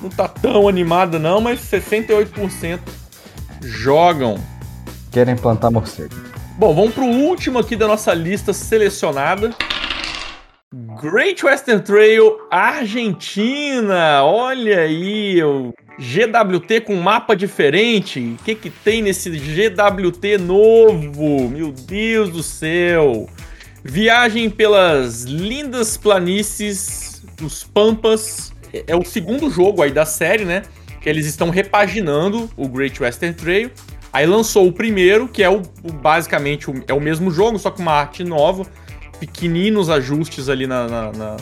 Não 0.00 0.08
tá 0.08 0.28
tão 0.28 0.68
animada 0.68 1.18
não, 1.18 1.40
mas 1.40 1.60
68% 1.60 2.78
jogam. 3.62 4.38
Querem 5.10 5.36
plantar 5.36 5.70
morcego. 5.70 6.14
Bom, 6.58 6.74
vamos 6.74 6.94
pro 6.94 7.04
último 7.04 7.58
aqui 7.58 7.76
da 7.76 7.86
nossa 7.86 8.12
lista 8.12 8.52
selecionada. 8.52 9.54
Great 11.00 11.44
Western 11.46 11.82
Trail 11.82 12.36
Argentina. 12.50 14.22
Olha 14.22 14.80
aí, 14.80 15.42
o 15.42 15.72
GWT 15.98 16.82
com 16.82 16.96
mapa 16.96 17.34
diferente. 17.34 18.36
O 18.38 18.44
que 18.44 18.54
que 18.54 18.68
tem 18.70 19.00
nesse 19.02 19.30
GWT 19.30 20.36
novo? 20.38 21.48
Meu 21.48 21.72
Deus 21.72 22.28
do 22.30 22.42
céu. 22.42 23.28
Viagem 23.82 24.50
pelas 24.50 25.22
lindas 25.22 25.96
planícies 25.96 27.22
dos 27.36 27.64
Pampas. 27.64 28.52
É- 28.72 28.84
É 28.88 28.96
o 28.96 29.04
segundo 29.04 29.48
jogo 29.50 29.82
aí 29.82 29.90
da 29.90 30.04
série, 30.04 30.44
né? 30.44 30.62
Que 31.00 31.08
eles 31.08 31.24
estão 31.26 31.48
repaginando 31.48 32.50
o 32.56 32.68
Great 32.68 33.02
Western 33.02 33.34
Trail. 33.34 33.70
Aí 34.18 34.26
lançou 34.26 34.66
o 34.66 34.72
primeiro, 34.72 35.28
que 35.28 35.44
é 35.44 35.48
o, 35.48 35.62
o- 35.84 35.92
basicamente 35.92 36.68
o, 36.68 36.82
é 36.88 36.92
o 36.92 37.00
mesmo 37.00 37.30
jogo, 37.30 37.56
só 37.56 37.70
com 37.70 37.80
uma 37.82 37.92
arte 37.92 38.24
nova, 38.24 38.66
pequeninos 39.20 39.88
ajustes 39.88 40.48
ali 40.48 40.66
na, 40.66 40.88
na- 40.88 41.12
na- 41.12 41.36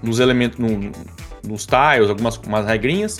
nos 0.00 0.20
elementos, 0.20 0.60
no- 0.60 0.92
nos 1.44 1.66
tiles, 1.66 2.08
algumas 2.08 2.36
umas 2.36 2.64
regrinhas. 2.64 3.18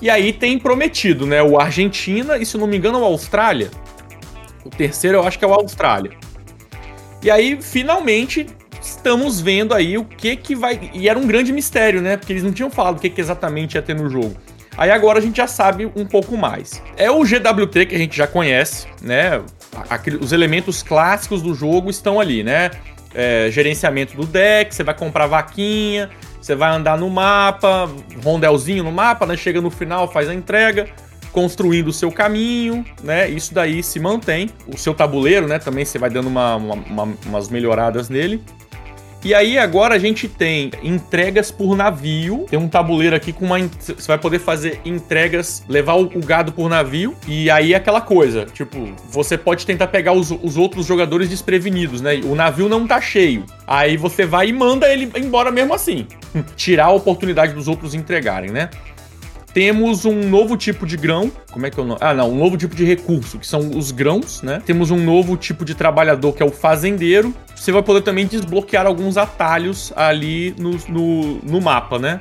E 0.00 0.10
aí 0.10 0.32
tem 0.32 0.58
prometido, 0.58 1.28
né? 1.28 1.40
O 1.44 1.60
Argentina 1.60 2.36
e 2.38 2.44
se 2.44 2.58
não 2.58 2.66
me 2.66 2.76
engano 2.76 2.98
o 2.98 3.04
Austrália. 3.04 3.70
O 4.64 4.68
terceiro 4.68 5.18
eu 5.18 5.22
acho 5.24 5.38
que 5.38 5.44
é 5.44 5.48
o 5.48 5.54
Austrália. 5.54 6.10
E 7.22 7.30
aí 7.30 7.56
finalmente 7.62 8.48
estamos 8.80 9.40
vendo 9.40 9.72
aí 9.74 9.96
o 9.96 10.04
que 10.04 10.34
que 10.34 10.56
vai. 10.56 10.90
E 10.92 11.08
era 11.08 11.16
um 11.16 11.24
grande 11.24 11.52
mistério, 11.52 12.00
né? 12.02 12.16
Porque 12.16 12.32
eles 12.32 12.42
não 12.42 12.50
tinham 12.50 12.68
falado 12.68 12.96
o 12.96 13.00
que, 13.00 13.08
que 13.08 13.20
exatamente 13.20 13.76
ia 13.76 13.82
ter 13.82 13.94
no 13.94 14.10
jogo. 14.10 14.34
Aí 14.76 14.90
agora 14.90 15.18
a 15.18 15.22
gente 15.22 15.36
já 15.36 15.46
sabe 15.46 15.90
um 15.94 16.04
pouco 16.06 16.36
mais. 16.36 16.82
É 16.96 17.10
o 17.10 17.22
GWT 17.24 17.86
que 17.86 17.94
a 17.94 17.98
gente 17.98 18.16
já 18.16 18.26
conhece, 18.26 18.86
né? 19.00 19.40
Os 20.20 20.32
elementos 20.32 20.82
clássicos 20.82 21.42
do 21.42 21.54
jogo 21.54 21.90
estão 21.90 22.18
ali, 22.20 22.42
né? 22.42 22.70
É, 23.14 23.48
gerenciamento 23.50 24.16
do 24.16 24.24
deck, 24.24 24.74
você 24.74 24.82
vai 24.82 24.94
comprar 24.94 25.26
vaquinha, 25.26 26.08
você 26.40 26.54
vai 26.54 26.70
andar 26.74 26.96
no 26.96 27.10
mapa, 27.10 27.90
rondelzinho 28.24 28.82
no 28.84 28.90
mapa, 28.92 29.26
né? 29.26 29.36
Chega 29.36 29.60
no 29.60 29.70
final, 29.70 30.10
faz 30.10 30.28
a 30.28 30.34
entrega, 30.34 30.88
construindo 31.30 31.88
o 31.88 31.92
seu 31.92 32.10
caminho, 32.10 32.84
né? 33.02 33.28
Isso 33.28 33.52
daí 33.52 33.82
se 33.82 34.00
mantém. 34.00 34.48
O 34.66 34.78
seu 34.78 34.94
tabuleiro, 34.94 35.46
né? 35.46 35.58
Também 35.58 35.84
você 35.84 35.98
vai 35.98 36.08
dando 36.08 36.28
uma- 36.28 36.56
uma- 36.56 36.74
uma- 36.74 37.14
umas 37.26 37.48
melhoradas 37.50 38.08
nele. 38.08 38.42
E 39.24 39.34
aí 39.34 39.56
agora 39.56 39.94
a 39.94 39.98
gente 39.98 40.26
tem 40.28 40.72
entregas 40.82 41.50
por 41.50 41.76
navio. 41.76 42.46
Tem 42.50 42.58
um 42.58 42.68
tabuleiro 42.68 43.14
aqui 43.14 43.32
com 43.32 43.44
uma. 43.44 43.58
Você 43.58 44.06
vai 44.06 44.18
poder 44.18 44.40
fazer 44.40 44.80
entregas, 44.84 45.62
levar 45.68 45.94
o, 45.94 46.06
o 46.06 46.20
gado 46.20 46.52
por 46.52 46.68
navio. 46.68 47.14
E 47.28 47.48
aí 47.48 47.72
é 47.72 47.76
aquela 47.76 48.00
coisa, 48.00 48.46
tipo, 48.46 48.92
você 49.08 49.38
pode 49.38 49.64
tentar 49.64 49.86
pegar 49.86 50.12
os, 50.12 50.30
os 50.30 50.56
outros 50.56 50.86
jogadores 50.86 51.28
desprevenidos, 51.28 52.00
né? 52.00 52.20
O 52.24 52.34
navio 52.34 52.68
não 52.68 52.86
tá 52.86 53.00
cheio. 53.00 53.44
Aí 53.66 53.96
você 53.96 54.26
vai 54.26 54.48
e 54.48 54.52
manda 54.52 54.92
ele 54.92 55.10
embora 55.16 55.52
mesmo 55.52 55.72
assim. 55.72 56.06
Tirar 56.56 56.86
a 56.86 56.92
oportunidade 56.92 57.52
dos 57.52 57.68
outros 57.68 57.94
entregarem, 57.94 58.50
né? 58.50 58.70
Temos 59.54 60.04
um 60.06 60.28
novo 60.28 60.56
tipo 60.56 60.86
de 60.86 60.96
grão. 60.96 61.30
Como 61.50 61.66
é 61.66 61.70
que 61.70 61.78
é 61.78 61.82
o 61.82 61.86
nome? 61.86 61.98
Ah, 62.02 62.14
não. 62.14 62.30
Um 62.30 62.36
novo 62.38 62.56
tipo 62.56 62.74
de 62.74 62.84
recurso, 62.84 63.38
que 63.38 63.46
são 63.46 63.70
os 63.76 63.90
grãos, 63.90 64.40
né? 64.42 64.62
Temos 64.64 64.90
um 64.90 64.96
novo 64.98 65.36
tipo 65.36 65.64
de 65.64 65.74
trabalhador, 65.74 66.32
que 66.32 66.42
é 66.42 66.46
o 66.46 66.50
fazendeiro. 66.50 67.34
Você 67.54 67.70
vai 67.70 67.82
poder 67.82 68.00
também 68.02 68.26
desbloquear 68.26 68.86
alguns 68.86 69.16
atalhos 69.18 69.92
ali 69.94 70.54
no, 70.58 70.70
no, 70.88 71.34
no 71.42 71.60
mapa, 71.60 71.98
né? 71.98 72.18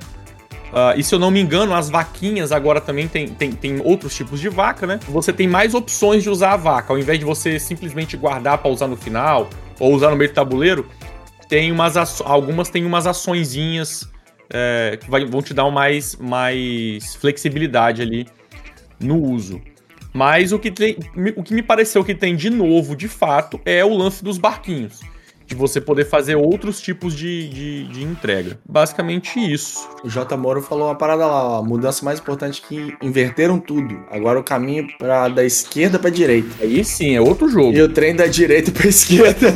Ah, 0.74 0.94
e 0.98 1.04
se 1.04 1.16
eu 1.16 1.20
não 1.20 1.32
me 1.32 1.40
engano, 1.42 1.74
as 1.74 1.90
vaquinhas 1.90 2.52
agora 2.52 2.82
também 2.82 3.08
tem, 3.08 3.28
tem, 3.30 3.52
tem 3.52 3.82
outros 3.82 4.14
tipos 4.16 4.40
de 4.40 4.50
vaca, 4.50 4.86
né? 4.86 5.00
Você 5.08 5.32
tem 5.32 5.48
mais 5.48 5.74
opções 5.74 6.24
de 6.24 6.30
usar 6.30 6.54
a 6.54 6.58
vaca. 6.58 6.92
Ao 6.92 7.00
invés 7.00 7.18
de 7.18 7.24
você 7.26 7.60
simplesmente 7.60 8.18
guardar 8.18 8.58
para 8.58 8.70
usar 8.70 8.88
no 8.88 8.98
final 8.98 9.50
ou 9.80 9.94
usar 9.94 10.10
no 10.10 10.18
meio 10.18 10.30
do 10.30 10.34
tabuleiro, 10.34 10.86
tem 11.48 11.72
umas 11.72 11.96
aço- 11.98 12.24
algumas 12.26 12.70
tem 12.70 12.86
umas 12.86 13.08
açõezinhas 13.08 14.10
é, 14.54 14.98
que 14.98 15.10
vai- 15.10 15.26
vão 15.26 15.42
te 15.42 15.54
dar 15.54 15.70
mais, 15.72 16.16
mais 16.16 17.16
flexibilidade 17.16 18.02
ali 18.02 18.28
no 19.00 19.18
uso. 19.22 19.62
Mas 20.14 20.52
o 20.52 20.60
que, 20.60 20.70
tem, 20.70 20.98
o 21.36 21.42
que 21.44 21.54
me 21.54 21.64
pareceu 21.64 22.04
que 22.04 22.14
tem 22.14 22.36
de 22.36 22.50
novo, 22.50 22.96
de 22.96 23.08
fato, 23.08 23.60
é 23.66 23.84
o 23.84 23.96
lance 23.96 24.24
dos 24.24 24.38
barquinhos. 24.38 25.00
De 25.52 25.56
você 25.56 25.82
poder 25.82 26.06
fazer 26.06 26.36
outros 26.36 26.80
tipos 26.80 27.14
de, 27.14 27.50
de, 27.50 27.84
de 27.88 28.04
entrega. 28.04 28.58
Basicamente 28.66 29.38
isso. 29.38 29.86
O 30.02 30.08
J. 30.10 30.38
Moro 30.38 30.62
falou 30.62 30.88
uma 30.88 30.96
parada 30.96 31.26
lá, 31.26 31.60
ó, 31.60 31.62
mudança 31.62 32.06
mais 32.06 32.20
importante 32.20 32.64
é 32.64 32.68
que 32.70 32.96
inverteram 33.02 33.60
tudo. 33.60 34.00
Agora 34.10 34.40
o 34.40 34.44
caminho 34.44 34.88
pra, 34.98 35.28
da 35.28 35.44
esquerda 35.44 36.00
pra 36.00 36.10
direita. 36.10 36.48
Aí 36.62 36.86
sim, 36.86 37.18
é 37.18 37.20
outro 37.20 37.50
jogo. 37.50 37.74
E 37.74 37.82
o 37.82 37.90
trem 37.90 38.16
da 38.16 38.28
direita 38.28 38.72
pra 38.72 38.88
esquerda. 38.88 39.54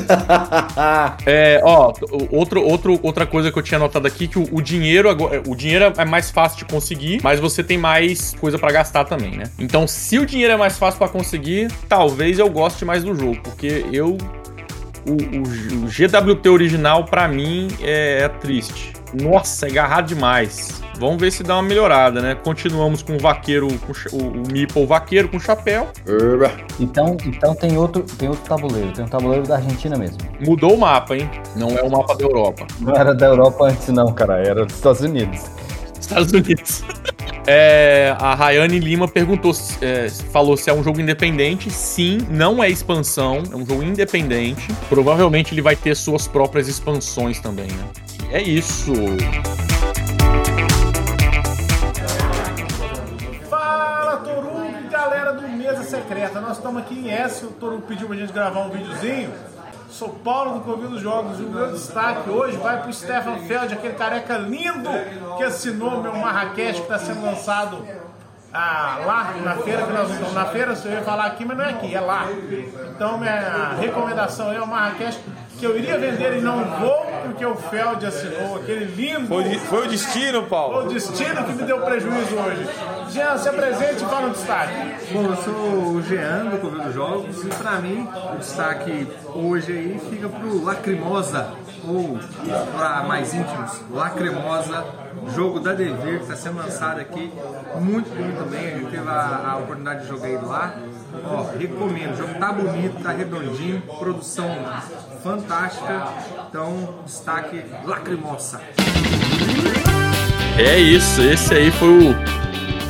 É, 1.26 1.61
ó, 1.63 1.93
outro, 2.30 2.61
outro, 2.61 2.99
outra 3.01 3.26
coisa 3.26 3.49
que 3.49 3.57
eu 3.57 3.63
tinha 3.63 3.80
notado 3.80 4.05
aqui 4.05 4.27
que 4.27 4.38
o, 4.38 4.45
o 4.51 4.61
dinheiro 4.61 5.09
agora, 5.09 5.41
o 5.47 5.55
dinheiro 5.55 5.93
é 5.95 6.03
mais 6.03 6.30
fácil 6.30 6.57
de 6.57 6.65
conseguir, 6.65 7.22
mas 7.23 7.39
você 7.39 7.63
tem 7.63 7.77
mais 7.77 8.35
coisa 8.35 8.59
pra 8.59 8.69
gastar 8.69 9.05
também, 9.05 9.38
né? 9.38 9.45
Então, 9.57 9.88
se 9.88 10.19
o 10.19 10.26
dinheiro 10.26 10.51
é 10.51 10.57
mais 10.57 10.77
fácil 10.77 10.97
pra 10.97 11.07
conseguir, 11.07 11.72
talvez 11.88 12.38
eu 12.38 12.49
goste 12.49 12.84
mais 12.84 13.01
do 13.01 13.15
jogo, 13.15 13.39
porque 13.41 13.85
eu 13.93 14.17
o, 15.07 15.11
o- 15.11 15.86
o 15.86 15.88
GWT 15.88 16.49
original 16.49 17.06
pra 17.06 17.27
mim 17.27 17.68
é, 17.82 18.22
é 18.23 18.30
triste. 18.30 18.94
Nossa, 19.14 19.68
é 19.68 19.69
agarrado 19.69 20.07
demais. 20.07 20.82
Vamos 20.99 21.18
ver 21.18 21.32
se 21.32 21.44
dá 21.44 21.56
uma 21.56 21.64
melhorada, 21.64 22.22
né? 22.22 22.36
Continuamos 22.36 23.02
com 23.03 23.15
o 23.15 23.19
vaqueiro, 23.19 23.68
com 23.80 23.91
o, 24.15 24.27
o 24.30 24.44
Meeple 24.52 24.86
vaqueiro 24.86 25.27
com 25.30 25.40
chapéu. 25.40 25.90
Então, 26.80 27.18
então 27.26 27.53
tem, 27.56 27.77
outro, 27.77 28.03
tem 28.18 28.30
outro 28.30 28.44
tabuleiro. 28.45 28.91
Tem 28.94 29.03
um 29.03 29.07
tabuleiro 29.07 29.45
da 29.48 29.56
Argentina 29.57 29.98
mesmo. 29.98 30.18
Mudou 30.40 30.73
o 30.73 30.77
mapa, 30.80 31.15
hein? 31.15 31.30
Não 31.56 31.69
é 31.77 31.82
o 31.82 31.90
mapa 31.91 32.15
da 32.15 32.23
Europa. 32.23 32.65
Não 32.80 32.94
era 32.95 33.14
da 33.14 33.26
Europa 33.26 33.65
antes, 33.65 33.88
não, 33.90 34.11
cara. 34.14 34.36
Era 34.40 34.65
dos 34.65 34.76
Estados 34.76 35.02
Unidos. 35.02 35.41
Estados 36.06 36.32
Unidos. 36.32 36.84
É, 37.48 38.15
a 38.19 38.34
Rayane 38.34 38.80
Lima 38.80 39.07
perguntou, 39.07 39.52
é, 39.82 40.10
falou 40.32 40.57
se 40.57 40.69
é 40.69 40.73
um 40.73 40.84
jogo 40.84 40.99
independente. 40.99 41.69
Sim, 41.69 42.19
não 42.30 42.64
é 42.64 42.69
expansão, 42.69 43.44
é 43.52 43.56
um 43.56 43.65
jogo 43.65 43.84
independente. 43.84 44.68
Provavelmente 44.90 45.53
ele 45.53 45.61
vai 45.61 45.76
ter 45.76 45.95
suas 45.95 46.27
próprias 46.27 46.68
expansões 46.68 47.40
também, 47.40 47.68
né? 47.68 47.86
É 48.32 48.41
isso. 48.41 48.94
Fala, 53.49 54.18
Torugo 54.18 54.65
e 54.84 54.88
galera 54.90 55.34
do 55.34 55.48
Mesa 55.49 55.84
Secreta. 55.84 56.41
Nós 56.41 56.57
estamos 56.57 56.82
aqui 56.82 56.95
em 56.95 57.11
S. 57.11 57.45
O 57.45 57.49
Torugo 57.49 57.84
pediu 57.84 58.07
pra 58.07 58.18
gente 58.18 58.34
gravar 58.34 58.61
um 58.61 58.72
videozinho. 58.72 59.30
Sou 59.97 60.09
Paulo 60.09 60.55
do 60.55 60.59
Covil 60.59 60.89
dos 60.89 60.99
Jogos 60.99 61.39
e 61.39 61.43
o 61.43 61.49
meu 61.49 61.72
destaque 61.72 62.30
hoje 62.30 62.57
vai 62.57 62.81
pro 62.81 62.91
Stefan 62.91 63.38
Feld, 63.47 63.73
aquele 63.73 63.93
careca 63.93 64.38
lindo 64.38 64.89
que 65.38 65.43
assinou 65.43 66.01
meu 66.01 66.13
Marrakech 66.13 66.73
que 66.73 66.81
está 66.81 66.99
sendo 66.99 67.26
lançado 67.26 67.77
ah, 68.51 68.99
lá 69.05 69.35
na 69.41 69.55
feira 69.55 69.85
que 69.85 69.93
nós 69.93 70.09
estamos. 70.09 70.34
Na 70.34 70.47
feira 70.47 70.76
você 70.76 70.89
ia 70.89 71.01
falar 71.01 71.27
aqui, 71.27 71.45
mas 71.45 71.57
não 71.57 71.63
é 71.63 71.69
aqui, 71.69 71.95
é 71.95 72.01
lá. 72.01 72.27
Então 72.93 73.17
minha 73.17 73.69
recomendação 73.80 74.51
é 74.51 74.61
o 74.61 74.67
Marrakech, 74.67 75.17
que 75.66 75.72
eu 75.72 75.78
iria 75.78 75.98
vender 75.98 76.38
e 76.38 76.42
não 76.42 76.64
vou, 76.64 77.06
porque 77.24 77.46
o 77.46 77.56
Feld 77.56 78.06
assinou 78.06 78.58
aquele 78.58 78.86
lindo. 78.86 79.28
Foi, 79.28 79.58
foi 79.58 79.88
o 79.88 79.90
destino, 79.90 80.42
Foi 80.42 80.50
Paulo. 80.50 80.86
o 80.86 80.88
destino 80.88 81.44
que 81.44 81.54
me 81.54 81.64
deu 81.64 81.80
prejuízo 81.82 82.36
hoje. 82.36 82.70
Jean, 83.10 83.38
se 83.38 83.50
apresente 83.50 84.04
e 84.04 84.06
fala 84.06 84.28
o 84.28 84.30
destaque. 84.32 84.74
Bom, 85.12 85.24
eu 85.24 85.36
sou 85.38 85.54
o 85.54 86.04
Jean 86.04 86.46
do 86.46 86.58
Covil 86.60 86.84
dos 86.84 86.94
Jogos 86.94 87.44
e 87.44 87.48
pra 87.48 87.72
mim 87.80 88.08
o 88.34 88.38
destaque 88.38 89.08
hoje 89.34 89.72
aí 89.72 90.00
fica 90.10 90.30
pro 90.30 90.64
Lacrimosa, 90.64 91.48
ou 91.88 92.20
para 92.76 93.04
mais 93.04 93.34
íntimos, 93.34 93.82
Lacrimosa, 93.92 94.86
jogo 95.34 95.60
da 95.60 95.74
Devir 95.74 96.18
que 96.18 96.24
está 96.24 96.36
sendo 96.36 96.58
lançado 96.58 97.00
aqui, 97.00 97.32
muito 97.80 98.10
bom 98.10 98.44
também, 98.44 98.68
a 98.74 98.78
gente 98.78 98.92
teve 98.92 99.10
a, 99.10 99.52
a 99.52 99.58
oportunidade 99.58 100.02
de 100.02 100.08
jogar 100.08 100.30
ele 100.30 100.46
lá. 100.46 100.76
Ó, 101.28 101.58
recomendo, 101.58 102.14
o 102.14 102.18
jogo 102.18 102.34
tá 102.40 102.52
bonito, 102.52 103.02
tá 103.02 103.12
redondinho, 103.12 103.82
produção 103.98 104.50
fantástica, 105.26 106.07
então 106.47 106.99
destaque 107.03 107.64
Lacrimosa. 107.84 108.61
É 110.56 110.77
isso, 110.77 111.19
esse 111.23 111.52
aí 111.52 111.72
foi 111.72 111.89
o 111.89 112.15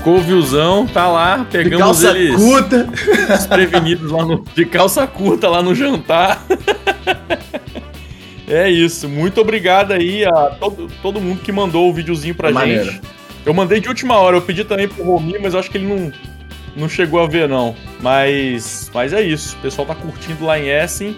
Covilzão, 0.04 0.86
tá 0.86 1.08
lá, 1.08 1.48
pegamos 1.50 1.80
Calça 1.80 2.10
eles 2.12 2.36
curta. 2.36 2.90
desprevenidos 3.30 4.12
lá 4.12 4.26
no, 4.26 4.44
de 4.54 4.66
calça 4.66 5.08
curta 5.08 5.48
lá 5.48 5.64
no 5.64 5.74
jantar. 5.74 6.44
É 8.48 8.70
isso, 8.70 9.08
muito 9.08 9.40
obrigado 9.40 9.94
aí 9.94 10.26
a 10.26 10.50
todo, 10.60 10.88
todo 11.02 11.22
mundo 11.22 11.40
que 11.42 11.54
mandou 11.54 11.90
o 11.90 11.94
videozinho 11.94 12.36
pra 12.36 12.52
Maneiro. 12.52 12.92
gente. 12.92 13.02
Eu 13.46 13.54
mandei 13.54 13.80
de 13.80 13.88
última 13.88 14.18
hora, 14.18 14.36
eu 14.36 14.42
pedi 14.42 14.66
também 14.66 14.90
pro 14.90 15.06
Romi, 15.06 15.40
mas 15.42 15.54
eu 15.54 15.60
acho 15.62 15.72
que 15.72 15.78
ele 15.78 15.88
não, 15.88 16.12
não 16.76 16.90
chegou 16.90 17.24
a 17.24 17.28
ver 17.28 17.48
não. 17.48 17.76
Mas, 18.02 18.92
mas 18.94 19.14
é 19.14 19.22
isso, 19.22 19.56
o 19.56 19.62
pessoal 19.62 19.88
tá 19.88 19.96
curtindo 19.96 20.46
lá 20.46 20.60
em 20.60 20.68
Essen. 20.68 21.16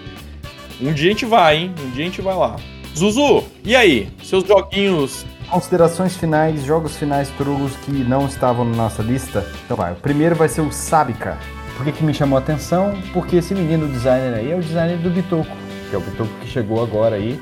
Um 0.80 0.92
dia 0.92 1.08
a 1.08 1.12
gente 1.12 1.26
vai, 1.26 1.56
hein? 1.56 1.74
Um 1.80 1.90
dia 1.90 2.04
a 2.04 2.06
gente 2.06 2.22
vai 2.22 2.36
lá. 2.36 2.56
Zuzu, 2.96 3.44
e 3.64 3.76
aí? 3.76 4.08
Seus 4.22 4.46
joguinhos 4.46 5.24
Considerações 5.50 6.14
finais, 6.14 6.62
jogos 6.62 6.96
finais 6.96 7.30
trugos 7.30 7.74
que 7.76 7.90
não 7.90 8.26
estavam 8.26 8.66
na 8.66 8.76
nossa 8.76 9.02
lista. 9.02 9.50
Então 9.64 9.78
vai, 9.78 9.92
o 9.92 9.96
primeiro 9.96 10.34
vai 10.34 10.46
ser 10.46 10.60
o 10.60 10.70
Sabica. 10.70 11.38
Por 11.74 11.86
que, 11.86 11.92
que 11.92 12.04
me 12.04 12.12
chamou 12.12 12.36
a 12.36 12.40
atenção? 12.40 12.94
Porque 13.14 13.36
esse 13.36 13.54
menino 13.54 13.88
designer 13.88 14.34
aí 14.34 14.52
é 14.52 14.54
o 14.54 14.60
designer 14.60 14.98
do 14.98 15.08
Bitoco, 15.08 15.50
que 15.88 15.96
é 15.96 15.98
o 15.98 16.02
Bitoco 16.02 16.30
que 16.42 16.48
chegou 16.48 16.82
agora 16.82 17.16
aí. 17.16 17.40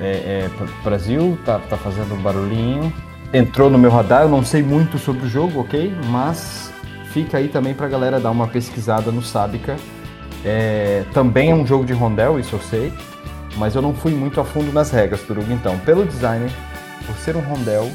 É, 0.00 0.48
é, 0.48 0.50
Brasil, 0.82 1.38
tá, 1.46 1.58
tá 1.60 1.78
fazendo 1.78 2.14
um 2.14 2.18
barulhinho. 2.18 2.92
Entrou 3.32 3.70
no 3.70 3.78
meu 3.78 3.90
radar, 3.90 4.22
eu 4.22 4.28
não 4.28 4.44
sei 4.44 4.62
muito 4.62 4.98
sobre 4.98 5.24
o 5.24 5.28
jogo, 5.28 5.60
ok? 5.60 5.94
Mas 6.08 6.70
fica 7.06 7.38
aí 7.38 7.48
também 7.48 7.72
pra 7.72 7.88
galera 7.88 8.20
dar 8.20 8.32
uma 8.32 8.48
pesquisada 8.48 9.10
no 9.10 9.22
Sabica. 9.22 9.78
É, 10.44 11.04
também 11.12 11.50
é 11.50 11.54
um 11.54 11.66
jogo 11.66 11.84
de 11.84 11.92
rondel, 11.92 12.38
isso 12.38 12.56
eu 12.56 12.60
sei. 12.60 12.92
Mas 13.56 13.74
eu 13.74 13.82
não 13.82 13.94
fui 13.94 14.12
muito 14.12 14.40
a 14.40 14.44
fundo 14.44 14.72
nas 14.72 14.90
regras, 14.90 15.22
Turugo. 15.22 15.52
Então, 15.52 15.78
pelo 15.78 16.04
designer, 16.04 16.50
por 17.06 17.16
ser 17.16 17.36
um 17.36 17.40
rondel, 17.40 17.90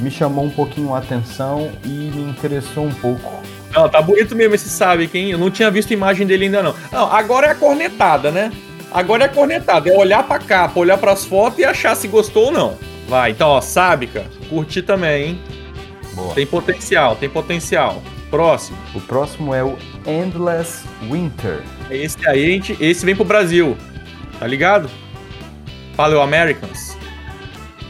me 0.00 0.10
chamou 0.10 0.44
um 0.44 0.50
pouquinho 0.50 0.94
a 0.94 0.98
atenção 0.98 1.70
e 1.84 1.88
me 1.88 2.30
interessou 2.30 2.84
um 2.84 2.94
pouco. 2.94 3.42
Não, 3.74 3.88
tá 3.88 4.00
bonito 4.00 4.34
mesmo 4.34 4.54
esse 4.54 4.68
sabe 4.68 5.06
quem? 5.06 5.30
Eu 5.30 5.38
não 5.38 5.50
tinha 5.50 5.70
visto 5.70 5.90
a 5.90 5.94
imagem 5.94 6.26
dele 6.26 6.46
ainda 6.46 6.62
não. 6.62 6.74
Não, 6.90 7.12
agora 7.12 7.48
é 7.48 7.50
a 7.50 7.54
cornetada, 7.54 8.30
né? 8.30 8.50
Agora 8.90 9.24
é 9.24 9.26
a 9.26 9.28
cornetada, 9.28 9.90
é 9.90 9.96
olhar 9.96 10.22
pra 10.22 10.38
capa, 10.38 10.80
olhar 10.80 10.96
pras 10.96 11.24
fotos 11.24 11.58
e 11.58 11.64
achar 11.64 11.94
se 11.94 12.08
gostou 12.08 12.46
ou 12.46 12.52
não. 12.52 12.78
Vai, 13.06 13.32
então, 13.32 13.48
ó, 13.48 13.60
Sábica, 13.60 14.24
curti 14.48 14.80
também, 14.80 15.24
hein? 15.24 15.42
Boa. 16.14 16.34
Tem 16.34 16.46
potencial, 16.46 17.16
tem 17.16 17.28
potencial. 17.28 18.02
Próximo. 18.30 18.76
O 18.94 19.00
próximo 19.00 19.54
é 19.54 19.64
o 19.64 19.76
Endless 20.06 20.84
Winter. 21.10 21.62
Esse 21.90 22.28
aí, 22.28 22.52
gente, 22.52 22.76
esse 22.80 23.04
vem 23.06 23.16
pro 23.16 23.24
Brasil, 23.24 23.76
tá 24.38 24.46
ligado? 24.46 24.90
Paleo 25.96 26.20
Americans. 26.20 26.96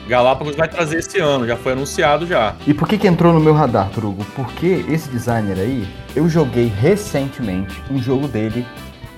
Galápagos 0.06 0.56
vai 0.56 0.69
trazer 0.69 1.01
esse 1.01 1.19
ano, 1.19 1.47
já 1.47 1.56
foi 1.56 1.73
anunciado 1.73 2.27
já. 2.27 2.55
E 2.66 2.73
por 2.73 2.89
que, 2.89 2.97
que 2.97 3.06
entrou 3.06 3.32
no 3.32 3.40
meu 3.40 3.52
radar, 3.52 3.90
Trugo? 3.90 4.24
Porque 4.35 4.82
esse 4.89 5.10
designer 5.10 5.59
aí, 5.59 5.86
eu 6.16 6.28
joguei 6.28 6.66
recentemente 6.66 7.77
um 7.90 8.01
jogo 8.01 8.27
dele, 8.27 8.65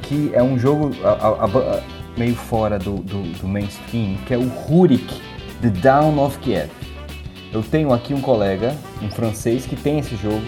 que 0.02 0.30
é 0.34 0.42
um 0.42 0.58
jogo 0.58 0.90
a- 1.04 1.08
a- 1.10 1.44
a- 1.44 1.76
a- 1.76 1.82
meio 2.16 2.34
fora 2.34 2.76
do, 2.76 2.96
do, 2.96 3.22
do 3.38 3.46
mainstream, 3.46 4.16
que 4.26 4.34
é 4.34 4.36
o 4.36 4.48
Rurik, 4.48 5.20
The 5.62 5.68
Down 5.68 6.18
of 6.18 6.38
Kiev. 6.38 6.70
Eu 7.52 7.62
tenho 7.62 7.92
aqui 7.92 8.12
um 8.12 8.20
colega, 8.20 8.74
um 9.00 9.08
francês, 9.10 9.66
que 9.66 9.76
tem 9.76 10.00
esse 10.00 10.16
jogo. 10.16 10.42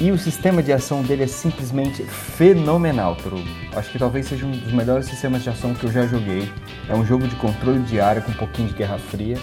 E 0.00 0.10
o 0.10 0.16
sistema 0.16 0.62
de 0.62 0.72
ação 0.72 1.02
dele 1.02 1.24
é 1.24 1.26
simplesmente 1.26 2.02
fenomenal, 2.04 3.14
Trugo. 3.16 3.46
Acho 3.76 3.90
que 3.90 3.98
talvez 3.98 4.26
seja 4.26 4.46
um 4.46 4.50
dos 4.50 4.72
melhores 4.72 5.04
sistemas 5.04 5.42
de 5.42 5.50
ação 5.50 5.74
que 5.74 5.84
eu 5.84 5.92
já 5.92 6.06
joguei. 6.06 6.50
É 6.88 6.94
um 6.94 7.04
jogo 7.04 7.28
de 7.28 7.36
controle 7.36 7.80
de 7.80 8.00
área 8.00 8.22
com 8.22 8.32
um 8.32 8.34
pouquinho 8.34 8.68
de 8.68 8.74
guerra 8.74 8.96
fria. 8.96 9.36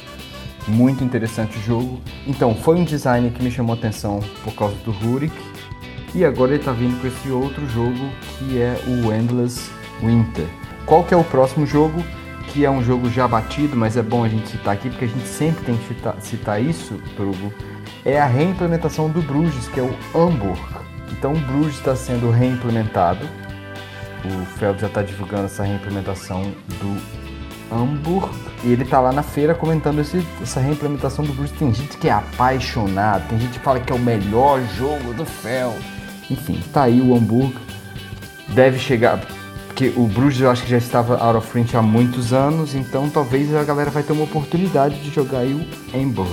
Muito 0.68 1.04
interessante 1.04 1.60
o 1.60 1.62
jogo. 1.62 2.02
Então, 2.26 2.56
foi 2.56 2.76
um 2.76 2.84
design 2.84 3.30
que 3.30 3.44
me 3.44 3.52
chamou 3.52 3.76
a 3.76 3.78
atenção 3.78 4.20
por 4.44 4.56
causa 4.56 4.76
do 4.78 4.90
Rurik. 4.90 5.36
E 6.16 6.26
agora 6.26 6.56
ele 6.56 6.64
tá 6.64 6.72
vindo 6.72 7.00
com 7.00 7.06
esse 7.06 7.30
outro 7.30 7.68
jogo 7.70 8.10
que 8.40 8.60
é 8.60 8.82
o 8.88 9.14
Endless 9.14 9.70
Winter. 10.02 10.48
Qual 10.88 11.04
que 11.04 11.14
é 11.14 11.18
o 11.18 11.24
próximo 11.24 11.68
jogo? 11.68 12.04
Que 12.48 12.66
é 12.66 12.72
um 12.72 12.84
jogo 12.84 13.12
já 13.12 13.28
batido, 13.28 13.76
mas 13.76 13.96
é 13.96 14.02
bom 14.02 14.24
a 14.24 14.28
gente 14.28 14.50
citar 14.50 14.74
aqui, 14.74 14.90
porque 14.90 15.06
a 15.06 15.08
gente 15.08 15.28
sempre 15.28 15.64
tem 15.66 15.78
que 15.78 15.88
citar, 15.90 16.16
citar 16.20 16.64
isso, 16.64 17.00
Trugo. 17.16 17.54
É 18.06 18.20
a 18.20 18.26
reimplementação 18.26 19.10
do 19.10 19.22
Bruges, 19.22 19.68
que 19.68 19.80
é 19.80 19.84
o 19.84 19.94
Hamburg. 20.16 20.60
Então 21.12 21.34
o 21.34 21.40
Bruges 21.40 21.76
está 21.78 21.96
sendo 21.96 22.30
reimplementado. 22.30 23.28
O 24.26 24.46
Feld 24.58 24.80
já 24.82 24.88
está 24.88 25.02
divulgando 25.02 25.46
essa 25.46 25.64
reimplementação 25.64 26.42
do 26.80 27.02
Hamburg. 27.76 28.30
E 28.64 28.72
ele 28.72 28.86
tá 28.86 29.00
lá 29.00 29.12
na 29.12 29.24
feira 29.24 29.54
comentando 29.54 30.00
esse- 30.00 30.26
essa 30.42 30.60
reimplementação 30.60 31.24
do 31.26 31.34
Bruges. 31.34 31.58
Tem 31.58 31.74
gente 31.74 31.98
que 31.98 32.08
é 32.08 32.14
apaixonado, 32.14 33.28
tem 33.30 33.40
gente 33.40 33.54
que 33.54 33.64
fala 33.64 33.80
que 33.80 33.92
é 33.92 33.96
o 33.96 34.00
melhor 34.00 34.62
jogo 34.78 35.14
do 35.14 35.26
Feld. 35.26 35.78
Enfim, 36.30 36.62
tá 36.74 36.84
aí 36.84 37.00
o 37.02 37.16
Hamburg. 37.16 37.56
Deve 38.50 38.80
chegar. 38.80 39.20
Porque 39.78 39.94
o 39.96 40.08
Bruges 40.08 40.42
eu 40.42 40.50
acho 40.50 40.64
que 40.64 40.72
já 40.72 40.78
estava 40.80 41.18
out 41.24 41.38
of 41.38 41.52
print 41.52 41.78
há 41.78 41.84
muitos 41.84 42.34
anos, 42.34 42.74
então 42.74 43.08
talvez 43.12 43.54
a 43.54 43.64
galera 43.64 43.92
vai 43.92 44.02
ter 44.02 44.12
uma 44.12 44.24
oportunidade 44.24 45.00
de 45.02 45.12
jogar 45.14 45.42
aí 45.42 45.54
o 45.54 45.64
Hamburg. 45.96 46.32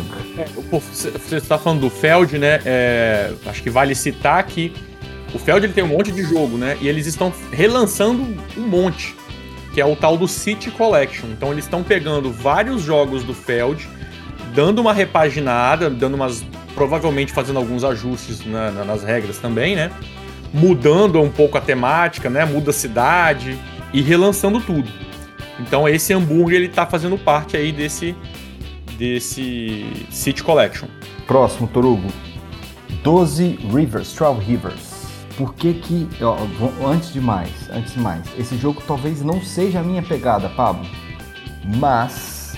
Você 0.72 1.10
você 1.10 1.36
está 1.36 1.58
falando 1.58 1.80
do 1.82 1.90
Feld, 1.90 2.38
né? 2.38 2.60
É, 2.64 3.34
acho 3.44 3.62
que 3.62 3.68
vale 3.68 3.94
citar 3.94 4.42
que 4.44 4.72
o 5.34 5.38
Feld 5.38 5.66
ele 5.66 5.74
tem 5.74 5.84
um 5.84 5.88
monte 5.88 6.10
de 6.10 6.22
jogo, 6.22 6.56
né? 6.56 6.78
E 6.80 6.88
eles 6.88 7.06
estão 7.06 7.30
relançando 7.52 8.22
um 8.56 8.62
monte, 8.66 9.14
que 9.74 9.80
é 9.82 9.84
o 9.84 9.94
tal 9.94 10.16
do 10.16 10.26
City 10.26 10.70
Collection. 10.70 11.26
Então 11.28 11.52
eles 11.52 11.66
estão 11.66 11.82
pegando 11.82 12.32
vários 12.32 12.80
jogos 12.80 13.24
do 13.24 13.34
Feld, 13.34 13.86
dando 14.54 14.78
uma 14.78 14.94
repaginada, 14.94 15.90
dando 15.90 16.14
umas. 16.14 16.42
provavelmente 16.74 17.30
fazendo 17.30 17.58
alguns 17.58 17.84
ajustes 17.84 18.44
na- 18.46 18.70
na- 18.70 18.84
nas 18.86 19.04
regras 19.04 19.36
também, 19.36 19.76
né? 19.76 19.92
Mudando 20.54 21.20
um 21.20 21.28
pouco 21.28 21.58
a 21.58 21.60
temática, 21.60 22.30
né? 22.30 22.46
Muda 22.46 22.70
a 22.70 22.72
cidade 22.72 23.58
e 23.92 24.00
relançando 24.00 24.60
tudo. 24.60 24.88
Então 25.60 25.88
esse 25.88 26.12
hambúrguer 26.14 26.60
ele 26.60 26.68
tá 26.68 26.86
fazendo 26.86 27.18
parte 27.18 27.56
aí 27.56 27.72
desse 27.72 28.14
desse 28.96 29.84
City 30.10 30.42
Collection. 30.42 30.86
Próximo, 31.26 31.66
Torugo. 31.66 32.08
12 33.02 33.58
Rivers, 33.72 34.14
12 34.14 34.40
Rivers. 34.40 34.94
Por 35.36 35.54
que 35.54 35.74
que, 35.74 36.08
ó, 36.22 36.36
antes 36.86 37.12
de 37.12 37.20
mais, 37.20 37.50
antes 37.70 37.94
de 37.94 37.98
mais, 37.98 38.22
esse 38.38 38.56
jogo 38.56 38.80
talvez 38.86 39.20
não 39.20 39.42
seja 39.42 39.80
a 39.80 39.82
minha 39.82 40.02
pegada, 40.02 40.48
Pablo, 40.48 40.86
mas 41.76 42.54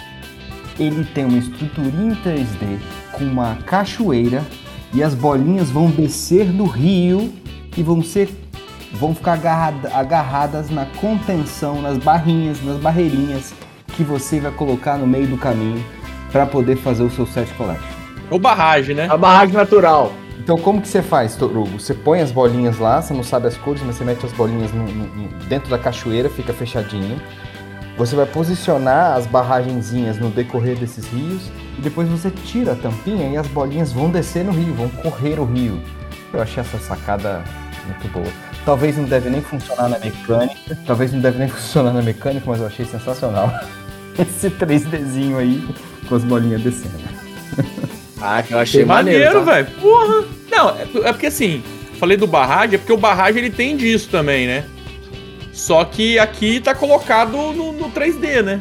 ele 0.78 1.04
tem 1.04 1.24
uma 1.24 1.38
estruturinha 1.38 2.12
em 2.12 2.16
3D 2.16 2.78
com 3.12 3.24
uma 3.24 3.56
cachoeira 3.64 4.44
e 4.92 5.02
as 5.02 5.14
bolinhas 5.14 5.70
vão 5.70 5.90
descer 5.90 6.46
do 6.52 6.64
rio 6.66 7.32
e 7.76 7.82
vão 7.82 8.02
ser 8.02 8.28
vão 8.92 9.14
ficar 9.14 9.34
agarrada- 9.34 9.90
agarradas 9.94 10.70
na 10.70 10.86
contenção, 11.00 11.82
nas 11.82 11.98
barrinhas, 11.98 12.62
nas 12.62 12.78
barreirinhas 12.78 13.52
que 13.88 14.02
você 14.02 14.40
vai 14.40 14.52
colocar 14.52 14.96
no 14.96 15.06
meio 15.06 15.26
do 15.26 15.36
caminho 15.36 15.84
para 16.30 16.46
poder 16.46 16.76
fazer 16.76 17.02
o 17.02 17.10
seu 17.10 17.26
set 17.26 17.52
collection. 17.54 17.84
Ou 18.30 18.38
barragem, 18.38 18.94
né? 18.94 19.06
A 19.10 19.16
barragem 19.16 19.54
natural. 19.54 20.12
Então 20.38 20.56
como 20.56 20.80
que 20.80 20.88
você 20.88 21.02
faz, 21.02 21.34
Torugo? 21.34 21.78
Você 21.80 21.94
põe 21.94 22.20
as 22.20 22.30
bolinhas 22.30 22.78
lá, 22.78 23.02
você 23.02 23.12
não 23.12 23.22
sabe 23.24 23.48
as 23.48 23.56
cores, 23.56 23.82
mas 23.84 23.96
você 23.96 24.04
mete 24.04 24.24
as 24.24 24.32
bolinhas 24.32 24.72
no- 24.72 24.84
no- 24.86 25.06
no- 25.06 25.28
dentro 25.48 25.68
da 25.68 25.78
cachoeira, 25.78 26.28
fica 26.30 26.52
fechadinho. 26.52 27.20
Você 27.98 28.14
vai 28.14 28.26
posicionar 28.26 29.16
as 29.16 29.26
barragenzinhas 29.26 30.18
no 30.18 30.28
decorrer 30.30 30.76
desses 30.76 31.06
rios 31.08 31.50
e 31.78 31.80
depois 31.80 32.08
você 32.08 32.30
tira 32.30 32.72
a 32.72 32.76
tampinha 32.76 33.28
e 33.28 33.36
as 33.36 33.46
bolinhas 33.46 33.92
vão 33.92 34.10
descer 34.10 34.44
no 34.44 34.52
rio, 34.52 34.74
vão 34.74 34.88
correr 34.88 35.40
o 35.40 35.44
rio. 35.44 35.80
Eu 36.32 36.42
achei 36.42 36.60
essa 36.60 36.78
sacada 36.78 37.42
muito 37.86 38.08
boa. 38.08 38.26
Talvez 38.64 38.96
não 38.96 39.04
deve 39.04 39.30
nem 39.30 39.40
funcionar 39.40 39.88
na 39.88 39.98
mecânica, 39.98 40.78
talvez 40.86 41.12
não 41.12 41.20
deve 41.20 41.38
nem 41.38 41.48
funcionar 41.48 41.92
na 41.92 42.02
mecânica, 42.02 42.44
mas 42.46 42.60
eu 42.60 42.66
achei 42.66 42.84
sensacional. 42.84 43.52
Esse 44.18 44.48
3Dzinho 44.50 45.36
aí 45.36 45.62
com 46.08 46.14
as 46.14 46.24
bolinhas 46.24 46.62
descendo. 46.62 46.94
Ah, 48.20 48.42
que 48.42 48.52
eu 48.54 48.58
achei 48.58 48.84
Maneiro, 48.84 49.42
maneiro. 49.42 49.44
tá? 49.46 49.52
velho. 49.52 49.66
Porra! 49.80 50.24
Não, 50.50 50.70
é, 50.70 51.08
é 51.08 51.12
porque 51.12 51.26
assim, 51.26 51.62
falei 51.98 52.16
do 52.16 52.26
barragem, 52.26 52.76
é 52.76 52.78
porque 52.78 52.92
o 52.92 52.96
barragem 52.96 53.42
ele 53.44 53.50
tem 53.50 53.76
disso 53.76 54.08
também, 54.08 54.46
né? 54.46 54.64
Só 55.52 55.84
que 55.84 56.18
aqui 56.18 56.60
tá 56.60 56.74
colocado 56.74 57.32
no, 57.32 57.72
no 57.72 57.90
3D, 57.90 58.42
né? 58.42 58.60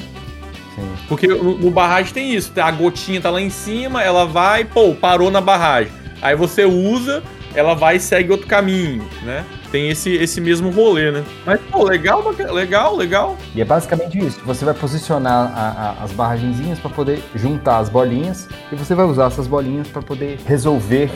Sim. 0.76 0.90
Porque 1.08 1.28
no, 1.28 1.58
no 1.58 1.72
barragem 1.72 2.14
tem 2.14 2.34
isso, 2.34 2.52
a 2.58 2.72
gotinha 2.72 3.22
tá 3.22 3.30
lá 3.30 3.42
em 3.42 3.50
cima, 3.50 4.04
ela 4.04 4.26
vai, 4.26 4.66
pô, 4.66 4.94
parou 4.94 5.32
na 5.32 5.40
barragem. 5.40 5.92
Aí 6.22 6.36
você 6.36 6.66
usa, 6.66 7.24
ela 7.56 7.74
vai 7.74 7.96
e 7.98 8.00
segue 8.00 8.32
outro 8.32 8.48
caminho, 8.48 9.04
né? 9.24 9.44
Tem 9.72 9.90
esse, 9.90 10.12
esse 10.14 10.40
mesmo 10.40 10.70
rolê, 10.70 11.12
né? 11.12 11.24
Mas, 11.46 11.60
pô, 11.72 11.84
legal, 11.84 12.24
legal, 12.52 12.96
legal. 12.96 13.38
E 13.54 13.62
é 13.62 13.66
basicamente 13.66 14.18
isso. 14.18 14.40
Você 14.46 14.64
vai 14.66 14.74
posicionar 14.74 15.52
a- 15.56 15.96
a- 16.00 16.04
as 16.04 16.12
barragenzinhas 16.12 16.80
para 16.80 16.90
poder 16.90 17.22
juntar 17.36 17.78
as 17.80 17.90
bolinhas 17.90 18.48
e 18.72 18.76
você 18.76 18.94
vai 18.96 19.06
usar 19.06 19.26
essas 19.28 19.48
bolinhas 19.48 19.88
para 19.88 20.02
poder 20.02 20.40
resolver 20.46 21.10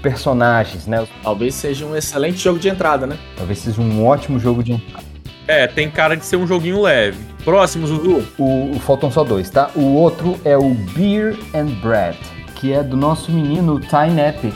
personagens, 0.00 0.86
né? 0.86 1.06
Talvez 1.22 1.54
seja 1.54 1.84
um 1.86 1.94
excelente 1.96 2.38
jogo 2.38 2.58
de 2.58 2.68
entrada, 2.68 3.06
né? 3.06 3.16
Talvez 3.36 3.58
seja 3.58 3.80
um 3.80 4.04
ótimo 4.06 4.38
jogo 4.38 4.62
de 4.62 4.72
entrada. 4.72 5.04
É, 5.46 5.66
tem 5.66 5.90
cara 5.90 6.16
de 6.16 6.24
ser 6.24 6.36
um 6.36 6.46
joguinho 6.46 6.80
leve. 6.82 7.18
Próximo, 7.44 7.86
Zuzu. 7.86 8.22
O, 8.38 8.76
o- 8.76 8.80
faltam 8.80 9.10
só 9.10 9.24
dois, 9.24 9.50
tá? 9.50 9.70
O 9.74 9.94
outro 9.94 10.38
é 10.44 10.56
o 10.56 10.70
Beer 10.94 11.36
and 11.54 11.66
Bread, 11.82 12.16
que 12.56 12.72
é 12.72 12.82
do 12.82 12.96
nosso 12.96 13.30
menino 13.32 13.80
Tiny 13.80 14.20
Epic. 14.20 14.54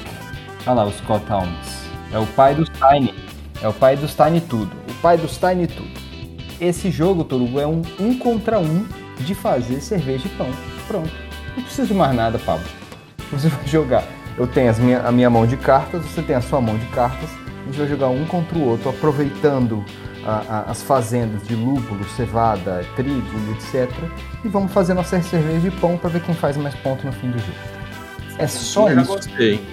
Olha 0.67 0.75
lá, 0.75 0.85
o 0.85 0.93
Scott 0.93 1.25
Helms. 1.31 1.87
É 2.13 2.19
o 2.19 2.27
pai 2.27 2.55
dos 2.55 2.69
Tiny. 2.71 3.15
É 3.63 3.69
o 3.69 3.73
pai 3.73 3.97
dos 3.97 4.15
Tiny 4.15 4.41
Tudo. 4.41 4.71
O 4.89 4.95
pai 4.95 5.17
dos 5.17 5.37
Tiny 5.39 5.67
Tudo. 5.67 5.89
Esse 6.61 6.91
jogo, 6.91 7.25
Torugo, 7.25 7.61
é 7.61 7.67
um 7.67 7.83
um 8.01 8.19
contra 8.19 8.59
um 8.59 8.87
de 9.19 9.35
fazer 9.35 9.81
cerveja 9.81 10.27
e 10.27 10.31
pão. 10.31 10.49
Pronto. 10.87 11.11
Não 11.57 11.63
precisa 11.63 11.87
de 11.87 11.95
mais 11.95 12.15
nada, 12.15 12.39
Pablo. 12.39 12.65
Você 13.33 13.49
vai 13.49 13.67
jogar. 13.67 14.05
Eu 14.37 14.47
tenho 14.47 14.71
as 14.71 14.79
minha, 14.79 15.01
a 15.01 15.11
minha 15.13 15.31
mão 15.31 15.47
de 15.47 15.57
cartas, 15.57 16.03
você 16.05 16.21
tem 16.23 16.37
a 16.37 16.41
sua 16.43 16.61
mão 16.61 16.77
de 16.77 16.87
cartas. 16.87 17.29
A 17.63 17.67
gente 17.67 17.79
vai 17.79 17.89
jogar 17.89 18.09
um 18.09 18.25
contra 18.27 18.57
o 18.59 18.69
outro, 18.69 18.91
aproveitando 18.91 19.85
a- 20.25 20.43
a- 20.49 20.71
as 20.71 20.83
fazendas 20.83 21.43
de 21.47 21.55
lúpulo, 21.55 22.05
cevada, 22.17 22.85
trigo 22.95 23.23
etc. 23.55 23.91
E 24.45 24.49
vamos 24.49 24.73
fazer 24.73 24.93
nossa 24.95 25.21
cerveja 25.23 25.69
e 25.69 25.71
pão 25.71 25.97
para 25.97 26.11
ver 26.11 26.23
quem 26.23 26.35
faz 26.35 26.57
mais 26.57 26.75
ponto 26.77 27.05
no 27.07 27.13
fim 27.13 27.31
do 27.31 27.39
jogo. 27.39 27.53
É 28.39 28.47
só 28.47 28.89
Eu 28.91 28.97
já 28.97 29.03
isso. 29.03 29.13
gostei. 29.13 29.67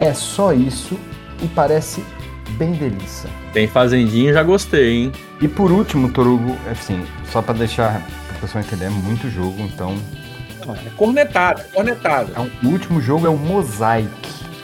É 0.00 0.12
só 0.14 0.52
isso 0.52 0.98
e 1.42 1.46
parece 1.48 2.02
bem 2.50 2.72
delícia. 2.72 3.28
Tem 3.52 3.66
fazendinho, 3.66 4.32
já 4.32 4.42
gostei, 4.42 4.90
hein? 5.04 5.12
E 5.40 5.48
por 5.48 5.70
último, 5.70 6.08
Torugo, 6.10 6.56
assim, 6.70 7.04
só 7.32 7.42
para 7.42 7.54
deixar 7.54 8.02
a 8.30 8.40
pessoa 8.40 8.62
entender, 8.62 8.86
é 8.86 8.90
muito 8.90 9.28
jogo, 9.30 9.60
então. 9.62 9.96
É 10.84 10.90
cornetada, 10.96 11.62
é 11.62 11.64
cornetada. 11.74 12.32
é 12.36 12.40
um- 12.40 12.50
o 12.68 12.72
último 12.72 13.00
jogo 13.00 13.26
é 13.26 13.30
o 13.30 13.36
Mosaic. 13.38 14.08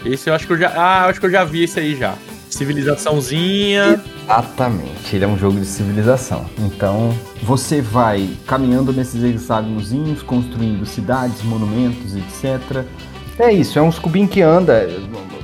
Esse 0.04 0.28
eu 0.28 0.34
acho 0.34 0.46
que 0.46 0.52
eu 0.52 0.58
já. 0.58 0.68
Ah, 0.76 1.04
eu 1.04 1.10
acho 1.10 1.20
que 1.20 1.26
eu 1.26 1.30
já 1.30 1.44
vi 1.44 1.64
esse 1.64 1.80
aí 1.80 1.96
já. 1.96 2.14
Civilizaçãozinha. 2.50 4.00
Exatamente, 4.24 5.16
ele 5.16 5.24
é 5.24 5.28
um 5.28 5.36
jogo 5.38 5.58
de 5.58 5.66
civilização. 5.66 6.44
Então, 6.58 7.14
você 7.42 7.80
vai 7.80 8.28
caminhando 8.46 8.92
nesses 8.92 9.22
hexágonozinhos, 9.22 10.22
construindo 10.22 10.84
cidades, 10.86 11.42
monumentos, 11.42 12.14
etc. 12.14 12.84
É 13.38 13.52
isso, 13.52 13.78
é 13.78 13.82
um 13.82 13.90
cubinho 13.90 14.28
que 14.28 14.40
anda, 14.42 14.88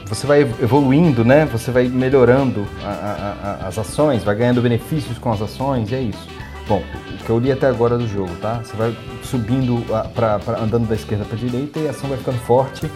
você 0.06 0.26
vai 0.26 0.40
evoluindo, 0.42 1.24
né? 1.24 1.44
Você 1.46 1.70
vai 1.72 1.88
melhorando 1.88 2.66
a- 2.84 2.88
a- 2.88 3.48
a- 3.64 3.68
as 3.68 3.78
ações, 3.78 4.22
vai 4.22 4.34
ganhando 4.36 4.62
benefícios 4.62 5.18
com 5.18 5.32
as 5.32 5.42
ações, 5.42 5.92
é 5.92 6.00
isso. 6.00 6.28
Bom, 6.68 6.82
o 7.20 7.24
que 7.24 7.30
eu 7.30 7.38
li 7.40 7.50
até 7.50 7.66
agora 7.66 7.98
do 7.98 8.06
jogo, 8.06 8.30
tá? 8.40 8.60
Você 8.62 8.76
vai 8.76 8.96
subindo, 9.24 9.84
pra, 10.14 10.38
pra- 10.38 10.60
andando 10.60 10.86
da 10.88 10.94
esquerda 10.94 11.24
para 11.24 11.36
direita 11.36 11.80
e 11.80 11.88
a 11.88 11.90
ação 11.90 12.08
vai 12.08 12.16
ficando 12.18 12.38
forte. 12.38 12.88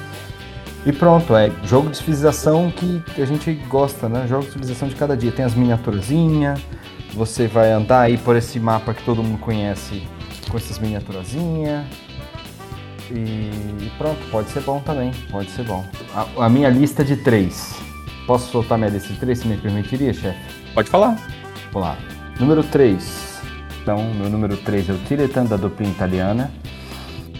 E 0.86 0.92
pronto, 0.92 1.34
é 1.34 1.50
jogo 1.64 1.90
de 1.90 1.96
civilização 1.96 2.70
que 2.70 3.02
que 3.16 3.22
a 3.22 3.26
gente 3.26 3.52
gosta, 3.68 4.08
né? 4.08 4.26
Jogo 4.28 4.44
de 4.44 4.52
civilização 4.52 4.86
de 4.86 4.94
cada 4.94 5.16
dia. 5.16 5.32
Tem 5.32 5.44
as 5.44 5.54
miniaturazinhas, 5.54 6.60
você 7.14 7.48
vai 7.48 7.72
andar 7.72 8.02
aí 8.02 8.16
por 8.16 8.36
esse 8.36 8.60
mapa 8.60 8.94
que 8.94 9.02
todo 9.02 9.22
mundo 9.24 9.38
conhece 9.38 10.02
com 10.48 10.56
essas 10.56 10.78
miniaturazinhas. 10.78 11.84
E 13.10 13.90
pronto, 13.98 14.18
pode 14.30 14.50
ser 14.50 14.60
bom 14.62 14.80
também, 14.80 15.12
pode 15.30 15.50
ser 15.50 15.64
bom. 15.64 15.84
A, 16.14 16.46
a 16.46 16.48
minha 16.48 16.68
lista 16.68 17.04
de 17.04 17.16
três. 17.16 17.74
Posso 18.26 18.50
soltar 18.50 18.78
minha 18.78 18.90
lista 18.90 19.12
de 19.12 19.18
três, 19.20 19.40
se 19.40 19.46
me 19.46 19.56
permitiria, 19.56 20.12
chefe? 20.12 20.38
Pode 20.72 20.88
falar. 20.88 21.16
Vamos 21.72 21.88
lá. 21.88 21.98
Número 22.40 22.62
3. 22.62 23.42
Então, 23.82 24.02
meu 24.14 24.30
número 24.30 24.56
3 24.56 24.88
é 24.88 24.92
o 24.92 24.98
Tiretan 24.98 25.44
da 25.44 25.56
dupla 25.56 25.86
italiana. 25.86 26.50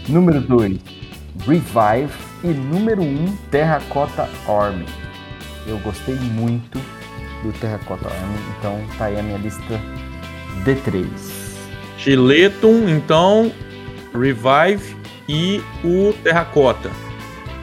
Número 0.08 0.40
2, 0.40 0.78
Revive. 1.46 2.12
E 2.44 2.48
número 2.48 3.00
1, 3.00 3.06
um, 3.06 3.36
Terracotta 3.50 4.28
Army. 4.46 4.84
Eu 5.66 5.78
gostei 5.78 6.14
muito 6.14 6.78
do 7.42 7.50
Terracotta 7.58 8.06
Army, 8.06 8.38
então 8.58 8.78
tá 8.98 9.06
aí 9.06 9.18
a 9.18 9.22
minha 9.22 9.38
lista 9.38 9.80
D3. 10.62 11.06
Giletum, 11.96 12.86
então. 12.90 13.50
Revive 14.12 14.93
e 15.28 15.62
o 15.82 16.12
Terracota. 16.22 16.90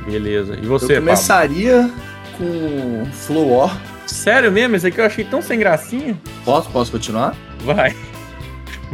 Beleza. 0.06 0.58
E 0.62 0.66
você, 0.66 0.86
eu 0.86 0.88
Pablo? 0.88 1.06
começaria 1.06 1.92
com 2.38 3.06
Flow 3.12 3.58
War. 3.58 3.80
Sério 4.08 4.52
mesmo? 4.52 4.76
Esse 4.76 4.88
aqui 4.88 5.00
eu 5.00 5.06
achei 5.06 5.24
tão 5.24 5.42
sem 5.42 5.60
gracinha. 5.60 6.18
Posso, 6.44 6.70
posso 6.70 6.92
continuar? 6.92 7.36
Vai. 7.64 7.96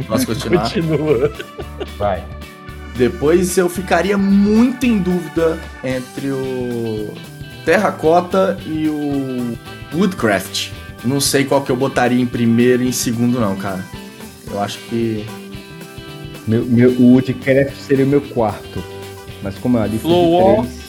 Posso 0.06 0.26
continuar? 0.26 0.62
Continua. 0.62 1.32
Vai. 1.96 2.24
Depois 2.94 3.56
eu 3.56 3.68
ficaria 3.68 4.18
muito 4.18 4.84
em 4.84 4.98
dúvida 4.98 5.58
entre 5.82 6.30
o 6.30 7.14
Terracota 7.64 8.58
e 8.66 8.88
o 8.88 9.56
Woodcraft. 9.96 10.70
Não 11.04 11.20
sei 11.20 11.44
qual 11.44 11.62
que 11.62 11.70
eu 11.70 11.76
botaria 11.76 12.20
em 12.20 12.26
primeiro 12.26 12.82
e 12.82 12.88
em 12.88 12.92
segundo 12.92 13.40
não, 13.40 13.56
cara. 13.56 13.84
Eu 14.50 14.60
acho 14.60 14.78
que 14.88 15.24
Meu, 16.48 16.64
meu, 16.64 16.90
o 16.92 17.12
Woodcraft 17.12 17.74
seria 17.76 18.04
o 18.04 18.08
meu 18.08 18.20
quarto. 18.20 18.82
Mas 19.42 19.56
como 19.58 19.78
é 19.78 19.82
a 19.82 19.86
lista 19.86 20.08
Flow 20.08 20.24
de 20.24 20.44
War. 20.44 20.66
três... 20.66 20.88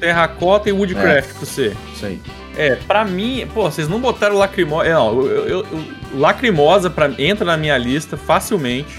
Terracota 0.00 0.68
e 0.68 0.72
Woodcraft 0.72 1.30
pra 1.30 1.40
você. 1.40 1.72
isso 1.94 2.06
aí. 2.06 2.20
É, 2.56 2.76
pra 2.76 3.04
mim, 3.04 3.46
pô, 3.52 3.62
vocês 3.70 3.88
não 3.88 4.00
botaram 4.00 4.36
Lacrimosa. 4.36 4.88
É, 4.88 4.92
não, 4.94 5.20
eu, 5.22 5.46
eu- 5.46 5.66
eu- 5.66 5.84
Lacrimosa 6.14 6.88
pra, 6.90 7.10
entra 7.18 7.44
na 7.44 7.56
minha 7.56 7.76
lista 7.78 8.16
facilmente. 8.16 8.98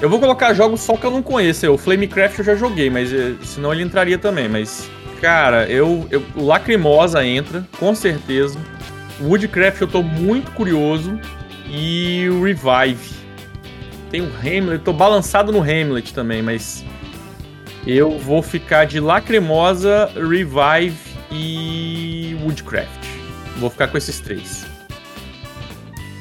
Eu 0.00 0.08
vou 0.08 0.18
colocar 0.20 0.52
jogos 0.54 0.80
só 0.80 0.96
que 0.96 1.04
eu 1.04 1.10
não 1.10 1.22
conheço. 1.22 1.70
O 1.70 1.76
Flamecraft 1.78 2.38
eu 2.38 2.44
já 2.44 2.54
joguei, 2.54 2.88
mas 2.90 3.12
eh, 3.12 3.32
senão 3.42 3.72
ele 3.72 3.82
entraria 3.82 4.16
também. 4.18 4.48
Mas, 4.48 4.90
cara, 5.20 5.66
eu, 5.70 6.06
eu, 6.10 6.22
o 6.36 6.44
Lacrimosa 6.46 7.24
entra, 7.24 7.64
com 7.78 7.94
certeza. 7.94 8.58
O 9.20 9.28
Woodcraft 9.28 9.80
eu 9.82 9.88
tô 9.88 10.02
muito 10.02 10.50
curioso. 10.52 11.18
E 11.68 12.28
o 12.30 12.42
Revive. 12.42 13.19
Tem 14.10 14.20
o 14.20 14.26
Hamlet, 14.26 14.82
tô 14.84 14.92
balançado 14.92 15.52
no 15.52 15.60
Hamlet 15.60 16.12
também, 16.12 16.42
mas. 16.42 16.84
Eu 17.86 18.18
vou 18.18 18.42
ficar 18.42 18.84
de 18.84 19.00
Lacrimosa, 19.00 20.10
Revive 20.14 20.98
e 21.30 22.36
Woodcraft. 22.42 23.06
Vou 23.56 23.70
ficar 23.70 23.88
com 23.88 23.96
esses 23.96 24.20
três. 24.20 24.66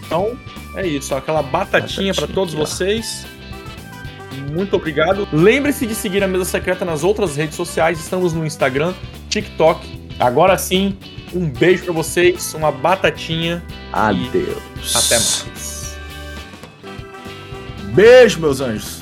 Então, 0.06 0.38
é 0.76 0.88
isso. 0.88 1.14
Aquela 1.14 1.42
batatinha 1.42 2.14
para 2.14 2.22
Batatinha 2.22 2.36
todos 2.36 2.54
aqui, 2.54 2.64
vocês. 2.64 3.26
Muito 4.52 4.76
obrigado. 4.76 5.28
Lembre-se 5.34 5.86
de 5.86 5.96
seguir 5.96 6.24
a 6.24 6.28
Mesa 6.28 6.46
Secreta 6.46 6.86
nas 6.86 7.04
outras 7.04 7.36
redes 7.36 7.56
sociais. 7.56 8.00
Estamos 8.00 8.34
no 8.34 8.46
Instagram, 8.46 8.94
TikTok. 9.30 10.00
Agora 10.20 10.58
sim, 10.58 10.98
um 11.34 11.50
beijo 11.50 11.84
para 11.84 11.94
vocês, 11.94 12.54
uma 12.54 12.72
batatinha. 12.72 13.64
Adeus. 13.92 14.96
Até 14.96 15.16
mais. 15.16 15.59
Beijo, 17.94 18.40
meus 18.40 18.62
anjos. 18.62 18.99